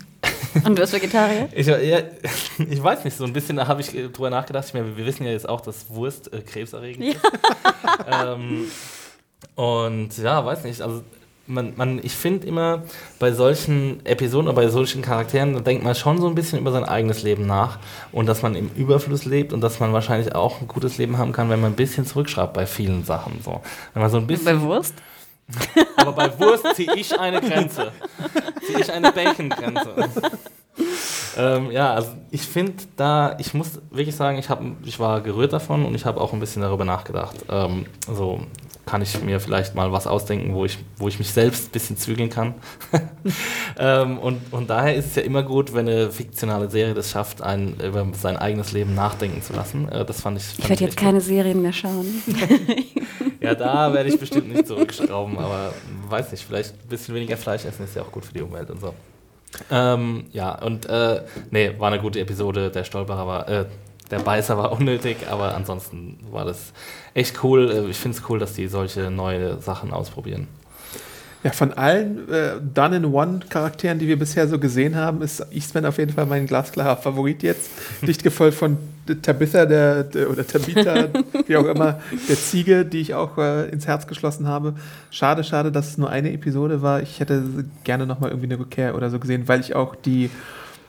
Und 0.64 0.64
du 0.64 0.74
bist 0.74 0.92
Vegetarier? 0.92 1.48
Ich, 1.52 1.68
ja, 1.68 1.76
ich 2.68 2.82
weiß 2.82 3.04
nicht, 3.04 3.16
so 3.16 3.22
ein 3.22 3.32
bisschen 3.32 3.64
habe 3.68 3.80
ich 3.80 3.90
drüber 3.90 4.30
nachgedacht. 4.30 4.66
Ich 4.66 4.74
meine, 4.74 4.96
wir 4.96 5.06
wissen 5.06 5.24
ja 5.24 5.30
jetzt 5.30 5.48
auch, 5.48 5.60
dass 5.60 5.88
Wurst 5.88 6.32
äh, 6.32 6.40
krebserregend 6.40 7.04
ja. 7.04 7.12
ist. 7.12 7.22
ähm, 8.10 8.66
und 9.54 10.18
ja, 10.18 10.44
weiß 10.44 10.64
nicht, 10.64 10.80
also 10.80 11.04
man, 11.48 11.72
man, 11.76 11.98
ich 12.02 12.12
finde 12.12 12.46
immer 12.46 12.82
bei 13.18 13.32
solchen 13.32 14.04
Episoden 14.04 14.48
oder 14.48 14.54
bei 14.54 14.68
solchen 14.68 15.02
Charakteren, 15.02 15.54
da 15.54 15.60
denkt 15.60 15.82
man 15.82 15.94
schon 15.94 16.20
so 16.20 16.28
ein 16.28 16.34
bisschen 16.34 16.58
über 16.58 16.70
sein 16.70 16.84
eigenes 16.84 17.22
Leben 17.22 17.46
nach 17.46 17.78
und 18.12 18.26
dass 18.26 18.42
man 18.42 18.54
im 18.54 18.70
Überfluss 18.76 19.24
lebt 19.24 19.52
und 19.52 19.62
dass 19.62 19.80
man 19.80 19.92
wahrscheinlich 19.92 20.34
auch 20.34 20.60
ein 20.60 20.68
gutes 20.68 20.98
Leben 20.98 21.16
haben 21.16 21.32
kann, 21.32 21.48
wenn 21.48 21.60
man 21.60 21.72
ein 21.72 21.76
bisschen 21.76 22.06
zurückschraubt 22.06 22.52
bei 22.52 22.66
vielen 22.66 23.04
Sachen. 23.04 23.40
So. 23.42 23.62
Wenn 23.94 24.02
man 24.02 24.10
so 24.10 24.18
ein 24.18 24.26
bisschen, 24.26 24.44
bei 24.44 24.60
Wurst? 24.60 24.94
Aber 25.96 26.12
bei 26.12 26.38
Wurst 26.38 26.66
ziehe 26.76 26.94
ich 26.94 27.18
eine 27.18 27.40
Grenze. 27.40 27.92
Ziehe 28.66 28.80
ich 28.80 28.92
eine 28.92 29.10
Bacon-Grenze. 29.10 30.10
Ähm, 31.38 31.70
ja, 31.70 31.94
also 31.94 32.10
ich 32.30 32.42
finde 32.42 32.74
da, 32.96 33.36
ich 33.38 33.54
muss 33.54 33.80
wirklich 33.90 34.16
sagen, 34.16 34.38
ich, 34.38 34.48
hab, 34.48 34.62
ich 34.84 34.98
war 34.98 35.20
gerührt 35.20 35.52
davon 35.52 35.84
und 35.84 35.94
ich 35.94 36.04
habe 36.04 36.20
auch 36.20 36.32
ein 36.32 36.40
bisschen 36.40 36.62
darüber 36.62 36.84
nachgedacht. 36.84 37.36
Ähm, 37.48 37.86
so 38.06 38.40
kann 38.86 39.02
ich 39.02 39.22
mir 39.22 39.38
vielleicht 39.38 39.74
mal 39.74 39.92
was 39.92 40.06
ausdenken, 40.06 40.54
wo 40.54 40.64
ich, 40.64 40.78
wo 40.96 41.08
ich 41.08 41.18
mich 41.18 41.30
selbst 41.30 41.68
ein 41.68 41.72
bisschen 41.72 41.96
zügeln 41.96 42.30
kann. 42.30 42.54
ähm, 43.78 44.18
und, 44.18 44.40
und 44.50 44.70
daher 44.70 44.94
ist 44.96 45.06
es 45.08 45.14
ja 45.14 45.22
immer 45.22 45.42
gut, 45.42 45.74
wenn 45.74 45.88
eine 45.88 46.10
fiktionale 46.10 46.70
Serie 46.70 46.94
das 46.94 47.10
schafft, 47.10 47.42
einen, 47.42 47.78
über 47.80 48.06
sein 48.12 48.36
eigenes 48.36 48.72
Leben 48.72 48.94
nachdenken 48.94 49.42
zu 49.42 49.52
lassen. 49.52 49.88
Äh, 49.88 50.04
das 50.06 50.22
fand 50.22 50.38
ich. 50.38 50.44
Fand 50.44 50.60
ich 50.60 50.68
werde 50.70 50.84
jetzt 50.84 50.96
keine 50.96 51.20
Serien 51.20 51.62
mehr 51.62 51.72
schauen. 51.72 52.06
Ja, 53.40 53.54
da 53.54 53.92
werde 53.94 54.08
ich 54.08 54.18
bestimmt 54.18 54.48
nicht 54.48 54.66
zurückschrauben, 54.66 55.38
aber 55.38 55.72
weiß 56.08 56.32
nicht, 56.32 56.44
vielleicht 56.44 56.74
ein 56.74 56.88
bisschen 56.88 57.14
weniger 57.14 57.36
Fleisch 57.36 57.64
essen 57.64 57.84
ist 57.84 57.94
ja 57.94 58.02
auch 58.02 58.10
gut 58.10 58.24
für 58.24 58.34
die 58.34 58.42
Umwelt 58.42 58.68
und 58.70 58.80
so. 58.80 58.92
Ähm, 59.70 60.26
ja, 60.32 60.54
und 60.60 60.86
äh, 60.86 61.22
nee, 61.50 61.72
war 61.78 61.88
eine 61.90 62.00
gute 62.00 62.20
Episode. 62.20 62.70
Der 62.70 62.84
Stolperer 62.84 63.26
war, 63.26 63.48
äh, 63.48 63.64
der 64.10 64.18
Beißer 64.20 64.56
war 64.58 64.72
unnötig, 64.78 65.28
aber 65.30 65.54
ansonsten 65.54 66.18
war 66.30 66.44
das 66.44 66.72
echt 67.14 67.42
cool. 67.44 67.70
Äh, 67.70 67.90
Ich 67.90 67.96
finde 67.96 68.18
es 68.18 68.28
cool, 68.28 68.38
dass 68.38 68.54
die 68.54 68.68
solche 68.68 69.10
neue 69.10 69.58
Sachen 69.60 69.92
ausprobieren. 69.92 70.48
Ja, 71.44 71.52
von 71.52 71.72
allen 71.72 72.28
äh, 72.32 72.54
Done-in-One-Charakteren, 72.74 74.00
die 74.00 74.08
wir 74.08 74.18
bisher 74.18 74.48
so 74.48 74.58
gesehen 74.58 74.96
haben, 74.96 75.22
ist 75.22 75.46
Eastman 75.52 75.86
auf 75.86 75.98
jeden 75.98 76.12
Fall 76.12 76.26
mein 76.26 76.46
glasklarer 76.46 76.96
Favorit 76.96 77.44
jetzt. 77.44 77.70
Dicht 78.02 78.24
gefolgt 78.24 78.56
von 78.56 78.76
Tabitha 79.22 79.64
der, 79.64 80.02
der, 80.02 80.30
oder 80.30 80.44
Tabitha, 80.44 81.08
wie 81.46 81.56
auch 81.56 81.66
immer, 81.66 82.00
der 82.28 82.36
Ziege, 82.36 82.84
die 82.84 83.00
ich 83.00 83.14
auch 83.14 83.38
äh, 83.38 83.68
ins 83.68 83.86
Herz 83.86 84.08
geschlossen 84.08 84.48
habe. 84.48 84.74
Schade, 85.10 85.44
schade, 85.44 85.70
dass 85.70 85.88
es 85.88 85.98
nur 85.98 86.10
eine 86.10 86.32
Episode 86.32 86.82
war. 86.82 87.02
Ich 87.02 87.20
hätte 87.20 87.44
gerne 87.84 88.04
nochmal 88.04 88.30
irgendwie 88.30 88.48
eine 88.48 88.58
Rückkehr 88.58 88.96
oder 88.96 89.08
so 89.08 89.20
gesehen, 89.20 89.46
weil 89.46 89.60
ich 89.60 89.76
auch 89.76 89.94
die 89.94 90.30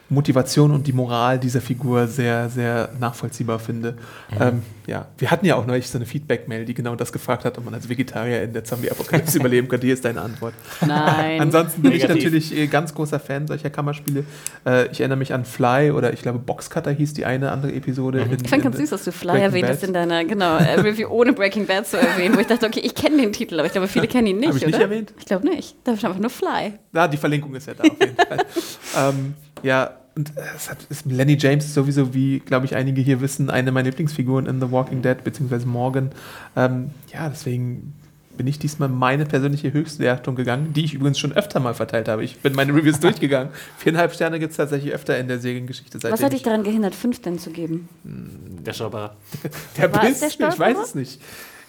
Motivation 0.10 0.72
und 0.72 0.88
die 0.88 0.93
Moral 0.93 1.38
dieser 1.39 1.62
Figur 1.62 2.07
sehr, 2.07 2.49
sehr 2.49 2.89
nachvollziehbar 2.99 3.60
finde. 3.60 3.95
Ähm, 4.39 4.64
ja, 4.88 5.05
wir 5.20 5.30
hatten 5.30 5.45
ja 5.45 5.55
auch 5.55 5.68
neulich 5.68 5.88
so 5.88 5.99
eine 5.99 6.05
Feedback-Mail, 6.07 6.66
die 6.66 6.74
genau 6.74 6.95
das 6.95 7.12
gefragt 7.14 7.45
hat, 7.45 7.57
ob 7.60 7.66
man 7.66 7.76
als 7.76 7.88
Vegetarier 7.89 8.41
in 8.41 8.53
der 8.53 8.64
Zombie-Apokalypse 8.64 9.38
überleben 9.39 9.68
könnte. 9.68 9.86
Hier 9.86 9.93
ist 9.93 10.03
deine 10.03 10.22
Antwort. 10.22 10.55
Nein. 10.86 11.39
Ansonsten 11.41 11.84
bin 11.84 11.91
ich 11.91 12.01
Negativ. 12.01 12.24
natürlich 12.24 12.57
äh, 12.57 12.66
ganz 12.68 12.93
großer 12.95 13.20
Fan 13.20 13.45
solcher 13.47 13.70
Kammerspiele. 13.70 14.24
Äh, 14.66 14.88
ich 14.91 14.99
erinnere 14.99 15.18
mich 15.20 15.32
an 15.34 15.45
Fly 15.45 15.91
oder 15.91 16.12
ich 16.12 16.22
glaube 16.24 16.39
Boxcutter 16.39 16.91
hieß 16.91 17.14
die 17.14 17.26
eine 17.26 17.51
andere 17.51 17.72
Episode. 17.74 18.22
in- 18.22 18.32
Ich 18.43 18.49
fand 18.49 18.64
ganz 18.64 18.78
süß, 18.78 18.89
dass 18.89 19.03
du 19.03 19.12
Fly 19.12 19.34
Breaking 19.34 19.43
erwähnt 19.45 19.68
hast 19.70 19.84
in 19.84 19.93
deiner 19.93 20.26
genau, 20.26 20.57
äh, 20.57 20.80
Review, 20.80 21.07
ohne 21.10 21.34
Breaking 21.34 21.68
Bad 21.68 21.86
zu 21.86 21.97
erwähnen, 21.99 22.36
wo 22.36 22.39
ich 22.39 22.47
dachte, 22.47 22.66
okay, 22.66 22.80
ich 22.84 22.95
kenne 22.95 23.18
den 23.18 23.32
Titel, 23.32 23.60
aber 23.60 23.68
ich 23.68 23.72
glaube, 23.74 23.88
viele 23.88 24.07
kennen 24.07 24.26
ihn 24.28 24.38
nicht, 24.39 24.49
Hab 24.49 24.55
ich 24.55 24.66
nicht 24.66 24.74
oder? 24.76 24.84
erwähnt? 24.86 25.14
Ich 25.20 25.26
glaube 25.26 25.47
nicht. 25.47 25.76
Da 25.84 25.91
ist 25.91 26.03
einfach 26.03 26.20
nur 26.20 26.32
Fly. 26.32 26.74
Ja, 26.93 27.07
die 27.07 27.18
Verlinkung 27.18 27.53
ist 27.53 27.68
ja 27.68 27.76
da 27.76 27.84
auf 27.84 27.99
jeden 27.99 28.16
Fall. 28.16 28.38
Ähm, 28.97 29.36
ja, 29.62 29.91
und 30.16 30.36
äh, 30.38 30.41
es 30.55 30.70
hat, 30.70 30.78
ist, 30.89 31.05
Lenny 31.05 31.38
James 31.39 31.66
ist 31.66 31.74
sowieso, 31.74 32.14
wie 32.14 32.39
glaube 32.39 32.66
ich 32.66 32.76
einige 32.76 33.01
hier 33.01 33.22
wissen, 33.22 33.49
eine 33.49 33.72
meiner 33.72 33.89
Lieblingsfiguren 33.89 34.45
in 34.45 34.60
The 34.60 34.72
Walking 34.72 35.01
Dead, 35.01 35.24
beziehungsweise 35.24 35.68
Morgan. 35.68 36.12
Ähm, 36.55 36.91
ja, 37.14 37.30
deswegen 37.30 37.93
bin 38.38 38.47
ich 38.47 38.57
diesmal 38.57 38.88
meine 38.88 39.26
persönliche 39.26 39.74
Höchstwertung 39.74 40.36
gegangen, 40.36 40.72
die 40.72 40.86
ich 40.86 40.93
übrigens 40.93 41.20
schon 41.20 41.34
öfter 41.34 41.60
mal 41.60 41.74
verteilt 41.74 42.07
habe. 42.07 42.24
Ich 42.24 42.39
bin 42.39 42.53
meine 42.53 42.74
Reviews 42.74 42.99
durchgegangen. 43.01 43.51
Viereinhalb 43.78 44.14
Sterne 44.14 44.39
gibt 44.39 44.51
es 44.51 44.57
tatsächlich 44.57 44.93
öfter 44.93 45.18
in 45.20 45.28
der 45.28 45.39
Seriengeschichte. 45.39 45.97
Was 45.97 46.03
seitdem 46.03 46.26
hat 46.26 46.32
dich 46.32 46.39
ich- 46.39 46.43
daran 46.43 46.64
gehindert, 46.64 46.95
fünf 46.95 47.22
denn 47.22 47.38
zu 47.38 47.49
geben? 47.49 47.89
Der 48.03 48.72
Stolperer. 48.72 49.18
Der 49.78 49.93
War 49.93 50.05
Biss, 50.05 50.20
der 50.20 50.30
ich 50.30 50.39
weiß 50.39 50.78
es 50.82 50.95
nicht. 50.95 51.22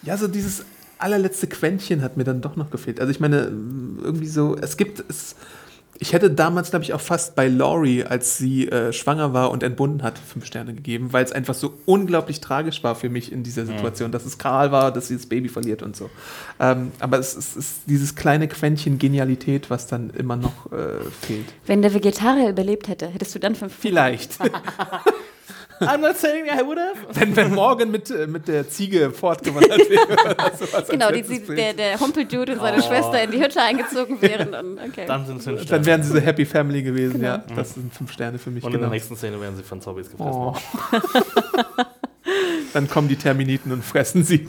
Ja, 0.03 0.17
so 0.17 0.29
dieses 0.29 0.65
allerletzte 0.99 1.49
Quäntchen 1.49 2.03
hat 2.03 2.17
mir 2.17 2.25
dann 2.25 2.41
doch 2.41 2.55
noch 2.57 2.71
gefehlt. 2.71 3.01
Also 3.01 3.11
ich 3.11 3.19
meine, 3.19 3.51
irgendwie 4.03 4.29
so, 4.29 4.57
es 4.57 4.77
gibt 4.77 5.03
es. 5.09 5.35
Ich 6.03 6.15
hätte 6.15 6.31
damals, 6.31 6.71
glaube 6.71 6.83
ich, 6.83 6.95
auch 6.95 7.01
fast 7.01 7.37
bei 7.37 7.47
Laurie, 7.47 8.05
als 8.05 8.39
sie 8.39 8.67
äh, 8.69 8.91
schwanger 8.93 9.35
war 9.35 9.51
und 9.51 9.63
entbunden 9.63 10.03
hat, 10.03 10.19
fünf 10.19 10.47
Sterne 10.47 10.73
gegeben, 10.73 11.13
weil 11.13 11.23
es 11.23 11.31
einfach 11.31 11.55
so 11.55 11.75
unglaublich 11.85 12.41
tragisch 12.41 12.83
war 12.83 12.95
für 12.95 13.11
mich 13.11 13.31
in 13.31 13.43
dieser 13.43 13.67
Situation, 13.67 14.11
dass 14.11 14.25
es 14.25 14.39
Karl 14.39 14.73
war, 14.73 14.93
dass 14.93 15.09
sie 15.09 15.17
das 15.17 15.27
Baby 15.27 15.51
verliert 15.51 15.83
und 15.83 15.95
so. 15.95 16.09
Ähm, 16.59 16.93
aber 17.01 17.19
es, 17.19 17.37
es 17.37 17.55
ist 17.55 17.81
dieses 17.87 18.15
kleine 18.15 18.49
Quäntchen 18.49 18.99
Genialität, 18.99 19.69
was 19.69 19.87
dann 19.89 20.09
immer 20.11 20.37
noch 20.37 20.73
äh, 20.73 21.05
fehlt. 21.21 21.47
Wenn 21.67 21.83
der 21.83 21.93
Vegetarier 21.93 22.49
überlebt 22.49 22.89
hätte, 22.89 23.07
hättest 23.07 23.35
du 23.35 23.39
dann 23.39 23.55
fünf. 23.55 23.75
Vielleicht. 23.79 24.39
I'm 25.81 26.01
not 26.01 26.17
saying 26.17 26.47
I 26.47 26.63
would 26.65 26.79
have. 26.79 26.99
wenn, 27.19 27.35
wenn 27.37 27.55
Morgan 27.55 27.91
mit, 27.91 28.11
äh, 28.11 28.27
mit 28.27 28.49
der 28.49 28.69
Ziege 28.69 29.11
fortgewandert 29.11 29.89
wäre 29.91 30.07
oder 30.13 30.53
sowas. 30.59 30.87
Genau, 30.91 31.11
die, 31.11 31.23
der, 31.23 31.73
der 31.75 32.01
Humpeldude 32.01 32.53
und 32.53 32.61
seine 32.61 32.79
Oh. 32.79 32.83
Schwester 32.87 33.23
in 33.23 33.31
die 33.31 33.43
Hütte 33.43 33.61
eingezogen 33.63 34.21
wären. 34.21 34.53
Dann, 34.53 34.79
okay. 34.89 35.05
Dann 35.07 35.27
sind 35.27 35.39
es 35.39 35.45
fünf 35.45 35.59
Dann 35.59 35.67
Sterne. 35.67 35.87
wären 35.87 36.03
sie 36.03 36.13
so 36.13 36.19
Happy 36.19 36.45
Family 36.47 36.83
gewesen, 36.83 37.15
Genau. 37.15 37.27
ja. 37.27 37.45
Das 37.57 37.75
sind 37.75 37.93
fünf 37.95 38.13
Sterne 38.13 38.39
für 38.39 38.51
mich, 38.51 38.63
Und 38.65 38.71
in 38.71 38.79
genau. 38.79 38.91
der 38.91 38.95
nächsten 38.95 39.17
Szene 39.17 39.41
werden 39.41 39.57
sie 39.57 39.63
von 39.63 39.81
Zombies 39.81 40.11
gefressen. 40.11 40.33
Oh. 40.33 40.55
Dann 42.73 42.89
kommen 42.89 43.09
die 43.09 43.17
Terminiten 43.17 43.73
und 43.73 43.85
fressen 43.85 44.23
sie. 44.23 44.47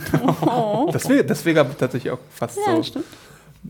Das 0.92 1.10
wäre 1.10 1.24
das 1.24 1.44
wär 1.46 1.78
tatsächlich 1.78 2.12
auch 2.12 2.20
fast 2.30 2.58
ja, 2.66 2.76
so 2.76 2.84
stimmt. 2.84 3.06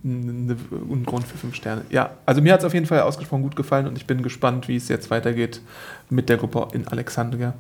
Ein 0.04 1.04
Grund 1.06 1.28
für 1.28 1.38
fünf 1.38 1.56
Sterne. 1.56 1.84
Ja, 1.90 2.12
also 2.26 2.42
mir 2.42 2.54
hat 2.54 2.62
es 2.62 2.66
auf 2.66 2.74
jeden 2.74 2.86
Fall 2.86 3.02
ausgesprochen 3.02 3.44
gut 3.44 3.56
gefallen 3.56 3.88
und 3.88 3.98
ich 3.98 4.06
bin 4.08 4.24
gespannt, 4.24 4.68
wie 4.68 4.78
es 4.78 4.88
jetzt 4.88 5.12
weitergeht 5.12 5.62
mit 6.10 6.30
der 6.30 6.38
Gruppe 6.38 6.68
in 6.74 6.88
Alexandria. 6.88 7.54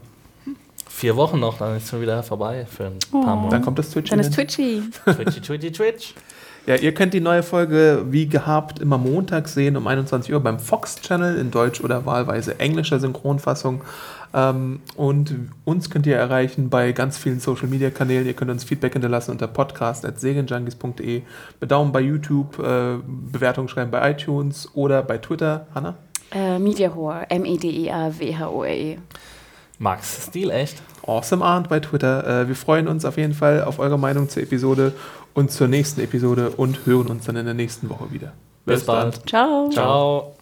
Vier 0.87 1.15
Wochen 1.15 1.39
noch, 1.39 1.57
dann 1.57 1.75
ist 1.77 1.83
es 1.85 1.89
schon 1.89 2.01
wieder 2.01 2.21
vorbei 2.23 2.65
für 2.69 2.85
ein 2.85 2.99
paar 3.11 3.25
Dann 3.25 3.39
Monate. 3.39 3.63
kommt 3.63 3.79
das 3.79 3.89
Twitch. 3.89 4.09
Dann 4.09 4.19
ist 4.19 4.33
Twitchy. 4.33 4.83
Twitchy, 5.05 5.41
Twitchy, 5.41 5.71
Twitch. 5.71 6.13
Ja, 6.67 6.75
ihr 6.75 6.93
könnt 6.93 7.13
die 7.13 7.21
neue 7.21 7.41
Folge 7.41 8.05
wie 8.09 8.27
gehabt 8.27 8.79
immer 8.79 8.97
montags 8.99 9.53
sehen 9.55 9.75
um 9.77 9.87
21 9.87 10.31
Uhr 10.31 10.39
beim 10.41 10.59
Fox 10.59 11.01
Channel 11.01 11.37
in 11.37 11.49
Deutsch 11.49 11.81
oder 11.81 12.05
wahlweise 12.05 12.59
englischer 12.59 12.99
Synchronfassung. 12.99 13.81
Ähm, 14.33 14.79
und 14.95 15.35
uns 15.65 15.89
könnt 15.89 16.07
ihr 16.07 16.15
erreichen 16.15 16.69
bei 16.69 16.91
ganz 16.91 17.17
vielen 17.17 17.39
Social 17.39 17.67
Media 17.67 17.89
Kanälen. 17.89 18.25
Ihr 18.25 18.33
könnt 18.33 18.51
uns 18.51 18.63
Feedback 18.63 18.93
hinterlassen 18.93 19.31
unter 19.31 19.47
podcast.segenjunkies.de, 19.47 21.23
Bedaumen 21.59 21.91
bei 21.91 22.01
YouTube, 22.01 22.59
äh, 22.59 22.97
Bewertungen 23.05 23.67
schreiben 23.67 23.91
bei 23.91 24.11
iTunes 24.11 24.69
oder 24.73 25.01
bei 25.03 25.17
Twitter. 25.17 25.67
Hanna? 25.73 25.95
Äh, 26.31 26.59
Media 26.59 26.95
Whore. 26.95 27.27
E. 27.29 28.97
Max, 29.79 30.27
Stil 30.27 30.51
echt. 30.51 30.81
Awesome 31.05 31.43
Arndt 31.43 31.67
bei 31.67 31.79
Twitter. 31.79 32.41
Äh, 32.43 32.47
wir 32.47 32.55
freuen 32.55 32.87
uns 32.87 33.03
auf 33.03 33.17
jeden 33.17 33.33
Fall 33.33 33.63
auf 33.63 33.79
eure 33.79 33.97
Meinung 33.97 34.29
zur 34.29 34.43
Episode 34.43 34.93
und 35.33 35.51
zur 35.51 35.67
nächsten 35.67 36.01
Episode 36.01 36.51
und 36.51 36.85
hören 36.85 37.07
uns 37.07 37.25
dann 37.25 37.35
in 37.35 37.45
der 37.45 37.55
nächsten 37.55 37.89
Woche 37.89 38.11
wieder. 38.11 38.33
Bis 38.65 38.85
bald. 38.85 39.27
Ciao. 39.27 39.69
Ciao. 39.69 40.35